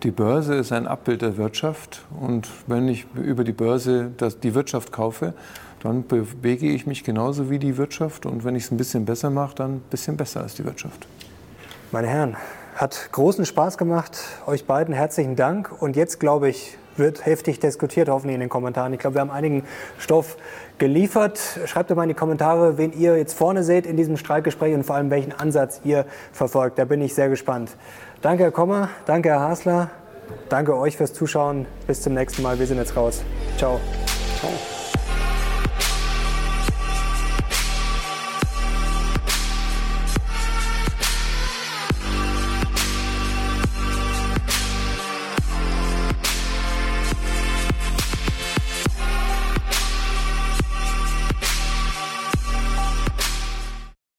die 0.04 0.12
Börse 0.12 0.56
ist 0.56 0.72
ein 0.72 0.88
Abbild 0.88 1.22
der 1.22 1.38
Wirtschaft. 1.38 2.06
Und 2.20 2.48
wenn 2.68 2.88
ich 2.88 3.06
über 3.16 3.44
die 3.44 3.52
Börse 3.52 4.12
die 4.44 4.56
Wirtschaft 4.56 4.92
kaufe, 4.92 5.34
dann 5.82 6.06
bewege 6.08 6.68
ich 6.68 6.86
mich 6.86 7.04
genauso 7.04 7.50
wie 7.50 7.60
die 7.60 7.78
Wirtschaft. 7.78 8.26
Und 8.26 8.44
wenn 8.44 8.56
ich 8.56 8.66
es 8.66 8.72
ein 8.72 8.78
bisschen 8.78 9.06
besser 9.06 9.30
mache, 9.30 9.56
dann 9.56 9.76
ein 9.76 9.84
bisschen 9.90 10.18
besser 10.18 10.42
als 10.42 10.56
die 10.56 10.66
Wirtschaft. 10.66 11.08
Meine 11.92 12.08
Herren, 12.08 12.38
hat 12.76 13.10
großen 13.12 13.46
Spaß 13.46 13.78
gemacht. 13.78 14.18
Euch 14.48 14.66
beiden 14.66 14.94
herzlichen 14.94 15.36
Dank. 15.36 15.82
Und 15.82 15.96
jetzt, 15.96 16.20
glaube 16.20 16.50
ich, 16.50 16.78
wird 16.96 17.26
heftig 17.26 17.60
diskutiert, 17.60 18.10
hoffentlich 18.10 18.36
in 18.36 18.40
den 18.40 18.50
Kommentaren. 18.50 18.94
Ich 18.94 19.00
glaube, 19.00 19.16
wir 19.16 19.22
haben 19.22 19.32
einigen 19.32 19.64
Stoff 19.98 20.38
geliefert. 20.78 21.40
Schreibt 21.66 21.92
doch 21.92 21.96
mal 21.96 22.04
in 22.04 22.10
die 22.10 22.16
Kommentare, 22.16 22.78
wen 22.78 22.94
ihr 22.94 23.18
jetzt 23.18 23.34
vorne 23.34 23.64
seht 23.64 23.86
in 23.86 23.98
diesem 23.98 24.18
Streitgespräch 24.18 24.74
und 24.76 24.86
vor 24.86 24.96
allem 24.96 25.10
welchen 25.10 25.32
Ansatz 25.32 25.82
ihr 25.84 26.06
verfolgt. 26.32 26.78
Da 26.78 26.86
bin 26.86 27.02
ich 27.02 27.14
sehr 27.14 27.30
gespannt. 27.30 27.72
Danke, 28.22 28.44
Herr 28.44 28.52
Kommer. 28.52 28.90
Danke, 29.06 29.30
Herr 29.30 29.42
Hasler. 29.42 29.90
Danke 30.50 30.76
euch 30.78 30.98
fürs 30.98 31.14
Zuschauen. 31.14 31.66
Bis 31.88 32.02
zum 32.02 32.14
nächsten 32.14 32.42
Mal. 32.42 32.60
Wir 32.60 32.68
sind 32.68 32.78
jetzt 32.78 32.96
raus. 32.96 33.24
Ciao. 33.58 33.80
Ciao. 34.40 34.79